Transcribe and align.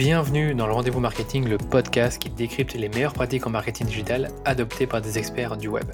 Bienvenue 0.00 0.54
dans 0.54 0.66
le 0.66 0.72
Rendez-vous 0.72 0.98
Marketing, 0.98 1.46
le 1.46 1.58
podcast 1.58 2.18
qui 2.18 2.30
décrypte 2.30 2.72
les 2.72 2.88
meilleures 2.88 3.12
pratiques 3.12 3.46
en 3.46 3.50
marketing 3.50 3.86
digital 3.86 4.30
adoptées 4.46 4.86
par 4.86 5.02
des 5.02 5.18
experts 5.18 5.58
du 5.58 5.68
web. 5.68 5.84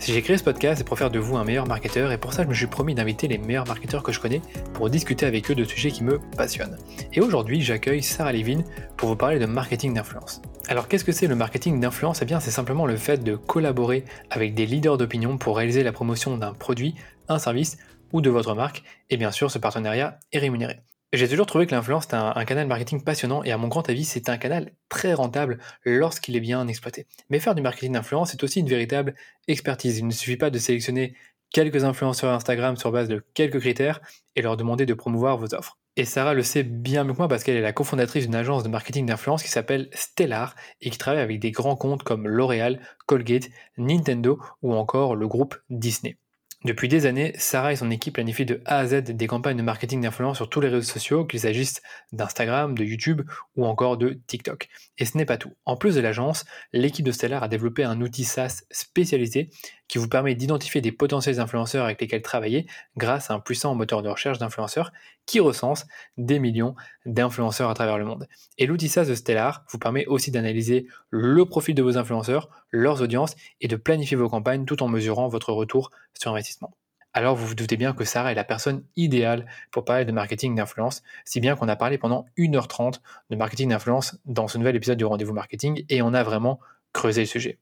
Si 0.00 0.12
j'ai 0.12 0.20
créé 0.20 0.36
ce 0.36 0.42
podcast, 0.42 0.78
c'est 0.78 0.84
pour 0.84 0.98
faire 0.98 1.12
de 1.12 1.20
vous 1.20 1.36
un 1.36 1.44
meilleur 1.44 1.68
marketeur 1.68 2.10
et 2.10 2.18
pour 2.18 2.32
ça, 2.32 2.42
je 2.42 2.48
me 2.48 2.54
suis 2.54 2.66
promis 2.66 2.96
d'inviter 2.96 3.28
les 3.28 3.38
meilleurs 3.38 3.68
marketeurs 3.68 4.02
que 4.02 4.10
je 4.10 4.18
connais 4.18 4.42
pour 4.74 4.90
discuter 4.90 5.26
avec 5.26 5.48
eux 5.48 5.54
de 5.54 5.62
sujets 5.62 5.92
qui 5.92 6.02
me 6.02 6.18
passionnent. 6.36 6.76
Et 7.12 7.20
aujourd'hui, 7.20 7.60
j'accueille 7.60 8.02
Sarah 8.02 8.32
Levin 8.32 8.64
pour 8.96 9.10
vous 9.10 9.16
parler 9.16 9.38
de 9.38 9.46
marketing 9.46 9.94
d'influence. 9.94 10.42
Alors 10.66 10.88
qu'est-ce 10.88 11.04
que 11.04 11.12
c'est 11.12 11.28
le 11.28 11.36
marketing 11.36 11.78
d'influence? 11.78 12.20
Eh 12.20 12.24
bien, 12.24 12.40
c'est 12.40 12.50
simplement 12.50 12.84
le 12.84 12.96
fait 12.96 13.22
de 13.22 13.36
collaborer 13.36 14.04
avec 14.30 14.54
des 14.54 14.66
leaders 14.66 14.98
d'opinion 14.98 15.38
pour 15.38 15.56
réaliser 15.56 15.84
la 15.84 15.92
promotion 15.92 16.36
d'un 16.36 16.52
produit, 16.52 16.96
un 17.28 17.38
service 17.38 17.78
ou 18.12 18.22
de 18.22 18.28
votre 18.28 18.56
marque, 18.56 18.82
et 19.08 19.16
bien 19.16 19.30
sûr, 19.30 19.52
ce 19.52 19.60
partenariat 19.60 20.18
est 20.32 20.40
rémunéré. 20.40 20.80
J'ai 21.14 21.28
toujours 21.28 21.44
trouvé 21.44 21.66
que 21.66 21.74
l'influence 21.74 22.06
est 22.06 22.14
un, 22.14 22.44
canal 22.46 22.66
marketing 22.66 23.04
passionnant 23.04 23.44
et 23.44 23.52
à 23.52 23.58
mon 23.58 23.68
grand 23.68 23.86
avis, 23.90 24.06
c'est 24.06 24.30
un 24.30 24.38
canal 24.38 24.72
très 24.88 25.12
rentable 25.12 25.58
lorsqu'il 25.84 26.34
est 26.36 26.40
bien 26.40 26.66
exploité. 26.68 27.06
Mais 27.28 27.38
faire 27.38 27.54
du 27.54 27.60
marketing 27.60 27.92
d'influence, 27.92 28.30
c'est 28.30 28.42
aussi 28.42 28.60
une 28.60 28.68
véritable 28.68 29.14
expertise. 29.46 29.98
Il 29.98 30.06
ne 30.06 30.12
suffit 30.12 30.38
pas 30.38 30.48
de 30.48 30.58
sélectionner 30.58 31.14
quelques 31.50 31.84
influenceurs 31.84 32.32
Instagram 32.32 32.78
sur 32.78 32.92
base 32.92 33.08
de 33.08 33.22
quelques 33.34 33.60
critères 33.60 34.00
et 34.36 34.42
leur 34.42 34.56
demander 34.56 34.86
de 34.86 34.94
promouvoir 34.94 35.36
vos 35.36 35.54
offres. 35.54 35.76
Et 35.96 36.06
Sarah 36.06 36.32
le 36.32 36.42
sait 36.42 36.62
bien 36.62 37.04
mieux 37.04 37.12
que 37.12 37.18
moi 37.18 37.28
parce 37.28 37.44
qu'elle 37.44 37.56
est 37.56 37.60
la 37.60 37.74
cofondatrice 37.74 38.24
d'une 38.24 38.34
agence 38.34 38.62
de 38.62 38.70
marketing 38.70 39.04
d'influence 39.04 39.42
qui 39.42 39.50
s'appelle 39.50 39.90
Stellar 39.92 40.56
et 40.80 40.88
qui 40.88 40.96
travaille 40.96 41.20
avec 41.20 41.40
des 41.40 41.50
grands 41.50 41.76
comptes 41.76 42.04
comme 42.04 42.26
L'Oréal, 42.26 42.80
Colgate, 43.04 43.50
Nintendo 43.76 44.40
ou 44.62 44.72
encore 44.72 45.14
le 45.14 45.28
groupe 45.28 45.56
Disney. 45.68 46.16
Depuis 46.64 46.86
des 46.86 47.06
années, 47.06 47.32
Sarah 47.38 47.72
et 47.72 47.76
son 47.76 47.90
équipe 47.90 48.14
planifient 48.14 48.46
de 48.46 48.60
A 48.66 48.78
à 48.78 48.86
Z 48.86 49.02
des 49.02 49.26
campagnes 49.26 49.56
de 49.56 49.62
marketing 49.62 50.00
d'influence 50.00 50.36
sur 50.36 50.48
tous 50.48 50.60
les 50.60 50.68
réseaux 50.68 50.92
sociaux, 50.92 51.24
qu'il 51.24 51.40
s'agisse 51.40 51.82
d'Instagram, 52.12 52.78
de 52.78 52.84
YouTube 52.84 53.22
ou 53.56 53.66
encore 53.66 53.96
de 53.96 54.20
TikTok. 54.28 54.68
Et 54.96 55.04
ce 55.04 55.18
n'est 55.18 55.24
pas 55.24 55.38
tout. 55.38 55.52
En 55.64 55.76
plus 55.76 55.96
de 55.96 56.00
l'agence, 56.00 56.44
l'équipe 56.72 57.04
de 57.04 57.10
Stellar 57.10 57.42
a 57.42 57.48
développé 57.48 57.82
un 57.82 58.00
outil 58.00 58.22
SaaS 58.22 58.62
spécialisé 58.70 59.50
qui 59.88 59.98
vous 59.98 60.08
permet 60.08 60.36
d'identifier 60.36 60.80
des 60.80 60.92
potentiels 60.92 61.40
influenceurs 61.40 61.84
avec 61.84 62.00
lesquels 62.00 62.22
travailler 62.22 62.66
grâce 62.96 63.30
à 63.30 63.34
un 63.34 63.40
puissant 63.40 63.74
moteur 63.74 64.02
de 64.02 64.08
recherche 64.08 64.38
d'influenceurs 64.38 64.92
qui 65.26 65.40
recense 65.40 65.86
des 66.16 66.38
millions 66.38 66.74
d'influenceurs 67.06 67.70
à 67.70 67.74
travers 67.74 67.98
le 67.98 68.04
monde. 68.04 68.26
Et 68.58 68.66
l'outil 68.66 68.88
SaaS 68.88 69.06
de 69.06 69.14
Stellar 69.14 69.64
vous 69.70 69.78
permet 69.78 70.06
aussi 70.06 70.30
d'analyser 70.30 70.86
le 71.10 71.44
profil 71.46 71.74
de 71.74 71.82
vos 71.82 71.98
influenceurs, 71.98 72.48
leurs 72.70 73.02
audiences 73.02 73.36
et 73.60 73.68
de 73.68 73.76
planifier 73.76 74.16
vos 74.16 74.28
campagnes 74.28 74.64
tout 74.64 74.82
en 74.82 74.88
mesurant 74.88 75.28
votre 75.28 75.52
retour 75.52 75.90
sur 76.14 76.32
investissement. 76.32 76.74
Alors 77.14 77.36
vous 77.36 77.46
vous 77.46 77.54
doutez 77.54 77.76
bien 77.76 77.92
que 77.92 78.04
Sarah 78.04 78.32
est 78.32 78.36
la 78.36 78.44
personne 78.44 78.84
idéale 78.96 79.46
pour 79.70 79.84
parler 79.84 80.06
de 80.06 80.12
marketing 80.12 80.54
d'influence, 80.54 81.02
si 81.26 81.40
bien 81.40 81.56
qu'on 81.56 81.68
a 81.68 81.76
parlé 81.76 81.98
pendant 81.98 82.24
1h30 82.38 83.00
de 83.28 83.36
marketing 83.36 83.68
d'influence 83.68 84.18
dans 84.24 84.48
ce 84.48 84.56
nouvel 84.56 84.76
épisode 84.76 84.96
du 84.96 85.04
rendez-vous 85.04 85.34
marketing 85.34 85.84
et 85.90 86.00
on 86.00 86.14
a 86.14 86.22
vraiment 86.22 86.58
creusé 86.94 87.22
le 87.22 87.26
sujet. 87.26 87.58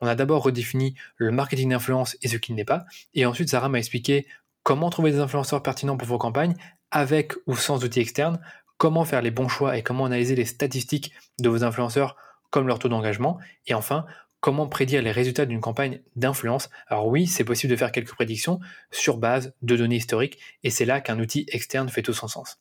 On 0.00 0.06
a 0.06 0.16
d'abord 0.16 0.42
redéfini 0.42 0.94
le 1.16 1.30
marketing 1.30 1.70
d'influence 1.70 2.16
et 2.22 2.28
ce 2.28 2.36
qu'il 2.36 2.56
n'est 2.56 2.64
pas, 2.64 2.86
et 3.14 3.24
ensuite 3.24 3.48
Sarah 3.48 3.68
m'a 3.68 3.78
expliqué 3.78 4.26
comment 4.64 4.90
trouver 4.90 5.12
des 5.12 5.20
influenceurs 5.20 5.62
pertinents 5.62 5.96
pour 5.96 6.08
vos 6.08 6.18
campagnes, 6.18 6.54
avec 6.90 7.34
ou 7.46 7.56
sans 7.56 7.84
outils 7.84 8.00
externes, 8.00 8.40
comment 8.76 9.04
faire 9.04 9.22
les 9.22 9.30
bons 9.30 9.48
choix 9.48 9.76
et 9.76 9.82
comment 9.82 10.06
analyser 10.06 10.34
les 10.34 10.44
statistiques 10.44 11.12
de 11.40 11.48
vos 11.48 11.64
influenceurs 11.64 12.16
comme 12.50 12.66
leur 12.66 12.78
taux 12.78 12.88
d'engagement, 12.88 13.38
et 13.66 13.74
enfin, 13.74 14.06
comment 14.40 14.68
prédire 14.68 15.02
les 15.02 15.10
résultats 15.10 15.46
d'une 15.46 15.60
campagne 15.60 16.00
d'influence. 16.16 16.70
Alors 16.86 17.08
oui, 17.08 17.26
c'est 17.26 17.44
possible 17.44 17.70
de 17.70 17.76
faire 17.76 17.92
quelques 17.92 18.14
prédictions 18.14 18.60
sur 18.90 19.18
base 19.18 19.52
de 19.62 19.76
données 19.76 19.96
historiques, 19.96 20.38
et 20.62 20.70
c'est 20.70 20.84
là 20.84 21.00
qu'un 21.00 21.18
outil 21.18 21.44
externe 21.48 21.88
fait 21.88 22.02
tout 22.02 22.14
son 22.14 22.28
sens. 22.28 22.58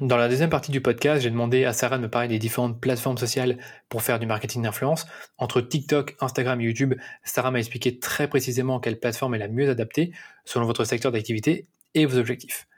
Dans 0.00 0.16
la 0.16 0.28
deuxième 0.28 0.50
partie 0.50 0.70
du 0.70 0.80
podcast, 0.80 1.22
j'ai 1.22 1.30
demandé 1.30 1.64
à 1.64 1.72
Sarah 1.72 1.96
de 1.96 2.02
me 2.02 2.10
parler 2.10 2.28
des 2.28 2.38
différentes 2.38 2.80
plateformes 2.80 3.18
sociales 3.18 3.58
pour 3.88 4.02
faire 4.02 4.20
du 4.20 4.26
marketing 4.26 4.62
d'influence. 4.62 5.06
Entre 5.38 5.60
TikTok, 5.60 6.14
Instagram 6.20 6.60
et 6.60 6.64
YouTube, 6.64 6.94
Sarah 7.24 7.50
m'a 7.50 7.58
expliqué 7.58 7.98
très 7.98 8.28
précisément 8.28 8.80
quelle 8.80 9.00
plateforme 9.00 9.34
est 9.34 9.38
la 9.38 9.48
mieux 9.48 9.68
adaptée 9.68 10.12
selon 10.44 10.66
votre 10.66 10.84
secteur 10.84 11.10
d'activité 11.10 11.66
et 11.94 12.06
vos 12.06 12.18
objectifs. 12.18 12.68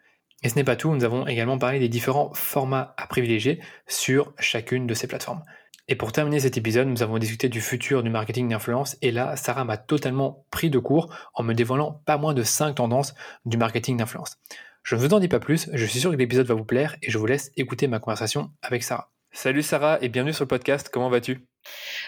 Et 0.43 0.49
ce 0.49 0.55
n'est 0.55 0.65
pas 0.65 0.77
tout, 0.77 0.95
nous 0.95 1.05
avons 1.05 1.27
également 1.27 1.59
parlé 1.59 1.79
des 1.79 1.89
différents 1.89 2.33
formats 2.33 2.95
à 2.97 3.07
privilégier 3.07 3.61
sur 3.87 4.33
chacune 4.39 4.87
de 4.87 4.95
ces 4.95 5.07
plateformes. 5.07 5.45
Et 5.87 5.97
pour 5.97 6.13
terminer 6.13 6.41
cet 6.41 6.57
épisode, 6.57 6.89
nous 6.89 7.03
avons 7.03 7.19
discuté 7.19 7.49
du 7.49 7.61
futur 7.61 8.03
du 8.03 8.11
marketing 8.11 8.49
d'influence 8.49 8.97
et 9.03 9.11
là, 9.11 9.37
Sarah 9.37 9.65
m'a 9.65 9.77
totalement 9.77 10.47
pris 10.51 10.71
de 10.71 10.79
court 10.79 11.13
en 11.35 11.43
me 11.43 11.53
dévoilant 11.53 12.01
pas 12.07 12.17
moins 12.17 12.33
de 12.33 12.43
5 12.43 12.77
tendances 12.77 13.15
du 13.45 13.57
marketing 13.57 13.97
d'influence. 13.97 14.39
Je 14.83 14.95
ne 14.95 15.01
vous 15.01 15.13
en 15.13 15.19
dis 15.19 15.29
pas 15.29 15.41
plus, 15.41 15.69
je 15.75 15.85
suis 15.85 16.01
sûr 16.01 16.11
que 16.11 16.17
l'épisode 16.17 16.47
va 16.47 16.55
vous 16.55 16.65
plaire 16.65 16.97
et 17.03 17.11
je 17.11 17.19
vous 17.19 17.27
laisse 17.27 17.51
écouter 17.57 17.87
ma 17.87 17.99
conversation 17.99 18.51
avec 18.63 18.83
Sarah. 18.83 19.11
Salut 19.33 19.63
Sarah 19.63 19.99
et 20.01 20.09
bienvenue 20.09 20.33
sur 20.33 20.45
le 20.45 20.49
podcast, 20.49 20.91
comment 20.93 21.11
vas-tu? 21.11 21.45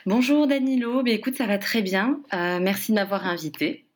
Bonjour 0.06 0.46
Danilo, 0.46 1.02
bah, 1.02 1.10
écoute 1.10 1.36
ça 1.36 1.46
va 1.46 1.58
très 1.58 1.82
bien, 1.82 2.20
euh, 2.32 2.60
merci 2.60 2.92
de 2.92 2.96
m'avoir 2.96 3.26
invité. 3.26 3.86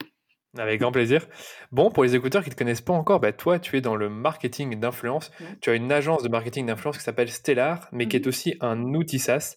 Avec 0.59 0.81
grand 0.81 0.93
plaisir. 0.93 1.27
Bon, 1.72 1.91
pour 1.91 2.05
les 2.05 2.15
écouteurs 2.15 2.43
qui 2.43 2.50
ne 2.50 2.55
te 2.55 2.59
connaissent 2.59 2.81
pas 2.81 2.93
encore, 2.93 3.21
bah, 3.21 3.33
toi, 3.33 3.59
tu 3.59 3.77
es 3.77 3.81
dans 3.81 3.97
le 3.97 4.09
marketing 4.09 4.78
d'influence. 4.78 5.31
Tu 5.61 5.71
as 5.71 5.75
une 5.75 5.93
agence 5.93 6.22
de 6.22 6.28
marketing 6.28 6.67
d'influence 6.67 6.99
qui 6.99 7.05
s'appelle 7.05 7.31
Stellar, 7.31 7.89
mais 7.93 8.09
qui 8.09 8.17
est 8.17 8.25
mhm. 8.25 8.28
aussi 8.28 8.56
un 8.61 8.78
outil 8.94 9.19
SaaS. 9.19 9.56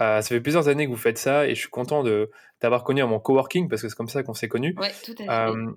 Euh, 0.00 0.20
ça 0.20 0.28
fait 0.28 0.40
plusieurs 0.40 0.68
années 0.68 0.86
que 0.86 0.90
vous 0.90 0.96
faites 0.96 1.18
ça 1.18 1.46
et 1.46 1.54
je 1.54 1.60
suis 1.60 1.70
content 1.70 2.02
de 2.02 2.30
t'avoir 2.60 2.84
connu 2.84 3.02
à 3.02 3.06
mon 3.06 3.18
coworking 3.18 3.68
parce 3.68 3.82
que 3.82 3.88
c'est 3.88 3.96
comme 3.96 4.08
ça 4.08 4.22
qu'on 4.22 4.34
s'est 4.34 4.48
connus. 4.48 4.74
Oui, 4.78 4.88
tout 5.04 5.14
à 5.18 5.24
fait. 5.24 5.52
Euh, 5.52 5.72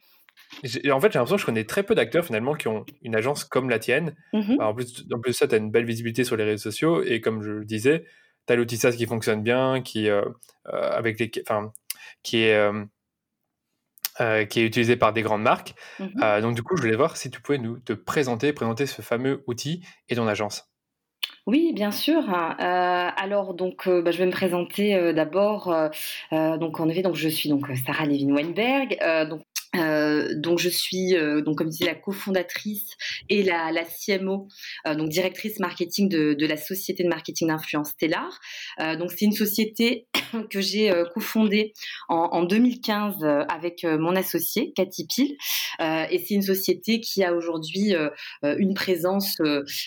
en 0.91 0.99
fait, 0.99 1.11
j'ai 1.11 1.19
l'impression 1.19 1.35
que 1.35 1.41
je 1.41 1.45
connais 1.45 1.63
très 1.63 1.83
peu 1.83 1.95
d'acteurs 1.95 2.25
finalement 2.25 2.53
qui 2.53 2.67
ont 2.67 2.85
une 3.01 3.15
agence 3.15 3.43
comme 3.43 3.69
la 3.69 3.79
tienne. 3.79 4.15
Mhm. 4.33 4.57
en, 4.59 4.73
plus, 4.73 5.05
en 5.11 5.19
plus 5.19 5.31
de 5.31 5.35
ça, 5.35 5.47
tu 5.47 5.55
as 5.55 5.57
une 5.57 5.71
belle 5.71 5.85
visibilité 5.85 6.23
sur 6.23 6.35
les 6.35 6.43
réseaux 6.43 6.69
sociaux 6.69 7.03
et 7.03 7.21
comme 7.21 7.41
je 7.41 7.51
le 7.51 7.65
disais, 7.65 8.05
tu 8.47 8.53
as 8.53 8.55
l'outil 8.55 8.77
SaaS 8.77 8.93
qui 8.93 9.05
fonctionne 9.05 9.43
bien, 9.43 9.81
qui, 9.81 10.09
euh, 10.09 10.23
euh, 10.67 10.91
avec 10.91 11.19
les, 11.19 11.29
qui 11.29 12.43
est. 12.43 12.71
Euh, 14.21 14.45
qui 14.45 14.59
est 14.59 14.65
utilisé 14.65 14.95
par 14.95 15.13
des 15.13 15.23
grandes 15.23 15.41
marques. 15.41 15.73
Mhm. 15.99 16.41
donc 16.41 16.55
du 16.55 16.61
coup, 16.61 16.77
je 16.77 16.81
voulais 16.81 16.95
voir 16.95 17.17
si 17.17 17.31
tu 17.31 17.41
pouvais 17.41 17.57
nous 17.57 17.79
te 17.79 17.93
présenter, 17.93 18.53
présenter 18.53 18.85
ce 18.85 19.01
fameux 19.01 19.43
outil 19.47 19.83
et 20.09 20.15
ton 20.15 20.27
agence. 20.27 20.69
Oui, 21.47 21.71
bien 21.73 21.91
sûr. 21.91 22.29
alors 22.29 23.55
donc, 23.55 23.89
bah, 23.89 24.11
je 24.11 24.17
vais 24.17 24.27
me 24.27 24.31
présenter 24.31 25.13
d'abord. 25.13 25.73
donc 26.31 26.79
en 26.79 26.89
effet, 26.89 27.01
donc 27.01 27.15
je 27.15 27.29
suis 27.29 27.49
donc 27.49 27.65
Sarah 27.85 28.05
Levin 28.05 28.33
Weinberg. 28.33 28.97
donc 29.27 29.41
euh, 29.75 30.33
donc 30.35 30.59
je 30.59 30.67
suis 30.67 31.15
euh, 31.15 31.41
donc 31.41 31.57
comme 31.57 31.69
disais 31.69 31.85
la 31.85 31.95
cofondatrice 31.95 32.97
et 33.29 33.41
la, 33.41 33.71
la 33.71 33.83
CMO 33.85 34.49
euh, 34.85 34.95
donc 34.95 35.09
directrice 35.09 35.59
marketing 35.59 36.09
de, 36.09 36.33
de, 36.33 36.45
la 36.45 36.57
société 36.57 37.03
de 37.03 37.09
marketing 37.09 37.47
d'influence 37.47 37.91
Stellar. 37.91 38.39
Donc 38.79 39.11
c'est 39.11 39.25
une 39.25 39.31
société 39.31 40.07
que 40.49 40.61
j'ai 40.61 40.91
cofondée 41.13 41.73
en, 42.09 42.29
en, 42.31 42.43
2015 42.43 43.23
avec 43.49 43.83
mon 43.83 44.15
associé 44.15 44.73
Cathy 44.73 45.07
Pil 45.07 45.37
et 45.79 46.23
c'est 46.25 46.33
une 46.33 46.41
société 46.41 46.99
qui 46.99 47.23
a 47.23 47.33
aujourd'hui 47.33 47.93
une 48.43 48.73
présence 48.73 49.37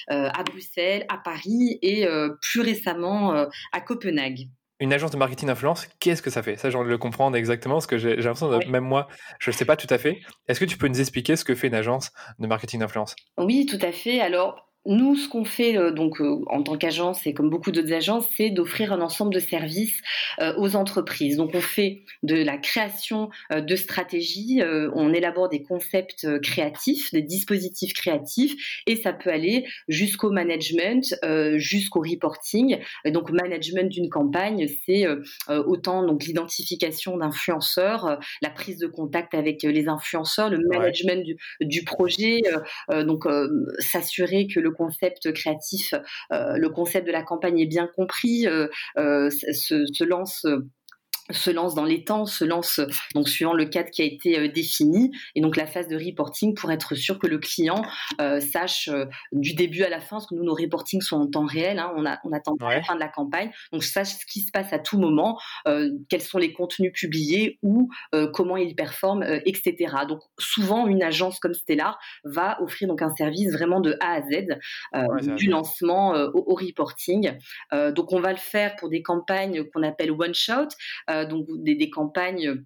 à 0.09 0.43
Bruxelles, 0.45 1.07
à 1.09 1.19
Paris 1.19 1.79
et 1.83 2.07
plus 2.41 2.61
récemment 2.61 3.33
à 3.73 3.81
Copenhague 3.81 4.49
une 4.81 4.93
agence 4.93 5.11
de 5.11 5.17
marketing 5.17 5.49
d'influence, 5.49 5.87
qu'est-ce 6.01 6.23
que 6.23 6.31
ça 6.31 6.43
fait? 6.43 6.57
Ça, 6.57 6.71
j'ai 6.71 6.77
envie 6.77 6.87
de 6.87 6.93
le 6.93 6.99
comprendre 6.99 7.37
exactement, 7.37 7.77
parce 7.77 7.87
que 7.87 7.99
j'ai 7.99 8.17
l'impression, 8.17 8.59
même 8.69 8.85
moi, 8.85 9.09
je 9.39 9.51
ne 9.51 9.55
sais 9.55 9.65
pas 9.65 9.77
tout 9.77 9.87
à 9.91 9.99
fait. 9.99 10.21
Est-ce 10.49 10.61
que 10.61 10.65
tu 10.65 10.77
peux 10.77 10.89
nous 10.89 11.01
expliquer 11.01 11.37
ce 11.37 11.45
que 11.45 11.55
fait 11.55 11.69
une 11.69 11.75
agence 11.75 12.11
de 12.39 12.47
marketing 12.47 12.81
d'influence 12.81 13.15
Oui, 13.39 13.67
tout 13.67 13.79
à 13.81 13.93
fait. 13.93 14.21
Alors, 14.21 14.69
nous, 14.87 15.17
ce 15.17 15.29
qu'on 15.29 15.45
fait 15.45 15.79
euh, 15.79 15.91
donc 15.91 16.21
euh, 16.21 16.41
en 16.47 16.63
tant 16.63 16.77
qu'agence 16.77 17.27
et 17.27 17.33
comme 17.33 17.49
beaucoup 17.49 17.71
d'autres 17.71 17.93
agences, 17.93 18.27
c'est 18.37 18.51
d'offrir 18.51 18.93
un 18.93 19.01
ensemble 19.01 19.33
de 19.33 19.41
services 19.41 19.99
euh, 20.41 20.55
aux 20.59 20.77
entreprises. 20.77 21.37
Donc, 21.37 21.53
on 21.55 21.61
fait 21.61 22.03
de 22.23 22.37
la 22.37 22.59
création 22.59 23.31
de 23.51 23.77
stratégies, 23.77 24.61
on 24.95 25.13
élabore 25.13 25.49
des 25.49 25.63
concepts 25.63 26.41
créatifs, 26.41 27.13
des 27.13 27.23
dispositifs 27.23 27.93
créatifs, 27.93 28.83
et 28.87 28.97
ça 28.97 29.13
peut 29.13 29.31
aller 29.31 29.67
jusqu'au 29.89 30.31
management, 30.31 31.15
jusqu'au 31.57 32.01
reporting. 32.01 32.79
donc, 33.07 33.31
management 33.31 33.91
d'une 33.91 34.09
campagne, 34.09 34.67
c'est 34.87 35.07
autant 35.49 36.05
donc 36.07 36.25
l'identification 36.25 37.17
d'influenceurs, 37.19 38.19
la 38.43 38.51
prise 38.51 38.79
de 38.79 38.87
contact 38.87 39.35
avec 39.35 39.63
les 39.63 39.89
influenceurs, 39.89 40.51
le 40.51 40.59
management 40.69 41.25
du, 41.25 41.37
du, 41.61 41.85
projet, 41.85 42.41
donc 42.91 43.25
s'assurer 43.79 44.47
que 44.47 44.61
le 44.61 44.74
concept 44.75 45.33
créatif, 45.33 45.95
euh, 46.33 46.57
le 46.57 46.69
concept 46.69 47.07
de 47.07 47.13
la 47.13 47.23
campagne 47.23 47.59
est 47.61 47.67
bien 47.67 47.87
compris, 47.87 48.47
euh, 48.47 48.69
euh, 48.99 49.31
se, 49.31 50.05
lance 50.05 50.47
se 51.31 51.51
lance 51.51 51.75
dans 51.75 51.85
les 51.85 52.05
temps, 52.05 52.27
se 52.27 52.45
lance 52.45 52.81
donc 53.15 53.29
suivant 53.29 53.55
le 53.55 53.65
cadre 53.65 53.91
qui 53.91 54.03
a 54.03 54.05
été 54.05 54.39
euh, 54.39 54.49
défini 54.49 55.11
et 55.35 55.41
donc 55.41 55.57
la 55.57 55.67
phase 55.67 55.89
de 55.89 55.97
reporting 55.97 56.55
pour 56.55 56.71
être 56.71 56.95
sûr 56.95 57.19
que 57.19 57.27
le 57.27 57.39
client 57.39 57.83
euh, 58.21 58.41
sache 58.41 58.89
euh, 58.89 59.07
du 59.33 59.55
début 59.55 59.85
à 59.85 59.89
la 59.89 60.01
fin, 60.01 60.17
parce 60.17 60.27
que 60.27 60.35
nous 60.35 60.45
nos 60.45 60.55
reportings 60.55 61.01
sont 61.01 61.17
en 61.17 61.27
temps 61.27 61.47
réel, 61.47 61.79
hein, 61.79 61.93
on, 61.97 62.05
a, 62.05 62.19
on 62.25 62.33
attend 62.33 62.57
pas 62.57 62.75
la 62.75 62.83
fin 62.83 62.95
de 62.95 63.01
la 63.01 63.09
campagne, 63.09 63.51
donc 63.73 63.83
sache 63.83 64.09
ce 64.09 64.27
qui 64.27 64.41
se 64.41 64.51
passe 64.51 64.73
à 64.73 64.79
tout 64.79 64.99
moment, 64.99 65.39
quels 66.09 66.21
sont 66.21 66.39
les 66.39 66.53
contenus 66.53 66.93
publiés 66.93 67.59
ou 67.63 67.91
comment 68.33 68.57
ils 68.57 68.75
performent, 68.75 69.23
etc. 69.45 69.95
Donc 70.09 70.21
souvent 70.39 70.87
une 70.87 71.03
agence 71.03 71.39
comme 71.39 71.55
Stellar 71.55 71.99
va 72.25 72.61
offrir 72.63 72.89
donc 72.89 73.03
un 73.03 73.15
service 73.15 73.53
vraiment 73.53 73.81
de 73.81 73.97
A 74.01 74.15
à 74.15 74.23
Z, 74.23 75.37
du 75.37 75.49
lancement 75.49 76.13
au, 76.13 76.53
au, 76.53 76.55
reporting. 76.55 77.33
donc 77.73 78.13
on 78.13 78.21
va 78.21 78.33
le 78.33 78.39
faire 78.39 78.77
pour 78.77 78.89
des 78.89 79.03
campagnes 79.03 79.65
qu'on 79.65 79.83
appelle 79.83 80.11
one 80.11 80.35
shot. 80.35 80.69
Euh, 81.15 81.27
donc 81.27 81.47
des, 81.63 81.91
campagnes 81.91 82.65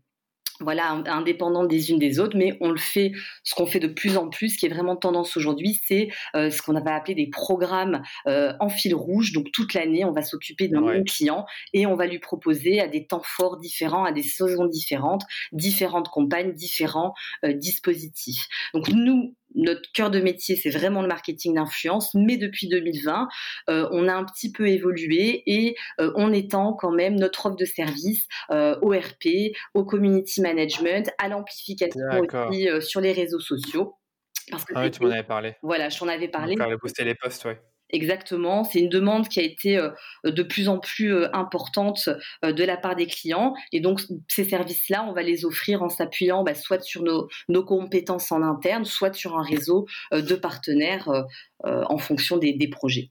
voilà, 0.61 0.91
indépendantes 1.06 1.69
des 1.69 1.91
unes 1.91 2.00
des 2.00 2.19
autres, 2.19 2.37
mais 2.37 2.56
on 2.61 2.71
le 2.71 2.79
fait, 2.79 3.12
ce 3.45 3.55
qu'on 3.55 3.67
fait 3.67 3.79
de 3.79 3.87
plus 3.87 4.17
en 4.17 4.29
plus, 4.29 4.50
ce 4.50 4.59
qui 4.59 4.67
est 4.67 4.69
vraiment 4.69 4.97
tendance 4.97 5.37
aujourd'hui, 5.37 5.81
c'est 5.87 6.09
euh, 6.35 6.50
ce 6.50 6.62
qu'on 6.62 6.73
va 6.73 6.97
appeler 6.97 7.15
des 7.15 7.29
programmes 7.29 8.03
euh, 8.27 8.53
en 8.59 8.69
fil 8.69 8.95
rouge. 8.95 9.33
Donc 9.33 9.53
toute 9.53 9.75
l'année, 9.75 10.05
on 10.05 10.11
va 10.11 10.23
s'occuper 10.23 10.67
d'un 10.67 11.05
client 11.05 11.47
et 11.73 11.87
on 11.87 11.95
va 11.95 12.06
lui 12.06 12.19
proposer 12.19 12.81
à 12.81 12.89
des 12.89 13.06
temps 13.06 13.23
forts 13.25 13.59
différents, 13.59 14.05
à 14.05 14.12
des 14.12 14.23
saisons 14.23 14.67
différentes, 14.67 15.23
différentes 15.53 16.09
campagnes, 16.09 16.53
différents 16.53 17.15
dispositifs. 17.45 18.49
Donc 18.75 18.89
nous, 18.89 19.37
notre 19.55 19.91
cœur 19.93 20.11
de 20.11 20.21
métier, 20.21 20.56
c'est 20.56 20.71
vraiment 20.71 21.03
le 21.03 21.09
marketing 21.09 21.55
d'influence, 21.55 22.15
mais 22.15 22.37
depuis 22.37 22.69
2020, 22.69 23.29
euh, 23.69 23.89
on 23.93 24.09
a 24.09 24.15
un 24.15 24.25
petit 24.25 24.53
peu 24.53 24.69
évolué 24.69 25.43
et 25.47 25.75
euh, 26.00 26.12
on 26.17 26.33
étend 26.33 26.75
quand 26.75 26.93
même 26.93 27.15
notre 27.17 27.47
offre 27.47 27.56
de 27.56 27.65
service 27.65 28.27
euh, 28.50 28.77
au 28.83 28.91
RP, 28.91 29.55
au 29.75 29.85
community 29.85 30.41
management, 30.41 31.11
à 31.19 31.29
l'amplification 31.29 32.00
aussi 32.21 32.69
sur 32.81 33.00
les 33.00 33.12
réseaux 33.12 33.41
sociaux. 33.41 33.97
Parce 34.50 34.65
que 34.65 34.73
ah 34.77 34.83
oui, 34.83 34.91
tu 34.91 35.03
m'en 35.03 35.11
avais 35.11 35.23
parlé. 35.23 35.56
Voilà, 35.62 35.89
je 35.89 35.99
t'en 35.99 36.09
avais 36.09 36.29
parlé. 36.29 36.56
Faire 36.56 36.79
booster 36.79 37.05
les 37.05 37.15
posts, 37.15 37.45
ouais. 37.45 37.61
Exactement, 37.90 38.64
c'est 38.64 38.81
une 38.81 38.90
demande 38.90 39.29
qui 39.29 39.40
a 39.40 39.43
été 39.43 39.79
euh, 39.79 39.90
de 40.25 40.43
plus 40.43 40.69
en 40.69 40.79
plus 40.79 41.14
euh, 41.14 41.35
importante 41.35 42.11
euh, 42.44 42.52
de 42.52 42.62
la 42.62 42.76
part 42.76 42.96
des 42.96 43.06
clients 43.06 43.55
et 43.73 43.81
donc 43.81 44.00
ces 44.29 44.44
services-là, 44.44 45.06
on 45.08 45.12
va 45.14 45.23
les 45.23 45.46
offrir 45.46 45.82
en 45.82 45.88
s'appuyant 45.88 46.44
bah, 46.44 46.55
soit 46.55 46.82
sur 46.82 47.02
nos, 47.02 47.64
compétences 47.64 48.31
en 48.31 48.43
interne, 48.43 48.85
soit 48.85 49.14
sur 49.14 49.38
un 49.38 49.43
réseau 49.43 49.87
de 50.12 50.35
partenaires 50.35 51.08
en 51.64 51.99
fonction 51.99 52.37
des, 52.37 52.69
projets. 52.70 53.11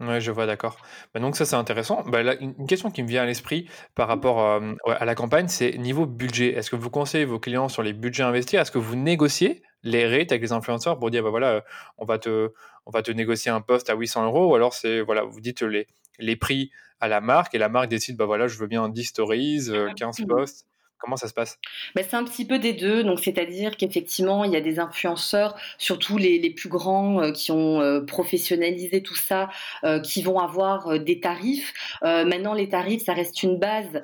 Ouais, 0.00 0.20
je 0.20 0.30
vois, 0.30 0.46
d'accord. 0.46 0.76
Bah, 1.14 1.20
donc 1.20 1.36
ça, 1.36 1.44
c'est 1.44 1.56
intéressant. 1.56 2.02
Bah, 2.06 2.34
une 2.34 2.66
question 2.66 2.90
qui 2.90 3.02
me 3.02 3.08
vient 3.08 3.22
à 3.22 3.26
l'esprit 3.26 3.68
par 3.94 4.08
rapport 4.08 4.40
à 4.86 5.04
la 5.04 5.14
campagne, 5.14 5.48
c'est 5.48 5.76
niveau 5.78 6.06
budget. 6.06 6.52
Est-ce 6.52 6.70
que 6.70 6.76
vous 6.76 6.90
conseillez 6.90 7.24
vos 7.24 7.38
clients 7.38 7.68
sur 7.68 7.82
les 7.82 7.92
budgets 7.92 8.22
à 8.22 8.28
investir 8.28 8.60
Est-ce 8.60 8.70
que 8.70 8.78
vous 8.78 8.96
négociez 8.96 9.62
les 9.82 10.06
rates 10.06 10.32
avec 10.32 10.42
les 10.42 10.52
influenceurs 10.52 10.98
pour 10.98 11.10
dire, 11.10 11.22
bah 11.22 11.30
voilà, 11.30 11.64
on 11.98 12.04
va 12.04 12.18
te, 12.18 12.52
on 12.86 12.90
va 12.90 13.02
te 13.02 13.10
négocier 13.10 13.50
un 13.50 13.60
poste 13.60 13.90
à 13.90 13.94
800 13.94 14.26
euros, 14.26 14.50
ou 14.50 14.54
alors 14.54 14.74
c'est, 14.74 15.00
voilà, 15.00 15.22
vous 15.22 15.40
dites 15.40 15.62
les, 15.62 15.88
les 16.18 16.36
prix 16.36 16.70
à 17.00 17.08
la 17.08 17.20
marque 17.20 17.54
et 17.54 17.58
la 17.58 17.68
marque 17.68 17.88
décide, 17.88 18.16
bah 18.16 18.26
voilà, 18.26 18.46
je 18.46 18.58
veux 18.58 18.66
bien 18.66 18.88
10 18.88 19.04
stories, 19.04 19.70
15 19.96 20.16
posts. 20.28 20.66
Comment 21.00 21.16
ça 21.16 21.28
se 21.28 21.34
passe? 21.34 21.58
Ben, 21.94 22.04
C'est 22.06 22.16
un 22.16 22.24
petit 22.24 22.44
peu 22.44 22.58
des 22.58 22.74
deux. 22.74 23.02
Donc, 23.02 23.20
c'est-à-dire 23.20 23.78
qu'effectivement, 23.78 24.44
il 24.44 24.52
y 24.52 24.56
a 24.56 24.60
des 24.60 24.78
influenceurs, 24.78 25.56
surtout 25.78 26.18
les, 26.18 26.38
les 26.38 26.50
plus 26.50 26.68
grands, 26.68 27.22
euh, 27.22 27.32
qui 27.32 27.52
ont 27.52 27.80
euh, 27.80 28.02
professionnalisé 28.02 29.02
tout 29.02 29.14
ça, 29.14 29.48
euh, 29.84 30.00
qui 30.00 30.22
vont 30.22 30.38
avoir 30.38 30.98
des 31.00 31.20
tarifs. 31.20 31.72
maintenant, 32.02 32.52
les 32.52 32.68
tarifs, 32.68 33.04
ça 33.04 33.14
reste 33.14 33.42
une 33.42 33.58
base 33.58 34.02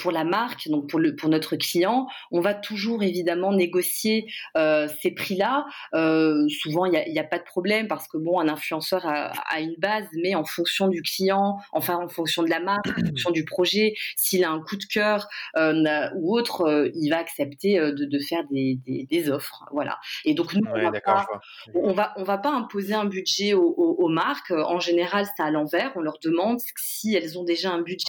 pour 0.00 0.12
la 0.12 0.24
marque, 0.24 0.68
donc 0.68 0.88
pour, 0.88 1.00
le, 1.00 1.16
pour 1.16 1.28
notre 1.28 1.56
client. 1.56 2.06
On 2.30 2.40
va 2.40 2.54
toujours 2.54 3.02
évidemment 3.02 3.52
négocier 3.52 4.26
ces 4.54 5.10
prix-là. 5.10 5.66
souvent, 5.92 6.84
il 6.84 6.92
n'y 6.92 7.18
a, 7.18 7.22
a, 7.22 7.24
pas 7.24 7.38
de 7.38 7.44
problème 7.44 7.88
parce 7.88 8.06
que 8.06 8.18
bon, 8.18 8.38
un 8.38 8.48
influenceur 8.48 9.04
a, 9.06 9.32
a, 9.50 9.60
une 9.60 9.74
base, 9.78 10.06
mais 10.12 10.34
en 10.34 10.44
fonction 10.44 10.88
du 10.88 11.02
client, 11.02 11.58
enfin 11.72 11.96
en 11.96 12.08
fonction 12.08 12.42
de 12.42 12.50
la 12.50 12.60
marque, 12.60 12.86
en 12.86 13.06
fonction 13.06 13.30
du 13.30 13.44
projet, 13.44 13.94
s'il 14.16 14.44
a 14.44 14.50
un 14.50 14.60
coup 14.60 14.76
de 14.76 14.84
cœur 14.84 15.28
ou 16.14 16.35
euh, 16.60 16.90
il 16.94 17.10
va 17.10 17.18
accepter 17.18 17.78
euh, 17.78 17.92
de, 17.92 18.18
faire 18.18 18.44
des, 18.50 19.30
offres. 19.30 19.64
Voilà. 19.72 19.98
Et 20.24 20.34
donc 20.34 20.54
nous, 20.54 20.62
on, 21.74 21.92
va 21.92 22.12
on, 22.16 22.24
va, 22.24 22.38
pas 22.38 22.50
imposer 22.50 22.94
un 22.94 23.04
budget 23.04 23.54
aux, 23.54 24.08
marques. 24.08 24.50
En 24.50 24.80
général, 24.80 25.26
c'est 25.36 25.42
à 25.42 25.50
l'envers. 25.50 25.92
On 25.96 26.00
leur 26.00 26.18
demande 26.22 26.58
si 26.76 27.14
elles 27.14 27.38
ont 27.38 27.44
déjà 27.44 27.70
un 27.70 27.82
budget 27.82 28.06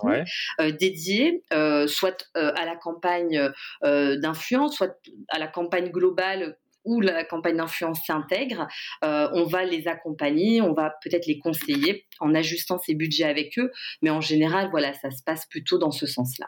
euh, 0.60 0.72
dédié, 0.72 1.44
soit 1.88 2.30
à 2.36 2.66
la 2.66 2.76
campagne 2.76 3.52
d'influence, 3.84 4.76
soit 4.76 4.98
à 5.30 5.40
la 5.40 5.48
campagne 5.48 5.90
globale 5.90 6.58
où 6.84 7.02
la 7.02 7.26
campagne 7.26 7.58
d'influence 7.58 8.00
s'intègre, 8.06 8.68
on 9.02 9.44
va 9.44 9.66
les 9.66 9.88
accompagner, 9.88 10.62
on 10.62 10.74
va 10.74 10.94
peut-être 11.04 11.26
les 11.26 11.40
conseiller 11.40 12.06
en 12.20 12.34
ajustant 12.34 12.78
ces 12.78 12.96
budgets 12.96 13.26
avec 13.26 13.58
eux, 13.60 13.72
mais 14.02 14.10
en 14.10 14.22
général, 14.22 14.70
voilà, 14.72 14.94
ça 14.94 15.12
se 15.12 15.22
passe 15.24 15.46
plutôt 15.48 15.78
dans 15.78 15.92
ce 15.92 16.06
sens-là. 16.06 16.48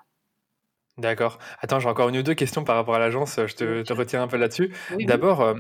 D'accord. 1.00 1.40
Attends, 1.62 1.80
j'ai 1.80 1.88
encore 1.88 2.10
une 2.10 2.18
ou 2.18 2.24
deux 2.24 2.34
questions 2.34 2.64
par 2.64 2.76
rapport 2.76 2.96
à 2.96 3.00
l'agence. 3.00 3.40
Je 3.46 3.56
te, 3.56 3.94
retiens 3.94 4.22
un 4.22 4.28
peu 4.28 4.38
là-dessus. 4.38 4.74
D'abord, 5.00 5.42
euh, 5.42 5.54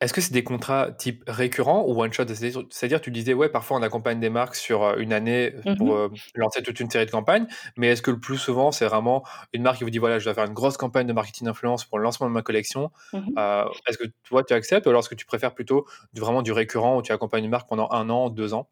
est-ce 0.00 0.14
que 0.14 0.20
c'est 0.22 0.32
des 0.32 0.44
contrats 0.44 0.90
type 0.92 1.24
récurrent 1.26 1.84
ou 1.86 2.02
one 2.02 2.10
shot? 2.12 2.24
C'est-à-dire, 2.26 3.00
tu 3.00 3.10
disais, 3.10 3.34
ouais, 3.34 3.50
parfois 3.50 3.76
on 3.76 3.82
accompagne 3.82 4.18
des 4.18 4.30
marques 4.30 4.54
sur 4.54 4.82
euh, 4.82 4.96
une 4.96 5.12
année 5.12 5.52
pour 5.76 5.94
euh, 5.94 6.10
lancer 6.34 6.62
toute 6.62 6.80
une 6.80 6.88
série 6.88 7.04
de 7.04 7.10
campagnes, 7.10 7.46
mais 7.76 7.88
est-ce 7.88 8.00
que 8.00 8.10
le 8.10 8.18
plus 8.18 8.38
souvent, 8.38 8.72
c'est 8.72 8.86
vraiment 8.86 9.24
une 9.52 9.62
marque 9.62 9.78
qui 9.78 9.84
vous 9.84 9.90
dit, 9.90 9.98
voilà, 9.98 10.18
je 10.18 10.24
dois 10.24 10.34
faire 10.34 10.46
une 10.46 10.54
grosse 10.54 10.78
campagne 10.78 11.06
de 11.06 11.12
marketing 11.12 11.46
d'influence 11.46 11.84
pour 11.84 11.98
le 11.98 12.04
lancement 12.04 12.28
de 12.28 12.32
ma 12.32 12.42
collection 12.42 12.90
mmh 13.12 13.38
Est-ce 13.86 13.98
que 13.98 14.06
toi, 14.24 14.42
tu 14.42 14.54
acceptes 14.54 14.86
ou 14.86 14.90
alors 14.90 15.00
est-ce 15.00 15.10
que 15.10 15.14
tu 15.14 15.26
préfères 15.26 15.54
plutôt 15.54 15.86
vraiment 16.14 16.42
du 16.42 16.52
récurrent 16.52 16.96
où 16.96 17.02
tu 17.02 17.12
accompagnes 17.12 17.44
une 17.44 17.50
marque 17.50 17.68
pendant 17.68 17.88
un 17.90 18.08
an, 18.08 18.30
deux 18.30 18.54
ans? 18.54 18.70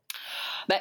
Bah, 0.68 0.76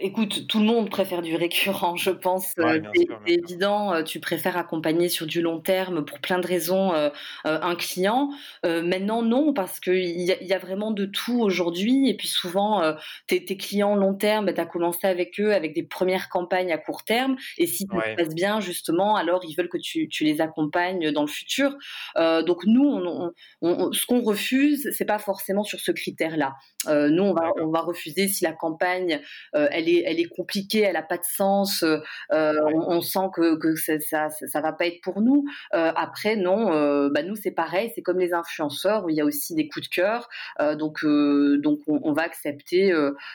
Écoute, 0.00 0.46
tout 0.46 0.58
le 0.58 0.64
monde 0.64 0.90
préfère 0.90 1.22
du 1.22 1.36
récurrent, 1.36 1.96
je 1.96 2.10
pense. 2.10 2.52
Euh, 2.58 2.80
c'est 2.94 3.06
évident, 3.26 3.94
euh, 3.94 4.02
tu 4.02 4.20
préfères 4.20 4.56
accompagner 4.56 5.08
sur 5.08 5.26
du 5.26 5.40
long 5.40 5.60
terme 5.60 6.04
pour 6.04 6.18
plein 6.20 6.38
de 6.38 6.46
raisons 6.46 6.92
euh, 6.94 7.10
un 7.44 7.74
client. 7.74 8.30
maintenant, 8.62 9.22
non, 9.22 9.52
parce 9.52 9.80
qu'il 9.80 10.20
y, 10.20 10.24
y, 10.24 10.52
a 10.52 10.58
vraiment 10.58 10.90
de 10.90 11.04
tout 11.04 11.40
aujourd'hui. 11.40 12.08
Et 12.08 12.16
puis 12.16 12.28
souvent, 12.28 12.82
tes, 13.26 13.44
tes, 13.44 13.56
clients 13.56 13.94
long 13.94 14.14
terme, 14.14 14.46
bah, 14.46 14.52
tu 14.52 14.60
as 14.60 14.66
commencé 14.66 15.06
avec 15.06 15.38
eux 15.40 15.52
avec 15.52 15.74
des 15.74 15.82
premières 15.82 16.28
campagnes 16.28 16.72
à 16.72 16.78
court 16.78 17.04
terme. 17.04 17.36
Et 17.58 17.66
si 17.66 17.86
tout 17.86 18.00
se 18.00 18.16
passe 18.16 18.34
bien, 18.34 18.60
justement, 18.60 19.16
alors 19.16 19.40
ils 19.48 19.54
veulent 19.54 19.68
que 19.68 19.78
tu, 19.78 20.08
tu 20.08 20.24
les 20.24 20.40
accompagnes 20.40 21.10
dans 21.12 21.22
le 21.22 21.28
futur. 21.28 21.76
donc 22.16 22.64
nous, 22.66 22.84
on, 22.84 23.32
on, 23.62 23.92
ce 23.92 24.06
qu'on 24.06 24.22
refuse, 24.22 24.90
c'est 24.96 25.04
pas 25.04 25.18
forcément 25.18 25.64
sur 25.64 25.80
ce 25.80 25.92
critère-là. 25.92 26.54
nous, 26.88 27.22
on 27.22 27.34
va, 27.34 27.52
on 27.60 27.70
va 27.70 27.80
refuser 27.80 28.28
si 28.28 28.44
la 28.44 28.52
campagne, 28.52 29.20
elle 29.52 29.83
elle 29.88 30.20
est, 30.20 30.28
compliquée, 30.28 30.80
elle 30.80 30.94
n'a 30.94 31.02
pas 31.02 31.18
de 31.18 31.24
sens. 31.24 31.82
Euh, 31.82 31.98
euh, 32.32 32.60
on, 32.64 33.00
sent 33.00 33.30
que, 33.34 33.74
ça, 34.00 34.28
ça, 34.30 34.60
va 34.60 34.72
pas 34.72 34.86
être 34.86 35.00
pour 35.02 35.20
nous. 35.20 35.44
Euh, 35.74 35.92
après, 35.96 36.36
non, 36.36 37.08
bah 37.10 37.22
nous 37.22 37.36
c'est 37.36 37.50
pareil, 37.50 37.92
c'est 37.94 38.02
comme 38.02 38.18
les 38.18 38.32
influenceurs 38.32 39.04
où 39.04 39.10
il 39.10 39.16
y 39.16 39.20
a 39.20 39.24
aussi 39.24 39.54
des 39.54 39.68
coups 39.68 39.88
de 39.88 39.94
cœur. 39.94 40.28
donc, 40.76 41.04
donc 41.04 41.80
on, 41.86 42.12
va 42.12 42.22
accepter. 42.22 42.92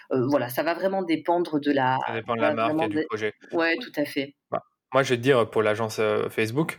voilà, 0.09 0.49
ça 0.49 0.63
va 0.63 0.73
vraiment 0.73 1.03
dépendre 1.03 1.59
de 1.59 1.71
la. 1.71 1.97
Ça 2.07 2.13
dépend 2.13 2.35
de 2.35 2.41
la 2.41 2.53
marque 2.53 2.81
et 2.83 2.87
du 2.87 3.05
projet. 3.07 3.33
Ouais, 3.51 3.77
tout 3.77 3.93
à 3.95 4.05
fait. 4.05 4.35
Bah, 4.51 4.63
moi, 4.93 5.03
je 5.03 5.09
vais 5.09 5.17
te 5.17 5.21
dire 5.21 5.49
pour 5.49 5.61
l'agence 5.61 6.01
Facebook 6.29 6.77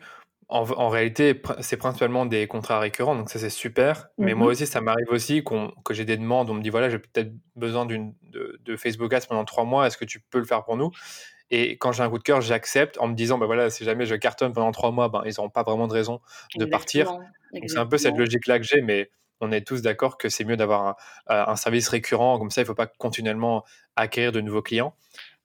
en, 0.51 0.89
réalité, 0.89 1.41
c'est 1.61 1.77
principalement 1.77 2.27
des 2.27 2.49
contrats 2.49 2.81
récurrents, 2.81 3.15
donc 3.15 3.31
ça 3.31 3.39
c'est 3.39 3.51
super. 3.51 4.09
Mais 4.19 4.35
moi 4.35 4.47
mhm. 4.47 4.53
aussi, 4.53 4.67
ça 4.67 4.81
m'arrive 4.81 5.07
aussi 5.11 5.45
que 5.45 5.95
j'ai 5.95 6.05
des 6.05 6.17
demandes, 6.17 6.51
on 6.51 6.55
me 6.55 6.63
dit 6.63 6.71
voilà, 6.71 6.91
j'ai 6.91 6.99
peut-être 6.99 7.33
besoin 7.55 7.87
de, 7.87 8.13
de, 8.33 8.77
Facebook 8.77 9.13
Ads 9.13 9.27
pendant 9.29 9.45
trois 9.45 9.65
mois, 9.65 9.87
est-ce 9.87 9.97
que 9.97 10.05
tu 10.05 10.21
peux 10.21 10.39
le 10.39 10.45
faire 10.45 10.65
pour 10.65 10.77
nous? 10.77 10.91
Et 11.51 11.79
quand 11.79 11.93
j'ai 11.93 12.03
un 12.03 12.11
coup 12.11 12.19
de 12.19 12.23
cœur, 12.25 12.41
j'accepte 12.41 12.99
en 12.99 13.07
me 13.07 13.15
disant 13.15 13.39
bah 13.39 13.47
voilà, 13.47 13.71
si 13.71 13.85
jamais 13.85 14.07
je 14.07 14.17
cartonne 14.17 14.53
pendant 14.53 14.73
trois 14.73 14.91
mois, 14.91 15.09
ben, 15.09 15.23
ils 15.25 15.35
n'auront 15.37 15.51
pas 15.51 15.63
vraiment 15.63 15.87
de 15.87 15.93
raison 15.93 16.21
de 16.57 16.65
partir. 16.65 17.13
Donc 17.53 17.65
c'est 17.69 17.79
un 17.79 17.87
peu 17.87 17.99
cette 17.99 18.17
logique-là 18.17 18.59
que 18.59 18.65
j'ai, 18.65 18.83
mais 18.83 19.11
on 19.41 19.53
est 19.53 19.67
tous 19.67 19.83
d'accord 19.83 20.19
que 20.19 20.29
c'est 20.29 20.45
mieux 20.45 20.57
d'avoir 20.57 20.97
un, 21.29 21.57
service 21.57 21.89
récurrent, 21.89 22.39
comme 22.39 22.51
ça 22.51 22.61
il 22.61 22.65
ne 22.65 22.67
faut 22.67 22.75
pas 22.75 22.87
continuellement 22.87 23.65
acquérir 23.95 24.33
de 24.33 24.41
nouveaux 24.41 24.63
clients. 24.63 24.95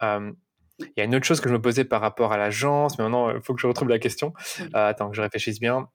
Euh, 0.03 0.31
il 0.79 0.91
y 0.97 1.01
a 1.01 1.03
une 1.03 1.15
autre 1.15 1.25
chose 1.25 1.41
que 1.41 1.49
je 1.49 1.53
me 1.53 1.61
posais 1.61 1.85
par 1.85 2.01
rapport 2.01 2.33
à 2.33 2.37
l'agence, 2.37 2.97
mais 2.97 3.03
maintenant, 3.03 3.31
il 3.31 3.41
faut 3.41 3.53
que 3.53 3.61
je 3.61 3.67
retrouve 3.67 3.89
la 3.89 3.99
question. 3.99 4.33
Euh, 4.61 4.89
attends, 4.89 5.09
que 5.09 5.15
je 5.15 5.21
réfléchisse 5.21 5.59
bien. 5.59 5.89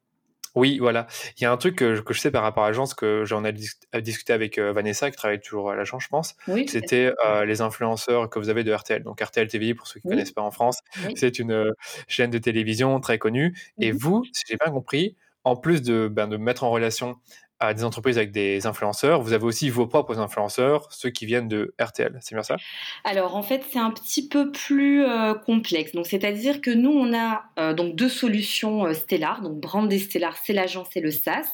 Oui, 0.57 0.79
voilà. 0.79 1.07
Il 1.37 1.45
y 1.45 1.47
a 1.47 1.53
un 1.53 1.57
truc 1.57 1.77
que, 1.77 1.95
je 1.95 2.19
sais 2.19 2.33
par 2.33 2.43
rapport 2.43 2.65
à 2.65 2.69
l'agence 2.69 2.95
que 2.95 3.25
j'en 3.25 3.45
ai 3.45 3.53
discuté 3.53 4.33
avec 4.33 4.59
euh, 4.59 4.73
Vanessa, 4.73 5.09
qui 5.11 5.17
travaille 5.17 5.41
toujours 5.41 5.71
à 5.71 5.77
l'agence, 5.77 6.03
je 6.03 6.09
pense. 6.09 6.35
C'était 6.67 7.13
euh, 7.25 7.45
les 7.45 7.61
influenceurs 7.61 8.29
que 8.29 8.41
vous 8.41 8.49
avez 8.49 8.65
de 8.65 8.73
RTL. 8.73 9.05
Donc 9.05 9.21
RTL 9.21 9.47
TV, 9.47 9.75
pour 9.75 9.87
ceux 9.87 10.01
qui 10.01 10.09
ne 10.09 10.13
connaissent 10.13 10.33
pas 10.33 10.43
en 10.43 10.51
France, 10.51 10.81
c'est 11.15 11.39
une 11.39 11.73
chaîne 12.09 12.31
de 12.31 12.39
télévision 12.39 12.99
très 13.01 13.19
connue. 13.19 13.57
Et 13.79 13.93
vous, 13.93 14.25
si 14.33 14.43
j'ai 14.49 14.57
bien 14.57 14.73
compris, 14.73 15.17
en 15.45 15.57
plus 15.57 15.83
de, 15.83 16.09
ben, 16.09 16.27
de 16.27 16.37
mettre 16.37 16.65
en 16.65 16.71
relation 16.71 17.17
à 17.61 17.75
des 17.75 17.85
entreprises 17.85 18.17
avec 18.17 18.33
des 18.33 18.67
influenceurs, 18.67 19.21
vous 19.21 19.35
avez 19.35 19.45
aussi 19.45 19.69
vos 19.69 19.87
propres 19.87 20.19
influenceurs, 20.19 20.89
ceux 20.91 21.11
qui 21.11 21.27
viennent 21.27 21.47
de 21.47 21.75
RTL, 21.79 22.19
c'est 22.23 22.35
bien 22.35 22.43
ça? 22.43 22.57
Alors 23.05 23.37
en 23.37 23.43
fait, 23.43 23.63
c'est 23.71 23.79
un 23.79 23.91
petit 23.91 24.27
peu 24.27 24.51
plus 24.51 25.05
euh, 25.05 25.35
complexe. 25.35 25.93
Donc 25.93 26.07
c'est-à-dire 26.07 26.63
que 26.63 26.71
nous, 26.71 26.91
on 26.91 27.15
a 27.15 27.45
euh, 27.59 27.75
donc 27.75 27.97
deux 27.97 28.09
solutions 28.09 28.87
euh, 28.87 28.95
Stellar. 28.95 29.43
Donc 29.43 29.61
Brand 29.61 29.93
Stellar, 29.93 30.37
c'est 30.43 30.55
l'agence 30.55 30.89
et 30.97 31.01
le 31.01 31.11
SaaS. 31.11 31.49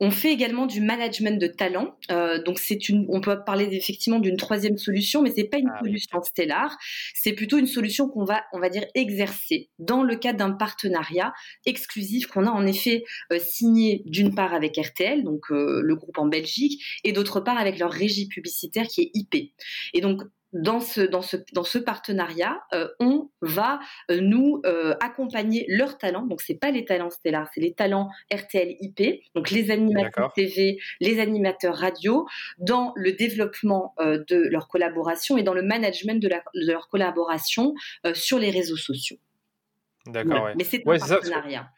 on 0.00 0.10
fait 0.10 0.32
également 0.32 0.66
du 0.66 0.82
management 0.82 1.40
de 1.40 1.46
talent. 1.46 1.96
donc 2.44 2.58
c'est 2.58 2.88
une, 2.88 3.06
on 3.08 3.20
peut 3.20 3.42
parler 3.42 3.68
effectivement 3.72 4.18
d'une 4.18 4.36
troisième 4.36 4.76
solution, 4.76 5.22
mais 5.22 5.32
c'est 5.34 5.44
pas 5.44 5.58
une 5.58 5.72
ah 5.74 5.78
solution 5.82 6.22
Stellar. 6.22 6.76
C'est 7.14 7.32
plutôt 7.32 7.56
une 7.56 7.66
solution 7.66 8.08
qu'on 8.08 8.24
va, 8.24 8.42
on 8.52 8.60
va 8.60 8.68
dire, 8.68 8.84
exercer 8.94 9.70
dans 9.78 10.02
le 10.02 10.16
cadre 10.16 10.38
d'un 10.38 10.50
partenariat 10.50 11.32
exclusif 11.64 12.26
qu'on 12.26 12.46
a 12.46 12.50
en 12.50 12.66
effet 12.66 13.04
signé 13.38 14.02
d'une 14.04 14.34
part 14.34 14.52
avec 14.52 14.73
RTL, 14.78 15.22
donc 15.24 15.50
euh, 15.50 15.80
le 15.82 15.96
groupe 15.96 16.18
en 16.18 16.26
Belgique, 16.26 16.82
et 17.04 17.12
d'autre 17.12 17.40
part 17.40 17.58
avec 17.58 17.78
leur 17.78 17.90
régie 17.90 18.28
publicitaire 18.28 18.86
qui 18.86 19.02
est 19.02 19.10
IP. 19.14 19.52
Et 19.92 20.00
donc 20.00 20.22
dans 20.52 20.78
ce, 20.78 21.00
dans 21.00 21.20
ce, 21.20 21.36
dans 21.52 21.64
ce 21.64 21.78
partenariat, 21.78 22.62
euh, 22.72 22.86
on 23.00 23.28
va 23.40 23.80
euh, 24.12 24.20
nous 24.20 24.62
accompagner 25.00 25.66
leurs 25.68 25.98
talents. 25.98 26.24
Donc, 26.24 26.40
c'est 26.40 26.54
pas 26.54 26.70
les 26.70 26.84
talents 26.84 27.10
Stellar, 27.10 27.48
c'est 27.52 27.60
les 27.60 27.74
talents 27.74 28.08
RTL 28.32 28.76
IP, 28.78 29.20
donc 29.34 29.50
les 29.50 29.72
animateurs 29.72 30.32
TV, 30.32 30.78
les 31.00 31.18
animateurs 31.18 31.74
radio, 31.74 32.28
dans 32.58 32.92
le 32.94 33.10
développement 33.10 33.96
de 33.98 34.48
leur 34.48 34.68
collaboration 34.68 35.36
et 35.36 35.42
dans 35.42 35.54
le 35.54 35.62
management 35.62 36.22
de, 36.22 36.30
leur 36.54 36.88
collaboration 36.88 37.74
sur 38.12 38.38
les 38.38 38.50
réseaux 38.50 38.76
sociaux. 38.76 39.16
D'accord, 40.06 40.50
Mais 40.56 40.62
c'est 40.62 40.86
un 40.86 40.98
partenariat. 40.98 41.68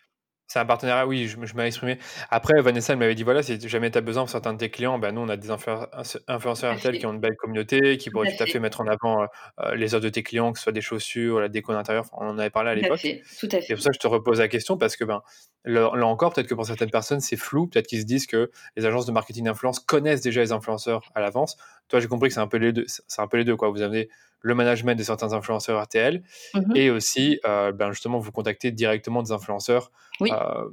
C'est 0.48 0.60
un 0.60 0.64
partenariat, 0.64 1.06
oui, 1.06 1.26
je, 1.26 1.36
je 1.44 1.54
m'avais 1.54 1.68
exprimé. 1.68 1.98
Après, 2.30 2.60
Vanessa, 2.60 2.92
elle 2.92 2.98
m'avait 3.00 3.16
dit 3.16 3.24
voilà, 3.24 3.42
si 3.42 3.58
jamais 3.68 3.90
tu 3.90 3.98
as 3.98 4.00
besoin 4.00 4.22
pour 4.22 4.30
certains 4.30 4.52
de 4.52 4.58
tes 4.58 4.70
clients, 4.70 4.98
ben 4.98 5.12
nous, 5.12 5.20
on 5.20 5.28
a 5.28 5.36
des 5.36 5.50
influenceurs 5.50 6.76
RTL 6.76 6.98
qui 6.98 7.06
ont 7.06 7.12
une 7.12 7.20
belle 7.20 7.36
communauté, 7.36 7.96
qui 7.98 8.10
pourraient 8.10 8.34
tout 8.36 8.42
à 8.42 8.46
fait 8.46 8.60
mettre 8.60 8.80
en 8.80 8.86
avant 8.86 9.26
euh, 9.60 9.74
les 9.74 9.94
offres 9.94 10.04
de 10.04 10.08
tes 10.08 10.22
clients, 10.22 10.52
que 10.52 10.58
ce 10.58 10.64
soit 10.64 10.72
des 10.72 10.80
chaussures, 10.80 11.40
la 11.40 11.48
déco 11.48 11.72
d'intérieur. 11.72 12.06
on 12.12 12.28
en 12.28 12.38
avait 12.38 12.50
parlé 12.50 12.70
à 12.70 12.74
l'époque. 12.74 13.00
Tout 13.00 13.46
à 13.46 13.56
fait. 13.56 13.62
C'est 13.62 13.74
pour 13.74 13.82
ça 13.82 13.90
que 13.90 13.96
je 13.96 14.00
te 14.00 14.06
repose 14.06 14.38
la 14.38 14.48
question, 14.48 14.76
parce 14.76 14.96
que 14.96 15.04
ben, 15.04 15.22
là, 15.64 15.90
encore, 16.06 16.32
peut-être 16.32 16.46
que 16.46 16.54
pour 16.54 16.66
certaines 16.66 16.90
personnes, 16.90 17.20
c'est 17.20 17.36
flou. 17.36 17.66
Peut-être 17.66 17.88
qu'ils 17.88 18.00
se 18.00 18.06
disent 18.06 18.26
que 18.26 18.50
les 18.76 18.86
agences 18.86 19.06
de 19.06 19.12
marketing 19.12 19.44
d'influence 19.44 19.80
connaissent 19.80 20.20
déjà 20.20 20.40
les 20.40 20.52
influenceurs 20.52 21.10
à 21.14 21.20
l'avance. 21.20 21.56
Toi, 21.88 21.98
j'ai 21.98 22.08
compris 22.08 22.28
que 22.28 22.34
c'est 22.34 22.40
un 22.40 22.48
peu 22.48 22.58
les 22.58 22.72
deux. 22.72 22.84
C'est 22.86 23.20
un 23.20 23.26
peu 23.26 23.36
les 23.36 23.44
deux, 23.44 23.56
quoi. 23.56 23.70
Vous 23.70 23.82
avez 23.82 24.08
le 24.40 24.54
management 24.54 24.94
de 24.94 25.02
certains 25.02 25.32
influenceurs 25.32 25.82
RTL 25.82 26.22
mhm. 26.54 26.76
et 26.76 26.90
aussi 26.90 27.40
euh, 27.46 27.72
ben 27.72 27.90
justement 27.90 28.18
vous 28.18 28.32
contacter 28.32 28.70
directement 28.70 29.22
des 29.22 29.32
influenceurs 29.32 29.90
oui, 30.20 30.30
euh, 30.32 30.68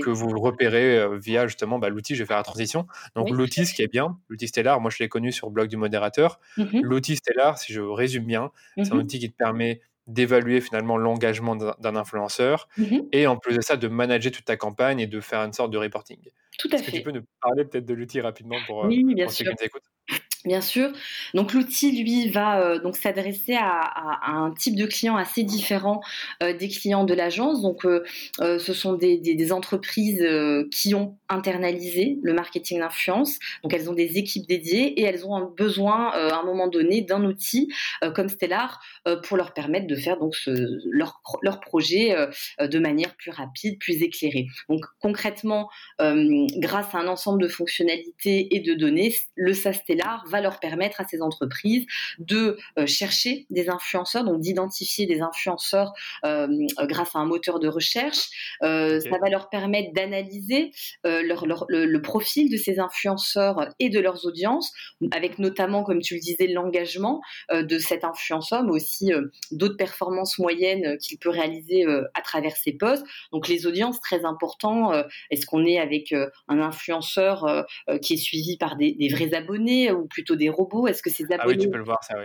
que 0.00 0.10
vous 0.10 0.28
repérez 0.40 0.98
euh, 0.98 1.18
via 1.18 1.46
justement 1.46 1.78
bah, 1.78 1.88
l'outil. 1.88 2.14
Je 2.14 2.22
vais 2.22 2.26
faire 2.26 2.38
la 2.38 2.42
transition. 2.42 2.86
Donc 3.14 3.30
l'outil, 3.30 3.66
ce 3.66 3.74
qui 3.74 3.82
est 3.82 3.92
bien, 3.92 4.18
l'outil 4.28 4.48
Stellar, 4.48 4.80
moi 4.80 4.90
je 4.90 4.98
l'ai 4.98 5.08
connu 5.08 5.32
sur 5.32 5.48
le 5.48 5.52
blog 5.52 5.68
du 5.68 5.76
modérateur. 5.76 6.40
Mhm. 6.56 6.80
L'outil 6.82 7.16
Stellar, 7.16 7.58
si 7.58 7.72
je 7.72 7.80
résume 7.80 8.24
bien, 8.24 8.50
c'est 8.76 8.92
un 8.92 8.96
mhm. 8.96 9.02
outil 9.02 9.18
qui 9.18 9.30
te 9.30 9.36
permet 9.36 9.80
d'évaluer 10.06 10.60
finalement 10.60 10.96
l'engagement 10.96 11.54
d'un 11.54 11.94
influenceur 11.94 12.68
et 13.12 13.28
en 13.28 13.36
plus 13.36 13.54
de 13.54 13.60
ça 13.60 13.76
de 13.76 13.86
manager 13.86 14.32
toute 14.32 14.44
ta 14.44 14.56
campagne 14.56 14.98
et 14.98 15.06
de 15.06 15.20
faire 15.20 15.40
une 15.40 15.52
sorte 15.52 15.70
de 15.70 15.78
reporting. 15.78 16.18
Tout 16.58 16.68
à 16.72 16.76
Est-ce 16.76 16.82
que 16.84 16.90
tu 16.90 17.02
peux 17.02 17.12
nous 17.12 17.22
parler 17.40 17.64
peut-être 17.64 17.86
de 17.86 17.94
l'outil 17.94 18.20
rapidement 18.20 18.56
pour, 18.66 18.86
oui, 18.86 19.04
bien 19.14 19.28
sûr. 19.28 19.44
ceux 19.46 19.50
qui 19.52 19.56
nous 19.60 19.66
écoutent? 19.66 20.20
Bien 20.46 20.62
sûr. 20.62 20.90
Donc 21.34 21.52
l'outil, 21.52 22.02
lui, 22.02 22.30
va 22.30 22.60
euh, 22.60 22.78
donc 22.78 22.96
s'adresser 22.96 23.56
à, 23.56 24.20
un 24.26 24.52
type 24.52 24.74
de 24.74 24.86
client 24.86 25.16
assez 25.16 25.42
différent 25.42 26.00
euh, 26.42 26.56
des 26.56 26.68
clients 26.68 27.04
de 27.04 27.12
l'agence. 27.12 27.60
Donc 27.60 27.84
euh, 27.84 28.02
ce 28.38 28.72
sont 28.72 28.94
des, 28.94 29.20
entreprises 29.50 30.24
qui 30.70 30.94
ont 30.94 31.18
internalisé 31.28 32.18
le 32.22 32.32
marketing 32.32 32.78
d'influence. 32.78 33.38
Donc 33.62 33.74
elles 33.74 33.90
ont 33.90 33.94
des 33.94 34.16
équipes 34.16 34.46
dédiées 34.46 35.00
et 35.00 35.02
elles 35.02 35.26
ont 35.26 35.50
besoin 35.56 36.10
à 36.12 36.38
un 36.38 36.44
moment 36.44 36.68
donné 36.68 37.00
d'un 37.02 37.24
outil 37.24 37.72
comme 38.14 38.28
Stellar 38.28 38.80
pour 39.24 39.36
leur 39.36 39.52
permettre 39.52 39.88
de 39.88 39.96
faire 39.96 40.18
donc 40.18 40.36
leur, 40.46 41.20
projet 41.60 42.14
de 42.60 42.78
manière 42.78 43.16
plus 43.16 43.32
rapide, 43.32 43.78
plus 43.80 44.02
éclairée. 44.02 44.46
Donc 44.68 44.84
concrètement, 45.00 45.68
grâce 45.98 46.94
à 46.94 46.98
un 46.98 47.08
ensemble 47.08 47.42
de 47.42 47.48
fonctionnalités 47.48 48.54
et 48.54 48.60
de 48.60 48.74
données, 48.74 49.12
le 49.34 49.52
SaaS 49.52 49.72
Stellar 49.72 50.24
va 50.30 50.40
leur 50.40 50.60
permettre 50.60 51.00
à 51.00 51.04
ces 51.06 51.20
entreprises 51.20 51.86
de 52.18 52.56
euh, 52.78 52.86
chercher 52.86 53.46
des 53.50 53.68
influenceurs, 53.68 54.24
donc 54.24 54.40
d'identifier 54.40 55.06
des 55.06 55.20
influenceurs 55.20 55.92
euh, 56.24 56.46
grâce 56.82 57.14
à 57.14 57.18
un 57.18 57.26
moteur 57.26 57.58
de 57.58 57.68
recherche. 57.68 58.28
Euh, 58.62 59.00
ça 59.00 59.18
va 59.20 59.28
leur 59.28 59.50
permettre 59.50 59.92
d'analyser 59.92 60.70
leur, 61.04 61.44
le, 61.68 62.00
profil 62.00 62.50
de 62.50 62.56
ces 62.56 62.78
influenceurs 62.78 63.68
et 63.78 63.90
de 63.90 64.00
leurs 64.00 64.24
audiences, 64.24 64.72
avec 65.12 65.38
notamment, 65.38 65.82
comme 65.82 66.00
tu 66.00 66.14
le 66.14 66.20
disais, 66.20 66.46
l'engagement 66.46 67.20
de 67.52 67.78
cet 67.78 68.04
influenceur, 68.04 68.62
mais 68.62 68.70
aussi 68.70 69.12
d'autres 69.50 69.76
performances 69.76 70.38
moyennes 70.38 70.96
qu'il 70.98 71.18
peut 71.18 71.28
réaliser 71.28 71.84
à 72.14 72.22
travers 72.22 72.56
ses 72.56 72.72
posts. 72.72 73.04
Donc 73.32 73.48
les 73.48 73.66
audiences, 73.66 74.00
très 74.00 74.24
important. 74.24 74.92
Est-ce 75.30 75.44
qu'on 75.44 75.64
est 75.66 75.78
avec 75.78 76.12
un 76.12 76.60
influenceur 76.60 77.66
qui 78.00 78.14
est 78.14 78.18
suivi 78.18 78.56
par 78.56 78.76
des, 78.76 78.92
des 78.92 79.08
vrais 79.08 79.34
abonnés 79.34 79.92
ou 79.92 80.06
plus 80.06 80.19
plutôt 80.20 80.36
des 80.36 80.50
robots? 80.50 80.86
Est-ce 80.86 81.02
que 81.02 81.08
ces 81.08 81.24
abonnés 81.32 81.70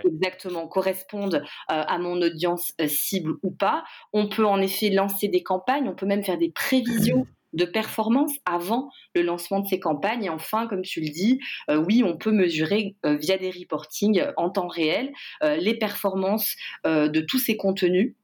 exactement 0.04 0.68
correspondent 0.68 1.36
euh, 1.36 1.40
à 1.68 1.98
mon 1.98 2.20
audience 2.20 2.74
euh, 2.78 2.88
cible 2.88 3.32
ou 3.42 3.50
pas? 3.50 3.84
On 4.12 4.28
peut 4.28 4.44
en 4.44 4.60
effet 4.60 4.90
lancer 4.90 5.28
des 5.28 5.42
campagnes, 5.42 5.88
on 5.88 5.94
peut 5.94 6.04
même 6.04 6.22
faire 6.22 6.36
des 6.36 6.50
prévisions 6.50 7.26
de 7.54 7.64
performance 7.64 8.32
avant 8.44 8.90
le 9.14 9.22
lancement 9.22 9.60
de 9.60 9.66
ces 9.66 9.80
campagnes. 9.80 10.24
Et 10.24 10.28
enfin, 10.28 10.66
comme 10.66 10.82
tu 10.82 11.00
le 11.00 11.08
dis, 11.08 11.40
euh, 11.70 11.78
oui, 11.78 12.02
on 12.04 12.18
peut 12.18 12.32
mesurer 12.32 12.96
via 13.02 13.38
des 13.38 13.50
reportings 13.50 14.22
en 14.36 14.50
temps 14.50 14.68
réel 14.68 15.10
les 15.42 15.74
performances 15.78 16.54
de 16.84 17.20
tous 17.20 17.38
ces 17.38 17.56
contenus 17.56 18.14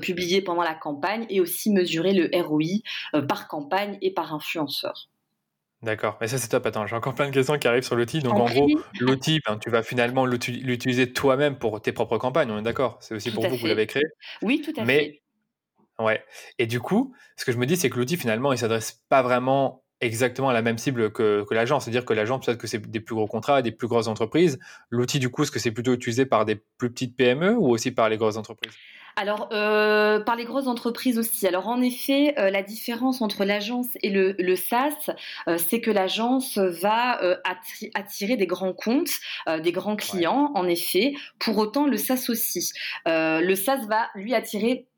publiés 0.00 0.40
pendant 0.40 0.62
la 0.62 0.74
campagne 0.74 1.26
et 1.28 1.42
aussi 1.42 1.70
mesurer 1.70 2.14
le 2.14 2.30
ROI 2.32 3.22
par 3.28 3.48
campagne 3.48 3.98
et 4.00 4.14
par 4.14 4.32
influenceur. 4.32 5.10
D'accord, 5.84 6.16
mais 6.18 6.28
ça 6.28 6.38
c'est 6.38 6.48
top. 6.48 6.64
Attends, 6.64 6.86
j'ai 6.86 6.96
encore 6.96 7.14
plein 7.14 7.26
de 7.26 7.30
questions 7.34 7.58
qui 7.58 7.68
arrivent 7.68 7.84
sur 7.84 7.94
l'outil. 7.94 8.20
Donc 8.20 8.34
en, 8.34 8.46
gros, 8.46 8.66
l'outil, 9.00 9.40
ben, 9.46 9.58
tu 9.58 9.68
vas 9.68 9.82
finalement 9.82 10.24
l'utiliser 10.24 11.12
toi-même 11.12 11.58
pour 11.58 11.82
tes 11.82 11.92
propres 11.92 12.16
campagnes, 12.16 12.50
on 12.50 12.58
est 12.58 12.62
d'accord 12.62 12.96
C'est 13.00 13.14
aussi 13.14 13.30
pour 13.30 13.46
vous 13.46 13.56
que 13.56 13.60
vous 13.60 13.66
l'avez 13.66 13.86
créé 13.86 14.04
Oui, 14.40 14.62
tout 14.64 14.72
à 14.80 14.84
mais, 14.84 14.98
fait. 14.98 15.22
Ouais. 16.02 16.24
Et 16.58 16.66
du 16.66 16.80
coup, 16.80 17.14
ce 17.36 17.44
que 17.44 17.52
je 17.52 17.58
me 17.58 17.66
dis, 17.66 17.76
c'est 17.76 17.90
que 17.90 17.98
l'outil 17.98 18.16
finalement, 18.16 18.52
il 18.52 18.58
s'adresse 18.58 19.04
pas 19.10 19.22
vraiment 19.22 19.83
exactement 20.00 20.48
à 20.48 20.52
la 20.52 20.62
même 20.62 20.78
cible 20.78 21.12
que, 21.12 21.44
que 21.48 21.54
l'agence. 21.54 21.84
C'est-à-dire 21.84 22.04
que 22.04 22.12
l'agence, 22.12 22.44
peut-être 22.44 22.58
que 22.58 22.66
c'est 22.66 22.78
des 22.78 23.00
plus 23.00 23.14
gros 23.14 23.26
contrats, 23.26 23.62
des 23.62 23.72
plus 23.72 23.88
grosses 23.88 24.08
entreprises. 24.08 24.58
L'outil, 24.90 25.18
du 25.18 25.30
coup, 25.30 25.42
est-ce 25.42 25.50
que 25.50 25.58
c'est 25.58 25.72
plutôt 25.72 25.92
utilisé 25.92 26.26
par 26.26 26.44
des 26.44 26.56
plus 26.78 26.90
petites 26.90 27.16
PME 27.16 27.56
ou 27.56 27.68
aussi 27.68 27.90
par 27.90 28.08
les 28.08 28.16
grosses 28.16 28.36
entreprises? 28.36 28.72
Alors, 29.16 29.48
euh, 29.52 30.18
par 30.18 30.34
les 30.34 30.44
grosses 30.44 30.66
entreprises 30.66 31.18
aussi. 31.18 31.46
Alors, 31.46 31.68
en 31.68 31.80
effet, 31.80 32.34
euh, 32.38 32.50
la 32.50 32.62
différence 32.62 33.22
entre 33.22 33.44
l'agence 33.44 33.86
et 34.02 34.10
le, 34.10 34.34
le 34.38 34.56
SaaS, 34.56 35.12
euh, 35.46 35.56
c'est 35.56 35.80
que 35.80 35.90
l'agence 35.90 36.58
va 36.58 37.20
attirer 37.94 38.36
des 38.36 38.46
grands 38.46 38.72
comptes, 38.72 39.12
des 39.62 39.72
grands 39.72 39.96
clients, 39.96 40.50
en 40.54 40.66
effet. 40.66 41.14
Pour 41.38 41.58
autant, 41.58 41.86
le 41.86 41.96
SaaS 41.96 42.26
aussi. 42.28 42.72
le 43.06 43.54
SaaS 43.54 43.86
va, 43.86 44.08
lui, 44.14 44.34
attirer 44.34 44.88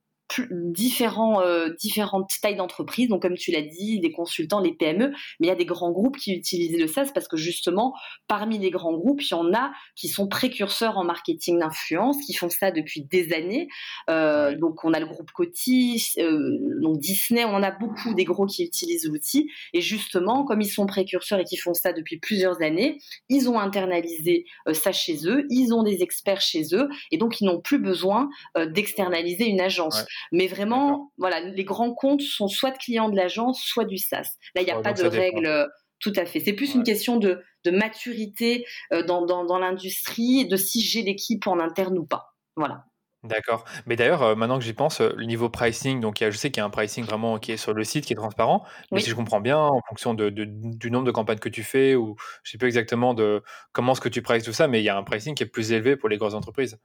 différents, 0.50 1.40
euh, 1.40 1.71
différentes 1.78 2.30
tailles 2.42 2.56
d'entreprises. 2.56 3.09
Donc, 3.09 3.23
comme 3.23 3.37
tu 3.37 3.50
l'as 3.52 3.62
dit, 3.62 4.00
des 4.00 4.11
consultants, 4.12 4.61
les 4.61 4.73
PME, 4.73 5.11
mais 5.40 5.47
il 5.47 5.49
y 5.49 5.50
a 5.50 5.56
des 5.56 5.64
grands 5.64 5.92
groupes 5.92 6.16
qui 6.16 6.33
utilisent 6.33 6.78
le 6.78 6.87
SaaS 6.87 7.11
parce 7.14 7.28
que 7.28 7.37
justement, 7.37 7.95
parmi 8.26 8.59
les 8.59 8.71
grands 8.71 8.92
groupes, 8.92 9.23
il 9.23 9.30
y 9.30 9.35
en 9.35 9.52
a 9.54 9.73
qui 9.95 10.09
sont 10.09 10.26
précurseurs 10.26 10.99
en 10.99 11.04
marketing 11.04 11.61
d'influence, 11.61 12.16
qui 12.25 12.35
font 12.35 12.50
ça 12.50 12.71
depuis 12.71 13.02
des 13.02 13.33
années. 13.33 13.68
Euh, 14.11 14.56
donc, 14.56 14.85
on 14.85 14.92
a 14.92 15.00
le 15.00 15.06
groupe 15.06 15.30
Coty, 15.30 16.02
euh, 16.18 16.59
donc 16.80 16.99
Disney, 16.99 17.45
on 17.45 17.54
en 17.54 17.62
a 17.62 17.71
beaucoup 17.71 18.14
des 18.14 18.25
gros 18.25 18.47
qui 18.47 18.64
utilisent 18.64 19.06
l'outil. 19.06 19.50
Et 19.73 19.80
justement, 19.80 20.45
comme 20.45 20.61
ils 20.61 20.71
sont 20.71 20.87
précurseurs 20.87 21.38
et 21.38 21.45
qui 21.45 21.56
font 21.56 21.75
ça 21.75 21.92
depuis 21.92 22.18
plusieurs 22.18 22.62
années, 22.62 22.99
ils 23.28 23.49
ont 23.49 23.59
internalisé 23.59 24.45
ça 24.73 24.92
chez 24.92 25.26
eux, 25.26 25.47
ils 25.50 25.73
ont 25.73 25.83
des 25.83 26.02
experts 26.02 26.40
chez 26.40 26.75
eux, 26.75 26.88
et 27.11 27.18
donc 27.18 27.40
ils 27.40 27.45
n'ont 27.45 27.61
plus 27.61 27.78
besoin 27.78 28.28
d'externaliser 28.56 29.47
une 29.47 29.61
agence. 29.61 30.04
Mais 30.32 30.46
vraiment, 30.46 31.12
voilà, 31.18 31.40
les 31.40 31.64
grands 31.64 31.94
comptes 31.94 32.23
sont 32.23 32.49
soit 32.49 32.70
de 32.70 32.78
clients 32.78 33.08
de 33.08 33.16
l'agence, 33.16 33.62
soit 33.62 33.85
du 33.85 33.99
SaaS. 33.99 34.37
Là, 34.54 34.62
il 34.62 34.64
n'y 34.64 34.70
a 34.70 34.80
pas 34.80 34.92
de 34.92 35.06
règle. 35.06 35.46
Euh, 35.46 35.66
tout 36.00 36.12
à 36.16 36.26
fait. 36.26 36.40
C'est 36.40 36.52
plus 36.52 36.75
une 36.75 36.82
question 36.82 37.16
de, 37.16 37.42
maturité 37.66 38.64
euh, 38.92 39.02
dans, 39.02 39.26
dans, 39.26 39.58
l'industrie, 39.58 40.46
de 40.46 40.56
si 40.56 40.80
j'ai 40.82 41.02
l'équipe 41.02 41.46
en 41.46 41.58
interne 41.58 41.99
ou 41.99 42.06
pas. 42.06 42.37
Voilà. 42.54 42.85
D'accord. 43.28 43.64
Mais 43.87 43.97
d'ailleurs, 43.97 44.23
euh, 44.23 44.35
maintenant 44.35 44.59
que 44.59 44.64
j'y 44.64 44.73
pense, 44.73 45.00
euh, 45.00 45.12
le 45.16 45.25
niveau 45.25 45.49
pricing, 45.49 46.00
donc 46.00 46.21
il 46.21 46.25
y 46.25 46.26
a, 46.26 46.30
je 46.30 46.37
sais 46.38 46.50
qu'il 46.50 46.61
y 46.61 46.62
a 46.62 46.66
un 46.66 46.71
pricing 46.71 47.04
vraiment 47.04 47.38
qui 47.38 47.52
est 47.52 47.56
sur 47.56 47.73
le 47.75 47.85
site, 47.85 48.04
qui 48.06 48.12
est 48.12 48.16
transparent, 48.16 48.64
mais 48.92 49.00
si 49.00 49.11
je 49.11 49.14
comprends 49.14 49.40
bien, 49.40 49.59
en 49.59 49.80
fonction 49.88 50.14
de, 50.14 50.30
de- 50.30 50.47
du 50.47 50.90
nombre 50.90 51.04
de 51.04 51.11
campagnes 51.11 51.38
que 51.38 51.49
tu 51.49 51.62
fais, 51.62 51.95
ou 51.95 52.16
je 52.42 52.52
sais 52.52 52.59
plus 52.59 52.68
exactement 52.68 53.14
de 53.14 53.42
comment 53.73 53.92
est-ce 53.92 54.00
que 54.00 54.09
tu 54.09 54.23
prices 54.23 54.45
tout 54.45 54.52
ça, 54.52 54.68
mais 54.68 54.80
il 54.80 54.85
y 54.85 54.88
a 54.88 54.97
un 54.97 55.02
pricing 55.02 55.35
qui 55.35 55.42
est 55.42 55.47
plus 55.47 55.73
élevé 55.73 55.97
pour 55.97 56.09
les 56.09 56.16
grosses 56.18 56.35
entreprises. 56.35 56.78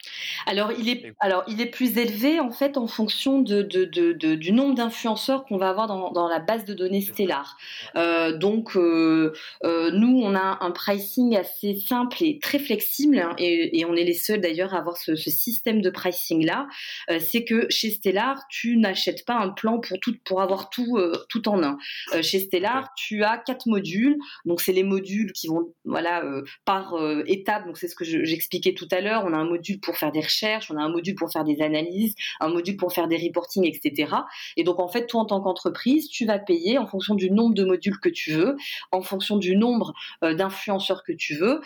Alors 0.48 0.71
il 0.71 0.89
est, 0.89 1.13
alors, 1.19 1.43
il 1.48 1.62
est 1.62 1.65
plus 1.67 1.98
élevé 1.98 2.39
en 2.39 2.51
fait 2.51 2.77
en 2.77 2.88
fonction 2.88 3.41
de, 3.41 3.62
de- 3.62 3.86
de- 3.86 4.13
de- 4.13 4.36
du 4.36 4.51
nombre 4.51 4.75
d'influenceurs 4.75 5.45
qu'on 5.45 5.57
va 5.57 5.69
avoir 5.69 5.88
dans, 5.88 6.12
dans 6.12 6.27
la 6.27 6.39
base 6.39 6.65
de 6.65 6.74
données 6.74 7.01
Stellar. 7.01 7.57
Euh, 7.95 8.38
donc, 8.38 8.75
euh, 8.75 9.33
euh, 9.63 9.91
nous, 9.91 10.21
on 10.24 10.36
a 10.36 10.57
un 10.62 10.71
pricing 10.71 11.36
assez 11.36 11.75
simple 11.75 12.17
et 12.24 12.39
très 12.39 12.60
flexible, 12.60 13.19
hein, 13.19 13.33
et, 13.38 13.79
et 13.79 13.86
on 13.86 13.95
est 13.95 14.03
les 14.03 14.13
seuls 14.13 14.39
d'ailleurs 14.41 14.74
à 14.74 14.77
avoir 14.77 14.98
ce, 14.98 15.15
ce 15.15 15.29
système 15.29 15.81
de 15.81 15.89
pricing 15.89 16.30
là. 16.39 16.67
Euh, 17.09 17.19
c'est 17.19 17.43
que 17.43 17.67
chez 17.69 17.89
Stellar, 17.89 18.39
tu 18.50 18.77
n'achètes 18.77 19.25
pas 19.25 19.35
un 19.35 19.50
plan 19.50 19.79
pour 19.79 20.00
tout, 20.00 20.15
pour 20.23 20.41
avoir 20.41 20.69
tout, 20.69 20.97
euh, 20.97 21.13
tout 21.29 21.50
en 21.50 21.61
un. 21.63 21.77
Euh, 22.13 22.21
chez 22.21 22.39
Stellar, 22.39 22.89
tu 22.95 23.23
as 23.23 23.38
quatre 23.38 23.67
modules. 23.67 24.17
Donc, 24.45 24.61
c'est 24.61 24.71
les 24.71 24.83
modules 24.83 25.33
qui 25.33 25.47
vont, 25.47 25.73
voilà, 25.85 26.23
par 26.65 26.95
étape. 27.27 27.65
Donc, 27.65 27.77
c'est 27.77 27.88
ce 27.88 27.95
que 27.95 28.05
je- 28.05 28.23
j'expliquais 28.23 28.73
tout 28.73 28.88
à 28.91 29.01
l'heure. 29.01 29.23
On 29.25 29.33
a 29.33 29.38
un 29.38 29.45
module 29.47 29.79
pour 29.79 29.97
faire 29.97 30.11
des 30.11 30.21
recherches, 30.21 30.71
on 30.71 30.77
a 30.77 30.81
un 30.81 30.89
module 30.89 31.15
pour 31.15 31.31
faire 31.31 31.43
des 31.43 31.61
analyses, 31.61 32.15
un 32.39 32.47
module 32.50 32.77
pour 32.77 32.93
faire 32.93 33.07
des 33.07 33.17
reporting, 33.17 33.65
etc. 33.65 34.13
Et 34.57 34.63
donc, 34.63 34.79
en 34.79 34.88
fait, 34.88 35.07
toi, 35.07 35.21
en 35.21 35.25
tant 35.25 35.41
qu'entreprise, 35.41 36.07
tu 36.09 36.25
vas 36.25 36.39
payer 36.39 36.77
en 36.77 36.88
fonction 36.88 37.15
du 37.15 37.29
nombre 37.31 37.53
de 37.55 37.63
modules 37.65 38.00
que 38.00 38.09
tu 38.09 38.31
veux, 38.31 38.55
en 38.91 39.01
fonction 39.01 39.38
du 39.38 39.55
nombre 39.55 39.93
d'influenceurs 40.21 41.03
que 41.03 41.11
tu 41.13 41.35
veux. 41.35 41.61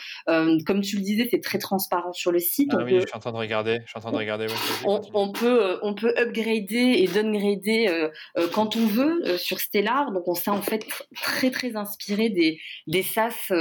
Comme 0.66 0.82
tu 0.82 0.96
le 0.98 1.02
disais, 1.02 1.28
c'est 1.30 1.42
très 1.42 1.58
transparent 1.60 2.14
sur 2.14 2.32
le 2.32 2.40
site. 2.40 2.72
Ah 2.74 2.78
oui, 2.84 2.92
peut- 2.94 3.00
je 3.02 3.08
suis 3.08 3.16
en 3.16 3.20
train 3.20 3.32
de 3.32 3.38
regarder, 3.38 3.80
je 3.86 3.90
suis 3.90 3.98
en 3.98 4.02
train 4.02 4.12
de 4.12 4.18
regarder. 4.18 4.46
ouais, 4.46 4.50
vas-y, 4.54 4.55
on, 4.84 4.98
continue. 4.98 5.12
on 5.14 5.32
peut 5.32 5.64
euh, 5.66 5.78
on 5.82 5.94
peut 5.94 6.14
upgrader 6.18 6.96
et 6.98 7.08
downgrader 7.08 7.88
euh, 7.88 8.10
euh, 8.38 8.48
quand 8.54 8.76
on 8.76 8.86
veut 8.86 9.38
sur 9.38 9.60
Stellar 9.60 10.12
donc 10.12 10.28
on 10.28 10.36
s'est 10.36 10.52
en 10.52 10.62
fait 10.62 10.86
tr- 10.86 11.04
très 11.22 11.52
très 11.52 11.76
inspiré 11.76 12.30
des 12.30 12.60
des 12.88 13.04
SaaS 13.04 13.52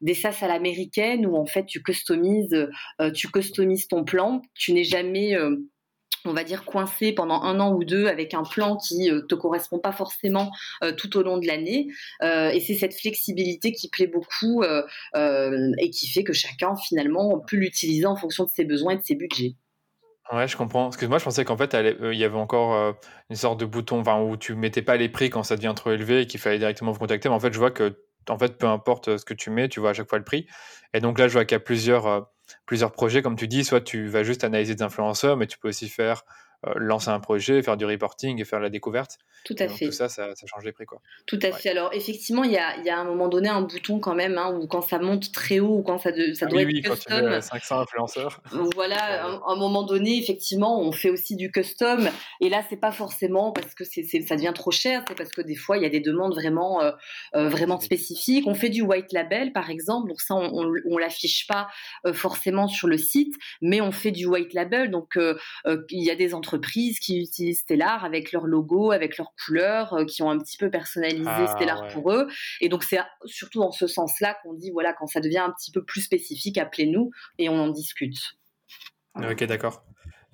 des 0.00 0.14
SaaS 0.14 0.38
à 0.42 0.48
l'américaine 0.48 1.26
où 1.26 1.36
en 1.36 1.46
fait 1.46 1.66
tu 1.66 1.82
customises 1.82 2.68
tu 3.14 3.28
customises 3.30 3.88
ton 3.88 4.04
plan 4.04 4.42
tu 4.54 4.72
n'es 4.72 4.84
jamais 4.84 5.36
on 6.24 6.32
va 6.32 6.42
dire 6.44 6.64
coincé 6.64 7.12
pendant 7.12 7.42
un 7.42 7.60
an 7.60 7.72
ou 7.74 7.84
deux 7.84 8.06
avec 8.06 8.34
un 8.34 8.42
plan 8.42 8.76
qui 8.76 9.08
te 9.28 9.34
correspond 9.34 9.78
pas 9.78 9.92
forcément 9.92 10.50
euh, 10.82 10.92
tout 10.92 11.16
au 11.16 11.22
long 11.22 11.38
de 11.38 11.46
l'année 11.46 11.88
Euh, 12.22 12.50
et 12.50 12.60
c'est 12.60 12.74
cette 12.74 12.94
flexibilité 12.94 13.72
qui 13.72 13.88
plaît 13.88 14.08
beaucoup 14.08 14.62
euh, 14.62 14.82
et 15.78 15.90
qui 15.90 16.08
fait 16.08 16.24
que 16.24 16.32
chacun 16.32 16.74
finalement 16.76 17.38
peut 17.38 17.56
l'utiliser 17.56 18.06
en 18.06 18.16
fonction 18.16 18.44
de 18.44 18.50
ses 18.50 18.64
besoins 18.64 18.94
et 18.94 18.96
de 18.96 19.04
ses 19.04 19.14
budgets. 19.14 19.54
Ouais, 20.32 20.46
je 20.46 20.56
comprends. 20.56 20.84
Parce 20.84 20.96
que 20.98 21.06
moi, 21.06 21.18
je 21.18 21.24
pensais 21.24 21.44
qu'en 21.44 21.56
fait, 21.56 21.74
euh, 21.74 22.12
il 22.12 22.18
y 22.18 22.24
avait 22.24 22.36
encore 22.36 22.74
euh, 22.74 22.92
une 23.30 23.36
sorte 23.36 23.58
de 23.60 23.64
bouton 23.64 24.02
où 24.22 24.36
tu 24.36 24.54
mettais 24.54 24.82
pas 24.82 24.96
les 24.96 25.08
prix 25.08 25.30
quand 25.30 25.42
ça 25.42 25.56
devient 25.56 25.72
trop 25.74 25.90
élevé 25.92 26.22
et 26.22 26.26
qu'il 26.26 26.38
fallait 26.40 26.58
directement 26.58 26.92
vous 26.92 26.98
contacter. 26.98 27.28
Mais 27.30 27.34
en 27.34 27.40
fait, 27.40 27.52
je 27.52 27.58
vois 27.58 27.70
que, 27.70 27.98
en 28.28 28.38
fait, 28.38 28.58
peu 28.58 28.66
importe 28.66 29.08
euh, 29.08 29.18
ce 29.18 29.24
que 29.24 29.32
tu 29.32 29.50
mets, 29.50 29.68
tu 29.68 29.80
vois 29.80 29.90
à 29.90 29.92
chaque 29.94 30.08
fois 30.08 30.18
le 30.18 30.24
prix. 30.24 30.46
Et 30.92 31.00
donc 31.00 31.18
là, 31.18 31.28
je 31.28 31.32
vois 31.32 31.44
qu'il 31.46 31.54
y 31.54 31.56
a 31.56 31.60
plusieurs, 31.60 32.28
plusieurs 32.66 32.92
projets. 32.92 33.22
Comme 33.22 33.36
tu 33.36 33.48
dis, 33.48 33.64
soit 33.64 33.80
tu 33.80 34.06
vas 34.08 34.22
juste 34.22 34.44
analyser 34.44 34.74
des 34.74 34.82
influenceurs, 34.82 35.36
mais 35.38 35.46
tu 35.46 35.58
peux 35.58 35.68
aussi 35.68 35.88
faire 35.88 36.24
euh, 36.66 36.72
lancer 36.76 37.08
un 37.10 37.20
projet, 37.20 37.62
faire 37.62 37.76
du 37.76 37.84
reporting 37.84 38.40
et 38.40 38.44
faire 38.44 38.58
la 38.60 38.68
découverte. 38.70 39.18
Tout 39.44 39.54
Et 39.60 39.62
à 39.62 39.66
donc, 39.68 39.76
fait. 39.78 39.86
tout 39.86 39.92
ça, 39.92 40.08
ça, 40.08 40.34
ça 40.34 40.46
change 40.48 40.64
les 40.64 40.72
prix, 40.72 40.84
quoi. 40.86 41.00
Tout 41.26 41.38
à 41.42 41.46
Ouais. 41.46 41.52
fait. 41.52 41.68
Alors 41.70 41.90
effectivement, 41.94 42.42
il 42.42 42.50
y 42.50 42.56
a, 42.58 42.76
il 42.78 42.84
y 42.84 42.90
a 42.90 42.96
à 42.98 43.00
un 43.00 43.04
moment 43.04 43.28
donné 43.28 43.48
un 43.48 43.62
bouton 43.62 44.00
quand 44.00 44.14
même, 44.16 44.36
hein, 44.36 44.52
où 44.58 44.66
quand 44.66 44.82
ça 44.82 44.98
monte 44.98 45.30
très 45.32 45.60
haut 45.60 45.76
ou 45.78 45.82
quand 45.82 45.98
ça, 45.98 46.10
de- 46.10 46.32
ça 46.34 46.46
Ah 46.46 46.48
doit 46.50 46.62
oui, 46.62 46.64
être 46.64 46.72
oui, 46.74 46.82
quand 46.82 46.94
tu 46.94 46.96
custom, 47.06 47.20
veux 47.26 47.32
euh, 47.34 47.40
500 47.40 47.80
influenceurs. 47.80 48.40
voilà, 48.74 49.24
à 49.24 49.52
un, 49.52 49.56
moment 49.56 49.84
donné, 49.84 50.18
effectivement, 50.18 50.80
on 50.80 50.90
fait 50.90 51.10
aussi 51.10 51.36
du 51.36 51.52
custom. 51.52 52.08
Et 52.40 52.48
là, 52.48 52.64
c'est 52.68 52.76
pas 52.76 52.90
forcément 52.90 53.52
parce 53.52 53.74
que 53.76 53.84
c'est, 53.84 54.02
c'est- 54.02 54.22
ça 54.22 54.34
devient 54.34 54.52
trop 54.52 54.72
cher, 54.72 55.04
c'est 55.06 55.16
parce 55.16 55.30
que 55.30 55.42
des 55.42 55.54
fois, 55.54 55.76
il 55.76 55.84
y 55.84 55.86
a 55.86 55.90
des 55.90 56.00
demandes 56.00 56.34
vraiment, 56.34 56.82
euh, 56.82 56.90
euh, 57.36 57.48
vraiment 57.48 57.78
spécifiques. 57.78 58.44
On 58.48 58.54
fait 58.54 58.70
du 58.70 58.82
white 58.82 59.12
label, 59.12 59.52
par 59.52 59.70
exemple. 59.70 60.08
Donc 60.08 60.20
ça, 60.20 60.34
on, 60.34 60.50
on, 60.52 60.72
on 60.90 60.98
l'affiche 60.98 61.46
pas 61.46 61.68
euh, 62.04 62.12
forcément 62.12 62.66
sur 62.66 62.88
le 62.88 62.98
site, 62.98 63.34
mais 63.62 63.80
on 63.80 63.92
fait 63.92 64.10
du 64.10 64.26
white 64.26 64.54
label. 64.54 64.90
Donc 64.90 65.16
euh, 65.16 65.38
euh, 65.66 65.84
il 65.90 66.02
y 66.04 66.10
a 66.10 66.16
des 66.16 66.34
entreprises 66.34 66.47
qui 66.56 67.20
utilisent 67.20 67.60
Stellar 67.60 68.04
avec 68.04 68.32
leur 68.32 68.46
logo, 68.46 68.90
avec 68.90 69.18
leurs 69.18 69.32
couleurs, 69.44 69.92
euh, 69.94 70.04
qui 70.04 70.22
ont 70.22 70.30
un 70.30 70.38
petit 70.38 70.56
peu 70.56 70.70
personnalisé 70.70 71.24
Ah, 71.26 71.54
Stellar 71.56 71.82
ouais. 71.82 71.92
pour 71.92 72.12
eux. 72.12 72.28
Et 72.60 72.68
donc 72.68 72.84
c'est 72.84 72.98
surtout 73.26 73.60
dans 73.60 73.72
ce 73.72 73.86
sens-là 73.86 74.36
qu'on 74.42 74.54
dit 74.54 74.70
voilà 74.70 74.92
quand 74.92 75.06
ça 75.06 75.20
devient 75.20 75.38
un 75.38 75.50
petit 75.50 75.70
peu 75.70 75.84
plus 75.84 76.00
spécifique, 76.00 76.58
appelez-nous 76.58 77.10
et 77.38 77.48
on 77.48 77.58
en 77.58 77.68
discute. 77.68 78.18
Ok, 79.16 79.44
d'accord. 79.44 79.84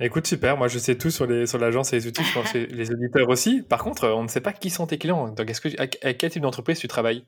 Écoute, 0.00 0.26
super. 0.26 0.56
Moi, 0.56 0.68
je 0.68 0.78
sais 0.78 0.98
tout 0.98 1.10
sur 1.10 1.26
les 1.26 1.46
sur 1.46 1.58
l'agence 1.58 1.92
et 1.92 1.96
les 1.96 2.06
outils. 2.06 2.24
Je 2.24 2.34
pense 2.34 2.52
que 2.52 2.58
les 2.58 2.90
auditeurs 2.90 3.28
aussi. 3.28 3.62
Par 3.62 3.82
contre, 3.82 4.08
on 4.08 4.24
ne 4.24 4.28
sait 4.28 4.40
pas 4.40 4.52
qui 4.52 4.68
sont 4.68 4.86
tes 4.86 4.98
clients. 4.98 5.28
Donc, 5.28 5.48
est-ce 5.48 5.60
que 5.60 5.68
avec, 5.78 5.98
avec 6.02 6.18
quel 6.18 6.30
type 6.30 6.42
d'entreprise 6.42 6.78
tu 6.78 6.88
travailles? 6.88 7.24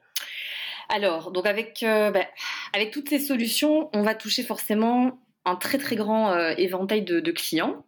Alors 0.89 1.33
donc 1.33 1.47
avec 1.47 1.83
euh, 1.83 2.11
bah, 2.11 2.27
avec 2.73 2.93
toutes 2.93 3.09
ces 3.09 3.19
solutions, 3.19 3.91
on 3.93 4.03
va 4.03 4.15
toucher 4.15 4.43
forcément 4.43 5.19
un 5.45 5.57
très 5.57 5.79
très 5.79 5.97
grand 5.97 6.33
euh, 6.33 6.55
éventail 6.59 7.03
de, 7.03 7.21
de 7.21 7.33
clients. 7.33 7.85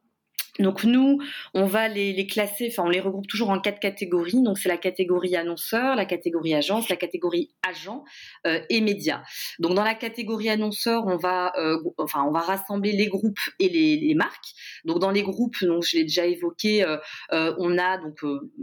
Donc 0.59 0.85
nous, 0.85 1.19
on 1.55 1.65
va 1.67 1.89
les, 1.89 2.27
classer, 2.27 2.69
enfin 2.71 2.85
on 2.87 2.91
les 2.91 3.01
regroupe 3.01 3.27
toujours 3.27 3.51
en 3.51 3.61
quatre 3.61 3.81
catégories. 3.81 4.43
Donc 4.43 4.59
c'est 4.59 4.69
la 4.69 4.77
catégorie 4.77 5.37
annonceur, 5.37 5.97
la 5.97 6.05
catégorie 6.05 6.55
agence, 6.55 6.89
la 6.89 6.97
catégorie 6.97 7.51
agent 7.67 8.05
euh, 8.47 8.61
et 8.69 8.81
médias. 8.81 9.23
Donc 9.59 9.75
dans 9.75 9.85
la 9.85 9.95
catégorie 9.95 10.49
annonceur, 10.49 11.07
on 11.07 11.17
va, 11.17 11.53
euh, 11.59 11.79
enfin 11.99 12.25
on 12.27 12.33
va 12.33 12.41
rassembler 12.41 12.93
les 12.93 13.07
groupes 13.07 13.39
et 13.59 13.69
les, 13.69 14.15
marques. 14.15 14.55
Donc 14.85 14.99
dans 14.99 15.11
les 15.11 15.23
groupes, 15.23 15.63
donc 15.63 15.85
je 15.85 15.97
l'ai 15.97 16.03
déjà 16.03 16.27
évoqué, 16.27 16.83
euh, 16.83 17.55
on 17.59 17.79
a 17.79 17.99
donc 17.99 18.21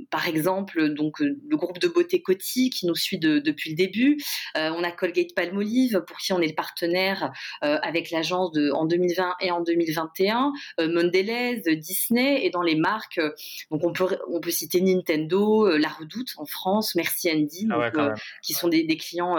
par 0.10 0.27
exemple 0.27 0.89
donc 0.89 1.19
le 1.19 1.55
groupe 1.55 1.79
de 1.79 1.88
beauté 1.88 2.21
Coty 2.21 2.69
qui 2.69 2.88
nous 2.88 2.95
suit 2.95 3.19
de- 3.19 3.39
depuis 3.39 3.69
le 3.69 3.75
début. 3.75 4.17
On 4.55 4.84
a 4.84 4.91
Colgate 4.91 5.34
Palmolive 5.36 6.03
pour 6.08 6.17
qui 6.17 6.34
on 6.34 6.41
est 6.41 6.47
le 6.47 6.55
partenaire 6.55 7.31
avec 7.62 8.12
l'agence 8.12 8.51
en 8.73 8.86
2020 8.86 9.36
et 9.41 9.51
en 9.51 9.62
2021. 9.62 10.51
Euh, 10.79 10.91
Mondelez, 10.91 11.62
Disney 11.86 12.45
et 12.45 12.50
dans 12.50 12.62
les 12.62 12.76
marques, 12.76 13.19
euh, 13.19 13.32
donc 13.71 13.84
on 13.84 13.93
peut 13.93 14.17
on 14.30 14.39
peut 14.39 14.52
citer 14.52 14.82
Nintendo, 14.82 15.67
euh, 15.67 15.78
La 15.78 15.89
Redoute 15.89 16.34
en 16.38 16.45
France, 16.45 16.95
Merci 16.95 17.32
Andy, 17.32 17.67
Ah 17.71 17.80
ouais, 17.80 17.91
euh, 17.95 18.13
qui 18.41 18.54
sont 18.54 18.67
des, 18.67 18.84
des 18.84 18.98
clients 18.98 19.36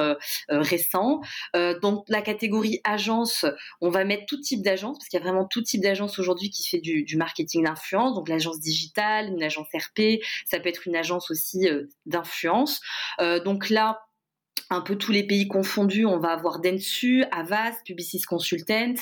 récents. 0.49 1.21
Dans 1.55 2.05
la 2.09 2.23
catégorie 2.23 2.81
agence, 2.85 3.45
on 3.81 3.91
va 3.91 4.05
mettre 4.05 4.27
tout 4.27 4.41
type 4.41 4.63
d'agence 4.63 4.99
parce 4.99 5.09
qu'il 5.09 5.19
y 5.19 5.23
a 5.23 5.25
vraiment 5.25 5.47
tout 5.47 5.63
type 5.63 5.81
d'agence 5.81 6.19
aujourd'hui 6.19 6.51
qui 6.51 6.69
fait 6.69 6.79
du, 6.81 7.03
du 7.03 7.17
marketing 7.17 7.65
d'influence. 7.65 8.15
Donc 8.15 8.29
l'agence 8.29 8.61
digitale, 8.61 9.29
une 9.29 9.43
agence 9.43 9.69
RP, 9.75 10.23
ça 10.47 10.61
peut 10.61 10.69
être 10.69 10.87
une 10.87 10.97
agence 10.97 11.31
aussi 11.31 11.69
d'influence. 12.07 12.81
Donc 13.45 13.71
là, 13.71 14.06
un 14.71 14.81
peu 14.81 14.97
tous 14.97 15.13
les 15.13 15.23
pays 15.25 15.47
confondus, 15.47 16.05
on 16.07 16.19
va 16.19 16.31
avoir 16.31 16.61
Dentsu, 16.61 17.25
Avast, 17.31 17.85
Publicis 17.85 18.23
Consultant, 18.23 18.95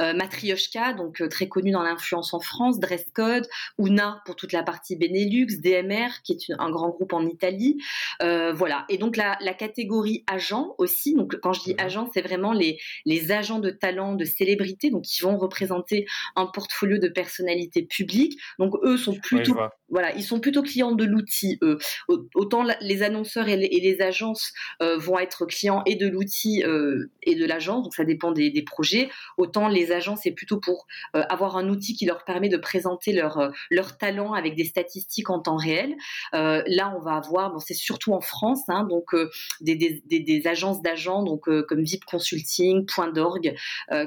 euh, 0.00 0.14
Matryoshka, 0.14 0.92
donc 0.92 1.20
euh, 1.20 1.28
très 1.28 1.48
connu 1.48 1.70
dans 1.72 1.82
l'influence 1.82 2.32
en 2.34 2.40
France, 2.40 2.78
Dresscode, 2.78 3.46
Una 3.78 4.22
pour 4.26 4.36
toute 4.36 4.52
la 4.52 4.62
partie 4.62 4.96
Benelux, 4.96 5.46
DMR 5.60 6.08
qui 6.22 6.32
est 6.32 6.48
une- 6.48 6.56
un 6.58 6.70
grand 6.70 6.90
groupe 6.90 7.12
en 7.12 7.26
Italie, 7.26 7.78
euh, 8.22 8.52
voilà. 8.52 8.84
Et 8.88 8.98
donc 8.98 9.16
la, 9.16 9.36
la 9.40 9.54
catégorie 9.54 10.24
agent 10.26 10.74
aussi, 10.78 11.14
donc 11.14 11.36
quand 11.40 11.52
je 11.52 11.62
dis 11.62 11.72
Mhm. 11.74 11.80
agent, 11.84 12.10
c'est 12.14 12.22
vraiment 12.22 12.52
les, 12.52 12.78
les 13.04 13.32
agents 13.32 13.58
de 13.58 13.70
talent, 13.70 14.14
de 14.14 14.24
célébrités, 14.24 14.90
donc 14.90 15.02
qui 15.02 15.22
vont 15.22 15.36
représenter 15.36 16.06
un 16.36 16.46
portfolio 16.46 16.98
de 16.98 17.08
personnalités 17.08 17.82
publiques. 17.82 18.38
Donc 18.58 18.74
eux 18.84 18.96
sont 18.96 19.14
plutôt 19.14 19.54
voilà, 19.90 20.14
ils 20.14 20.22
sont 20.22 20.38
plutôt 20.38 20.62
clients 20.62 20.92
de 20.92 21.04
l'outil. 21.04 21.58
eux. 21.62 21.78
Au- 22.08 22.28
Autant 22.34 22.62
la- 22.62 22.76
les 22.82 23.02
annonceurs 23.02 23.48
et 23.48 23.56
les, 23.56 23.66
et 23.66 23.80
les 23.80 24.02
agences 24.02 24.52
euh, 24.82 24.98
vont 25.08 25.18
être 25.18 25.46
clients 25.46 25.82
et 25.86 25.96
de 25.96 26.06
l'outil 26.06 26.62
euh, 26.64 27.10
et 27.22 27.34
de 27.34 27.44
l'agence, 27.44 27.82
donc 27.84 27.94
ça 27.94 28.04
dépend 28.04 28.32
des, 28.32 28.62
projets. 28.62 29.08
Autant 29.36 29.68
les 29.68 29.92
agences, 29.92 30.20
c'est 30.24 30.32
plutôt 30.32 30.60
pour 30.60 30.86
euh, 31.16 31.22
avoir 31.28 31.56
un 31.56 31.68
outil 31.68 31.94
qui 31.94 32.06
leur 32.06 32.24
permet 32.24 32.48
de 32.48 32.56
présenter 32.56 33.12
leur, 33.12 33.38
euh, 33.38 33.50
leur 33.70 33.96
talent 33.96 34.32
avec 34.34 34.54
des 34.54 34.64
statistiques 34.64 35.30
en 35.30 35.40
temps 35.40 35.56
réel. 35.56 35.96
Là, 36.32 36.94
on 36.96 37.00
va 37.00 37.16
avoir, 37.16 37.52
bon, 37.52 37.58
c'est 37.58 37.74
surtout 37.74 38.12
en 38.12 38.20
France, 38.20 38.62
hein, 38.68 38.84
donc 38.84 39.14
des, 39.60 40.02
des, 40.04 40.46
agences 40.46 40.82
d'agents, 40.82 41.22
donc 41.22 41.48
comme 41.66 41.82
VIP 41.82 42.04
Consulting, 42.04 42.86
Point 42.86 43.12
d'orgue, 43.12 43.54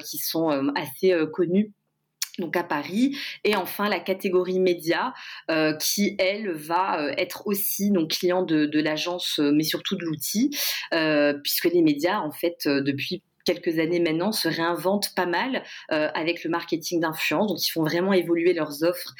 qui 0.03 0.17
sont 0.17 0.49
assez 0.75 1.13
connues 1.33 1.71
donc 2.39 2.55
à 2.55 2.63
Paris, 2.63 3.17
et 3.43 3.55
enfin 3.55 3.89
la 3.89 3.99
catégorie 3.99 4.59
média 4.59 5.13
euh, 5.49 5.73
qui 5.73 6.15
elle 6.19 6.51
va 6.51 7.01
euh, 7.01 7.13
être 7.17 7.47
aussi 7.47 7.91
donc 7.91 8.11
client 8.11 8.43
de, 8.43 8.79
l'agence, 8.79 9.39
euh, 9.39 9.51
mais 9.51 9.63
surtout 9.63 9.95
de 9.95 10.05
l'outil, 10.05 10.49
puisque 11.43 11.65
les 11.65 11.81
médias 11.81 12.19
en 12.19 12.31
fait 12.31 12.67
depuis 12.67 13.23
quelques 13.45 13.79
années 13.79 13.99
maintenant 13.99 14.31
se 14.31 14.47
réinventent 14.47 15.13
pas 15.15 15.25
mal 15.25 15.63
avec 15.89 16.43
le 16.43 16.49
marketing 16.49 17.01
d'influence. 17.01 17.47
Donc, 17.47 17.65
ils 17.65 17.71
font 17.71 17.83
vraiment 17.83 18.13
évoluer 18.13 18.53
leurs 18.53 18.83
offres 18.83 19.13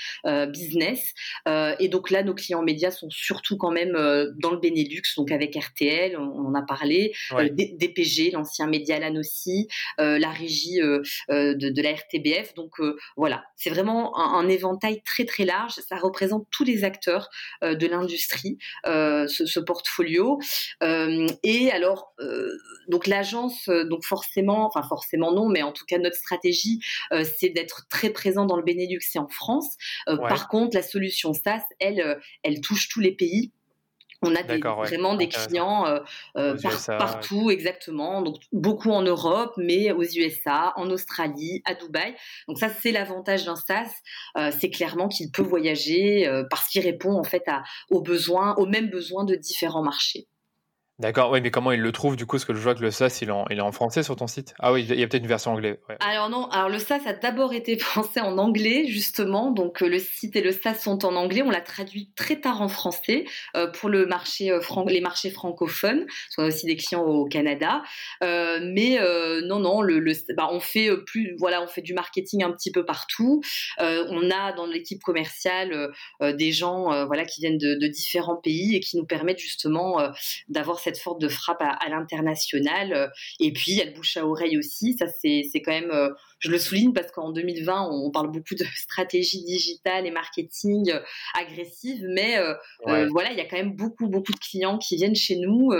business. 0.47 1.13
et 1.47 1.87
donc 1.87 2.09
là, 2.09 2.23
nos 2.23 2.33
clients 2.33 2.61
médias 2.61 2.91
sont 2.91 3.09
surtout 3.09 3.57
quand 3.57 3.71
même 3.71 3.93
dans 4.39 4.51
le 4.51 4.57
Benelux, 4.57 5.01
donc 5.17 5.31
avec 5.31 5.55
RTL, 5.55 6.17
on, 6.17 6.47
en 6.47 6.55
a 6.55 6.61
parlé, 6.61 7.13
DPG, 7.31 8.31
l'ancien 8.31 8.67
Medialan 8.67 9.15
aussi, 9.15 9.67
la 9.97 10.29
régie 10.29 10.79
de, 10.79 11.81
la 11.81 11.91
RTBF. 11.93 12.53
Donc 12.55 12.71
voilà, 13.15 13.43
c'est 13.55 13.69
vraiment 13.69 14.17
un, 14.17 14.47
éventail 14.47 15.01
très 15.03 15.25
très 15.25 15.45
large. 15.45 15.73
Ça 15.87 15.97
représente 15.97 16.47
tous 16.51 16.63
les 16.63 16.83
acteurs 16.83 17.29
de 17.61 17.87
l'industrie, 17.87 18.57
ce, 18.85 19.25
ce, 19.27 19.59
portfolio. 19.59 20.39
et 20.81 21.71
alors, 21.71 22.13
donc 22.87 23.07
l'agence, 23.07 23.69
donc 23.69 24.03
forcément, 24.11 24.65
enfin 24.65 24.83
forcément 24.83 25.31
non, 25.31 25.47
mais 25.47 25.63
en 25.63 25.71
tout 25.71 25.85
cas 25.85 25.97
notre 25.97 26.17
stratégie, 26.17 26.79
euh, 27.13 27.23
c'est 27.37 27.47
d'être 27.47 27.87
très 27.89 28.09
présent 28.09 28.45
dans 28.45 28.57
le 28.57 28.63
Benelux 28.63 28.99
et 29.15 29.19
en 29.19 29.29
France. 29.29 29.77
Euh, 30.09 30.17
par 30.17 30.49
contre, 30.49 30.75
la 30.75 30.83
solution 30.83 31.33
SaaS, 31.33 31.63
elle, 31.79 32.01
euh, 32.01 32.15
elle 32.43 32.59
touche 32.59 32.89
tous 32.89 32.99
les 32.99 33.13
pays. 33.13 33.53
On 34.21 34.35
a 34.35 34.43
vraiment 34.43 35.15
des 35.15 35.27
clients 35.27 35.85
partout, 36.85 37.49
exactement. 37.49 38.21
Donc 38.21 38.35
beaucoup 38.51 38.91
en 38.91 39.01
Europe, 39.01 39.53
mais 39.57 39.91
aux 39.91 40.03
USA, 40.03 40.73
en 40.75 40.91
Australie, 40.91 41.63
à 41.65 41.73
Dubaï. 41.73 42.13
Donc 42.47 42.59
ça, 42.59 42.69
c'est 42.69 42.91
l'avantage 42.91 43.45
d'un 43.45 43.55
SaaS. 43.55 43.89
c'est 44.59 44.69
clairement 44.69 45.07
qu'il 45.07 45.31
peut 45.31 45.41
voyager 45.41 46.29
parce 46.51 46.67
qu'il 46.67 46.83
répond 46.83 47.13
en 47.13 47.23
fait 47.23 47.47
à, 47.47 47.63
aux 47.89 48.01
besoins, 48.01 48.53
aux 48.57 48.67
mêmes 48.67 48.91
besoins 48.91 49.23
de 49.23 49.33
différents 49.33 49.81
marchés. 49.81 50.27
D'accord, 51.01 51.31
oui, 51.31 51.41
mais 51.41 51.49
comment 51.49 51.71
il 51.71 51.81
le 51.81 51.91
trouve 51.91 52.15
du 52.15 52.27
coup 52.27 52.35
Parce 52.35 52.45
que 52.45 52.53
je 52.53 52.59
vois 52.59 52.75
que 52.75 52.81
le 52.81 52.91
SaaS, 52.91 53.23
il 53.23 53.29
est 53.29 53.61
en, 53.61 53.71
français 53.71 54.03
sur 54.03 54.15
ton 54.15 54.27
site. 54.27 54.53
Ah 54.59 54.71
oui, 54.71 54.85
il 54.87 54.99
y 54.99 55.03
a 55.03 55.07
peut-être 55.07 55.23
une 55.23 55.27
version 55.27 55.53
anglaise. 55.53 55.77
Alors 55.99 56.29
non, 56.29 56.45
alors 56.49 56.69
le 56.69 56.77
SaaS 56.77 56.99
a 57.07 57.13
d'abord 57.13 57.53
été 57.53 57.75
pensé 57.95 58.19
en 58.19 58.37
anglais, 58.37 58.85
justement. 58.85 59.49
Donc 59.49 59.81
euh, 59.81 59.89
le 59.89 59.97
site 59.97 60.35
et 60.35 60.41
le 60.41 60.51
SaaS 60.51 60.75
sont 60.75 61.03
en 61.03 61.15
anglais. 61.15 61.41
On 61.41 61.49
l'a 61.49 61.61
traduit 61.61 62.11
très 62.15 62.39
tard 62.39 62.61
en 62.61 62.67
français 62.67 63.25
euh, 63.57 63.65
pour 63.65 63.89
le 63.89 64.05
marché, 64.05 64.51
euh, 64.51 64.59
les 64.89 65.01
marchés 65.01 65.31
francophones. 65.31 66.05
On 66.37 66.43
a 66.43 66.47
aussi 66.47 66.67
des 66.67 66.75
clients 66.75 67.01
au 67.01 67.25
Canada. 67.25 67.81
mais 68.21 68.99
non, 69.43 69.59
non, 69.59 69.81
le, 69.81 70.03
bah, 70.37 70.49
on 70.51 70.59
fait 70.59 70.89
plus, 71.07 71.35
voilà, 71.39 71.63
on 71.63 71.67
fait 71.67 71.81
du 71.81 71.95
marketing 71.95 72.43
un 72.43 72.51
petit 72.51 72.71
peu 72.71 72.85
partout. 72.85 73.41
on 73.79 74.29
a 74.29 74.53
dans 74.53 74.67
l'équipe 74.67 75.01
commerciale 75.01 75.89
des 76.21 76.51
gens, 76.51 77.05
voilà, 77.07 77.25
qui 77.25 77.41
viennent 77.41 77.57
de, 77.57 77.73
de, 77.73 77.87
différents 77.87 78.35
pays 78.35 78.75
et 78.75 78.79
qui 78.79 78.97
nous 78.97 79.05
permettent 79.05 79.39
justement 79.39 79.97
d'avoir 80.47 80.79
cette 80.79 80.90
cette 80.91 81.01
forte 81.01 81.21
de 81.21 81.27
frappe 81.27 81.61
à, 81.61 81.89
l'international. 81.89 82.93
Euh, 82.93 83.07
et 83.39 83.51
puis, 83.51 83.71
il 83.71 83.77
y 83.77 83.81
a 83.81 83.85
le 83.85 83.91
bouche 83.91 84.17
à 84.17 84.25
oreille 84.25 84.57
aussi. 84.57 84.95
Ça, 84.97 85.07
c'est 85.07 85.61
quand 85.61 85.71
même, 85.71 85.91
euh, 85.91 86.09
je 86.39 86.49
le 86.49 86.59
souligne 86.59 86.93
parce 86.93 87.11
qu'en 87.11 87.31
2020, 87.31 87.89
on 87.91 88.11
parle 88.11 88.31
beaucoup 88.31 88.55
de 88.55 88.65
stratégie 88.75 89.43
digitale 89.43 90.05
et 90.05 90.11
marketing 90.11 90.91
euh, 90.91 90.99
agressive, 91.39 92.03
mais 92.09 92.37
voilà, 93.09 93.31
il 93.31 93.37
y 93.37 93.41
a 93.41 93.45
quand 93.45 93.57
même 93.57 93.75
beaucoup, 93.75 94.07
beaucoup 94.07 94.31
de 94.31 94.39
clients 94.39 94.77
qui 94.77 94.95
viennent 94.95 95.15
chez 95.15 95.37
nous, 95.37 95.71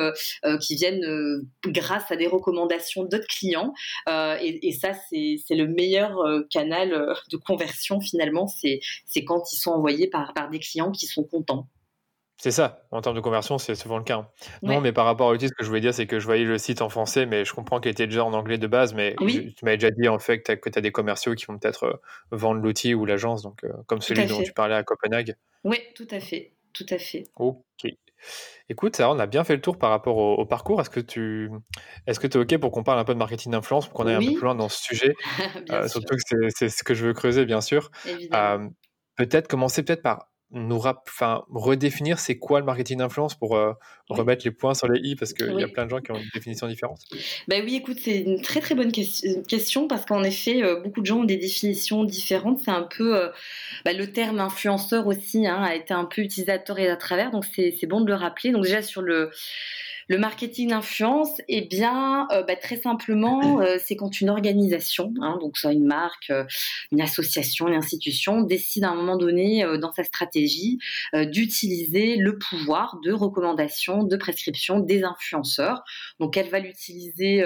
qui 0.62 0.76
viennent 0.76 1.42
grâce 1.66 2.12
à 2.12 2.16
des 2.16 2.28
recommandations 2.28 3.04
d'autres 3.04 3.28
clients. 3.28 3.74
Et, 4.08 4.72
ça, 4.72 4.94
c'est 5.10 5.56
le 5.56 5.68
meilleur 5.68 6.18
canal 6.50 7.16
de 7.30 7.38
conversion 7.38 8.00
finalement. 8.00 8.48
C'est 8.48 8.80
quand 9.26 9.52
ils 9.52 9.58
sont 9.58 9.72
envoyés 9.72 10.08
par, 10.08 10.34
par 10.34 10.50
des 10.50 10.60
clients 10.60 10.92
qui 10.92 11.06
sont 11.06 11.24
contents. 11.24 11.68
C'est 12.42 12.50
ça, 12.50 12.88
en 12.90 13.02
termes 13.02 13.16
de 13.16 13.22
conversion, 13.22 13.60
c'est 13.60 13.76
souvent 13.76 14.00
le 14.00 14.04
cas. 14.04 14.16
Hein. 14.16 14.28
Non, 14.64 14.82
mais 14.82 14.92
par 14.92 15.06
rapport 15.06 15.30
à 15.30 15.32
l'outil, 15.32 15.48
ce 15.48 15.54
que 15.54 15.64
je 15.64 15.68
voulais 15.68 15.80
dire, 15.80 15.94
c'est 15.94 16.08
que 16.08 16.20
je 16.20 16.26
voyais 16.26 16.44
le 16.44 16.58
site 16.58 16.82
en 16.82 16.90
français, 16.90 17.28
mais 17.28 17.46
je 17.46 17.54
comprends 17.54 17.80
qu'il 17.80 17.92
était 17.92 18.08
déjà 18.08 18.26
en 18.26 18.34
anglais 18.34 18.58
de 18.58 18.66
base, 18.66 18.96
mais 18.96 19.16
tu 19.16 19.64
m'avais 19.64 19.78
déjà 19.78 19.92
dit 19.92 20.08
en 20.08 20.18
fait 20.18 20.40
que 20.40 20.68
tu 20.68 20.80
as, 20.80 20.82
des 20.82 20.92
commerciaux 20.92 21.36
qui 21.36 21.46
vont 21.46 21.60
peut-être 21.60 21.84
euh, 21.84 22.02
vendre 22.32 22.60
l'outil 22.60 22.96
ou 22.96 23.06
l'agence, 23.06 23.44
donc 23.44 23.64
euh, 23.64 23.70
comme 23.86 24.02
celui 24.02 24.26
dont 24.26 24.42
tu 24.42 24.54
parlais 24.54 24.74
à 24.74 24.82
Copenhague. 24.82 25.36
Oui, 25.64 25.78
tout 25.94 26.08
à 26.10 26.20
fait, 26.20 26.54
tout 26.74 26.88
à 26.90 26.98
fait. 26.98 27.26
Ok. 27.36 27.92
Écoute, 28.70 28.96
ça, 28.96 29.12
on 29.12 29.20
a 29.20 29.28
bien 29.28 29.44
fait 29.44 29.54
le 29.54 29.62
tour 29.62 29.78
par 29.78 29.92
rapport 29.92 30.18
au, 30.18 30.44
parcours. 30.48 30.82
Est-ce 30.82 30.90
que 30.90 31.00
tu 31.00 31.52
est-ce 32.08 32.20
que 32.20 32.26
es 32.26 32.38
OK 32.38 32.58
pour 32.58 32.72
qu'on 32.72 32.84
parle 32.84 32.98
un 32.98 33.04
peu 33.04 33.14
de 33.14 33.20
marketing 33.20 33.52
d'influence, 33.52 33.86
pour 33.86 33.94
qu'on 33.94 34.08
aille 34.08 34.16
un 34.16 34.32
peu 34.32 34.34
plus 34.34 34.46
loin 34.46 34.56
dans 34.56 34.70
ce 34.70 34.82
sujet? 34.82 35.14
Euh, 35.70 35.88
Surtout 35.88 36.16
que 36.16 36.50
c'est 36.50 36.70
ce 36.70 36.84
que 36.84 36.96
je 36.96 37.06
veux 37.06 37.14
creuser, 37.14 37.46
bien 37.46 37.62
sûr. 37.62 37.92
peut-être 39.16 39.48
commencer 39.48 39.84
peut-être 39.84 40.02
par 40.02 40.31
nous 40.54 40.82
enfin, 40.86 41.44
redéfinir 41.50 42.20
c'est 42.20 42.38
quoi 42.38 42.60
le 42.60 42.66
marketing 42.66 42.98
d'influence 42.98 43.36
pour 43.36 43.56
euh, 43.56 43.74
remettre 44.10 44.44
les 44.46 44.52
points 44.52 44.74
sur 44.74 44.88
les 44.88 45.00
i 45.00 45.16
parce 45.16 45.34
qu'il 45.34 45.54
y 45.54 45.64
a 45.64 45.68
plein 45.68 45.86
de 45.86 45.90
gens 45.90 46.00
qui 46.00 46.12
ont 46.12 46.18
une 46.18 46.30
définition 46.34 46.68
différente. 46.68 47.00
Bah 47.48 47.58
oui, 47.64 47.76
écoute, 47.76 47.98
c'est 48.02 48.20
une 48.20 48.42
très 48.42 48.60
très 48.60 48.76
bonne 48.76 48.92
question 48.92 49.88
parce 49.88 50.06
qu'en 50.06 50.24
effet, 50.24 50.64
euh, 50.64 50.82
beaucoup 50.82 51.02
de 51.02 51.06
gens 51.06 51.20
ont 51.20 51.24
des 51.24 51.38
définitions 51.38 52.04
différentes. 52.04 52.62
C'est 52.64 52.72
un 52.72 52.84
peu 52.84 53.18
euh, 53.18 53.30
bah, 53.86 53.94
le 53.94 54.12
terme 54.12 54.40
influenceur 54.40 55.08
aussi 55.08 55.48
hein, 55.48 55.62
a 55.62 55.76
été 55.76 55.94
un 55.94 56.06
peu 56.06 56.22
utilisateur 56.22 56.80
et 56.80 56.90
à 56.90 56.98
travers, 56.98 57.32
donc 57.32 57.46
c'est 57.46 57.88
bon 57.88 58.02
de 58.02 58.08
le 58.08 58.16
rappeler. 58.16 58.52
Donc 58.52 58.64
déjà 58.64 58.82
sur 58.82 59.02
le 59.02 59.32
le 60.12 60.18
marketing 60.18 60.72
d'influence, 60.72 61.40
eh 61.48 61.62
bien, 61.62 62.28
euh, 62.34 62.44
bah, 62.44 62.58
très 62.58 62.76
simplement, 62.76 63.40
euh, 63.62 63.78
c'est 63.82 63.96
quand 63.96 64.20
une 64.20 64.30
organisation, 64.30 65.14
hein, 65.22 65.38
donc 65.40 65.58
soit 65.58 65.72
une 65.72 65.86
marque, 65.86 66.30
euh, 66.32 66.44
une 66.92 67.00
association, 67.00 67.70
une 67.70 67.76
institution, 67.76 68.42
décide 68.42 68.84
à 68.84 68.90
un 68.90 68.96
moment 68.96 69.16
donné 69.16 69.64
dans 69.80 69.94
sa 69.94 70.04
stratégie 70.04 70.80
d'utiliser 71.14 72.18
le 72.18 72.38
pouvoir 72.38 73.00
de 73.04 73.14
recommandation, 73.14 74.04
de 74.04 74.18
prescription 74.18 74.80
des 74.80 75.04
influenceurs. 75.04 75.84
Donc, 76.20 76.36
elle 76.36 76.50
va 76.50 76.60
l'utiliser 76.60 77.44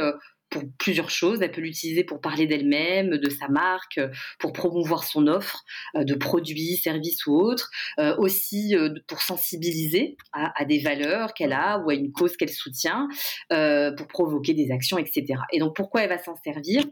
pour 0.55 0.63
plusieurs 0.77 1.09
choses. 1.09 1.41
Elle 1.41 1.51
peut 1.51 1.59
l'utiliser 1.59 2.05
pour 2.05 2.21
parler 2.21 2.47
d'elle-même, 2.47 3.17
de 3.17 3.29
sa 3.29 3.49
marque, 3.49 3.99
pour 4.39 4.53
promouvoir 4.53 5.03
son 5.03 5.27
offre 5.27 5.65
euh, 5.95 6.05
de 6.05 6.15
produits, 6.15 6.77
services 6.77 7.27
ou 7.27 7.33
autres, 7.33 7.69
euh, 7.99 8.15
aussi 8.17 8.73
euh, 8.73 8.93
pour 9.07 9.21
sensibiliser 9.21 10.15
à, 10.31 10.63
des 10.63 10.79
valeurs 10.79 11.33
qu'elle 11.33 11.51
a 11.51 11.79
ou 11.79 11.89
à 11.89 11.93
une 11.93 12.13
cause 12.13 12.37
qu'elle 12.37 12.49
soutient, 12.49 13.09
pour 13.49 14.07
provoquer 14.07 14.53
des 14.53 14.71
actions, 14.71 14.97
etc. 14.97 15.39
Et 15.51 15.59
donc 15.59 15.75
pourquoi 15.75 16.03
elle 16.03 16.09
va 16.09 16.17
s'en 16.17 16.35
servir? 16.37 16.83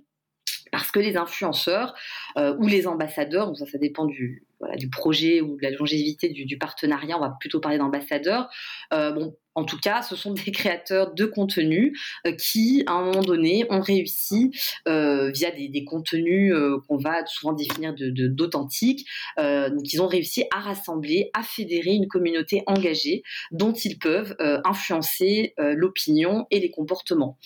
Parce 0.71 0.91
que 0.91 0.99
les 0.99 1.17
influenceurs 1.17 1.93
ou 2.37 2.67
les 2.67 2.87
ambassadeurs, 2.87 3.55
ça, 3.55 3.65
ça 3.65 3.77
dépend 3.77 4.05
du, 4.05 4.45
du 4.77 4.89
projet 4.89 5.41
ou 5.41 5.57
de 5.57 5.63
la 5.63 5.71
longévité 5.71 6.29
du, 6.29 6.57
partenariat, 6.57 7.17
on 7.17 7.21
va 7.21 7.35
plutôt 7.39 7.59
parler 7.59 7.77
d'ambassadeurs, 7.77 8.49
bon, 8.91 9.35
en 9.55 9.65
tout 9.65 9.79
cas, 9.79 10.01
ce 10.01 10.15
sont 10.15 10.33
des 10.45 10.51
créateurs 10.51 11.13
de 11.13 11.25
contenu 11.25 11.97
euh, 12.27 12.33
qui, 12.33 12.83
à 12.87 12.93
un 12.93 13.05
moment 13.05 13.21
donné, 13.21 13.65
ont 13.69 13.81
réussi, 13.81 14.51
euh, 14.87 15.31
via 15.31 15.51
des, 15.51 15.83
contenus 15.85 16.53
euh, 16.53 16.79
qu'on 16.87 16.97
va 16.97 17.25
souvent 17.25 17.53
définir 17.53 17.93
d'authentiques, 17.97 19.05
de, 19.37 19.69
donc 19.69 19.91
ils 19.91 20.01
ont 20.01 20.07
réussi 20.07 20.45
à 20.53 20.59
rassembler, 20.59 21.29
à 21.33 21.43
fédérer 21.43 21.91
une 21.91 22.07
communauté 22.07 22.63
engagée 22.67 23.23
dont 23.51 23.73
ils 23.73 23.99
peuvent 23.99 24.35
influencer 24.39 25.53
l'opinion 25.57 26.45
et 26.51 26.59
les 26.59 26.71
comportements. 26.71 27.37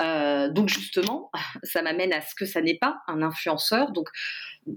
donc 0.00 0.68
justement, 0.68 1.30
ça 1.62 1.82
m'amène 1.82 2.12
à 2.12 2.20
ce 2.20 2.34
que 2.34 2.46
ça 2.46 2.62
n'est 2.62 2.78
pas 2.78 2.98
un 3.08 3.22
influenceur. 3.22 3.92
Donc 3.92 4.08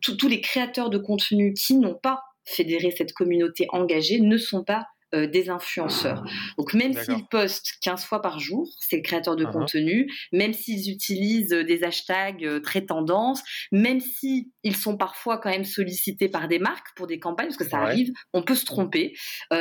tous 0.02 0.28
les 0.28 0.42
créateurs 0.42 0.90
de 0.90 0.98
contenu 0.98 1.54
qui 1.54 1.76
n'ont 1.76 1.96
pas 1.96 2.24
fédéré 2.46 2.92
cette 2.92 3.14
communauté 3.14 3.68
engagée 3.72 4.20
ne 4.20 4.38
sont 4.38 4.64
pas 4.64 4.86
euh, 5.16 5.28
des 5.28 5.50
influenceurs. 5.50 6.24
Donc 6.58 6.74
même 6.74 6.94
s'ils 6.94 7.26
postent 7.28 7.74
15 7.82 8.06
fois 8.06 8.22
par 8.22 8.40
jour, 8.40 8.68
ces 8.80 9.02
créateurs 9.02 9.36
de 9.36 9.46
contenu, 9.46 10.12
même 10.32 10.52
s'ils 10.52 10.92
utilisent 10.92 11.54
euh, 11.54 11.64
des 11.64 11.84
hashtags 11.84 12.44
euh, 12.44 12.60
très 12.60 12.86
tendances, 12.86 13.42
même 13.72 14.00
s'ils 14.00 14.76
sont 14.76 14.98
parfois 14.98 15.38
quand 15.38 15.50
même 15.50 15.64
sollicités 15.64 16.28
par 16.28 16.48
des 16.48 16.60
marques 16.60 16.88
pour 16.96 17.08
des 17.08 17.20
campagnes, 17.20 17.48
parce 17.48 17.58
que 17.58 17.70
ça 17.70 17.78
arrive, 17.78 18.12
on 18.34 18.42
peut 18.42 18.56
se 18.56 18.66
tromper, 18.66 19.14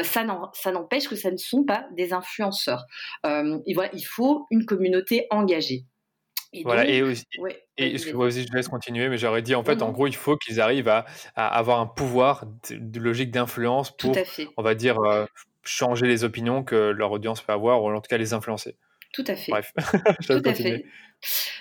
ça 0.02 0.24
n'empêche 0.24 1.08
que 1.08 1.16
ça 1.16 1.30
ne 1.30 1.36
sont 1.36 1.64
pas 1.64 1.86
des 1.96 2.12
influenceurs. 2.12 2.84
et 3.24 3.74
voilà, 3.74 3.90
il 3.92 4.04
faut 4.04 4.46
une 4.50 4.64
communauté 4.64 5.26
engagée. 5.30 5.84
Et 6.54 6.62
voilà, 6.62 6.86
et 6.86 7.02
aussi, 7.02 7.24
et 7.76 7.98
je, 7.98 8.10
je 8.10 8.54
laisse 8.54 8.68
continuer, 8.68 9.08
mais 9.08 9.18
j'aurais 9.18 9.42
dit 9.42 9.56
en 9.56 9.64
fait, 9.64 9.82
en 9.82 9.90
gros, 9.90 10.06
il 10.06 10.14
faut 10.14 10.36
qu'ils 10.36 10.60
arrivent 10.60 10.88
à, 10.88 11.04
avoir 11.34 11.80
un 11.80 11.86
pouvoir 11.86 12.46
de, 12.70 13.00
logique 13.00 13.32
d'influence 13.32 13.94
pour, 13.96 14.16
on 14.56 14.62
va 14.62 14.74
dire, 14.76 15.00
euh, 15.00 15.26
changer 15.64 16.06
les 16.06 16.22
opinions 16.22 16.62
que 16.62 16.90
leur 16.90 17.10
audience 17.10 17.40
peut 17.40 17.52
avoir, 17.52 17.82
ou 17.82 17.90
en 17.90 18.00
tout 18.00 18.08
cas 18.08 18.18
les 18.18 18.34
influencer. 18.34 18.76
Tout 19.14 19.24
à 19.28 19.36
fait. 19.36 19.52
Bref, 19.52 19.72
Tout 20.26 20.42
à 20.44 20.54
fait. 20.54 20.84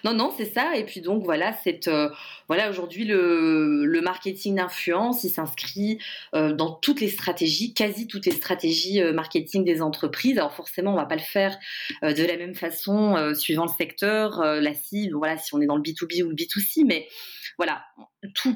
Non, 0.03 0.13
non, 0.13 0.33
c'est 0.35 0.51
ça. 0.51 0.75
Et 0.75 0.83
puis 0.83 1.01
donc 1.01 1.23
voilà, 1.23 1.53
c'est 1.63 1.87
euh, 1.87 2.09
voilà 2.47 2.69
aujourd'hui 2.69 3.05
le, 3.05 3.85
le, 3.85 4.01
marketing 4.01 4.55
d'influence, 4.55 5.23
il 5.23 5.29
s'inscrit 5.29 5.99
euh, 6.35 6.51
dans 6.51 6.71
toutes 6.71 6.99
les 6.99 7.07
stratégies, 7.07 7.73
quasi 7.73 8.07
toutes 8.07 8.25
les 8.25 8.33
stratégies 8.33 9.01
euh, 9.01 9.13
marketing 9.13 9.63
des 9.63 9.81
entreprises. 9.81 10.37
Alors 10.37 10.53
forcément, 10.53 10.93
on 10.93 10.97
va 10.97 11.05
pas 11.05 11.15
le 11.15 11.21
faire 11.21 11.57
de 12.01 12.25
la 12.25 12.37
même 12.37 12.55
façon 12.55 13.33
suivant 13.35 13.65
le 13.65 13.71
secteur, 13.77 14.43
la 14.43 14.73
cible. 14.73 15.15
Voilà, 15.15 15.37
si 15.37 15.53
on 15.53 15.61
est 15.61 15.65
dans 15.67 15.75
le 15.75 15.81
B 15.81 15.89
2 15.99 16.07
B 16.07 16.25
ou 16.25 16.29
le 16.29 16.35
B 16.35 16.39
2 16.39 16.59
C, 16.59 16.83
mais 16.83 17.07
voilà, 17.57 17.83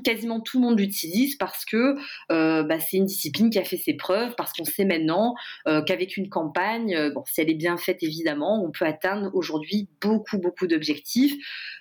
quasiment 0.03 0.39
tout 0.39 0.59
le 0.59 0.67
monde 0.67 0.79
l'utilise 0.79 1.35
parce 1.35 1.65
que 1.65 1.95
euh, 2.31 2.63
bah, 2.63 2.79
c'est 2.79 2.97
une 2.97 3.05
discipline 3.05 3.49
qui 3.49 3.59
a 3.59 3.63
fait 3.63 3.77
ses 3.77 3.95
preuves, 3.95 4.33
parce 4.37 4.53
qu'on 4.53 4.65
sait 4.65 4.85
maintenant 4.85 5.35
euh, 5.67 5.81
qu'avec 5.83 6.17
une 6.17 6.29
campagne, 6.29 6.95
euh, 6.95 7.11
bon, 7.13 7.23
si 7.25 7.41
elle 7.41 7.49
est 7.49 7.55
bien 7.55 7.77
faite 7.77 8.01
évidemment, 8.01 8.63
on 8.63 8.71
peut 8.71 8.85
atteindre 8.85 9.29
aujourd'hui 9.33 9.89
beaucoup, 10.01 10.37
beaucoup 10.37 10.65
d'objectifs 10.65 10.87
objectifs. 10.87 11.35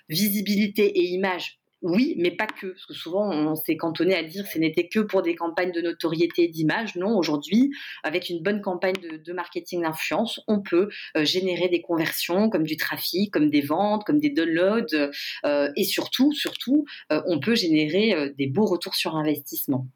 Visibilité 0.09 0.85
et 0.85 1.03
image, 1.09 1.59
oui, 1.87 2.15
mais 2.17 2.31
pas 2.31 2.47
que, 2.47 2.67
parce 2.67 2.85
que 2.85 2.93
souvent 2.93 3.31
on 3.31 3.55
s'est 3.55 3.77
cantonné 3.77 4.15
à 4.15 4.23
dire 4.23 4.43
que 4.43 4.49
ce 4.49 4.59
n'était 4.59 4.87
que 4.87 4.99
pour 4.99 5.21
des 5.21 5.35
campagnes 5.35 5.71
de 5.71 5.81
notoriété 5.81 6.43
et 6.43 6.47
d'image. 6.47 6.95
Non, 6.95 7.17
aujourd'hui, 7.17 7.71
avec 8.03 8.29
une 8.29 8.43
bonne 8.43 8.61
campagne 8.61 8.95
de, 9.25 9.33
marketing 9.33 9.83
d'influence, 9.83 10.41
on 10.47 10.61
peut 10.61 10.89
euh, 11.15 11.23
générer 11.23 11.69
des 11.69 11.81
conversions 11.81 12.49
comme 12.49 12.63
du 12.63 12.75
trafic, 12.75 13.31
comme 13.31 13.49
des 13.49 13.61
ventes, 13.61 14.03
comme 14.03 14.19
des 14.19 14.29
downloads, 14.29 15.11
euh, 15.45 15.71
et 15.75 15.83
surtout, 15.83 16.33
surtout, 16.33 16.85
euh, 17.11 17.21
on 17.27 17.39
peut 17.39 17.55
générer 17.55 18.33
des 18.37 18.47
beaux 18.47 18.65
retours 18.65 18.95
sur 18.95 19.15
investissement. 19.15 19.87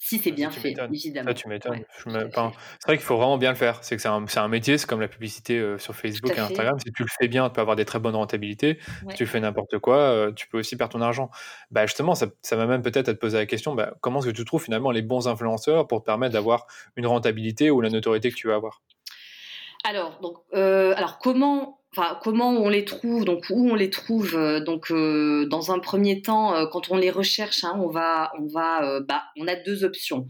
Si 0.00 0.18
c'est 0.18 0.30
bien 0.30 0.50
fait, 0.50 0.70
évidemment. 0.70 1.34
tu 1.34 1.48
m'étonnes. 1.48 1.82
c'est 2.04 2.10
vrai 2.10 2.96
qu'il 2.96 3.00
faut 3.00 3.16
vraiment 3.16 3.36
bien 3.36 3.50
le 3.50 3.56
faire. 3.56 3.82
C'est 3.82 3.96
que 3.96 4.02
c'est 4.02 4.08
un, 4.08 4.24
un, 4.36 4.48
métier, 4.48 4.78
c'est 4.78 4.86
comme 4.86 5.00
la 5.00 5.08
publicité 5.08 5.58
euh, 5.58 5.76
sur 5.78 5.94
Facebook 5.94 6.36
et 6.36 6.40
Instagram. 6.40 6.78
Si 6.78 6.92
tu 6.92 7.02
le 7.02 7.08
fais 7.08 7.26
bien, 7.26 7.48
tu 7.48 7.54
peux 7.54 7.60
avoir 7.60 7.76
des 7.76 7.84
très 7.84 7.98
bonnes 7.98 8.14
rentabilités. 8.14 8.78
Si 9.10 9.16
tu 9.16 9.26
fais 9.26 9.40
n'importe 9.40 9.78
quoi, 9.78 9.96
euh, 9.96 10.32
tu 10.32 10.46
peux 10.46 10.58
aussi 10.58 10.76
perdre 10.76 10.92
ton 10.92 11.00
argent. 11.00 11.30
Bah, 11.72 11.84
justement, 11.86 12.14
ça, 12.14 12.26
ça 12.42 12.56
m'amène 12.56 12.82
peut-être 12.82 13.08
à 13.08 13.14
te 13.14 13.18
poser 13.18 13.38
la 13.38 13.46
question 13.46 13.74
bah, 13.74 13.94
comment 14.00 14.20
est-ce 14.20 14.28
que 14.28 14.32
tu 14.32 14.44
trouves 14.44 14.62
finalement 14.62 14.92
les 14.92 15.02
bons 15.02 15.26
influenceurs 15.26 15.88
pour 15.88 16.00
te 16.00 16.06
permettre 16.06 16.32
d'avoir 16.32 16.66
une 16.96 17.06
rentabilité 17.06 17.70
ou 17.70 17.80
la 17.80 17.90
notoriété 17.90 18.30
que 18.30 18.36
tu 18.36 18.46
veux 18.46 18.54
avoir? 18.54 18.82
Alors, 19.84 20.20
donc, 20.20 20.36
euh, 20.54 20.94
alors 20.96 21.18
comment 21.18 21.77
comment 22.22 22.50
on 22.50 22.68
les 22.68 22.84
trouve, 22.84 23.24
donc 23.24 23.46
où 23.50 23.70
on 23.70 23.74
les 23.74 23.90
trouve. 23.90 24.34
Euh, 24.34 24.60
donc, 24.60 24.90
euh, 24.90 25.46
dans 25.46 25.72
un 25.72 25.78
premier 25.78 26.22
temps, 26.22 26.54
euh, 26.54 26.66
quand 26.66 26.90
on 26.90 26.96
les 26.96 27.10
recherche, 27.10 27.64
hein, 27.64 27.78
on 27.78 27.88
va, 27.88 28.32
on 28.38 28.46
va, 28.46 29.00
bah, 29.00 29.24
on 29.36 29.46
a 29.46 29.56
deux 29.56 29.84
options. 29.84 30.26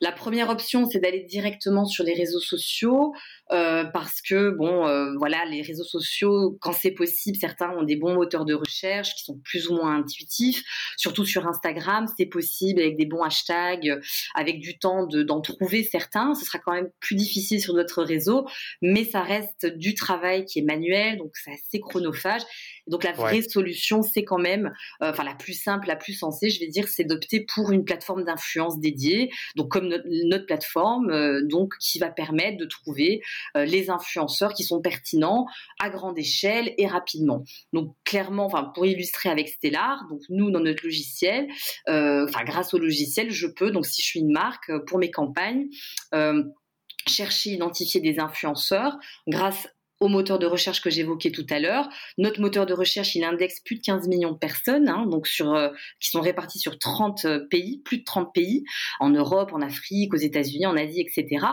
La 0.00 0.12
première 0.12 0.50
option, 0.50 0.86
c'est 0.90 0.98
d'aller 0.98 1.22
directement 1.22 1.86
sur 1.86 2.04
les 2.04 2.14
réseaux 2.14 2.40
sociaux. 2.40 3.14
Euh, 3.52 3.84
parce 3.84 4.20
que 4.22 4.50
bon, 4.50 4.86
euh, 4.88 5.14
voilà, 5.18 5.44
les 5.44 5.62
réseaux 5.62 5.84
sociaux, 5.84 6.58
quand 6.60 6.72
c'est 6.72 6.90
possible, 6.90 7.36
certains 7.36 7.70
ont 7.70 7.84
des 7.84 7.94
bons 7.94 8.14
moteurs 8.14 8.44
de 8.44 8.54
recherche 8.54 9.14
qui 9.14 9.22
sont 9.22 9.38
plus 9.44 9.68
ou 9.68 9.76
moins 9.76 9.96
intuitifs. 9.96 10.64
Surtout 10.96 11.24
sur 11.24 11.46
Instagram, 11.46 12.06
c'est 12.16 12.26
possible 12.26 12.80
avec 12.80 12.96
des 12.96 13.06
bons 13.06 13.22
hashtags, 13.22 14.00
avec 14.34 14.58
du 14.58 14.78
temps 14.78 15.06
d'en 15.06 15.40
trouver 15.40 15.84
certains. 15.84 16.34
Ce 16.34 16.44
sera 16.44 16.58
quand 16.58 16.72
même 16.72 16.90
plus 16.98 17.14
difficile 17.14 17.60
sur 17.60 17.74
d'autres 17.74 18.02
réseaux, 18.02 18.46
mais 18.82 19.04
ça 19.04 19.22
reste 19.22 19.66
du 19.66 19.94
travail 19.94 20.44
qui 20.44 20.58
est 20.58 20.64
manuel, 20.64 21.18
donc 21.18 21.30
c'est 21.34 21.52
assez 21.52 21.80
chronophage. 21.80 22.42
Donc 22.88 23.04
la 23.04 23.12
vraie 23.12 23.42
solution, 23.42 24.02
c'est 24.02 24.24
quand 24.24 24.38
même, 24.38 24.72
euh, 25.02 25.10
enfin 25.10 25.24
la 25.24 25.34
plus 25.34 25.54
simple, 25.54 25.86
la 25.86 25.96
plus 25.96 26.14
sensée, 26.14 26.50
je 26.50 26.60
vais 26.60 26.68
dire, 26.68 26.88
c'est 26.88 27.04
d'opter 27.04 27.46
pour 27.54 27.70
une 27.70 27.84
plateforme 27.84 28.24
d'influence 28.24 28.80
dédiée, 28.80 29.30
donc 29.54 29.70
comme 29.70 29.88
notre, 29.88 30.46
plateforme, 30.46 31.42
donc 31.48 31.72
qui 31.80 31.98
va 31.98 32.08
permettre 32.08 32.56
de 32.58 32.64
trouver 32.66 32.96
euh, 33.16 33.35
les 33.54 33.90
influenceurs 33.90 34.54
qui 34.54 34.64
sont 34.64 34.80
pertinents 34.80 35.46
à 35.80 35.90
grande 35.90 36.18
échelle 36.18 36.74
et 36.78 36.86
rapidement. 36.86 37.44
Donc 37.72 37.94
clairement, 38.04 38.46
enfin 38.46 38.70
pour 38.74 38.86
illustrer 38.86 39.28
avec 39.28 39.48
Stellar, 39.48 40.04
donc 40.10 40.20
nous 40.28 40.50
dans 40.50 40.60
notre 40.60 40.84
logiciel, 40.84 41.48
euh, 41.88 42.26
enfin 42.28 42.44
grâce 42.44 42.74
au 42.74 42.78
logiciel, 42.78 43.30
je 43.30 43.46
peux 43.46 43.70
donc 43.70 43.86
si 43.86 44.02
je 44.02 44.06
suis 44.06 44.20
une 44.20 44.32
marque 44.32 44.70
euh, 44.70 44.80
pour 44.86 44.98
mes 44.98 45.10
campagnes 45.10 45.66
chercher, 47.08 47.50
identifier 47.50 48.00
des 48.00 48.18
influenceurs 48.18 48.98
grâce 49.28 49.68
au 50.00 50.08
moteur 50.08 50.40
de 50.40 50.46
recherche 50.46 50.82
que 50.82 50.90
j'évoquais 50.90 51.30
tout 51.30 51.46
à 51.50 51.60
l'heure. 51.60 51.88
Notre 52.18 52.40
moteur 52.40 52.66
de 52.66 52.74
recherche, 52.74 53.14
il 53.14 53.22
indexe 53.22 53.60
plus 53.60 53.76
de 53.76 53.82
15 53.82 54.08
millions 54.08 54.32
de 54.32 54.38
personnes, 54.38 54.88
hein, 54.88 55.06
donc 55.06 55.26
sur, 55.28 55.56
qui 56.00 56.10
sont 56.10 56.20
réparties 56.20 56.58
sur 56.58 56.78
30 56.78 57.26
pays, 57.48 57.80
plus 57.84 57.98
de 57.98 58.04
30 58.04 58.34
pays, 58.34 58.64
en 58.98 59.10
Europe, 59.10 59.52
en 59.52 59.62
Afrique, 59.62 60.12
aux 60.12 60.18
États-Unis, 60.18 60.66
en 60.66 60.76
Asie, 60.76 61.00
etc. 61.00 61.46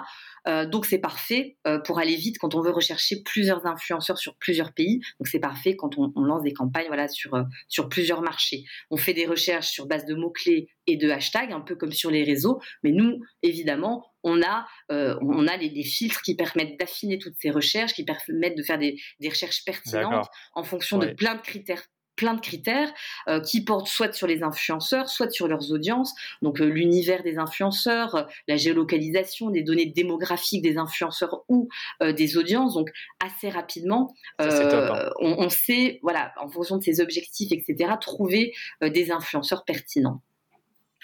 Euh, 0.47 0.65
donc 0.65 0.85
c'est 0.85 0.99
parfait 0.99 1.57
euh, 1.67 1.79
pour 1.79 1.99
aller 1.99 2.15
vite 2.15 2.37
quand 2.37 2.55
on 2.55 2.61
veut 2.61 2.71
rechercher 2.71 3.21
plusieurs 3.23 3.65
influenceurs 3.65 4.17
sur 4.17 4.35
plusieurs 4.35 4.73
pays. 4.73 4.99
Donc 5.19 5.27
c'est 5.27 5.39
parfait 5.39 5.75
quand 5.75 5.97
on, 5.97 6.11
lance 6.15 6.43
des 6.43 6.53
campagnes 6.53 6.87
voilà 6.87 7.07
sur 7.07 7.33
euh, 7.33 7.43
sur 7.67 7.89
plusieurs 7.89 8.21
marchés. 8.21 8.63
On 8.89 8.97
fait 8.97 9.13
des 9.13 9.25
recherches 9.25 9.69
sur 9.69 9.85
base 9.85 10.05
de 10.05 10.15
mots 10.15 10.31
clés 10.31 10.69
et 10.87 10.97
de 10.97 11.09
hashtags, 11.09 11.51
un 11.51 11.61
peu 11.61 11.75
comme 11.75 11.91
sur 11.91 12.11
les 12.11 12.23
réseaux. 12.23 12.59
Mais 12.83 12.91
nous, 12.91 13.19
évidemment, 13.41 14.05
on 14.23 14.41
a 14.41 14.65
on 14.89 15.47
a 15.47 15.57
les, 15.57 15.83
filtres 15.83 16.21
qui 16.21 16.35
permettent 16.35 16.79
d'affiner 16.79 17.17
toutes 17.17 17.35
ces 17.39 17.49
recherches, 17.49 17.93
qui 17.93 18.05
permettent 18.05 18.57
de 18.57 18.63
faire 18.63 18.77
des, 18.77 18.99
des 19.19 19.29
recherches 19.29 19.65
pertinentes 19.65 20.27
en 20.53 20.63
fonction 20.63 20.97
de 20.97 21.07
plein 21.07 21.35
de 21.35 21.41
critères 21.41 21.83
plein 22.23 22.35
de 22.35 22.39
critères 22.39 22.89
euh, 23.27 23.41
qui 23.41 23.65
portent 23.65 23.87
soit 23.87 24.13
sur 24.13 24.27
les 24.27 24.43
influenceurs, 24.43 25.09
soit 25.09 25.29
sur 25.29 25.49
leurs 25.49 25.73
audiences, 25.73 26.15
donc 26.41 26.61
euh, 26.61 26.65
l'univers 26.65 27.21
des 27.21 27.37
influenceurs, 27.37 28.15
euh, 28.15 28.23
la 28.47 28.55
géolocalisation, 28.55 29.49
des 29.49 29.61
données 29.61 29.87
démographiques 29.87 30.61
des 30.61 30.77
influenceurs 30.77 31.43
ou 31.49 31.67
des 32.01 32.37
audiences. 32.37 32.75
Donc 32.75 32.91
assez 33.21 33.49
rapidement, 33.49 34.15
hein. 34.39 35.09
on, 35.19 35.49
sait, 35.49 35.99
voilà, 36.01 36.31
en 36.39 36.47
fonction 36.47 36.77
de 36.77 36.83
ses 36.83 37.01
objectifs, 37.01 37.51
etc., 37.51 37.91
trouver 37.99 38.53
des 38.81 39.11
influenceurs 39.11 39.65
pertinents. 39.65 40.21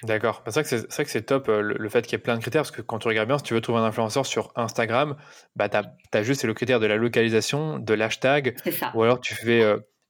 D'accord. 0.04 0.42
Bah, 0.46 0.52
c'est 0.54 0.62
vrai 0.62 1.04
que 1.04 1.10
c'est 1.10 1.22
top 1.24 1.48
le, 1.48 1.90
fait 1.90 2.04
qu'il 2.04 2.14
y 2.14 2.16
ait 2.16 2.24
plein 2.24 2.36
de 2.36 2.42
critères, 2.42 2.62
parce 2.62 2.72
que 2.72 2.82
quand 2.82 3.00
tu 3.00 3.10
regardes 3.10 3.28
bien, 3.28 3.38
si 3.38 3.44
tu 3.44 3.54
veux 3.54 3.62
trouver 3.62 3.80
un 3.80 3.84
influenceur 3.84 4.26
sur 4.26 4.54
Instagram, 4.56 5.18
bah, 5.58 5.68
tu 5.68 5.78
as, 6.14 6.24
juste 6.24 6.46
le 6.46 6.54
critère 6.54 6.80
de 6.80 6.86
la 6.86 6.96
localisation, 6.96 7.78
de 7.80 7.94
l'hashtag, 7.94 8.56
ou 8.94 9.04
alors 9.04 9.20
tu 9.20 9.36
fais 9.36 9.64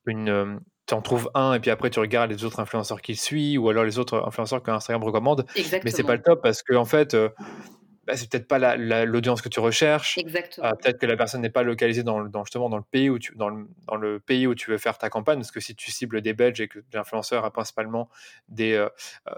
une, 0.06 0.60
tu 0.90 0.96
en 0.96 1.02
trouves 1.02 1.30
un 1.36 1.54
et 1.54 1.60
puis 1.60 1.70
après 1.70 1.92
tu 1.92 2.00
regardes 2.00 2.32
les 2.32 2.44
autres 2.44 2.60
influenceurs 2.60 3.02
qui 3.02 3.16
suivent 3.16 3.62
ou 3.62 3.70
alors 3.70 3.84
les 3.84 4.00
autres 4.00 4.24
influenceurs 4.26 4.64
que 4.64 4.72
Instagram 4.72 5.04
recommande. 5.04 5.46
Exactement. 5.56 5.82
Mais 5.86 5.92
c'est 5.92 6.04
pas 6.04 6.16
le 6.16 6.22
top 6.24 6.42
parce 6.42 6.64
que 6.64 6.74
en 6.74 6.86
fait, 6.86 7.14
euh, 7.14 7.30
bah, 8.08 8.18
c'est 8.18 8.28
peut-être 8.28 8.48
pas 8.48 8.76
l'audience 9.06 9.44
que 9.44 9.50
tu 9.50 9.60
recherches. 9.60 10.18
Exactement. 10.18 10.66
Euh, 10.66 10.72
peut-être 10.72 10.98
que 10.98 11.06
la 11.06 11.16
personne 11.16 11.42
n'est 11.42 11.52
pas 11.52 11.62
localisée 11.62 12.02
dans, 12.02 12.26
justement 12.44 12.70
dans 12.70 12.78
le 12.78 12.84
pays 12.84 13.08
où 13.08 13.20
tu 13.20 13.36
dans 13.36 13.50
le, 13.50 13.68
dans 13.88 13.98
le, 13.98 14.20
pays 14.20 14.48
où 14.48 14.56
tu 14.56 14.72
veux 14.72 14.80
faire 14.80 14.98
ta 14.98 15.12
campagne 15.12 15.38
parce 15.38 15.52
que 15.52 15.60
si 15.60 15.76
tu 15.76 15.92
cibles 15.92 16.22
des 16.22 16.34
Belges 16.34 16.60
et 16.60 16.68
que 16.68 16.80
l'influenceur 16.92 17.46
a 17.46 17.52
principalement 17.52 18.10
des 18.48 18.74
euh, 18.74 18.90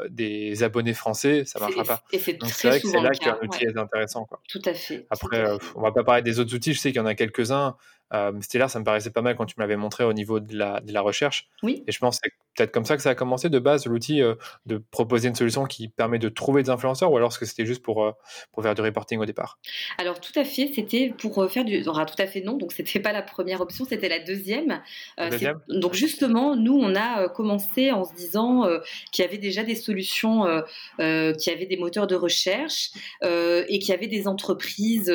des 0.10 0.64
abonnés 0.64 0.94
français, 0.94 1.44
ça 1.44 1.60
marchera 1.60 1.84
pas. 1.84 2.04
Et 2.14 2.20
c'est 2.20 2.38
vrai 2.70 2.80
que 2.80 2.88
c'est 2.88 3.02
là 3.02 3.10
qu'un 3.10 3.38
outil 3.44 3.66
est 3.66 3.78
intéressant 3.78 4.24
quoi. 4.24 4.40
Tout 4.48 4.62
à 4.64 4.74
fait. 4.74 5.06
Après, 5.10 5.44
on 5.76 5.82
va 5.82 5.92
pas 5.92 6.06
parler 6.06 6.22
des 6.22 6.40
autres 6.40 6.56
outils. 6.56 6.74
Je 6.74 6.80
sais 6.80 6.94
qu'il 6.94 7.02
y 7.02 7.04
en 7.04 7.08
a 7.08 7.16
quelques-uns. 7.16 7.76
Euh, 8.14 8.32
Stellar, 8.42 8.70
ça 8.70 8.80
me 8.80 8.84
paraissait 8.84 9.12
pas 9.12 9.22
mal 9.22 9.36
quand 9.36 9.46
tu 9.46 9.56
me 9.58 9.64
l'avais 9.64 9.78
montré 9.78 10.04
au 10.04 10.14
niveau 10.14 10.40
de 10.40 10.58
la, 10.58 10.82
de 10.82 10.92
la 10.92 11.02
recherche. 11.02 11.48
Oui. 11.64 11.84
Et 11.88 11.92
je 11.92 12.00
pense 12.00 12.20
que 12.20 12.30
c'est 12.30 12.36
peut-être 12.56 12.72
comme 12.72 12.86
ça 12.86 12.98
que 12.98 13.04
ça 13.04 13.12
a 13.12 13.16
commencé 13.16 13.50
de 13.50 13.60
base, 13.60 13.86
l'outil 13.86 14.22
euh, 14.22 14.36
de 14.66 14.78
proposer 14.92 15.30
une 15.30 15.36
solution 15.36 15.66
qui 15.66 15.88
permet 15.88 16.20
de 16.20 16.30
trouver 16.30 16.64
des 16.64 16.70
influenceurs 16.70 17.12
ou 17.12 17.18
alors 17.18 17.30
est-ce 17.30 17.40
que 17.40 17.46
c'était 17.46 17.66
juste 17.66 17.82
pour, 17.82 18.04
euh, 18.04 18.12
pour 18.52 18.64
faire 18.64 18.76
du 18.76 18.82
reporting 18.82 19.20
au 19.20 19.26
départ? 19.26 19.60
Alors 19.98 20.20
tout 20.20 20.38
à 20.38 20.44
fait, 20.44 20.72
c'était 20.74 21.14
pour 21.18 21.50
faire 21.50 21.64
du... 21.64 21.82
tout 21.84 21.92
à 21.92 22.28
fait 22.28 22.42
non, 22.42 22.58
donc 22.58 22.74
c'était 22.74 23.00
pas 23.00 23.14
la 23.14 23.22
première 23.22 23.62
option, 23.62 23.86
c'était 23.86 24.10
la 24.10 24.20
deuxième. 24.20 24.82
donc 25.70 25.94
justement, 25.94 26.56
nous, 26.56 26.78
on 26.78 26.96
a 26.96 27.30
commencé 27.30 27.92
en 27.92 28.04
se 28.04 28.14
disant 28.14 28.66
qu'il 29.12 29.24
y 29.24 29.28
avait 29.28 29.38
déjà 29.38 29.64
des 29.64 29.76
solutions, 29.76 30.46
qui 30.98 31.50
avaient 31.50 31.66
des 31.66 31.78
moteurs 31.78 32.08
de 32.08 32.16
recherche 32.16 32.92
et 33.22 33.80
qu'il 33.80 33.90
y 33.90 33.94
avait 33.94 34.08
des 34.08 34.28
entreprises 34.28 35.14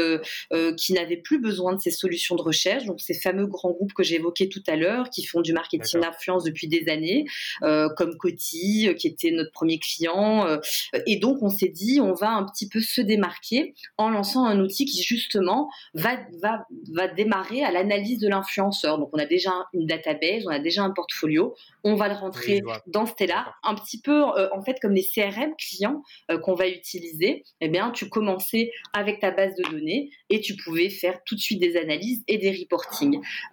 qui 0.77 0.93
n'avaient 0.93 1.17
plus 1.17 1.41
besoin 1.41 1.75
de 1.75 1.81
ces 1.81 1.91
solutions 1.91 2.37
de 2.37 2.43
recherche 2.43 2.86
donc 2.87 3.01
ces 3.01 3.15
fameux 3.15 3.47
grands 3.47 3.71
groupes 3.71 3.93
que 3.93 4.03
j'évoquais 4.03 4.49
tout 4.49 4.63
à 4.67 4.77
l'heure, 4.77 5.11
qui 5.11 5.25
font 5.25 5.41
du 5.41 5.53
marketing 5.53 6.01
d'influence 6.01 6.45
depuis 6.45 6.69
des 6.69 6.89
années, 6.89 7.25
euh, 7.63 7.89
comme 7.97 8.17
Coty, 8.17 8.89
euh, 8.89 8.95
qui 8.95 9.07
était 9.07 9.31
notre 9.31 9.53
premier 9.53 9.79
client. 9.79 10.47
Euh, 10.47 10.59
et 11.07 11.17
donc 11.17 11.43
on 11.43 11.49
s'est 11.49 11.69
dit, 11.69 12.01
on 12.01 12.15
va 12.15 12.31
un 12.31 12.45
petit 12.45 12.69
peu 12.69 12.81
se 12.81 13.01
démarquer 13.01 13.75
en 13.99 14.11
lançant 14.11 14.45
un 14.45 14.61
outil 14.61 14.85
qui 14.85 15.03
justement 15.03 15.69
va, 15.95 16.17
va, 16.41 16.67
va 16.93 17.09
démarrer 17.09 17.63
à 17.63 17.71
l'analyse 17.71 18.19
de 18.19 18.29
l'influenceur. 18.29 18.99
Donc 18.99 19.11
on 19.13 19.19
a 19.19 19.27
déjà 19.27 19.51
une 19.73 19.87
database, 19.87 20.47
on 20.47 20.51
a 20.51 20.59
déjà 20.59 20.83
un 20.83 20.91
portfolio, 20.91 21.55
on 21.85 21.95
va 21.95 22.09
le 22.09 22.15
rentrer 22.15 22.63
dans 22.87 23.07
Stella, 23.07 23.55
un 23.63 23.75
petit 23.75 24.01
peu 24.01 24.23
en 24.23 24.63
fait 24.63 24.79
comme 24.81 24.93
les 24.93 25.05
CRM 25.05 25.55
clients 25.57 26.03
qu'on 26.43 26.55
va 26.55 26.69
utiliser. 26.69 27.45
Eh 27.61 27.69
bien, 27.69 27.91
tu 27.91 28.09
commençais 28.09 28.71
avec 28.93 29.21
ta 29.21 29.31
base 29.31 29.55
de 29.57 29.71
données 29.71 30.11
et 30.31 30.41
tu 30.41 30.57
pouvais 30.57 30.89
faire 30.89 31.23
tout 31.25 31.35
de 31.35 31.41
suite 31.41 31.61
des 31.61 31.77
analyses 31.77 32.23
et 32.29 32.39
des 32.39 32.51
reports 32.51 32.76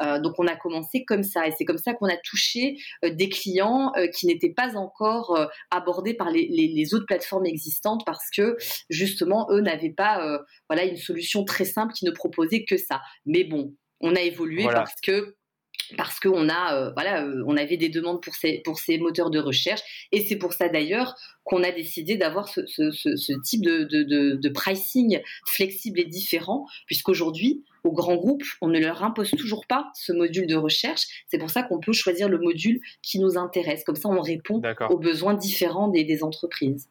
euh, 0.01 0.19
donc 0.19 0.35
on 0.37 0.47
a 0.47 0.55
commencé 0.55 1.03
comme 1.05 1.23
ça. 1.23 1.47
Et 1.47 1.51
c'est 1.57 1.65
comme 1.65 1.77
ça 1.77 1.93
qu'on 1.93 2.07
a 2.07 2.17
touché 2.17 2.77
euh, 3.03 3.09
des 3.09 3.29
clients 3.29 3.91
euh, 3.97 4.07
qui 4.07 4.27
n'étaient 4.27 4.53
pas 4.53 4.75
encore 4.75 5.49
abordés 5.71 6.13
par 6.13 6.31
les, 6.31 6.93
autres 6.93 7.05
plateformes 7.05 7.45
existantes 7.45 8.03
parce 8.05 8.29
que 8.35 8.57
justement 8.89 9.47
eux 9.51 9.61
n'avaient 9.61 9.93
pas 9.93 10.39
voilà 10.69 10.83
une 10.83 10.97
solution 10.97 11.43
très 11.45 11.65
simple 11.65 11.93
qui 11.93 12.05
ne 12.05 12.11
proposait 12.11 12.65
que 12.65 12.77
ça. 12.77 13.01
Mais 13.25 13.43
bon, 13.43 13.75
on 14.01 14.15
a 14.15 14.21
évolué 14.21 14.65
parce 14.65 14.99
que 15.01 15.35
parce 15.97 16.19
qu'on 16.19 16.49
a 16.49 16.91
voilà 16.91 17.25
on 17.45 17.57
avait 17.57 17.77
des 17.77 17.89
demandes 17.89 18.21
pour 18.21 18.35
ces 18.35 18.61
pour 18.63 18.79
ces 18.79 18.97
moteurs 18.97 19.29
de 19.29 19.39
recherche 19.39 19.81
et 20.11 20.21
c'est 20.21 20.37
pour 20.37 20.53
ça 20.53 20.69
d'ailleurs 20.69 21.15
qu'on 21.43 21.63
a 21.63 21.71
décidé 21.71 22.15
d'avoir 22.15 22.47
ce, 22.47 22.61
type 23.41 23.61
de, 23.61 23.83
de, 23.83 24.49
pricing 24.49 25.21
flexible 25.45 25.99
et 25.99 26.05
différent 26.05 26.65
puisqu'aujourd'hui 26.87 27.63
aux 27.83 27.91
grands 27.91 28.15
groupes, 28.15 28.43
on 28.61 28.69
ne 28.69 28.79
leur 28.79 29.03
impose 29.03 29.31
toujours 29.31 29.67
pas 29.67 29.91
ce 29.93 30.13
module 30.13 30.47
de 30.47 30.55
recherche. 30.55 31.05
C'est 31.27 31.37
pour 31.37 31.49
ça 31.49 31.63
qu'on 31.63 31.79
peut 31.79 31.91
choisir 31.91 32.29
le 32.29 32.39
module 32.39 32.79
qui 33.01 33.19
nous 33.19 33.37
intéresse. 33.37 33.83
Comme 33.83 33.95
ça, 33.95 34.09
on 34.09 34.21
répond 34.21 34.61
aux 34.89 34.97
besoins 34.97 35.33
différents 35.33 35.89
des, 35.89 36.23
entreprises. 36.23 36.87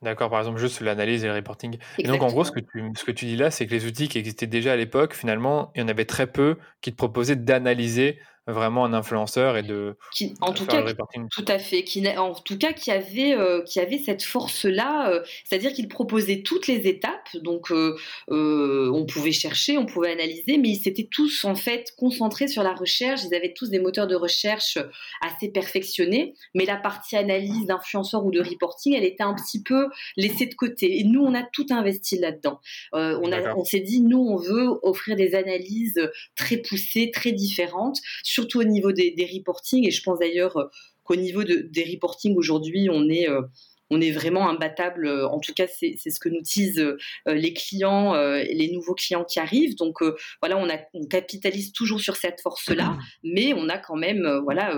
D'accord, 0.00 0.30
par 0.30 0.38
exemple, 0.38 0.60
juste 0.60 0.80
l'analyse 0.80 1.24
et 1.24 1.26
le 1.26 1.34
reporting. 1.34 1.76
Et 1.98 2.06
donc, 2.06 2.22
en 2.22 2.28
gros, 2.28 2.44
ce 2.44 2.52
que 2.52 2.60
tu, 2.60 2.92
ce 2.96 3.04
que 3.04 3.10
tu 3.10 3.24
dis 3.26 3.36
là, 3.36 3.50
c'est 3.50 3.66
que 3.66 3.72
les 3.72 3.84
outils 3.84 4.08
qui 4.08 4.18
existaient 4.18 4.46
déjà 4.46 4.72
à 4.72 4.76
l'époque, 4.76 5.14
finalement, 5.14 5.72
il 5.74 5.80
y 5.80 5.84
en 5.84 5.88
avait 5.88 6.04
très 6.04 6.28
peu 6.28 6.56
qui 6.80 6.92
te 6.92 6.96
proposaient 6.96 7.34
d'analyser 7.34 8.20
vraiment 8.52 8.84
un 8.84 8.94
influenceur 8.94 9.56
et 9.56 9.62
de 9.62 9.96
qui, 10.12 10.34
en 10.40 10.52
tout 10.52 10.66
cas, 10.66 10.82
tout 11.30 11.44
à 11.46 11.58
fait, 11.58 11.84
qui 11.84 12.06
en 12.16 12.34
tout 12.34 12.58
cas 12.58 12.72
qui 12.72 12.90
avait 12.90 13.34
euh, 13.34 13.62
qui 13.62 13.78
avait 13.80 13.98
cette 13.98 14.22
force 14.22 14.64
là, 14.64 15.10
euh, 15.10 15.22
c'est-à-dire 15.44 15.72
qu'il 15.72 15.88
proposait 15.88 16.42
toutes 16.42 16.66
les 16.66 16.86
étapes, 16.88 17.28
donc 17.42 17.70
euh, 17.70 17.96
on 18.28 19.04
pouvait 19.06 19.32
chercher, 19.32 19.76
on 19.76 19.86
pouvait 19.86 20.12
analyser, 20.12 20.58
mais 20.58 20.70
ils 20.70 20.80
s'étaient 20.80 21.08
tous 21.10 21.44
en 21.44 21.54
fait 21.54 21.92
concentrés 21.96 22.48
sur 22.48 22.62
la 22.62 22.74
recherche, 22.74 23.20
ils 23.24 23.34
avaient 23.34 23.52
tous 23.52 23.68
des 23.68 23.78
moteurs 23.78 24.06
de 24.06 24.16
recherche 24.16 24.78
assez 25.20 25.48
perfectionnés, 25.48 26.34
mais 26.54 26.64
la 26.64 26.76
partie 26.76 27.16
analyse 27.16 27.66
d'influenceurs 27.66 28.24
ou 28.24 28.30
de 28.30 28.40
reporting, 28.40 28.94
elle 28.94 29.04
était 29.04 29.22
un 29.22 29.34
petit 29.34 29.62
peu 29.62 29.88
laissée 30.16 30.46
de 30.46 30.54
côté. 30.54 31.00
Et 31.00 31.04
nous, 31.04 31.22
on 31.22 31.34
a 31.34 31.42
tout 31.42 31.66
investi 31.70 32.18
là-dedans. 32.18 32.60
on 32.92 33.28
on 33.56 33.64
s'est 33.64 33.80
dit, 33.80 34.00
nous, 34.00 34.18
on 34.18 34.36
veut 34.36 34.68
offrir 34.82 35.16
des 35.16 35.34
analyses 35.34 36.00
très 36.36 36.56
poussées, 36.56 37.10
très 37.12 37.32
différentes 37.32 37.98
surtout 38.38 38.60
au 38.60 38.64
niveau 38.64 38.92
des, 38.92 39.10
des 39.10 39.26
reportings. 39.26 39.86
Et 39.86 39.90
je 39.90 40.02
pense 40.02 40.20
d'ailleurs 40.20 40.56
euh, 40.56 40.66
qu'au 41.02 41.16
niveau 41.16 41.42
de, 41.42 41.66
des 41.70 41.84
reportings 41.84 42.36
aujourd'hui, 42.36 42.88
on 42.90 43.08
est 43.08 43.28
euh, 43.28 43.42
on 43.90 44.02
est 44.02 44.10
vraiment 44.10 44.50
imbattable. 44.50 45.06
Euh, 45.06 45.26
en 45.26 45.40
tout 45.40 45.54
cas, 45.54 45.66
c'est 45.66 45.96
ce 45.96 46.20
que 46.20 46.28
nous 46.28 46.42
disent 46.42 46.84
les 47.26 47.54
clients, 47.54 48.12
les 48.14 48.70
nouveaux 48.70 48.94
clients 48.94 49.24
qui 49.24 49.40
arrivent. 49.40 49.76
Donc 49.76 49.96
voilà, 50.42 50.58
on, 50.58 50.68
a, 50.68 50.76
on 50.92 51.06
capitalise 51.06 51.72
toujours 51.72 51.98
sur 51.98 52.16
cette 52.16 52.42
force-là, 52.42 52.98
mais 53.24 53.54
on 53.54 53.70
a 53.70 53.78
quand 53.78 53.96
même 53.96 54.28
voilà 54.44 54.76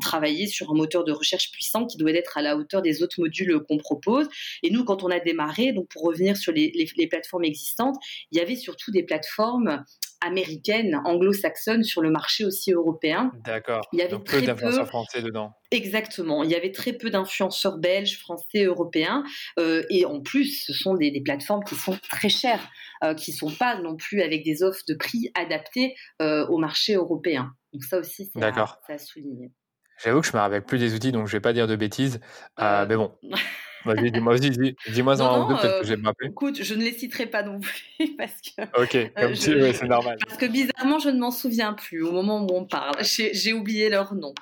travaillé 0.00 0.48
sur 0.48 0.72
un 0.72 0.74
moteur 0.74 1.04
de 1.04 1.12
recherche 1.12 1.52
puissant 1.52 1.86
qui 1.86 1.98
doit 1.98 2.10
être 2.10 2.36
à 2.36 2.42
la 2.42 2.56
hauteur 2.56 2.82
des 2.82 3.04
autres 3.04 3.20
modules 3.20 3.60
qu'on 3.68 3.78
propose. 3.78 4.26
Et 4.64 4.70
nous, 4.70 4.84
quand 4.84 5.04
on 5.04 5.10
a 5.10 5.20
démarré, 5.20 5.72
donc 5.72 5.86
pour 5.86 6.02
revenir 6.02 6.36
sur 6.36 6.52
les, 6.52 6.72
les, 6.74 6.88
les 6.96 7.06
plateformes 7.06 7.44
existantes, 7.44 7.94
il 8.32 8.38
y 8.38 8.40
avait 8.40 8.56
surtout 8.56 8.90
des 8.90 9.04
plateformes 9.04 9.84
américaine, 10.20 11.00
anglo-saxonne 11.04 11.84
sur 11.84 12.00
le 12.00 12.10
marché 12.10 12.44
aussi 12.44 12.72
européen. 12.72 13.32
D'accord. 13.44 13.86
Il 13.92 13.98
y 13.98 14.02
avait 14.02 14.12
Donc 14.12 14.26
peu 14.26 14.40
d'influenceurs 14.40 14.88
français 14.88 15.22
dedans. 15.22 15.52
Exactement. 15.70 16.42
Il 16.42 16.50
y 16.50 16.54
avait 16.54 16.72
très 16.72 16.92
peu 16.92 17.10
d'influenceurs 17.10 17.78
belges, 17.78 18.18
français, 18.18 18.64
européens. 18.64 19.24
Euh, 19.58 19.82
et 19.90 20.04
en 20.04 20.20
plus, 20.20 20.64
ce 20.64 20.72
sont 20.72 20.94
des, 20.94 21.20
plateformes 21.24 21.64
qui 21.64 21.74
sont 21.74 21.98
très 22.10 22.28
chères, 22.28 22.68
euh, 23.04 23.14
qui 23.14 23.32
ne 23.32 23.36
sont 23.36 23.50
pas 23.50 23.80
non 23.80 23.96
plus 23.96 24.22
avec 24.22 24.44
des 24.44 24.62
offres 24.62 24.82
de 24.88 24.94
prix 24.94 25.30
adaptées 25.34 25.94
euh, 26.22 26.46
au 26.46 26.58
marché 26.58 26.94
européen. 26.94 27.52
Donc 27.72 27.84
ça 27.84 27.98
aussi, 27.98 28.30
c'est 28.32 28.42
à, 28.42 28.78
à, 28.88 28.98
souligner. 28.98 29.50
J'avoue 30.02 30.20
que 30.20 30.26
je 30.26 30.32
me 30.32 30.38
rappelle 30.38 30.64
plus 30.64 30.78
des 30.78 30.94
outils, 30.94 31.12
donc 31.12 31.26
je 31.26 31.32
ne 31.34 31.38
vais 31.38 31.42
pas 31.42 31.52
dire 31.52 31.66
de 31.66 31.76
bêtises. 31.76 32.20
mais 32.58 32.96
bon. 32.96 33.12
Vas-y, 33.86 34.10
dis-moi, 34.10 34.36
dis-moi 34.38 35.20
en 35.20 35.48
deux, 35.48 35.56
peut-être 35.56 35.80
que 35.80 35.86
j'ai 35.86 35.96
mappé. 35.96 36.26
Écoute, 36.26 36.62
je 36.62 36.74
ne 36.74 36.82
les 36.82 36.92
citerai 36.92 37.26
pas 37.26 37.42
non 37.42 37.60
plus 37.60 38.16
parce 38.18 38.40
que. 38.40 38.62
Ok, 38.82 39.12
comme 39.14 39.32
tu 39.32 39.54
veux, 39.54 39.72
c'est 39.72 39.86
normal. 39.86 40.18
Parce 40.26 40.38
que 40.38 40.46
bizarrement, 40.46 40.98
je 40.98 41.10
ne 41.10 41.18
m'en 41.18 41.30
souviens 41.30 41.72
plus 41.72 42.02
au 42.02 42.12
moment 42.12 42.42
où 42.42 42.48
on 42.52 42.64
parle. 42.64 42.96
J'ai 43.02 43.52
oublié 43.52 43.88
leur 43.88 44.14
nom. 44.14 44.34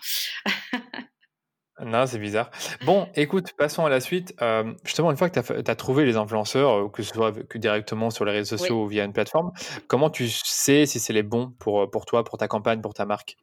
Non, 1.84 2.06
c'est 2.06 2.20
bizarre. 2.20 2.50
Bon, 2.84 3.08
écoute, 3.16 3.52
passons 3.58 3.84
à 3.84 3.88
la 3.88 4.00
suite. 4.00 4.32
Euh, 4.40 4.72
justement, 4.84 5.10
une 5.10 5.16
fois 5.16 5.28
que 5.28 5.40
tu 5.40 5.70
as, 5.70 5.74
trouvé 5.74 6.04
les 6.04 6.16
influenceurs, 6.16 6.70
euh, 6.70 6.88
que 6.88 7.02
ce 7.02 7.12
soit 7.12 7.32
que 7.48 7.58
directement 7.58 8.10
sur 8.10 8.24
les 8.24 8.30
réseaux 8.30 8.56
sociaux 8.56 8.84
ou 8.84 8.86
via 8.86 9.04
une 9.04 9.12
plateforme, 9.12 9.50
comment 9.88 10.08
tu 10.08 10.28
sais 10.28 10.86
si 10.86 11.00
c'est 11.00 11.12
les 11.12 11.24
bons 11.24 11.52
pour, 11.58 11.90
pour 11.90 12.06
toi, 12.06 12.22
pour 12.22 12.38
ta 12.38 12.46
campagne, 12.46 12.80
pour 12.80 12.94
ta 12.94 13.06
marque? 13.06 13.36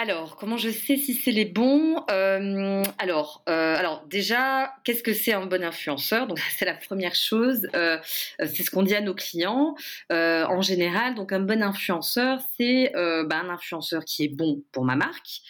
Alors, 0.00 0.36
comment 0.36 0.56
je 0.56 0.70
sais 0.70 0.96
si 0.96 1.14
c'est 1.14 1.30
les 1.30 1.44
bons 1.44 2.04
euh, 2.10 2.82
alors, 2.98 3.42
euh, 3.48 3.74
alors, 3.76 4.04
déjà, 4.08 4.72
qu'est-ce 4.84 5.02
que 5.02 5.12
c'est 5.12 5.32
un 5.32 5.46
bon 5.46 5.62
influenceur? 5.62 6.26
Donc, 6.26 6.38
c'est 6.56 6.64
la 6.64 6.74
première 6.74 7.14
chose. 7.14 7.68
Euh, 7.74 7.98
c'est 8.38 8.62
ce 8.62 8.70
qu'on 8.70 8.82
dit 8.82 8.94
à 8.94 9.00
nos 9.00 9.14
clients 9.14 9.74
en 10.10 10.62
général. 10.62 11.14
Donc, 11.14 11.32
un 11.32 11.40
bon 11.40 11.62
influenceur, 11.62 12.40
c'est 12.56 12.92
bah, 12.94 13.40
un 13.42 13.50
influenceur 13.50 14.04
qui 14.04 14.24
est 14.24 14.28
bon 14.28 14.62
pour 14.72 14.84
ma 14.84 14.96
marque, 14.96 15.40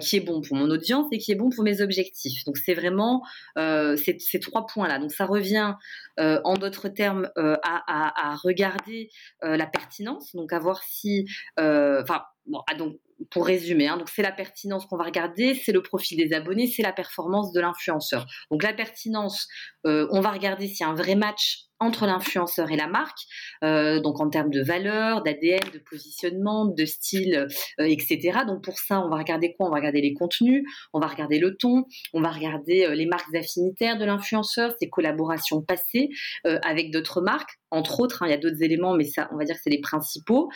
qui 0.00 0.16
est 0.16 0.20
bon 0.20 0.40
pour 0.40 0.56
mon 0.56 0.70
audience 0.70 1.06
et 1.12 1.18
qui 1.18 1.32
est 1.32 1.36
bon 1.36 1.50
pour 1.50 1.64
mes 1.64 1.80
objectifs. 1.80 2.44
Donc, 2.44 2.56
c'est 2.58 2.74
vraiment 2.74 3.22
ces, 3.56 4.40
trois 4.40 4.66
points-là. 4.66 4.98
Donc, 4.98 5.12
ça 5.12 5.26
revient, 5.26 5.74
en 6.18 6.54
d'autres 6.54 6.88
termes, 6.88 7.30
à, 7.36 8.30
à, 8.30 8.36
regarder 8.36 9.10
la 9.42 9.66
pertinence. 9.66 10.34
Donc, 10.34 10.52
à 10.52 10.58
voir 10.58 10.82
si, 10.82 11.26
enfin, 11.56 12.22
bon, 12.46 12.62
ah, 12.70 12.74
donc 12.74 12.98
pour 13.30 13.46
résumer, 13.46 13.88
hein, 13.88 13.98
c'est 14.14 14.22
la 14.22 14.32
pertinence 14.32 14.86
qu'on 14.86 14.96
va 14.96 15.04
regarder, 15.04 15.54
c'est 15.54 15.72
le 15.72 15.82
profil 15.82 16.18
des 16.18 16.34
abonnés, 16.34 16.66
c'est 16.66 16.82
la 16.82 16.92
performance 16.92 17.52
de 17.52 17.60
l'influenceur. 17.60 18.26
Donc 18.50 18.62
la 18.62 18.72
pertinence, 18.72 19.48
euh, 19.86 20.06
on 20.10 20.20
va 20.20 20.30
regarder 20.30 20.68
s'il 20.68 20.80
y 20.80 20.82
a 20.84 20.88
un 20.88 20.94
vrai 20.94 21.14
match 21.14 21.62
entre 21.78 22.06
l'influenceur 22.06 22.70
et 22.70 22.76
la 22.76 22.86
marque, 22.86 23.18
euh, 23.62 24.00
donc 24.00 24.18
en 24.18 24.30
termes 24.30 24.48
de 24.48 24.62
valeur, 24.62 25.22
d'ADN, 25.22 25.60
de 25.74 25.78
positionnement, 25.78 26.64
de 26.64 26.84
style, 26.86 27.46
euh, 27.80 27.84
etc. 27.84 28.40
Donc 28.46 28.64
pour 28.64 28.78
ça, 28.78 29.00
on 29.00 29.10
va 29.10 29.16
regarder 29.16 29.54
quoi? 29.54 29.66
On 29.66 29.70
va 29.70 29.76
regarder 29.76 30.00
les 30.00 30.14
contenus, 30.14 30.64
on 30.94 31.00
va 31.00 31.06
regarder 31.06 31.38
le 31.38 31.54
ton, 31.56 31.84
on 32.14 32.22
va 32.22 32.30
regarder 32.30 32.94
les 32.94 33.04
marques 33.04 33.34
affinitaires 33.34 33.98
de 33.98 34.06
l'influenceur, 34.06 34.74
ses 34.78 34.88
collaborations 34.88 35.60
passées 35.60 36.08
avec 36.44 36.90
d'autres 36.90 37.20
marques, 37.20 37.58
entre 37.70 38.00
autres. 38.00 38.22
Hein, 38.22 38.28
il 38.28 38.30
y 38.30 38.34
a 38.34 38.38
d'autres 38.38 38.62
éléments, 38.62 38.94
mais 38.94 39.04
ça, 39.04 39.28
on 39.32 39.36
va 39.36 39.44
dire 39.44 39.54
que 39.56 39.60
c'est 39.62 39.70
les 39.70 39.80
principaux. 39.80 40.48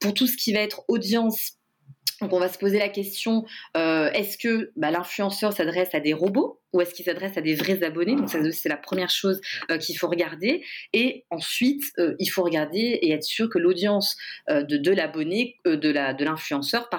Pour 0.00 0.14
tout 0.14 0.28
ce 0.28 0.36
qui 0.36 0.52
va 0.52 0.60
être 0.60 0.84
audience 0.86 1.57
donc 2.20 2.32
on 2.32 2.40
va 2.40 2.48
se 2.48 2.58
poser 2.58 2.78
la 2.78 2.88
question 2.88 3.44
euh, 3.76 4.10
est-ce 4.12 4.38
que 4.38 4.72
bah, 4.76 4.90
l'influenceur 4.90 5.52
s'adresse 5.52 5.94
à 5.94 6.00
des 6.00 6.12
robots 6.12 6.60
ou 6.72 6.82
est-ce 6.82 6.92
qu'il 6.92 7.04
s'adresse 7.04 7.36
à 7.38 7.40
des 7.40 7.54
vrais 7.54 7.82
abonnés? 7.82 8.14
Donc 8.14 8.28
c'est 8.28 8.68
la 8.68 8.76
première 8.76 9.08
chose 9.08 9.40
euh, 9.70 9.78
qu'il 9.78 9.96
faut 9.96 10.08
regarder. 10.08 10.62
Et 10.92 11.24
ensuite 11.30 11.84
euh, 11.98 12.14
il 12.18 12.26
faut 12.26 12.42
regarder 12.42 12.98
et 13.00 13.12
être 13.12 13.24
sûr 13.24 13.48
que 13.48 13.58
l'audience 13.58 14.16
de, 14.48 14.90
l'abonné, 14.92 15.56
de 15.64 16.24
l'influenceur 16.24 16.90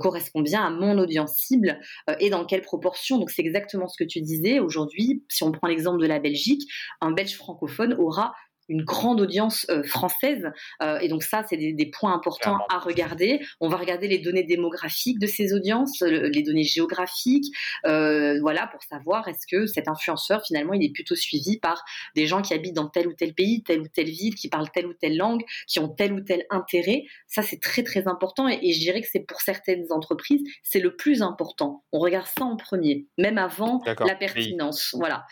correspond 0.00 0.40
bien 0.40 0.64
à 0.64 0.70
mon 0.70 0.98
audience 0.98 1.36
cible 1.36 1.80
et 2.20 2.30
dans 2.30 2.44
quelle 2.44 2.62
proportion. 2.62 3.18
Donc 3.18 3.30
c'est 3.30 3.42
exactement 3.42 3.88
ce 3.88 3.96
que 4.02 4.08
tu 4.08 4.20
disais. 4.20 4.60
Aujourd'hui, 4.60 5.24
si 5.28 5.42
on 5.42 5.52
prend 5.52 5.68
l'exemple 5.68 6.00
de 6.00 6.06
la 6.06 6.18
Belgique, 6.18 6.62
un 7.00 7.10
Belge 7.10 7.34
francophone 7.34 7.94
aura 7.94 8.34
une 8.68 8.82
grande 8.84 9.20
audience 9.20 9.66
euh, 9.70 9.82
française. 9.82 10.50
Euh, 10.82 10.98
et 11.00 11.08
donc 11.08 11.22
ça, 11.22 11.44
c'est 11.48 11.56
des, 11.56 11.86
points 11.92 12.14
importants 12.14 12.58
à 12.70 12.78
regarder. 12.78 13.40
On 13.60 13.68
va 13.68 13.76
regarder 13.76 14.08
les 14.08 14.18
données 14.18 14.44
démographiques 14.44 15.18
de 15.18 15.26
ces 15.26 15.52
audiences, 15.52 16.00
les 16.00 16.42
données 16.42 16.64
géographiques, 16.64 17.52
euh, 17.86 18.38
voilà, 18.40 18.66
pour 18.68 18.82
savoir 18.82 19.28
est-ce 19.28 19.46
que 19.46 19.66
cet 19.66 19.88
influenceur, 19.88 20.42
finalement, 20.46 20.72
il 20.72 20.84
est 20.84 20.92
plutôt 20.92 21.16
suivi 21.16 21.58
par 21.58 21.84
des 22.14 22.26
gens 22.26 22.40
qui 22.40 22.54
habitent 22.54 22.76
dans 22.76 22.88
tel 22.88 23.08
ou 23.08 23.12
tel 23.12 23.34
pays, 23.34 23.62
telle 23.62 23.80
ou 23.80 23.88
telle 23.88 24.08
ville, 24.08 24.34
qui 24.34 24.48
parlent 24.48 24.70
telle 24.72 24.86
ou 24.86 24.94
telle 24.94 25.16
langue, 25.16 25.42
qui 25.66 25.80
ont 25.80 25.88
tel 25.88 26.12
ou 26.12 26.20
tel 26.20 26.46
intérêt. 26.50 27.04
Ça, 27.26 27.42
c'est 27.42 27.60
très, 27.60 27.82
très 27.82 28.08
important. 28.08 28.48
Et, 28.48 28.72
je 28.72 28.80
dirais 28.80 29.02
que 29.02 29.08
c'est 29.10 29.20
pour 29.26 29.40
certaines 29.40 29.86
entreprises, 29.90 30.42
c'est 30.62 30.80
le 30.80 30.96
plus 30.96 31.20
important. 31.20 31.84
On 31.92 31.98
regarde 31.98 32.26
ça 32.26 32.44
en 32.44 32.56
premier, 32.56 33.06
même 33.18 33.38
avant 33.38 33.82
la 33.84 34.14
pertinence. 34.14 34.94
Voilà. 34.96 35.26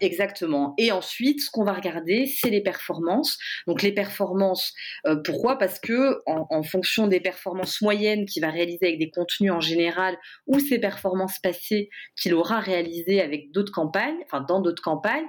exactement. 0.00 0.74
Et 0.78 0.92
ensuite, 0.92 1.40
ce 1.40 1.50
qu'on 1.50 1.64
va 1.64 1.72
regarder, 1.72 2.17
c'est 2.26 2.50
les 2.50 2.62
performances. 2.62 3.38
Donc 3.66 3.82
les 3.82 3.92
performances, 3.92 4.72
euh, 5.06 5.16
pourquoi? 5.24 5.58
Parce 5.58 5.78
que 5.78 6.18
en, 6.26 6.62
fonction 6.62 7.06
des 7.06 7.20
performances 7.20 7.80
moyennes 7.80 8.26
qu'il 8.26 8.42
va 8.42 8.50
réaliser 8.50 8.86
avec 8.86 8.98
des 8.98 9.10
contenus 9.10 9.52
en 9.52 9.60
général 9.60 10.18
ou 10.46 10.58
ses 10.58 10.78
performances 10.78 11.38
passées 11.38 11.88
qu'il 12.20 12.34
aura 12.34 12.60
réalisées 12.60 13.20
avec 13.20 13.52
d'autres 13.52 13.72
campagnes, 13.72 14.18
dans 14.48 14.60
d'autres 14.60 14.82
campagnes, 14.82 15.26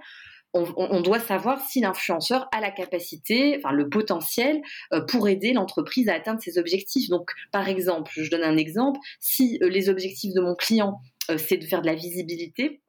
on, 0.54 1.02
doit 1.02 1.20
savoir 1.20 1.62
si 1.62 1.80
l'influenceur 1.80 2.48
a 2.52 2.60
la 2.60 2.72
capacité, 2.72 3.58
enfin 3.58 3.72
le 3.72 3.88
potentiel 3.88 4.62
euh, 4.94 5.02
pour 5.02 5.30
aider 5.30 5.54
l'entreprise 5.54 6.10
à 6.10 6.16
atteindre 6.16 6.42
ses 6.42 6.58
objectifs. 6.58 7.08
Donc, 7.10 7.30
par 7.52 7.70
exemple, 7.70 8.12
je 8.16 8.30
donne 8.32 8.44
un 8.44 8.58
exemple, 8.58 9.00
si 9.20 9.60
euh, 9.62 9.70
les 9.70 9.90
objectifs 9.90 10.34
de 10.34 10.42
mon 10.42 10.56
client, 10.56 11.00
c'est 11.38 11.58
de 11.58 11.66
faire 11.66 11.84
de 11.84 11.86
la 11.86 11.94
visibilité, 11.94 12.82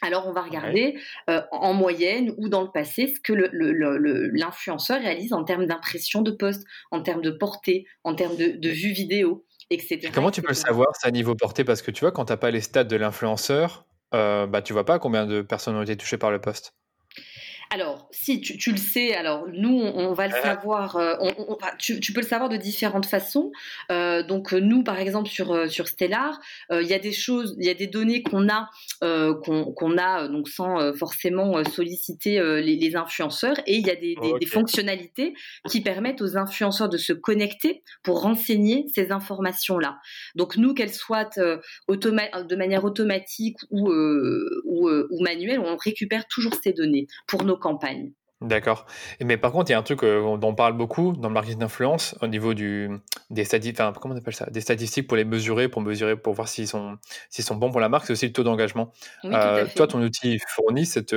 alors 0.00 0.26
on 0.26 0.32
va 0.32 0.42
regarder 0.42 0.98
euh, 1.28 1.42
en 1.52 1.74
moyenne 1.74 2.34
ou 2.38 2.48
dans 2.48 2.62
le 2.62 2.70
passé 2.70 3.12
ce 3.14 3.20
que 3.20 3.32
l'influenceur 3.32 5.00
réalise 5.00 5.32
en 5.32 5.44
termes 5.44 5.66
d'impression 5.66 6.22
de 6.22 6.30
poste, 6.30 6.64
en 6.90 7.02
termes 7.02 7.22
de 7.22 7.30
portée, 7.30 7.86
en 8.04 8.14
termes 8.14 8.36
de, 8.36 8.52
de 8.52 8.68
vue 8.68 8.92
vidéo, 8.92 9.44
etc. 9.70 10.10
comment 10.14 10.30
tu 10.30 10.42
peux 10.42 10.48
le 10.48 10.54
savoir, 10.54 10.88
ça 10.96 11.10
niveau 11.10 11.34
portée? 11.34 11.64
Parce 11.64 11.82
que 11.82 11.90
tu 11.90 12.00
vois, 12.00 12.12
quand 12.12 12.24
tu 12.24 12.32
n'as 12.32 12.36
pas 12.36 12.50
les 12.50 12.60
stats 12.60 12.84
de 12.84 12.96
l'influenceur, 12.96 13.86
euh, 14.14 14.46
bah, 14.46 14.62
tu 14.62 14.72
vois 14.72 14.84
pas 14.84 14.98
combien 14.98 15.26
de 15.26 15.42
personnes 15.42 15.76
ont 15.76 15.82
été 15.82 15.96
touchées 15.96 16.18
par 16.18 16.30
le 16.30 16.40
poste. 16.40 16.74
Alors, 17.74 18.06
si 18.10 18.42
tu, 18.42 18.70
le 18.70 18.76
sais, 18.76 19.14
alors 19.14 19.46
nous, 19.50 19.80
on, 19.80 20.12
va 20.12 20.28
le 20.28 20.34
savoir, 20.34 20.96
euh, 20.96 21.14
tu, 21.78 22.12
peux 22.12 22.20
le 22.20 22.26
savoir 22.26 22.50
de 22.50 22.58
différentes 22.58 23.06
façons. 23.06 23.50
Euh, 23.90 24.22
donc, 24.22 24.52
nous, 24.52 24.84
par 24.84 24.98
exemple, 24.98 25.30
sur, 25.30 25.52
euh, 25.52 25.68
sur 25.68 25.88
Stellar, 25.88 26.38
il 26.70 26.86
y 26.86 26.92
a 26.92 26.98
des 26.98 27.12
choses, 27.12 27.56
il 27.58 27.64
y 27.64 27.70
a 27.70 27.74
des 27.74 27.86
données 27.86 28.22
qu'on 28.22 28.46
a, 28.50 28.68
qu'on 29.00 29.96
a 29.96 30.28
donc 30.28 30.50
sans 30.50 30.92
forcément 30.92 31.64
solliciter 31.64 32.60
les, 32.62 32.94
influenceurs, 32.94 33.56
et 33.66 33.76
il 33.76 33.86
y 33.86 33.90
a 33.90 33.96
des, 33.96 34.16
fonctionnalités 34.46 35.32
qui 35.70 35.80
permettent 35.80 36.20
aux 36.20 36.36
influenceurs 36.36 36.90
de 36.90 36.98
se 36.98 37.14
connecter 37.14 37.82
pour 38.02 38.20
renseigner 38.20 38.84
ces 38.94 39.12
informations-là. 39.12 39.98
Donc, 40.34 40.58
nous, 40.58 40.74
qu'elles 40.74 40.92
soient 40.92 41.24
de 41.24 42.56
manière 42.56 42.84
automatique 42.84 43.56
ou, 43.70 43.90
ou, 43.90 44.90
ou 44.90 45.22
manuelle, 45.22 45.60
on 45.60 45.76
récupère 45.76 46.26
toujours 46.28 46.52
ces 46.62 46.74
données 46.74 47.06
pour 47.26 47.44
nos 47.44 47.56
campagne. 47.62 48.12
D'accord. 48.42 48.86
Mais 49.20 49.36
par 49.36 49.52
contre, 49.52 49.70
il 49.70 49.72
y 49.72 49.76
a 49.76 49.78
un 49.78 49.84
truc 49.84 50.00
dont 50.00 50.40
on 50.42 50.54
parle 50.54 50.72
beaucoup 50.72 51.12
dans 51.12 51.28
le 51.28 51.34
marketing 51.34 51.60
d'influence 51.60 52.16
au 52.22 52.26
niveau 52.26 52.54
du, 52.54 52.90
des, 53.30 53.44
statistiques, 53.44 53.80
enfin, 53.80 53.92
comment 54.00 54.14
on 54.14 54.18
appelle 54.18 54.34
ça? 54.34 54.50
Des 54.50 54.60
statistiques 54.60 55.06
pour 55.06 55.16
les 55.16 55.24
mesurer, 55.24 55.68
pour 55.68 55.80
mesurer, 55.80 56.16
pour 56.16 56.34
voir 56.34 56.48
s'ils 56.48 56.66
sont, 56.66 56.98
s'ils 57.30 57.44
sont 57.44 57.54
bons 57.54 57.70
pour 57.70 57.78
la 57.78 57.88
marque, 57.88 58.06
c'est 58.06 58.12
aussi 58.14 58.26
le 58.26 58.32
taux 58.32 58.42
d'engagement. 58.42 58.92
toi, 59.22 59.86
ton 59.86 60.02
outil 60.02 60.40
fournit 60.48 60.86
cette, 60.86 61.14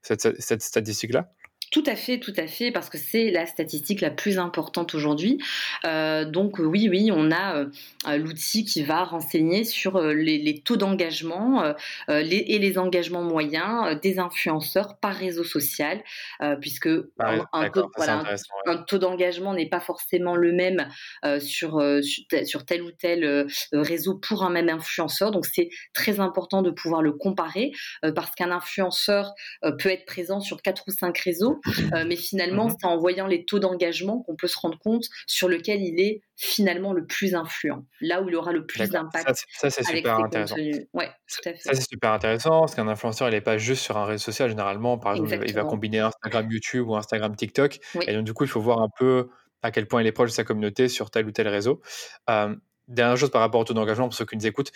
cette, 0.00 0.40
cette 0.40 0.62
statistique-là? 0.62 1.28
Tout 1.72 1.82
à 1.86 1.96
fait, 1.96 2.18
tout 2.18 2.34
à 2.36 2.46
fait, 2.46 2.70
parce 2.70 2.90
que 2.90 2.98
c'est 2.98 3.30
la 3.30 3.46
statistique 3.46 4.02
la 4.02 4.10
plus 4.10 4.38
importante 4.38 4.94
aujourd'hui. 4.94 5.38
Euh, 5.86 6.26
donc 6.26 6.58
oui, 6.58 6.86
oui, 6.90 7.10
on 7.10 7.30
a 7.30 7.56
euh, 7.56 8.18
l'outil 8.18 8.66
qui 8.66 8.82
va 8.82 9.04
renseigner 9.04 9.64
sur 9.64 9.96
euh, 9.96 10.12
les, 10.12 10.60
taux 10.62 10.76
d'engagement 10.76 11.74
et 12.08 12.58
les 12.58 12.78
engagements 12.78 13.22
moyens 13.22 13.98
des 14.02 14.18
influenceurs 14.18 14.98
par 14.98 15.14
réseau 15.14 15.44
social, 15.44 16.02
puisque 16.60 16.90
un, 17.18 17.70
taux, 17.70 18.98
d'engagement 18.98 19.54
n'est 19.54 19.68
pas 19.68 19.80
forcément 19.80 20.36
le 20.36 20.52
même 20.52 20.86
sur, 21.40 21.82
sur 22.02 22.66
tel 22.66 22.82
ou 22.82 22.90
tel 22.92 23.46
réseau 23.72 24.18
pour 24.18 24.44
un 24.44 24.50
même 24.50 24.68
influenceur. 24.68 25.30
Donc 25.30 25.46
c'est 25.46 25.70
très 25.94 26.20
important 26.20 26.60
de 26.60 26.70
pouvoir 26.70 27.00
le 27.00 27.12
comparer, 27.12 27.72
parce 28.14 28.34
qu'un 28.34 28.50
influenceur 28.50 29.32
peut 29.78 29.88
être 29.88 30.04
présent 30.04 30.40
sur 30.40 30.60
quatre 30.60 30.84
ou 30.86 30.90
cinq 30.90 31.16
réseaux 31.16 31.61
euh, 31.94 32.04
mais 32.06 32.16
finalement, 32.16 32.66
mhm. 32.66 32.76
c'est 32.78 32.86
en 32.86 32.96
voyant 32.98 33.26
les 33.26 33.44
taux 33.44 33.58
d'engagement 33.58 34.22
qu'on 34.22 34.36
peut 34.36 34.46
se 34.46 34.58
rendre 34.58 34.78
compte 34.78 35.04
sur 35.26 35.48
lequel 35.48 35.80
il 35.82 36.00
est 36.00 36.22
finalement 36.36 36.92
le 36.92 37.06
plus 37.06 37.34
influent, 37.34 37.84
là 38.00 38.20
où 38.20 38.28
il 38.28 38.34
aura 38.34 38.52
le 38.52 38.66
plus 38.66 38.90
d'impact. 38.90 39.44
Ça, 39.52 39.70
c'est 39.70 39.84
super 39.84 40.18
intéressant. 40.18 40.56
Ouais, 40.92 41.10
tout 41.28 41.48
à 41.48 41.52
fait. 41.52 41.58
Ça, 41.58 41.74
c'est 41.74 41.88
super 41.88 42.12
intéressant 42.12 42.60
parce 42.60 42.74
qu'un 42.74 42.88
influenceur, 42.88 43.28
il 43.28 43.32
n'est 43.32 43.40
pas 43.40 43.58
juste 43.58 43.82
sur 43.82 43.96
un 43.96 44.04
réseau 44.04 44.24
social 44.24 44.48
généralement. 44.48 44.98
Par 44.98 45.12
exemple, 45.12 45.44
il 45.46 45.54
va 45.54 45.64
combiner 45.64 46.00
Instagram, 46.00 46.50
YouTube 46.50 46.88
ou 46.88 46.96
Instagram, 46.96 47.34
TikTok. 47.36 47.78
Et 48.06 48.12
donc, 48.12 48.24
du 48.24 48.32
coup, 48.32 48.44
il 48.44 48.50
faut 48.50 48.60
voir 48.60 48.80
un 48.80 48.88
peu 48.98 49.28
à 49.62 49.70
quel 49.70 49.86
point 49.86 50.02
il 50.02 50.06
est 50.06 50.12
proche 50.12 50.30
de 50.30 50.34
sa 50.34 50.44
communauté 50.44 50.88
sur 50.88 51.10
tel 51.10 51.26
ou 51.26 51.30
tel 51.30 51.48
réseau. 51.48 51.80
Euh, 52.28 52.54
dernière 52.88 53.16
chose 53.16 53.30
par 53.30 53.40
rapport 53.40 53.60
au 53.60 53.64
taux 53.64 53.74
d'engagement, 53.74 54.08
pour 54.08 54.14
ceux 54.14 54.26
qui 54.26 54.36
nous 54.36 54.46
écoutent, 54.46 54.72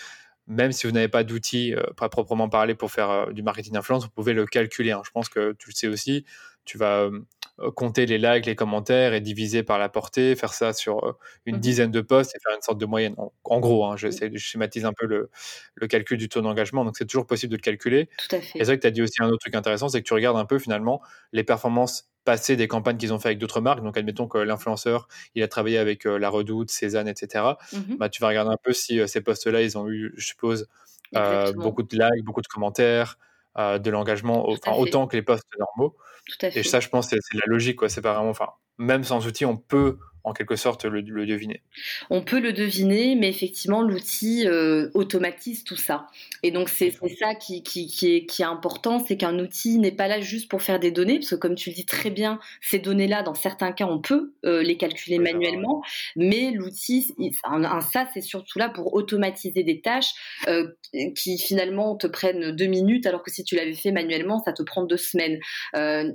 même 0.47 0.73
si 0.73 0.87
vous 0.87 0.93
n'avez 0.93 1.09
pas 1.09 1.25
d'outils, 1.25 1.75
euh, 1.75 1.83
pas 1.97 2.09
proprement 2.09 2.49
parler, 2.49 2.75
pour 2.75 2.91
faire 2.91 3.11
euh, 3.11 3.33
du 3.33 3.43
marketing 3.43 3.75
d'influence, 3.75 4.05
vous 4.05 4.11
pouvez 4.11 4.33
le 4.33 4.47
calculer. 4.47 4.93
Hein. 4.93 5.03
Je 5.05 5.11
pense 5.11 5.29
que 5.29 5.55
tu 5.59 5.71
le 5.71 5.75
sais 5.75 5.89
aussi. 5.89 6.25
Tu 6.65 6.79
vas 6.79 7.03
euh, 7.03 7.71
compter 7.75 8.07
les 8.07 8.19
likes, 8.19 8.47
les 8.47 8.55
commentaires 8.57 9.15
et 9.15 9.21
diviser 9.21 9.63
par 9.63 9.79
la 9.79 9.89
portée, 9.89 10.37
faire 10.37 10.53
ça 10.53 10.73
sur 10.73 11.17
une 11.47 11.57
mmh 11.57 11.61
dizaine 11.61 11.91
de 11.91 12.01
posts 12.01 12.35
et 12.35 12.39
faire 12.41 12.55
une 12.55 12.63
sorte 12.63 12.79
de 12.79 12.87
moyenne. 12.87 13.15
En, 13.45 13.61
gros, 13.61 13.87
hein, 13.87 13.97
je, 13.97 14.09
mmh. 14.09 14.31
je, 14.35 14.39
schématise 14.39 14.85
un 14.85 14.93
peu 14.93 15.07
le, 15.07 15.31
le 15.75 15.87
calcul 15.87 16.19
du 16.19 16.29
taux 16.29 16.43
d'engagement. 16.43 16.85
Donc, 16.85 16.97
c'est 16.97 17.07
toujours 17.07 17.27
possible 17.27 17.53
de 17.53 17.57
le 17.57 17.63
calculer. 17.63 18.09
Tout 18.19 18.37
à 18.37 18.41
fait. 18.41 18.59
Et 18.59 18.61
c'est 18.61 18.65
vrai 18.65 18.77
que 18.77 18.83
tu 18.83 18.89
as 18.89 18.91
dit 18.91 19.03
aussi 19.03 19.23
un 19.23 19.29
autre 19.29 19.39
truc 19.39 19.55
intéressant, 19.55 19.89
c'est 19.89 20.01
que 20.03 20.07
tu 20.07 20.15
regardes 20.15 20.37
un 20.37 20.45
peu 20.45 20.59
finalement 20.59 21.01
les 21.33 21.45
performances 21.45 22.09
passer 22.27 22.57
des 22.57 22.69
campagnes 22.69 22.99
qu'ils 22.99 23.15
ont 23.15 23.19
fait 23.19 23.29
avec 23.29 23.39
d'autres 23.39 23.63
marques. 23.63 23.83
Donc, 23.83 23.97
admettons 23.97 24.27
que 24.27 24.37
l'influenceur, 24.37 25.09
il 25.35 25.43
a 25.43 25.49
travaillé 25.49 25.79
avec 25.79 26.07
euh, 26.07 26.19
La 26.19 26.29
Redoute, 26.29 26.71
Cézanne, 26.71 27.09
etc. 27.09 27.45
Mmh 27.73 27.97
bah, 27.99 28.09
tu 28.11 28.21
vas 28.21 28.29
regarder 28.29 28.51
un 28.51 28.59
peu 28.63 28.75
si 28.75 29.01
euh, 29.01 29.07
ces 29.07 29.23
postes-là, 29.23 29.63
ils 29.63 29.79
ont 29.79 29.89
eu, 29.89 30.13
je 30.17 30.27
suppose, 30.27 30.69
euh, 31.15 31.53
beaucoup 31.53 31.85
de 31.85 31.97
likes, 31.97 32.25
beaucoup 32.25 32.43
de 32.43 32.49
commentaires, 32.49 33.17
de 33.57 33.91
l'engagement, 33.91 34.47
autant 34.49 35.07
que 35.07 35.17
les 35.17 35.23
postes 35.23 35.47
normaux. 35.59 35.97
Et 36.43 36.63
ça, 36.65 36.81
je 36.81 36.89
pense, 36.89 37.09
c'est 37.09 37.19
la 37.33 37.47
logique. 37.47 37.79
C'est 37.89 38.03
pas 38.03 38.13
vraiment. 38.13 38.31
Enfin, 38.31 38.51
même 38.79 39.05
sans 39.05 39.27
outil, 39.27 39.45
on 39.45 39.57
peut 39.57 39.99
en 40.27 40.33
quelque 40.33 40.57
sorte 40.57 40.85
le, 40.85 41.03
deviner. 41.03 41.63
On 42.11 42.21
peut 42.21 42.41
le 42.41 42.53
deviner, 42.53 43.15
mais 43.15 43.29
effectivement, 43.29 43.81
l'outil 43.81 44.45
euh, 44.49 44.91
automatise 44.93 45.63
tout 45.63 45.77
ça. 45.77 46.09
Et 46.43 46.51
donc, 46.51 46.69
c'est 46.69 46.91
ça 46.91 47.37
qui, 47.37 47.63
qui, 47.63 47.85
est, 47.85 48.27
qui, 48.27 48.43
est, 48.43 48.45
important, 48.45 48.99
c'est 48.99 49.17
qu'un 49.17 49.39
outil 49.39 49.79
n'est 49.79 49.93
pas 49.93 50.09
là 50.09 50.21
juste 50.21 50.51
pour 50.51 50.63
faire 50.63 50.81
des 50.81 50.91
données, 50.91 51.21
parce 51.21 51.31
que 51.31 51.37
comme 51.37 51.55
tu 51.55 51.71
le 51.71 51.77
dis 51.77 51.87
très 51.87 52.11
bien, 52.11 52.41
ces 52.61 52.81
données-là, 52.81 53.23
dans 53.23 53.35
certains 53.35 53.71
cas, 53.71 53.87
on 53.87 54.01
peut 54.01 54.33
euh, 54.45 54.65
les 54.65 54.77
calculer 54.77 55.21
manuellement, 55.21 55.81
mais 56.17 56.51
l'outil, 56.51 57.15
un, 57.45 57.81
ça, 57.81 58.09
c'est 58.13 58.21
surtout 58.21 58.59
là 58.59 58.69
pour 58.69 58.95
automatiser 58.95 59.63
des 59.63 59.81
tâches 59.81 60.11
euh, 60.49 60.67
qui 61.15 61.39
finalement 61.39 61.95
te 61.95 62.09
prennent 62.09 62.51
deux 62.51 62.67
minutes, 62.67 63.07
alors 63.07 63.23
que 63.23 63.31
si 63.31 63.45
tu 63.45 63.55
l'avais 63.55 63.75
fait 63.75 63.93
manuellement, 63.93 64.43
ça 64.45 64.53
te 64.53 64.65
prend 64.65 64.83
deux 64.83 64.97
semaines. 64.97 65.39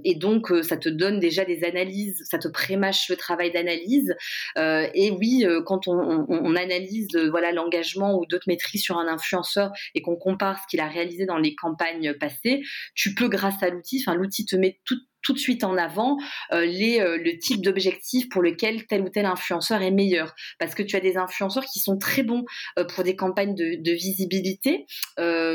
et 0.04 0.16
donc, 0.16 0.52
ça 0.64 0.76
te 0.76 0.90
donne 0.90 1.22
déjà 1.22 1.46
des 1.46 1.64
analyses, 1.64 2.22
ça 2.30 2.38
te 2.38 2.50
prémâche 2.52 3.10
le 3.10 3.16
travail 3.16 3.52
d'analyse. 3.52 4.16
Euh, 4.58 4.88
et 4.94 5.12
oui, 5.12 5.46
euh, 5.46 5.62
quand 5.62 5.88
on, 5.88 6.56
analyse 6.56 7.08
euh, 7.16 7.30
voilà 7.30 7.52
l'engagement 7.52 8.18
ou 8.18 8.26
d'autres 8.26 8.48
maîtrises 8.48 8.84
sur 8.84 8.98
un 8.98 9.08
influenceur 9.08 9.72
et 9.96 10.02
qu'on 10.02 10.16
compare 10.16 10.58
ce 10.62 10.68
qu'il 10.70 10.80
a 10.80 10.88
réalisé 10.88 11.26
dans 11.26 11.38
les 11.38 11.56
campagnes 11.56 12.14
passées, 12.14 12.62
tu 12.94 13.16
peux 13.16 13.30
grâce 13.30 13.64
à 13.64 13.70
l'outil, 13.70 14.04
enfin 14.06 14.16
l'outil 14.16 14.46
te 14.46 14.56
met 14.56 14.80
tout, 14.86 15.00
tout 15.22 15.34
de 15.34 15.38
suite 15.38 15.64
en 15.64 15.78
avant 15.78 16.18
euh, 16.54 16.66
les, 16.66 17.00
euh, 17.00 17.18
le 17.18 17.38
type 17.38 17.62
d'objectif 17.62 18.30
pour 18.30 18.42
lequel 18.42 18.86
tel 18.88 19.02
ou 19.02 19.10
tel 19.10 19.26
influenceur 19.26 19.82
est 19.82 19.92
meilleur. 19.92 20.36
Parce 20.60 20.76
que 20.76 20.84
tu 20.84 20.96
as 20.96 21.00
des 21.00 21.18
influenceurs 21.18 21.66
qui 21.66 21.80
sont 21.80 21.98
très 21.98 22.24
bons 22.24 22.46
euh, 22.80 22.86
pour 22.86 23.04
des 23.04 23.16
campagnes 23.16 23.56
de, 23.56 23.76
de 23.82 23.92
visibilité, 23.92 24.86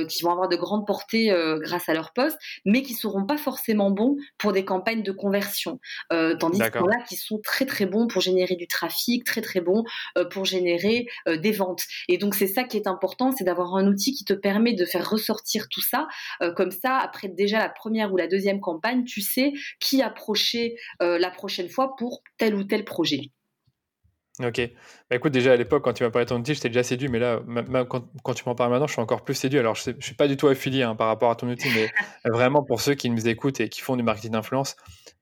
qui 0.09 0.23
vont 0.23 0.31
avoir 0.31 0.49
de 0.49 0.57
grandes 0.57 0.87
portées 0.87 1.33
grâce 1.61 1.89
à 1.89 1.95
leur 1.95 2.13
poste, 2.13 2.39
mais 2.65 2.83
qui 2.83 2.95
seront 2.95 3.25
pas 3.25 3.37
forcément 3.37 3.91
bons 3.91 4.17
pour 4.39 4.53
des 4.53 4.65
campagnes 4.65 5.03
de 5.03 5.13
conversion. 5.13 5.81
tandis 6.11 6.61
qu'il 6.61 6.75
y 6.75 6.79
en 6.79 6.89
a 6.89 7.03
qui 7.09 7.17
sont 7.17 7.41
très 7.43 7.67
très 7.67 7.87
bons 7.87 8.07
pour 8.07 8.23
générer 8.23 8.57
du 8.57 8.67
trafic, 8.67 9.25
très 9.25 9.41
très 9.41 9.61
bons 9.61 9.85
pour 10.31 10.45
générer 10.45 11.07
des 11.27 11.53
ventes. 11.53 11.83
Et 12.09 12.19
donc 12.19 12.35
c'est 12.35 12.47
ça 12.47 12.65
qui 12.65 12.77
est 12.77 12.87
important, 12.87 13.33
c'est 13.33 13.45
d'avoir 13.45 13.75
un 13.77 13.87
outil 13.87 14.13
qui 14.13 14.25
te 14.25 14.33
permet 14.33 14.75
de 14.75 14.85
faire 14.85 15.09
ressortir 15.09 15.69
tout 15.69 15.83
ça. 15.83 16.07
comme 16.57 16.71
ça, 16.71 16.97
après 16.97 17.29
déjà 17.29 17.59
la 17.59 17.69
première 17.69 18.13
ou 18.13 18.17
la 18.17 18.29
deuxième 18.29 18.61
campagne, 18.61 19.05
tu 19.05 19.21
sais 19.21 19.53
qui 19.81 20.03
approcher 20.03 20.77
euh, 21.03 21.19
la 21.19 21.31
prochaine 21.31 21.69
fois 21.69 21.97
pour 21.97 22.23
tel 22.39 22.55
ou 22.55 22.65
tel 22.65 22.85
projet. 22.85 23.31
Ok. 24.45 24.61
Bah 25.09 25.17
écoute, 25.17 25.33
déjà 25.33 25.53
à 25.53 25.57
l'époque, 25.57 25.83
quand 25.83 25.95
tu 25.95 26.03
m'as 26.03 26.11
parlé 26.11 26.27
de 26.27 26.29
ton 26.29 26.39
outil, 26.39 26.55
j'étais 26.55 26.69
déjà 26.69 26.83
séduit, 26.83 27.09
mais 27.09 27.19
là, 27.19 27.41
même 27.47 27.87
quand, 27.87 28.35
tu 28.35 28.43
m'en 28.45 28.55
parles 28.55 28.71
maintenant, 28.71 28.87
je 28.87 28.93
suis 28.93 29.01
encore 29.01 29.25
plus 29.25 29.35
séduit. 29.35 29.59
Alors, 29.59 29.77
je 29.77 29.91
ne 29.91 30.01
suis 30.01 30.15
pas 30.15 30.29
du 30.29 30.37
tout 30.37 30.49
affilié 30.49 30.83
hein, 30.83 30.95
par 30.95 31.07
rapport 31.07 31.31
à 31.31 31.37
ton 31.37 31.49
outil, 31.49 31.69
mais 31.75 31.91
vraiment 32.31 32.63
pour 32.63 32.83
ceux 32.83 32.95
qui 32.95 33.09
nous 33.09 33.29
écoutent 33.29 33.61
et 33.61 33.71
qui 33.71 33.81
font 33.81 33.97
du 33.97 34.03
marketing 34.03 34.33
d'influence, 34.33 34.77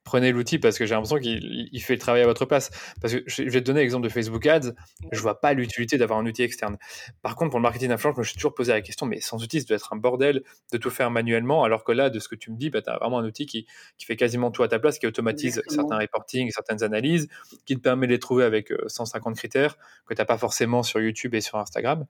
prenez 0.05 0.33
l'outil 0.33 0.59
parce 0.59 0.79
que 0.79 0.87
j'ai 0.87 0.95
l'impression 0.95 1.19
qu'il 1.19 1.83
fait 1.83 1.95
le 1.95 1.99
travail 1.99 2.23
à 2.23 2.27
votre 2.27 2.45
place. 2.45 2.71
Parce 3.01 3.15
que 3.15 3.23
je 3.27 3.43
vais 3.43 3.61
te 3.61 3.67
donner 3.67 3.81
l'exemple 3.81 4.05
de 4.05 4.13
Facebook 4.13 4.47
Ads, 4.47 4.73
je 5.11 5.21
vois 5.21 5.41
pas 5.41 5.55
l'utilité 5.55 5.99
d'avoir 5.99 6.19
un 6.19 6.27
outil 6.27 6.43
externe. 6.43 6.77
Par 7.23 7.37
contre, 7.37 7.51
pour 7.51 7.59
le 7.59 7.63
marketing 7.63 7.89
d'influence, 7.89 8.15
je 8.17 8.21
me 8.21 8.25
suis 8.25 8.35
toujours 8.35 8.55
posé 8.55 8.73
la 8.73 8.83
question, 8.83 9.07
mais 9.07 9.21
sans 9.21 9.43
outil, 9.43 9.61
ça 9.61 9.67
doit 9.67 9.77
être 9.77 9.93
un 9.93 9.97
bordel 9.97 10.43
de 10.73 10.79
tout 10.79 10.91
faire 10.91 11.11
manuellement, 11.11 11.65
alors 11.65 11.85
que 11.85 11.93
là, 11.93 12.11
de 12.11 12.19
ce 12.19 12.29
que 12.29 12.35
tu 12.35 12.51
me 12.51 12.57
dis, 12.57 12.71
bah, 12.71 12.83
tu 12.83 12.91
as 12.91 12.99
vraiment 12.99 13.19
un 13.19 13.25
outil 13.25 13.47
qui, 13.47 13.67
qui, 13.99 14.07
fait 14.07 14.17
quasiment 14.17 14.51
tout 14.51 14.63
à 14.63 14.69
ta 14.69 14.79
place, 14.79 14.99
qui 14.99 15.07
automatise 15.07 15.63
certains 15.69 15.99
reporting, 15.99 16.51
certaines 16.51 16.83
analyses, 16.83 17.29
qui 17.65 17.77
te 17.77 17.81
permet 17.81 18.07
de 18.07 18.13
les 18.13 18.19
trouver 18.19 18.45
avec 18.45 18.73
150 18.87 19.33
euh, 19.33 19.37
critères 19.37 19.77
que 20.07 20.15
tu 20.15 20.21
n'as 20.21 20.27
pas 20.27 20.39
forcément 20.39 20.83
sur 20.83 21.01
YouTube 21.01 21.35
et 21.35 21.41
sur 21.41 21.59
Instagram. 21.59 22.07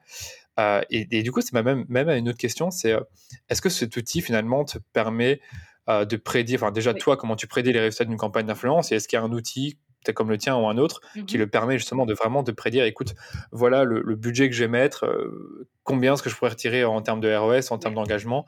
Euh, 0.59 0.83
et, 0.91 1.23
du 1.23 1.33
coup, 1.33 1.41
c'est 1.41 1.53
même, 1.53 1.85
même 1.89 2.09
une 2.09 2.29
autre 2.29 2.39
question, 2.39 2.71
c'est 2.71 2.93
euh, 2.93 3.01
est-ce 3.49 3.63
que 3.63 3.69
cet 3.69 3.97
outil 3.97 4.21
finalement 4.21 4.65
te 4.65 4.79
permet 4.93 5.41
euh, 5.89 6.05
de 6.05 6.17
prédire, 6.17 6.63
enfin 6.63 6.73
déjà 6.73 6.95
toi, 6.95 7.17
comment 7.17 7.37
tu 7.37 7.47
prédis 7.47 7.73
les 7.73 7.81
résultats 7.81 8.05
d'une 8.05 8.17
campagne 8.17 8.47
d'influence 8.47 8.93
et 8.93 8.97
est-ce 8.97 9.09
qu'il 9.09 9.19
y 9.19 9.21
a 9.21 9.25
un 9.25 9.33
outil 9.33 9.79
peut-être 10.05 10.17
comme 10.17 10.31
le 10.31 10.39
tien 10.39 10.57
ou 10.57 10.69
un 10.69 10.77
autre, 10.77 11.01
qui 11.27 11.37
mmh 11.37 11.41
le 11.41 11.47
permet 11.47 11.79
justement 11.79 12.07
de 12.07 12.15
vraiment 12.15 12.43
de 12.43 12.53
prédire, 12.53 12.85
écoute, 12.85 13.15
voilà 13.53 13.85
le, 13.85 14.15
budget 14.15 14.49
que 14.49 14.55
je 14.55 14.65
vais 14.65 14.69
mettre, 14.69 15.07
euh, 15.07 15.67
combien 15.83 16.15
est-ce 16.15 16.23
que 16.23 16.31
je 16.31 16.37
pourrais 16.37 16.51
retirer 16.51 16.85
en 16.85 17.01
termes 17.01 17.21
de 17.21 17.35
ROS, 17.35 17.73
en 17.73 17.79
termes 17.79 17.95
d'engagement? 17.95 18.47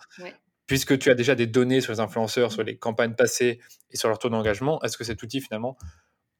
Puisque 0.66 0.98
tu 0.98 1.10
as 1.10 1.14
déjà 1.14 1.34
des 1.34 1.46
données 1.46 1.80
sur 1.80 1.92
les 1.92 2.00
influenceurs, 2.00 2.52
sur 2.52 2.62
mmh. 2.62 2.66
les 2.66 2.76
campagnes 2.76 3.14
passées 3.14 3.60
et 3.90 3.96
sur 3.96 4.08
leur 4.08 4.18
taux 4.18 4.28
d'engagement, 4.28 4.82
est-ce 4.82 4.98
que 4.98 5.04
cet 5.04 5.22
outil 5.22 5.40
finalement 5.40 5.78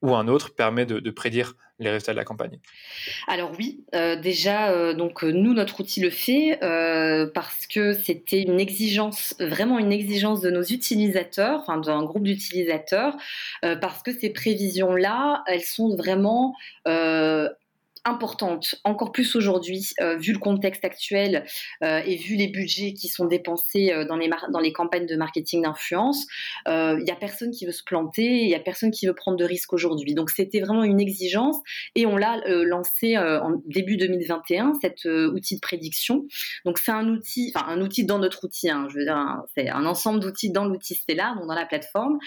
ou 0.02 0.14
un 0.14 0.28
autre 0.28 0.54
permet 0.54 0.86
de, 0.86 1.10
prédire 1.10 1.54
les 1.78 1.90
résultats 1.90 2.12
de 2.12 2.16
la 2.16 2.24
campagne 2.24 2.58
Alors 3.28 3.52
oui, 3.58 3.84
euh, 3.94 4.16
déjà, 4.16 4.70
euh, 4.70 4.94
donc 4.94 5.24
euh, 5.24 5.30
nous, 5.30 5.52
notre 5.52 5.80
outil 5.80 6.00
le 6.00 6.10
fait 6.10 6.58
parce 7.34 7.66
que 7.66 7.92
c'était 7.92 8.42
une 8.42 8.60
exigence, 8.60 9.34
vraiment 9.40 9.78
une 9.78 9.92
exigence 9.92 10.40
de 10.40 10.50
nos 10.50 10.62
utilisateurs, 10.62 11.60
enfin 11.60 11.78
d'un 11.78 12.02
groupe 12.04 12.24
d'utilisateurs, 12.24 13.16
parce 13.62 14.02
que 14.02 14.12
ces 14.12 14.30
prévisions-là, 14.30 15.42
elles 15.46 15.62
sont 15.62 15.94
vraiment 15.96 16.54
importante, 18.06 18.76
encore 18.84 19.12
plus 19.12 19.34
aujourd'hui, 19.34 19.90
euh, 20.00 20.16
vu 20.16 20.32
le 20.32 20.38
contexte 20.38 20.84
actuel 20.84 21.44
euh, 21.82 22.00
et 22.06 22.16
vu 22.16 22.36
les 22.36 22.46
budgets 22.46 22.94
qui 22.94 23.08
sont 23.08 23.26
dépensés 23.26 23.92
euh, 23.92 24.04
dans, 24.04 24.16
les 24.60 24.72
campagnes 24.72 25.06
de 25.06 25.16
marketing 25.16 25.62
d'influence. 25.62 26.26
Il 26.66 27.02
n'y 27.04 27.10
a 27.10 27.16
personne 27.16 27.50
qui 27.50 27.66
veut 27.66 27.72
se 27.72 27.82
planter, 27.84 28.42
il 28.42 28.46
n'y 28.46 28.54
a 28.54 28.60
personne 28.60 28.90
qui 28.90 29.06
veut 29.06 29.14
prendre 29.14 29.36
de 29.36 29.44
risques 29.44 29.72
aujourd'hui. 29.72 30.14
Donc 30.14 30.30
c'était 30.30 30.60
vraiment 30.60 30.84
une 30.84 31.00
exigence 31.00 31.56
et 31.94 32.06
on 32.06 32.16
l'a 32.16 32.40
lancé 32.46 33.18
en 33.18 33.60
début 33.66 33.96
2021, 33.96 34.74
cet 34.80 35.04
outil 35.04 35.56
de 35.56 35.60
prédiction. 35.60 36.26
Donc 36.64 36.78
c'est 36.78 36.92
un 36.92 37.08
outil, 37.08 37.52
enfin 37.54 37.66
un 37.68 37.80
outil 37.80 38.04
dans 38.04 38.18
notre 38.18 38.44
outil, 38.44 38.70
hein, 38.70 38.86
je 38.90 38.98
veux 38.98 39.04
dire, 39.04 39.42
c'est 39.56 39.68
un 39.68 39.84
ensemble 39.84 40.20
d'outils 40.20 40.50
dans 40.50 40.64
l'outil 40.64 40.94
Stellar, 40.94 41.34
donc 41.36 41.46
dans 41.48 41.54
la 41.54 41.66
plateforme 41.66 42.18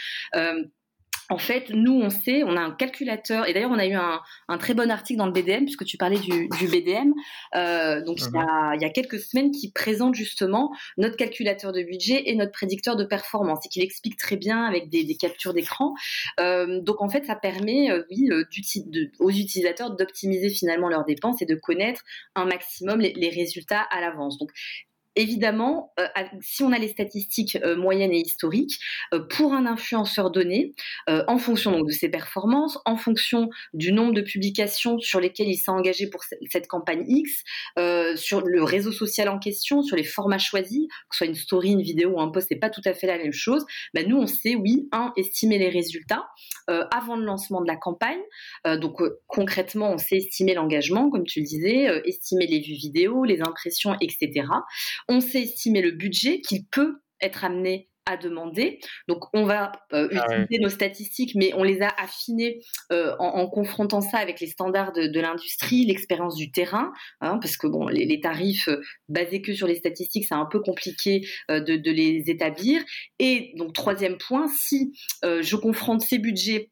en 1.30 1.38
fait, 1.38 1.70
nous, 1.70 1.94
on 1.94 2.10
sait, 2.10 2.44
on 2.44 2.58
a 2.58 2.60
un 2.60 2.72
calculateur, 2.72 3.48
et 3.48 3.54
d'ailleurs, 3.54 3.72
on 3.72 3.78
a 3.78 3.86
eu 3.86 3.94
un, 3.94 4.58
très 4.58 4.74
bon 4.74 4.90
article 4.90 5.20
dans 5.20 5.28
le 5.28 5.32
BDM, 5.32 5.66
puisque 5.66 5.86
tu 5.86 5.96
parlais 5.96 6.18
du, 6.18 6.50
BDM, 6.50 7.14
euh, 7.56 8.04
donc 8.04 8.18
il, 8.20 8.82
y 8.82 8.86
a, 8.86 8.90
quelques 8.90 9.20
semaines, 9.20 9.52
qui 9.52 9.72
présente 9.72 10.16
justement 10.16 10.74
notre 10.98 11.18
calculateur 11.18 11.72
de 11.72 11.84
budget 11.84 12.24
et 12.26 12.36
notre 12.36 12.52
prédicteur 12.52 12.96
de 12.96 13.04
performance, 13.04 13.66
et 13.66 13.70
qui 13.70 13.80
l'explique 13.80 14.18
très 14.18 14.38
bien 14.38 14.66
avec 14.66 14.90
des, 14.90 15.16
captures 15.16 15.54
d'écran. 15.54 15.94
Euh, 16.40 16.82
donc, 16.82 17.02
en 17.02 17.10
fait, 17.10 17.26
ça 17.26 17.36
permet, 17.36 17.92
euh, 17.92 18.04
oui, 18.10 18.30
aux 19.20 19.30
utilisateurs 19.30 19.96
d'optimiser 19.96 20.50
finalement 20.50 20.90
leurs 20.90 21.06
dépenses 21.06 21.42
et 21.42 21.46
de 21.46 21.56
connaître 21.56 22.02
un 22.36 22.46
maximum 22.46 23.00
les, 23.00 23.14
les 23.14 23.30
résultats 23.30 23.82
à 23.82 24.02
l'avance. 24.02 24.40
Donc, 24.40 24.50
évidemment, 25.20 25.92
euh, 26.00 26.08
si 26.42 26.64
on 26.64 26.72
a 26.72 26.78
les 26.78 26.88
statistiques 26.88 27.58
euh, 27.64 27.76
moyennes 27.76 28.14
et 28.14 28.20
historiques, 28.20 28.80
euh, 29.14 29.20
pour 29.20 29.54
un 29.54 29.66
influenceur 29.66 30.32
donné, 30.32 30.74
en 31.08 31.38
fonction 31.38 31.82
de 31.82 31.92
ses 31.92 32.10
performances, 32.10 32.78
en 32.86 32.96
fonction 32.96 33.50
du 33.74 33.92
nombre 33.92 34.14
de 34.14 34.22
publications 34.22 35.00
sur 35.00 35.20
lesquelles 35.20 35.48
il 35.48 35.58
s'est 35.58 35.72
engagé 35.72 36.08
pour 36.08 36.24
cette 36.24 36.68
campagne 36.68 37.04
X, 37.08 37.44
sur 38.16 38.42
le 38.42 38.64
réseau 38.64 38.92
social 38.92 39.28
en 39.30 39.40
question, 39.40 39.82
sur 39.82 39.96
les 39.96 40.04
formats 40.04 40.38
choisis, 40.38 40.88
que 40.88 41.16
ce 41.16 41.18
soit 41.18 41.28
une 41.28 41.36
story, 41.36 41.72
une 41.72 41.82
vidéo 41.82 42.12
ou 42.12 42.22
un 42.22 42.30
post, 42.30 42.48
c'est 42.50 42.60
pas 42.60 42.70
tout 42.70 42.82
à 42.86 42.94
fait 42.94 43.08
la 43.08 43.18
même 43.18 43.34
chose. 43.34 43.66
Ben, 43.94 44.08
nous, 44.08 44.18
on 44.18 44.28
sait, 44.28 44.56
oui, 44.56 44.88
un, 44.92 45.12
estimer 45.18 45.58
les 45.58 45.70
résultats 45.70 46.28
avant 46.68 47.16
le 47.16 47.26
lancement 47.26 47.62
de 47.62 47.68
la 47.68 47.76
campagne. 47.76 48.22
donc 48.80 49.02
concrètement, 49.28 49.92
on 49.94 49.98
sait 49.98 50.18
estimer 50.18 50.54
l'engagement, 50.54 51.10
comme 51.10 51.26
tu 51.26 51.40
le 51.40 51.46
disais, 51.46 52.02
estimer 52.06 52.46
les 52.46 52.60
vues 52.60 52.76
vidéo, 52.76 53.24
les 53.24 53.42
impressions, 53.42 53.96
etc 54.02 54.46
on 55.10 55.20
sait 55.20 55.42
estimer 55.42 55.82
le 55.82 55.92
budget 55.92 56.40
qu'il 56.40 56.66
peut 56.66 57.02
être 57.22 57.44
amené 57.44 57.90
à 58.10 58.18
demander. 58.18 58.80
Donc, 59.08 59.26
on 59.34 59.44
va 59.44 59.72
euh, 59.94 60.10
ah 60.12 60.26
utiliser 60.26 60.64
nos 60.64 60.70
statistiques, 60.70 61.36
mais 61.36 61.52
on 61.54 61.64
les 61.64 61.82
a 61.82 61.90
affinées 61.98 62.60
euh, 62.92 63.16
en, 63.20 63.48
confrontant 63.48 64.02
ça 64.02 64.18
avec 64.18 64.40
les 64.40 64.48
standards 64.48 64.94
de, 64.94 65.20
l'industrie, 65.20 65.86
l'expérience 65.86 66.36
du 66.36 66.52
terrain, 66.52 66.92
hein, 67.22 67.38
parce 67.38 67.56
que 67.56 67.68
bon, 67.68 67.88
les, 67.88 68.20
tarifs 68.20 68.68
euh, 68.68 68.82
basés 69.10 69.42
que 69.42 69.54
sur 69.54 69.68
les 69.68 69.76
statistiques, 69.76 70.26
c'est 70.28 70.34
un 70.34 70.48
peu 70.48 70.60
compliqué 70.60 71.22
de, 71.50 71.60
de, 71.60 71.92
les 71.92 72.24
établir. 72.28 72.82
Et 73.20 73.54
donc, 73.56 73.74
troisième 73.74 74.18
point, 74.18 74.48
si 74.48 74.94
je 75.24 75.56
confronte 75.56 76.02
ces 76.02 76.18
budgets 76.18 76.72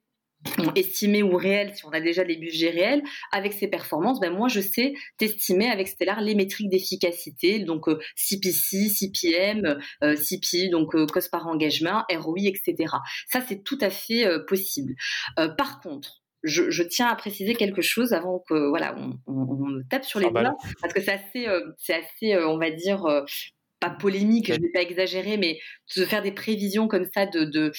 estimé 0.75 1.23
ou 1.23 1.35
réel, 1.35 1.73
si 1.75 1.85
on 1.85 1.89
a 1.89 1.99
déjà 1.99 2.23
des 2.23 2.37
budgets 2.37 2.69
réels, 2.69 3.03
avec 3.31 3.53
ses 3.53 3.67
performances, 3.67 4.19
ben 4.19 4.33
moi 4.33 4.47
je 4.47 4.61
sais 4.61 4.93
t'estimer 5.17 5.69
avec 5.69 5.87
Stellar 5.87 6.21
les 6.21 6.35
métriques 6.35 6.69
d'efficacité, 6.69 7.59
donc 7.59 7.85
CPC, 8.15 8.77
euh, 8.77 8.89
CPM, 8.89 9.79
euh, 10.03 10.15
CP, 10.15 10.69
donc 10.69 10.95
euh, 10.95 11.05
cost 11.05 11.31
par 11.31 11.47
engagement, 11.47 12.03
ROI, 12.09 12.45
etc. 12.45 12.93
Ça 13.27 13.41
c'est 13.47 13.63
tout 13.63 13.77
à 13.81 13.89
fait 13.89 14.25
possible. 14.47 14.95
par 15.57 15.79
contre, 15.81 16.21
je, 16.43 16.83
tiens 16.83 17.07
à 17.07 17.15
préciser 17.15 17.55
quelque 17.55 17.81
chose 17.81 18.13
avant 18.13 18.43
que 18.47 18.69
voilà 18.69 18.95
on, 18.97 19.17
on, 19.27 19.81
tape 19.89 20.05
sur 20.05 20.19
les 20.19 20.29
doigts 20.29 20.55
parce 20.81 20.93
que 20.93 21.01
c'est 21.01 21.13
assez, 21.13 21.47
c'est 21.77 21.93
assez, 21.93 22.37
on 22.37 22.57
va 22.57 22.71
dire 22.71 23.05
pas 23.79 23.89
polémique, 23.89 24.47
je 24.47 24.57
ne 24.57 24.63
vais 24.63 24.71
pas 24.73 24.81
exagérer, 24.81 25.37
mais 25.37 25.59
de 25.95 26.05
faire 26.05 26.21
des 26.21 26.31
prévisions 26.31 26.87
comme 26.87 27.05
ça 27.13 27.25
de, 27.25 27.43
de, 27.45 27.71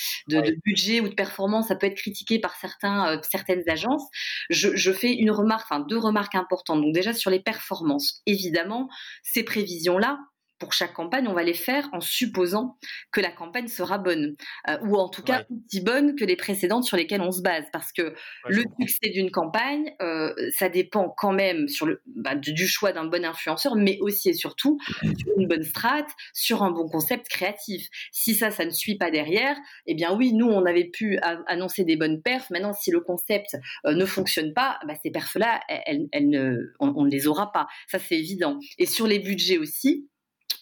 budget 0.64 1.00
ou 1.00 1.08
de 1.08 1.14
performance, 1.14 1.68
ça 1.68 1.76
peut 1.76 1.86
être 1.86 1.96
critiqué 1.96 2.38
par 2.38 2.56
certains, 2.56 3.16
euh, 3.16 3.20
certaines 3.28 3.68
agences. 3.68 4.04
Je, 4.50 4.76
je, 4.76 4.92
fais 4.92 5.12
une 5.12 5.30
remarque, 5.30 5.66
enfin 5.70 5.80
deux 5.80 5.98
remarques 5.98 6.34
importantes. 6.34 6.80
Donc 6.80 6.94
déjà 6.94 7.12
sur 7.12 7.30
les 7.30 7.40
performances, 7.40 8.22
évidemment, 8.26 8.88
ces 9.22 9.42
prévisions-là, 9.42 10.18
pour 10.58 10.72
chaque 10.72 10.92
campagne, 10.92 11.28
on 11.28 11.34
va 11.34 11.42
les 11.42 11.54
faire 11.54 11.88
en 11.92 12.00
supposant 12.00 12.76
que 13.12 13.20
la 13.20 13.30
campagne 13.30 13.68
sera 13.68 13.98
bonne, 13.98 14.34
euh, 14.68 14.78
ou 14.82 14.96
en 14.96 15.08
tout 15.08 15.22
cas 15.22 15.44
aussi 15.50 15.80
bonne 15.80 16.16
que 16.16 16.24
les 16.24 16.36
précédentes 16.36 16.84
sur 16.84 16.96
lesquelles 16.96 17.20
on 17.20 17.32
se 17.32 17.42
base, 17.42 17.64
parce 17.72 17.92
que 17.92 18.14
le 18.48 18.64
succès 18.80 19.10
d'une 19.10 19.30
campagne, 19.30 19.94
euh, 20.02 20.34
ça 20.56 20.68
dépend 20.68 21.08
quand 21.16 21.32
même 21.32 21.68
sur 21.68 21.86
le, 21.86 22.02
bah, 22.06 22.34
du 22.34 22.66
choix 22.66 22.92
d'un 22.92 23.04
bon 23.04 23.24
influenceur, 23.24 23.76
mais 23.76 23.98
aussi 24.00 24.30
et 24.30 24.34
surtout 24.34 24.78
sur 25.00 25.38
une 25.38 25.46
bonne 25.46 25.62
strate, 25.62 26.10
sur 26.32 26.62
un 26.62 26.70
bon 26.70 26.88
concept 26.88 27.28
créatif. 27.28 27.88
Si 28.12 28.34
ça, 28.34 28.50
ça 28.50 28.64
ne 28.64 28.70
suit 28.70 28.96
pas 28.96 29.10
derrière, 29.10 29.56
eh 29.86 29.94
bien 29.94 30.14
oui, 30.14 30.32
nous, 30.32 30.48
on 30.48 30.64
avait 30.66 30.88
pu 30.88 31.18
annoncer 31.46 31.84
des 31.84 31.96
bonnes 31.96 32.20
perfs. 32.22 32.50
Maintenant, 32.50 32.72
si 32.72 32.90
le 32.90 33.00
concept 33.00 33.56
euh, 33.86 33.94
ne 33.94 34.04
fonctionne 34.04 34.52
pas, 34.52 34.78
bah, 34.86 34.94
ces 35.02 35.10
perfs-là, 35.10 35.60
elles, 35.68 36.08
ne, 36.28 36.72
on 36.80 37.04
ne 37.04 37.10
les 37.10 37.26
aura 37.26 37.52
pas. 37.52 37.66
Ça, 37.88 37.98
c'est 37.98 38.16
évident. 38.16 38.58
Et 38.78 38.86
sur 38.86 39.06
les 39.06 39.18
budgets 39.18 39.58
aussi, 39.58 40.08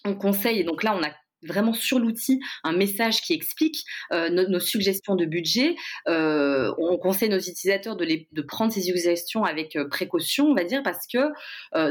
on 0.05 0.15
conseille, 0.15 0.61
et 0.61 0.65
donc 0.65 0.83
là 0.83 0.97
on 0.97 1.03
a 1.03 1.11
vraiment 1.47 1.73
sur 1.73 1.99
l'outil 1.99 2.41
un 2.65 2.73
message 2.73 3.21
qui 3.21 3.33
explique 3.33 3.85
euh, 4.13 4.31
nos, 4.31 4.61
suggestions 4.61 5.17
de 5.17 5.25
budget. 5.25 5.77
Euh, 6.09 6.73
on 6.79 6.97
conseille 6.99 7.29
nos 7.29 7.39
utilisateurs 7.39 7.97
de, 7.97 8.07
de 8.31 8.43
prendre 8.43 8.73
ces 8.73 8.83
suggestions 8.83 9.45
avec 9.45 9.77
euh, 9.77 9.89
précaution, 9.89 10.47
on 10.47 10.55
va 10.55 10.65
dire, 10.65 10.83
parce 10.83 11.07
que 11.07 11.19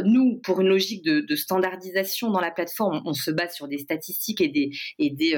nous, 0.04 0.40
pour 0.44 0.62
une 0.62 0.68
logique 0.68 1.04
de, 1.04 1.36
standardisation 1.36 2.32
dans 2.32 2.40
la 2.40 2.52
plateforme, 2.52 3.02
on, 3.06 3.14
se 3.14 3.32
base 3.32 3.54
sur 3.54 3.68
des 3.68 3.78
statistiques 3.78 4.42
et 4.42 4.48
des, 4.48 4.72
et 5.00 5.10
des 5.10 5.36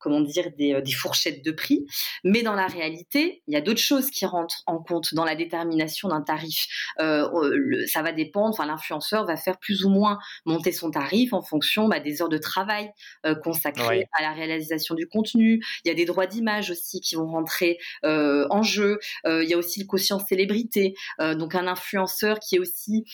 comment 0.00 0.20
dire, 0.20 0.46
euh, 0.60 0.80
des, 0.80 0.92
fourchettes 0.92 1.44
de 1.44 1.52
prix. 1.52 1.86
Mais 2.24 2.42
dans 2.42 2.54
la 2.54 2.66
réalité, 2.66 3.42
il 3.46 3.54
y 3.54 3.56
a 3.56 3.60
d'autres 3.60 3.80
choses 3.80 4.10
qui 4.10 4.26
rentrent 4.26 4.62
en 4.66 4.78
compte 4.78 5.14
dans 5.14 5.24
la 5.24 5.36
détermination 5.36 6.08
d'un 6.08 6.22
tarif. 6.22 6.66
Euh, 6.98 7.86
ça 7.86 8.02
va 8.02 8.12
dépendre, 8.12 8.48
enfin, 8.48 8.66
l'influenceur 8.66 9.26
va 9.26 9.36
faire 9.36 9.58
plus 9.58 9.84
ou 9.84 9.90
moins 9.90 10.18
monter 10.46 10.72
son 10.72 10.90
tarif 10.90 11.32
en 11.32 11.42
fonction 11.42 11.86
bah, 11.86 12.00
des 12.00 12.22
heures 12.22 12.28
de 12.28 12.38
travail 12.38 12.90
euh, 13.26 13.34
consacrées 13.34 14.08
à 14.12 14.22
la 14.22 14.32
réalisation 14.32 14.94
du 14.94 15.06
contenu. 15.06 15.62
Il 15.84 15.88
y 15.88 15.90
a 15.90 15.94
des 15.94 16.06
droits 16.06 16.26
d'image 16.26 16.70
aussi 16.70 17.00
qui 17.00 17.14
vont 17.14 17.26
rentrer 17.26 17.78
en 18.02 18.62
jeu. 18.62 18.98
il 19.26 19.48
y 19.48 19.54
a 19.54 19.58
aussi 19.58 19.80
le 19.80 19.86
quotient 19.86 20.18
célébrité. 20.18 20.94
donc, 21.18 21.54
un 21.54 21.66
influenceur 21.66 22.38
qui 22.38 22.56
est 22.56 22.58
aussi, 22.58 23.04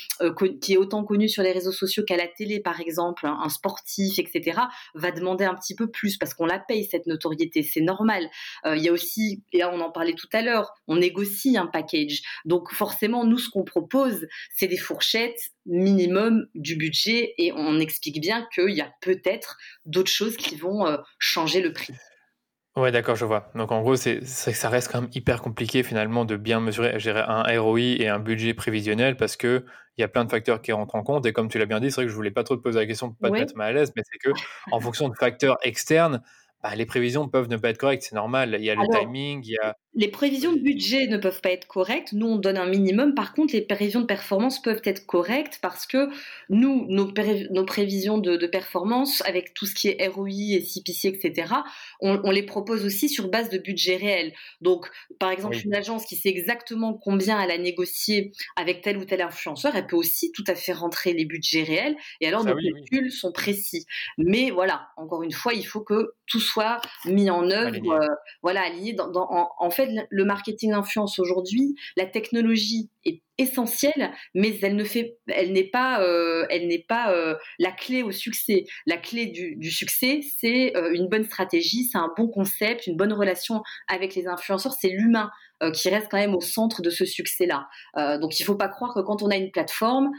qui 0.61 0.73
est 0.75 0.77
autant 0.77 1.05
connu 1.05 1.29
sur 1.29 1.43
les 1.43 1.53
réseaux 1.53 1.73
sociaux 1.73 2.05
qu'à 2.07 2.17
la 2.17 2.29
télé, 2.29 2.61
par 2.61 2.81
exemple, 2.81 3.27
un 3.27 3.49
sportif, 3.49 4.19
etc., 4.19 4.61
va 4.95 5.11
demander 5.11 5.45
un 5.45 5.55
petit 5.55 5.75
peu 5.75 5.91
plus 5.91 6.17
parce 6.17 6.35
qu'on 6.35 6.47
la 6.47 6.59
paye 6.77 6.85
cette 6.85 7.07
notoriété, 7.07 7.63
c'est 7.63 7.81
normal. 7.81 8.29
Euh, 8.65 8.77
il 8.77 8.83
y 8.83 8.89
a 8.89 8.93
aussi, 8.93 9.43
et 9.53 9.59
là 9.59 9.71
on 9.73 9.81
en 9.81 9.91
parlait 9.91 10.15
tout 10.15 10.29
à 10.33 10.43
l'heure, 10.43 10.75
on 10.87 10.97
négocie 10.97 11.57
un 11.57 11.67
package. 11.67 12.23
Donc 12.45 12.73
forcément, 12.73 13.25
nous, 13.25 13.39
ce 13.39 13.51
qu'on 13.51 13.65
propose, 13.65 14.27
c'est 14.55 14.69
des 14.69 14.77
fourchettes 14.77 15.51
minimum 15.65 16.47
du 16.55 16.77
budget 16.77 17.35
et 17.39 17.53
on 17.53 17.81
explique 17.81 18.21
bien 18.21 18.47
qu'il 18.55 18.71
y 18.71 18.81
a 18.81 18.93
peut-être 19.01 19.57
d'autres 19.85 20.11
choses 20.11 20.37
qui 20.37 20.57
vont 20.57 20.87
euh, 20.87 20.99
changer 21.19 21.61
le 21.61 21.73
prix. 21.73 21.95
Ouais, 22.77 22.93
d'accord, 22.93 23.17
je 23.17 23.25
vois. 23.25 23.51
Donc 23.55 23.73
en 23.73 23.81
gros, 23.81 23.97
c'est 23.97 24.23
ça 24.27 24.69
reste 24.69 24.93
quand 24.93 25.01
même 25.01 25.11
hyper 25.15 25.41
compliqué 25.41 25.83
finalement 25.83 26.27
de 26.27 26.37
bien 26.37 26.61
mesurer, 26.61 26.99
gérer 27.01 27.23
un 27.27 27.43
ROI 27.59 27.81
et 27.81 28.09
un 28.09 28.19
budget 28.19 28.53
prévisionnel 28.53 29.17
parce 29.17 29.37
que 29.37 29.65
il 29.97 30.03
y 30.03 30.05
a 30.05 30.09
plein 30.09 30.25
de 30.25 30.31
facteurs 30.31 30.61
qui 30.61 30.73
rentrent 30.73 30.95
en 30.95 31.03
compte. 31.03 31.25
Et 31.25 31.33
comme 31.33 31.49
tu 31.49 31.59
l'as 31.59 31.65
bien 31.65 31.81
dit, 31.81 31.91
c'est 31.91 31.97
vrai 31.97 32.05
que 32.05 32.11
je 32.11 32.15
voulais 32.15 32.31
pas 32.31 32.45
trop 32.45 32.55
te 32.55 32.61
poser 32.61 32.79
la 32.79 32.87
question 32.87 33.09
pour 33.09 33.19
pas 33.19 33.31
te 33.31 33.35
mettre 33.35 33.57
mal 33.57 33.69
à 33.69 33.73
l'aise, 33.73 33.93
mais 33.97 34.03
c'est 34.05 34.19
que 34.19 34.31
en 34.71 34.81
fonction 34.81 35.09
de 35.09 35.15
facteurs 35.15 35.57
externes, 35.63 36.23
bah, 36.63 36.75
les 36.75 36.87
prévisions 36.87 37.29
peuvent 37.29 37.49
ne 37.49 37.57
pas 37.57 37.71
être 37.71 37.79
correctes, 37.79 38.05
c'est 38.09 38.15
normal. 38.15 38.57
Il 38.59 38.65
y 38.65 38.71
a 38.71 38.75
le 38.75 38.87
timing, 39.01 39.43
il 39.45 39.53
y 39.53 39.59
a 39.59 39.77
les 39.97 40.09
prévisions 40.09 40.53
de 40.53 40.59
budget 40.59 41.07
ne 41.07 41.17
peuvent 41.17 41.41
pas 41.41 41.51
être 41.51 41.67
correctes. 41.67 42.13
Nous, 42.13 42.27
on 42.27 42.37
donne 42.37 42.59
un 42.59 42.69
minimum. 42.69 43.15
Par 43.15 43.33
contre, 43.33 43.55
les 43.55 43.63
prévisions 43.63 44.03
de 44.03 44.07
performance 44.07 44.61
peuvent 44.61 44.83
être 44.85 45.07
correctes 45.07 45.59
parce 45.63 45.87
que 45.87 46.11
nous, 46.51 46.85
nos, 46.91 47.11
prévisions 47.65 48.19
de, 48.19 48.47
performance, 48.47 49.23
avec 49.25 49.55
tout 49.55 49.65
ce 49.65 49.75
qui 49.75 49.89
est 49.89 50.07
ROI 50.07 50.29
et 50.29 50.61
CPC, 50.61 51.09
etc., 51.09 51.55
on, 52.01 52.31
les 52.31 52.43
propose 52.43 52.85
aussi 52.85 53.09
sur 53.09 53.31
base 53.31 53.49
de 53.49 53.57
budget 53.57 53.97
réel. 53.97 54.35
Donc, 54.61 54.87
par 55.19 55.31
exemple, 55.31 55.57
une 55.65 55.75
agence 55.75 56.05
qui 56.05 56.17
sait 56.17 56.29
exactement 56.29 56.93
combien 56.93 57.41
elle 57.41 57.51
a 57.51 57.59
négocié 57.59 58.33
avec 58.57 58.83
tel 58.83 58.99
ou 58.99 59.07
tel 59.07 59.23
influenceur, 59.23 59.75
elle 59.77 59.87
peut 59.87 59.97
aussi 59.97 60.31
tout 60.33 60.45
à 60.47 60.55
fait 60.55 60.75
rentrer 60.75 61.15
les 61.15 61.25
budgets 61.25 61.63
réels. 61.63 61.97
Et 62.21 62.29
alors, 62.29 62.45
nos 62.45 62.55
calculs 62.55 63.11
sont 63.11 63.33
précis. 63.33 63.87
Mais 64.19 64.51
voilà, 64.51 64.89
encore 64.99 65.23
une 65.23 65.33
fois, 65.33 65.55
il 65.55 65.67
faut 65.67 65.81
que 65.81 66.13
tout 66.27 66.41
soit 66.47 66.81
mis 67.05 67.31
en 67.31 67.51
œuvre, 67.51 67.93
euh, 67.93 68.09
voilà, 68.43 68.63
aligné. 68.63 68.93
Dans, 68.93 69.11
en 69.59 69.71
fait, 69.71 69.91
le 70.09 70.25
marketing 70.25 70.73
influence 70.73 71.19
aujourd'hui, 71.19 71.75
la 71.97 72.07
technologie 72.07 72.91
est 73.05 73.23
essentielle, 73.39 74.13
mais 74.35 74.59
elle 74.63 74.77
ne 74.77 74.85
fait, 74.85 75.19
elle 75.27 75.53
n'est 75.53 75.69
pas, 75.69 76.01
euh, 76.01 76.47
elle 76.49 76.69
n'est 76.69 76.85
pas 76.89 77.13
euh, 77.13 77.35
la 77.59 77.71
clé 77.71 78.03
au 78.03 78.11
succès. 78.11 78.65
La 78.87 78.97
clé 78.97 79.27
du, 79.27 79.71
succès, 79.71 80.21
c'est 80.39 80.73
une 80.95 81.09
bonne 81.09 81.25
stratégie, 81.25 81.85
c'est 81.85 81.99
un 81.99 82.13
bon 82.17 82.29
concept, 82.29 82.87
une 82.87 82.97
bonne 82.97 83.13
relation 83.13 83.63
avec 83.89 84.15
les 84.15 84.27
influenceurs, 84.27 84.73
c'est 84.73 84.89
l'humain 84.89 85.31
qui 85.73 85.89
reste 85.89 86.09
quand 86.11 86.19
même 86.19 86.35
au 86.35 86.41
centre 86.43 86.83
de 86.83 86.91
ce 86.91 87.07
succès-là. 87.07 87.67
donc 88.19 88.39
il 88.39 88.43
ne 88.43 88.47
faut 88.47 88.57
pas 88.57 88.69
croire 88.69 88.95
que 88.95 89.01
quand 89.01 89.23
on 89.23 89.31
a 89.31 89.37
une 89.37 89.51
plateforme, 89.51 90.11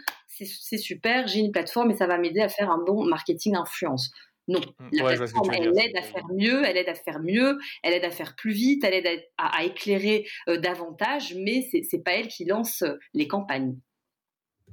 c'est 0.45 0.77
super, 0.77 1.27
j'ai 1.27 1.39
une 1.39 1.51
plateforme 1.51 1.91
et 1.91 1.95
ça 1.95 2.07
va 2.07 2.17
m'aider 2.17 2.41
à 2.41 2.49
faire 2.49 2.69
un 2.69 2.77
bon 2.77 3.05
marketing 3.05 3.55
influence. 3.55 4.11
Non, 4.47 4.61
mmh. 4.79 4.97
plateforme, 4.97 5.51
elle 5.53 5.67
aide 5.77 5.97
à 5.97 6.01
faire 6.01 6.25
mieux, 6.33 6.63
elle 6.65 6.77
aide 6.77 6.87
à 6.87 6.95
faire 6.95 7.19
mieux, 7.19 7.57
elle 7.83 7.93
aide 7.93 8.05
à 8.05 8.11
faire 8.11 8.35
plus 8.35 8.53
vite, 8.53 8.83
elle 8.85 8.93
aide 8.93 9.21
à, 9.37 9.63
éclairer 9.65 10.25
euh, 10.47 10.57
davantage, 10.57 11.35
mais 11.35 11.67
c'est 11.69 11.81
n'est 11.91 12.01
pas 12.01 12.11
elle 12.11 12.29
qui 12.29 12.45
lance 12.45 12.81
euh, 12.83 12.93
les 13.13 13.27
campagnes. 13.27 13.75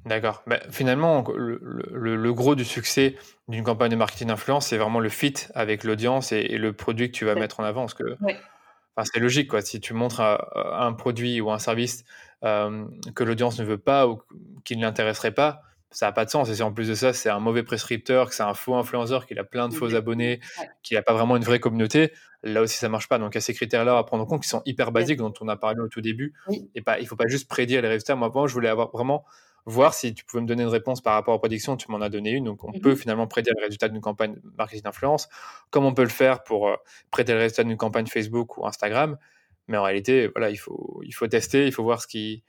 D'accord. 0.07 0.43
Bah, 0.47 0.61
finalement, 0.71 1.25
le, 1.35 2.33
gros 2.33 2.55
du 2.55 2.65
succès 2.65 3.17
d'une 3.49 3.65
campagne 3.65 3.91
de 3.91 3.97
marketing 3.97 4.29
d'influence, 4.29 4.67
c'est 4.67 4.77
vraiment 4.77 5.01
le 5.01 5.09
fit 5.09 5.35
avec 5.55 5.83
l'audience 5.83 6.31
et, 6.31 6.59
le 6.59 6.73
produit 6.73 7.11
que 7.11 7.17
tu 7.17 7.25
vas 7.25 7.35
mettre 7.35 7.61
en 7.61 7.65
avant. 7.65 7.83
Parce 7.83 7.95
que 7.95 8.17
enfin, 8.21 9.11
c'est 9.13 9.19
logique, 9.19 9.49
quoi. 9.49 9.63
Si 9.63 9.81
tu 9.81 9.95
montres 9.95 10.21
un, 10.21 10.93
produit 10.93 11.41
ou 11.41 11.51
un 11.51 11.59
service 11.59 12.05
que 12.43 13.25
l'audience 13.25 13.59
ne 13.59 13.65
veut 13.65 13.79
pas 13.79 14.07
ou 14.07 14.21
qui 14.65 14.77
ne 14.77 14.83
l'intéresserait 14.83 15.33
pas, 15.33 15.63
ça 15.95 16.07
n'a 16.07 16.13
pas 16.13 16.25
de 16.25 16.31
sens. 16.31 16.51
Et 16.51 16.57
si 16.57 16.63
en 16.63 16.73
plus 16.73 16.89
de 16.89 16.95
ça, 16.95 17.13
c'est 17.13 17.31
un 17.31 17.39
mauvais 17.39 17.63
prescripteur, 17.63 18.29
que 18.29 18.35
c'est 18.35 18.43
un 18.43 18.55
faux 18.55 18.75
influenceur, 18.75 19.27
qu'il 19.27 19.39
a 19.39 19.45
plein 19.45 19.69
de 19.69 19.75
faux 19.75 19.95
abonnés, 19.95 20.41
qu'il 20.83 20.97
n'a 20.97 21.03
pas 21.03 21.15
vraiment 21.15 21.37
une 21.37 21.45
vraie 21.45 21.61
communauté, 21.61 22.13
là 22.43 22.63
aussi, 22.63 22.77
ça 22.77 22.89
marche 22.89 23.09
pas. 23.09 23.19
Donc, 23.19 23.35
il 23.35 23.37
y 23.37 23.39
a 23.39 23.41
ces 23.41 23.55
critères-là 23.55 23.97
à 23.97 24.05
prendre 24.05 24.25
en 24.25 24.27
compte 24.27 24.43
qui 24.43 24.49
sont 24.49 24.63
hyper 24.67 24.93
basiques, 24.93 25.19
dont 25.19 25.33
on 25.41 25.49
a 25.49 25.57
parlé 25.57 25.81
au 25.81 25.89
tout 25.89 26.01
début. 26.01 26.35
Et 26.75 26.83
pas, 26.83 26.99
il 26.99 27.07
faut 27.07 27.17
pas 27.17 27.29
juste 27.29 27.49
prédire 27.49 27.81
les 27.81 27.89
résultats. 27.89 28.17
Moi, 28.17 28.27
avant, 28.27 28.47
je 28.47 28.55
voulais 28.55 28.69
avoir 28.69 28.91
vraiment 28.91 29.25
voir 29.67 29.95
si 29.95 30.13
tu 30.13 30.25
pouvais 30.25 30.43
me 30.43 30.47
donner 30.47 30.65
une 30.65 30.69
réponse 30.69 31.01
par 31.01 31.15
rapport 31.15 31.35
aux 31.35 31.39
prédictions. 31.39 31.77
Tu 31.77 31.91
m'en 31.91 32.01
as 32.01 32.11
donné 32.11 32.33
une. 32.33 32.45
Donc, 32.45 32.65
on 32.65 32.71
mmh 32.71 32.81
peut 32.81 32.97
finalement 32.97 33.27
prédire 33.27 33.55
le 33.57 33.63
résultat 33.63 33.89
d'une 33.89 34.01
campagne 34.01 34.37
marketing 34.59 34.83
d'influence, 34.83 35.29
comme 35.71 35.85
on 35.85 35.95
peut 35.95 36.03
le 36.03 36.09
faire 36.09 36.43
pour 36.43 36.69
euh, 36.69 36.77
prédire 37.13 37.37
le 37.37 37.43
résultat 37.43 37.65
d'une 37.65 37.77
campagne 37.77 38.07
Facebook 38.07 38.59
ou 38.59 38.67
Instagram. 38.67 39.17
Mais 39.69 39.79
en 39.79 39.83
réalité, 39.85 40.29
voilà, 40.35 40.51
il 40.51 40.57
faut, 40.57 41.01
il 41.05 41.13
faut 41.13 41.27
tester, 41.29 41.67
il 41.67 41.73
faut 41.73 41.85
voir 41.85 42.03
ce 42.03 42.07
qui, 42.07 42.43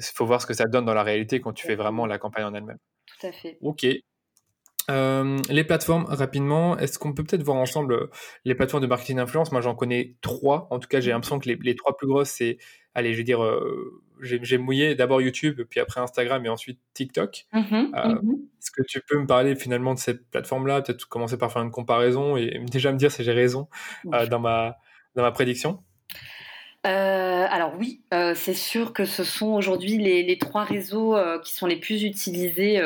faut 0.00 0.24
voir 0.24 0.40
ce 0.40 0.46
que 0.46 0.54
ça 0.54 0.64
donne 0.64 0.84
dans 0.84 0.94
la 0.94 1.02
réalité 1.02 1.40
quand 1.40 1.52
tu 1.52 1.66
fais 1.66 1.74
vraiment 1.74 2.06
la 2.06 2.18
campagne 2.18 2.44
en 2.44 2.54
elle-même. 2.54 2.78
Tout 3.22 3.28
à 3.28 3.32
fait. 3.32 3.58
Ok. 3.60 3.86
Euh, 4.90 5.38
les 5.48 5.62
plateformes, 5.62 6.04
rapidement, 6.08 6.76
est-ce 6.76 6.98
qu'on 6.98 7.12
peut 7.12 7.22
peut-être 7.22 7.44
voir 7.44 7.56
ensemble 7.56 7.94
euh, 7.94 8.10
les 8.44 8.56
plateformes 8.56 8.82
de 8.82 8.88
marketing 8.88 9.16
d'influence? 9.16 9.52
Moi, 9.52 9.60
j'en 9.60 9.76
connais 9.76 10.16
trois. 10.22 10.66
En 10.70 10.80
tout 10.80 10.88
cas, 10.88 11.00
j'ai 11.00 11.10
mmh. 11.10 11.14
l'impression 11.14 11.38
que 11.38 11.48
les, 11.48 11.76
trois 11.76 11.96
plus 11.96 12.08
grosses, 12.08 12.30
c'est, 12.30 12.58
allez, 12.94 13.12
je 13.12 13.18
vais 13.18 13.24
dire, 13.24 13.44
euh, 13.44 14.02
j'ai 14.20 14.58
mouillé 14.58 14.96
d'abord 14.96 15.22
YouTube, 15.22 15.60
puis 15.70 15.78
après 15.78 16.00
Instagram 16.00 16.44
et 16.44 16.48
ensuite 16.48 16.80
TikTok. 16.94 17.46
Mmh 17.52 17.60
mmh 17.60 18.32
est-ce 18.58 18.70
que 18.70 18.82
tu 18.88 19.00
peux 19.00 19.18
me 19.18 19.26
parler 19.26 19.56
finalement 19.56 19.94
de 19.94 19.98
cette 19.98 20.28
plateforme-là 20.30 20.82
Peut-être 20.82 21.08
commencer 21.08 21.36
par 21.36 21.52
faire 21.52 21.62
une 21.62 21.72
comparaison 21.72 22.36
et 22.36 22.60
déjà 22.70 22.92
me 22.92 22.98
dire 22.98 23.10
si 23.10 23.24
j'ai 23.24 23.32
raison 23.32 23.68
dans, 24.04 24.38
ma, 24.38 24.76
dans 25.16 25.22
ma 25.22 25.32
prédiction 25.32 25.82
euh, 26.84 27.46
alors 27.48 27.74
oui, 27.78 28.00
euh, 28.12 28.34
c'est 28.34 28.54
sûr 28.54 28.92
que 28.92 29.04
ce 29.04 29.22
sont 29.22 29.52
aujourd'hui 29.52 29.98
les, 29.98 30.38
trois 30.38 30.64
réseaux 30.64 31.14
euh, 31.14 31.38
qui 31.38 31.54
sont 31.54 31.66
les 31.66 31.76
plus 31.76 32.02
utilisés 32.02 32.82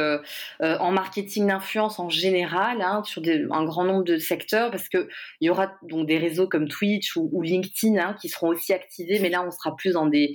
en 0.60 0.92
marketing 0.92 1.46
d'influence 1.46 1.98
en 1.98 2.10
général, 2.10 2.82
hein, 2.82 3.02
sur 3.04 3.22
un 3.50 3.64
grand 3.64 3.84
nombre 3.84 4.04
de 4.04 4.18
secteurs, 4.18 4.70
parce 4.70 4.88
que 4.90 5.08
il 5.40 5.46
y 5.46 5.50
aura 5.50 5.72
donc 5.82 6.06
des 6.06 6.18
réseaux 6.18 6.46
comme 6.46 6.68
Twitch 6.68 7.16
ou, 7.16 7.40
LinkedIn 7.40 7.96
hein, 7.96 8.16
qui 8.20 8.28
seront 8.28 8.48
aussi 8.48 8.72
activés, 8.74 9.18
mais 9.20 9.30
là 9.30 9.42
on 9.46 9.50
sera 9.50 9.74
plus 9.74 9.92
dans 9.92 10.06
des, 10.06 10.34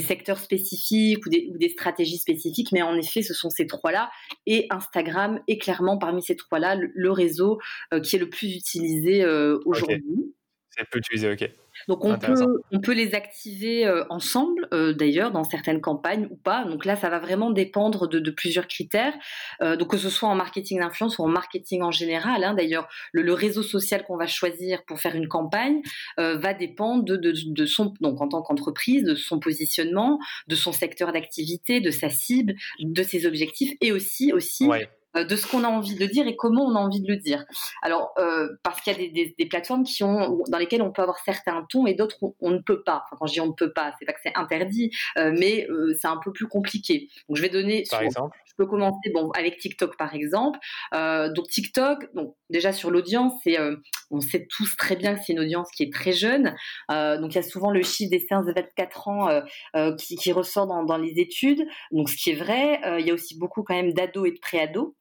secteurs 0.00 0.38
spécifiques 0.38 1.24
ou 1.24 1.30
des, 1.30 1.68
stratégies 1.68 2.18
spécifiques. 2.18 2.72
Mais 2.72 2.82
en 2.82 2.96
effet, 2.96 3.22
ce 3.22 3.34
sont 3.34 3.50
ces 3.50 3.66
trois-là 3.66 4.10
et 4.46 4.66
Instagram 4.70 5.40
est 5.46 5.58
clairement 5.58 5.98
parmi 5.98 6.22
ces 6.22 6.34
trois-là 6.34 6.74
le, 6.74 7.10
réseau 7.12 7.60
qui 8.02 8.16
est 8.16 8.18
le 8.18 8.28
plus 8.28 8.56
utilisé 8.56 9.24
aujourd'hui. 9.64 10.34
Ok. 10.80 11.50
Donc 11.86 12.04
on 12.04 12.18
peut, 12.18 12.34
on 12.72 12.80
peut 12.80 12.92
les 12.92 13.14
activer 13.14 13.86
euh, 13.86 14.04
ensemble, 14.10 14.68
euh, 14.72 14.92
d'ailleurs, 14.92 15.30
dans 15.30 15.44
certaines 15.44 15.80
campagnes 15.80 16.26
ou 16.30 16.36
pas. 16.36 16.64
Donc 16.64 16.84
là, 16.84 16.96
ça 16.96 17.08
va 17.08 17.18
vraiment 17.18 17.50
dépendre 17.50 18.08
de, 18.08 18.30
plusieurs 18.30 18.66
critères. 18.66 19.14
Euh, 19.62 19.76
donc 19.76 19.90
que 19.90 19.96
ce 19.96 20.10
soit 20.10 20.28
en 20.28 20.34
marketing 20.34 20.80
d'influence 20.80 21.18
ou 21.18 21.22
en 21.22 21.28
marketing 21.28 21.82
en 21.82 21.90
général. 21.90 22.44
Hein. 22.44 22.54
d'ailleurs, 22.54 22.88
le, 23.12 23.32
réseau 23.32 23.62
social 23.62 24.04
qu'on 24.04 24.16
va 24.16 24.26
choisir 24.26 24.84
pour 24.84 24.98
faire 24.98 25.14
une 25.14 25.28
campagne 25.28 25.80
va 26.16 26.54
dépendre 26.54 27.04
de, 27.04 27.16
de, 27.16 27.66
son, 27.66 27.94
donc 28.00 28.20
en 28.20 28.28
tant 28.28 28.42
qu'entreprise, 28.42 29.04
de 29.04 29.14
son 29.14 29.38
positionnement, 29.38 30.18
de 30.48 30.56
son 30.56 30.72
secteur 30.72 31.12
d'activité, 31.12 31.80
de 31.80 31.90
sa 31.90 32.10
cible, 32.10 32.54
de 32.80 33.02
ses 33.02 33.26
objectifs 33.26 33.74
et 33.80 33.92
aussi 33.92 34.32
aussi 34.32 34.68
de 35.24 35.36
ce 35.36 35.46
qu'on 35.46 35.64
a 35.64 35.68
envie 35.68 35.94
de 35.94 36.06
dire 36.06 36.26
et 36.26 36.36
comment 36.36 36.64
on 36.64 36.74
a 36.74 36.78
envie 36.78 37.00
de 37.00 37.08
le 37.08 37.16
dire. 37.16 37.44
Alors, 37.82 38.12
euh, 38.18 38.48
parce 38.62 38.80
qu'il 38.80 38.92
y 38.92 39.22
a 39.22 39.28
des, 39.36 39.46
plateformes 39.46 39.84
qui 39.84 40.04
ont, 40.04 40.42
dans 40.48 40.58
lesquelles 40.58 40.82
on 40.82 40.92
peut 40.92 41.02
avoir 41.02 41.18
certains 41.20 41.64
tons 41.68 41.86
et 41.86 41.94
d'autres 41.94 42.18
on, 42.40 42.50
ne 42.50 42.58
peut 42.58 42.82
pas. 42.82 43.04
Enfin, 43.06 43.16
quand 43.18 43.26
je 43.26 43.34
dis 43.34 43.40
on 43.40 43.46
ne 43.46 43.52
peut 43.52 43.72
pas, 43.72 43.94
c'est 43.98 44.04
pas 44.04 44.12
que 44.12 44.20
c'est 44.22 44.36
interdit, 44.36 44.90
euh, 45.16 45.32
mais 45.38 45.66
c'est 46.00 46.08
un 46.08 46.18
peu 46.22 46.32
plus 46.32 46.46
compliqué. 46.46 47.08
Donc, 47.28 47.36
je 47.36 47.42
vais 47.42 47.48
donner. 47.48 47.84
Par 47.90 48.02
exemple. 48.02 48.36
Je 48.46 48.64
peux 48.64 48.70
commencer 48.70 49.12
bon 49.14 49.30
avec 49.36 49.58
TikTok 49.58 49.96
par 49.96 50.14
exemple. 50.16 50.58
donc 50.92 51.48
TikTok, 51.48 52.12
donc 52.14 52.34
déjà 52.50 52.72
sur 52.72 52.90
l'audience, 52.90 53.32
c'est 53.44 53.56
on 54.10 54.20
sait 54.20 54.48
tous 54.50 54.76
très 54.76 54.96
bien 54.96 55.14
que 55.14 55.20
c'est 55.24 55.32
une 55.32 55.38
audience 55.38 55.70
qui 55.70 55.84
est 55.84 55.92
très 55.92 56.10
jeune. 56.12 56.56
donc 56.88 57.32
il 57.32 57.36
y 57.36 57.38
a 57.38 57.42
souvent 57.42 57.70
le 57.70 57.82
chiffre 57.82 58.10
des 58.10 58.18
15-24 58.18 59.10
ans 59.10 59.94
qui, 59.96 60.32
ressort 60.32 60.66
dans, 60.66 60.82
dans, 60.82 60.96
les 60.96 61.20
études. 61.20 61.64
Donc 61.92 62.08
ce 62.08 62.16
qui 62.16 62.30
est 62.30 62.34
vrai, 62.34 62.80
il 62.98 63.06
y 63.06 63.12
a 63.12 63.14
aussi 63.14 63.38
beaucoup 63.38 63.62
quand 63.62 63.74
même 63.74 63.92
d'ados 63.92 64.26
et 64.26 64.32
de 64.32 64.38
pré-ados 64.40 64.92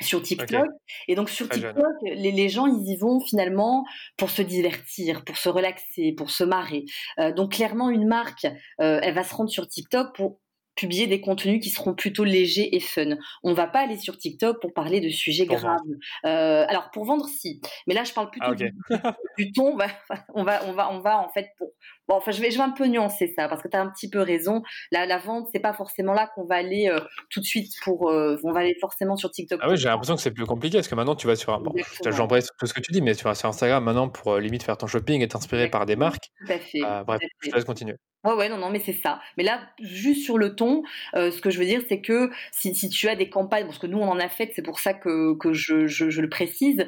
sur 0.00 0.22
TikTok. 0.22 0.68
Et 1.08 1.14
donc 1.14 1.30
sur 1.30 1.48
TikTok, 1.48 1.76
les, 2.02 2.32
les, 2.32 2.48
gens, 2.48 2.66
ils 2.66 2.92
y 2.92 2.96
vont 2.96 3.20
finalement 3.20 3.84
pour 4.16 4.30
se 4.30 4.42
divertir, 4.42 5.24
pour 5.24 5.36
se 5.36 5.48
relaxer, 5.48 6.12
pour 6.12 6.30
se 6.30 6.44
marrer. 6.44 6.84
Euh, 7.18 7.32
donc 7.32 7.52
clairement, 7.52 7.90
une 7.90 8.06
marque, 8.06 8.46
euh, 8.80 9.00
elle 9.02 9.14
va 9.14 9.24
se 9.24 9.34
rendre 9.34 9.50
sur 9.50 9.66
TikTok 9.66 10.14
pour 10.14 10.40
publier 10.78 11.08
des 11.08 11.20
contenus 11.20 11.60
qui 11.60 11.70
seront 11.70 11.92
plutôt 11.92 12.22
légers 12.22 12.76
et 12.76 12.80
fun. 12.80 13.16
On 13.42 13.52
va 13.52 13.66
pas 13.66 13.80
aller 13.80 13.98
sur 13.98 14.16
TikTok 14.16 14.60
pour 14.60 14.72
parler 14.72 15.00
de 15.00 15.08
sujets 15.08 15.46
graves. 15.46 15.80
Euh, 16.24 16.64
alors 16.68 16.90
pour 16.92 17.04
vendre, 17.04 17.26
si. 17.26 17.60
Mais 17.88 17.94
là, 17.94 18.04
je 18.04 18.12
parle 18.12 18.30
plutôt 18.30 18.52
ah, 18.52 19.16
du, 19.36 19.52
ton. 19.52 19.76
Bah, 19.78 19.88
on 20.34 20.44
va, 20.44 20.64
on 20.66 20.72
va, 20.72 20.92
on 20.92 21.00
va 21.00 21.18
en 21.18 21.28
fait 21.30 21.48
pour 21.58 21.72
Bon, 22.08 22.16
enfin, 22.16 22.30
je 22.30 22.40
vais, 22.40 22.50
je 22.50 22.56
vais 22.56 22.64
un 22.64 22.70
peu 22.70 22.86
nuancer 22.86 23.32
ça 23.36 23.48
parce 23.48 23.62
que 23.62 23.68
tu 23.68 23.76
as 23.76 23.82
un 23.82 23.90
petit 23.90 24.08
peu 24.08 24.20
raison. 24.20 24.62
La, 24.90 25.04
la 25.04 25.18
vente, 25.18 25.48
c'est 25.52 25.60
pas 25.60 25.74
forcément 25.74 26.14
là 26.14 26.26
qu'on 26.34 26.46
va 26.46 26.54
aller 26.54 26.88
euh, 26.90 27.00
tout 27.28 27.40
de 27.40 27.44
suite 27.44 27.70
pour. 27.84 28.08
Euh, 28.08 28.38
on 28.44 28.52
va 28.52 28.60
aller 28.60 28.76
forcément 28.80 29.16
sur 29.16 29.30
TikTok. 29.30 29.60
Ah 29.62 29.68
oui, 29.68 29.76
j'ai 29.76 29.88
l'impression 29.88 30.16
que 30.16 30.22
c'est 30.22 30.30
plus 30.30 30.46
compliqué 30.46 30.78
parce 30.78 30.88
que 30.88 30.94
maintenant 30.94 31.16
tu 31.16 31.26
vas 31.26 31.36
sur. 31.36 31.60
Bon, 31.60 31.74
J'embrasse 32.06 32.48
tout 32.58 32.66
ce 32.66 32.72
que 32.72 32.80
tu 32.80 32.92
dis, 32.92 33.02
mais 33.02 33.14
tu 33.14 33.24
vas 33.24 33.34
sur 33.34 33.50
Instagram 33.50 33.84
maintenant 33.84 34.08
pour 34.08 34.32
euh, 34.32 34.40
limite 34.40 34.62
faire 34.62 34.78
ton 34.78 34.86
shopping 34.86 35.20
et 35.20 35.28
t'inspirer 35.28 35.68
par 35.68 35.84
des 35.84 35.96
marques. 35.96 36.30
Tout 36.46 36.52
à 36.52 36.58
fait. 36.58 36.80
bref, 37.06 37.20
je 37.42 37.50
te 37.50 37.54
laisse 37.54 37.64
continuer. 37.66 37.96
Ouais, 38.24 38.34
ouais, 38.34 38.48
non, 38.48 38.58
non, 38.58 38.68
mais 38.68 38.80
c'est 38.80 38.94
ça. 38.94 39.20
Mais 39.36 39.44
là, 39.44 39.60
juste 39.80 40.24
sur 40.24 40.38
le 40.38 40.56
ton, 40.56 40.82
ce 41.14 41.40
que 41.40 41.50
je 41.50 41.58
veux 41.58 41.64
dire, 41.64 41.82
c'est 41.88 42.00
que 42.00 42.30
si, 42.50 42.74
si, 42.74 42.88
tu 42.88 43.08
as 43.08 43.14
des 43.14 43.30
campagnes, 43.30 43.64
parce 43.66 43.78
que 43.78 43.86
nous, 43.86 43.98
on 43.98 44.08
en 44.08 44.18
a 44.18 44.28
fait, 44.28 44.50
c'est 44.56 44.62
pour 44.62 44.80
ça 44.80 44.92
que, 44.92 45.38
que 45.38 45.52
je, 45.52 45.86
je, 45.86 46.10
je 46.10 46.20
le 46.20 46.28
précise, 46.28 46.84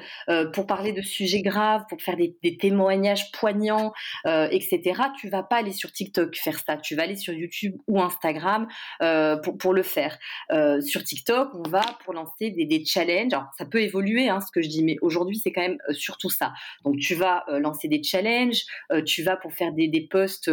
pour 0.52 0.66
parler 0.66 0.92
de 0.92 1.02
sujets 1.02 1.42
graves, 1.42 1.84
pour 1.88 2.02
faire 2.02 2.16
des, 2.16 2.36
des 2.42 2.56
témoignages 2.56 3.30
poignants, 3.30 3.92
etc., 4.24 4.80
tu 5.18 5.28
vas 5.28 5.42
pas 5.42 5.56
aller 5.56 5.72
sur 5.72 5.92
TikTok 5.92 6.36
faire 6.36 6.58
ça. 6.58 6.76
Tu 6.76 6.94
vas 6.94 7.02
aller 7.02 7.16
sur 7.16 7.32
YouTube 7.32 7.76
ou 7.86 8.00
Instagram 8.00 8.66
euh, 9.02 9.36
pour, 9.36 9.72
le 9.72 9.82
faire. 9.82 10.18
Euh, 10.50 10.80
sur 10.80 11.04
TikTok, 11.04 11.50
on 11.54 11.68
va 11.68 11.82
pour 12.04 12.14
lancer 12.14 12.50
des, 12.50 12.64
des 12.64 12.84
challenges. 12.84 13.32
Alors, 13.32 13.48
ça 13.56 13.64
peut 13.64 13.80
évoluer, 13.80 14.28
hein, 14.28 14.40
ce 14.40 14.50
que 14.52 14.62
je 14.62 14.68
dis, 14.68 14.84
mais 14.84 14.96
aujourd'hui, 15.02 15.38
c'est 15.38 15.52
quand 15.52 15.62
même 15.62 15.78
euh, 15.88 15.92
surtout 15.92 16.30
ça. 16.30 16.52
Donc, 16.84 16.96
tu 16.98 17.14
vas 17.14 17.44
lancer 17.48 17.88
des 17.88 18.02
challenges, 18.02 18.62
tu 19.06 19.22
vas 19.22 19.36
pour 19.36 19.52
faire 19.52 19.72
des, 19.72 19.88
des 19.88 20.06
posts 20.06 20.50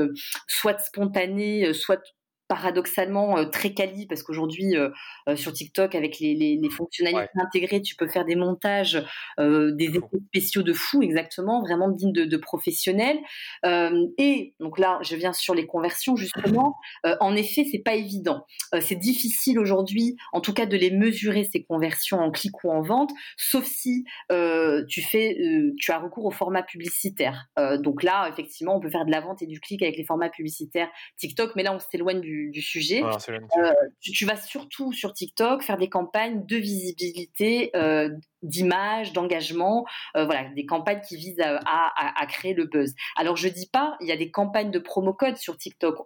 soit 0.47 0.79
spontanés, 0.79 1.73
soit 1.73 2.01
paradoxalement 2.47 3.37
euh, 3.37 3.45
très 3.45 3.73
quali 3.73 4.07
parce 4.07 4.23
qu'aujourd'hui 4.23 4.75
euh, 4.75 4.89
euh, 5.27 5.35
sur 5.35 5.53
TikTok 5.53 5.95
avec 5.95 6.19
les, 6.19 6.33
les, 6.33 6.69
fonctionnalités 6.69 7.29
intégrées 7.35 7.81
tu 7.81 7.95
peux 7.95 8.07
faire 8.07 8.25
des 8.25 8.35
montages 8.35 9.03
des 9.37 9.85
effets 9.85 10.19
spéciaux 10.27 10.63
de 10.63 10.73
fou 10.73 11.01
exactement 11.01 11.61
vraiment 11.61 11.89
dignes 11.89 12.11
de, 12.11 12.25
de 12.25 12.37
professionnels. 12.37 13.17
Et 13.63 14.53
donc 14.59 14.77
là 14.77 14.99
je 15.01 15.15
viens 15.15 15.33
sur 15.33 15.55
les 15.55 15.65
conversions 15.65 16.15
justement. 16.15 16.75
En 17.19 17.35
effet 17.35 17.65
c'est 17.71 17.79
pas 17.79 17.95
évident. 17.95 18.45
C'est 18.81 18.95
difficile 18.95 19.59
aujourd'hui 19.59 20.17
en 20.33 20.41
tout 20.41 20.53
cas 20.53 20.65
de 20.65 20.77
les 20.77 20.91
mesurer 20.91 21.45
ces 21.45 21.63
conversions 21.63 22.19
en 22.19 22.31
clic 22.31 22.63
ou 22.63 22.71
en 22.71 22.81
vente 22.81 23.11
sauf 23.37 23.65
si 23.65 24.03
tu 24.29 25.01
fais 25.01 25.37
tu 25.77 25.91
as 25.91 25.99
recours 25.99 26.25
au 26.25 26.31
format 26.31 26.63
publicitaire. 26.63 27.47
Donc 27.79 28.03
là 28.03 28.27
effectivement 28.29 28.75
on 28.75 28.79
peut 28.79 28.89
faire 28.89 29.05
de 29.05 29.11
la 29.11 29.21
vente 29.21 29.41
et 29.41 29.47
du 29.47 29.59
clic 29.59 29.81
avec 29.81 29.97
les 29.97 30.05
formats 30.05 30.29
publicitaires 30.29 30.89
TikTok 31.17 31.55
mais 31.55 31.63
là 31.63 31.73
on 31.73 31.79
s'éloigne 31.79 32.21
du 32.21 32.36
du, 32.51 32.61
sujet. 32.61 33.03
Euh, 33.03 33.73
tu, 34.01 34.25
vas 34.25 34.37
surtout 34.37 34.91
sur 34.93 35.13
TikTok 35.13 35.63
faire 35.63 35.77
des 35.77 35.89
campagnes 35.89 36.45
de 36.45 36.57
visibilité, 36.57 37.71
euh, 37.75 38.09
d'image, 38.41 39.13
d'engagement, 39.13 39.85
euh, 40.15 40.25
voilà, 40.25 40.49
des 40.49 40.65
campagnes 40.65 41.01
qui 41.01 41.17
visent 41.17 41.41
à, 41.41 42.25
créer 42.27 42.53
le 42.53 42.65
buzz. 42.65 42.93
Alors 43.15 43.37
je 43.37 43.47
dis 43.47 43.69
pas, 43.71 43.97
il 44.01 44.07
y 44.07 44.11
a 44.11 44.17
des 44.17 44.31
campagnes 44.31 44.71
de 44.71 44.79
promo 44.79 45.13
code 45.13 45.37
sur 45.37 45.57
TikTok, 45.57 45.97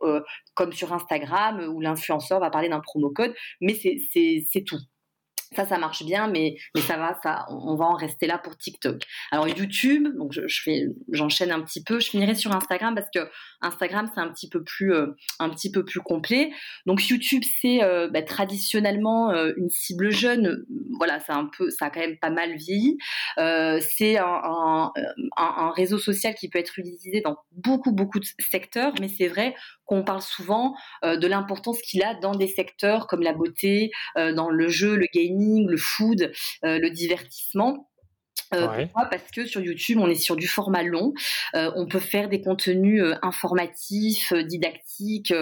comme 0.53 0.73
sur 0.73 0.93
Instagram, 0.93 1.59
où 1.73 1.79
l'influenceur 1.82 2.39
va 2.39 2.49
parler 2.49 2.69
d'un 2.69 2.79
promo 2.79 3.09
code, 3.09 3.34
mais 3.59 3.73
c'est 3.75 4.63
tout. 4.65 4.79
Ça, 5.53 5.65
ça 5.65 5.77
marche 5.77 6.03
bien, 6.03 6.29
mais, 6.29 6.55
mais 6.73 6.81
ça 6.81 6.95
va, 6.95 7.19
ça, 7.21 7.45
on 7.49 7.75
va 7.75 7.83
en 7.83 7.95
rester 7.95 8.25
là 8.25 8.37
pour 8.37 8.57
TikTok. 8.57 9.01
Alors 9.31 9.49
YouTube, 9.49 10.07
donc 10.17 10.31
je, 10.31 10.61
fais, 10.63 10.85
j'enchaîne 11.11 11.51
un 11.51 11.61
petit 11.61 11.83
peu. 11.83 11.99
Je 11.99 12.09
finirai 12.09 12.35
sur 12.35 12.55
Instagram 12.55 12.95
parce 12.95 13.09
que 13.13 13.29
Instagram 13.61 14.09
c'est 14.13 14.21
un 14.21 14.29
petit 14.29 14.47
peu 14.47 14.63
plus, 14.63 14.93
euh, 14.93 15.07
un 15.39 15.49
petit 15.49 15.69
peu 15.69 15.83
plus 15.83 15.99
complet. 15.99 16.51
Donc 16.85 17.05
YouTube 17.09 17.43
c'est 17.61 17.83
euh, 17.83 18.07
bah, 18.07 18.21
traditionnellement 18.21 19.31
euh, 19.31 19.51
une 19.57 19.69
cible 19.69 20.09
jeune. 20.09 20.65
Voilà, 20.97 21.19
c'est 21.19 21.33
un 21.33 21.49
peu, 21.57 21.69
ça 21.69 21.87
a 21.87 21.89
quand 21.89 21.99
même 21.99 22.17
pas 22.17 22.29
mal 22.29 22.55
vieilli. 22.55 22.97
c'est 23.37 24.17
un, 24.19 24.91
réseau 25.75 25.97
social 25.97 26.33
qui 26.33 26.49
peut 26.49 26.59
être 26.59 26.79
utilisé 26.79 27.19
dans 27.21 27.37
beaucoup 27.51 27.91
beaucoup 27.91 28.19
de 28.19 28.25
secteurs, 28.39 28.93
mais 29.01 29.09
c'est 29.09 29.27
vrai 29.27 29.53
qu'on 29.91 30.03
parle 30.03 30.21
souvent 30.21 30.73
de 31.03 31.27
l'importance 31.27 31.81
qu'il 31.81 32.01
a 32.01 32.15
dans 32.15 32.33
des 32.33 32.47
secteurs 32.47 33.07
comme 33.07 33.21
la 33.21 33.33
beauté, 33.33 33.91
dans 34.15 34.49
le 34.49 34.69
jeu, 34.69 34.95
le 34.95 35.07
gaming 35.13 35.67
le 35.67 35.77
food, 35.77 36.31
euh, 36.65 36.79
le 36.79 36.89
divertissement. 36.89 37.90
Euh, 38.53 38.67
pourquoi 38.67 39.05
Parce 39.05 39.31
que 39.31 39.45
sur 39.45 39.61
YouTube, 39.61 39.97
on 40.01 40.07
est 40.07 40.15
sur 40.15 40.35
du 40.35 40.47
format 40.47 40.83
long. 40.83 41.13
Euh, 41.55 41.71
on 41.75 41.85
peut 41.85 41.99
faire 41.99 42.29
des 42.29 42.41
contenus 42.41 43.01
euh, 43.01 43.15
informatifs, 43.21 44.33
didactiques. 44.33 45.33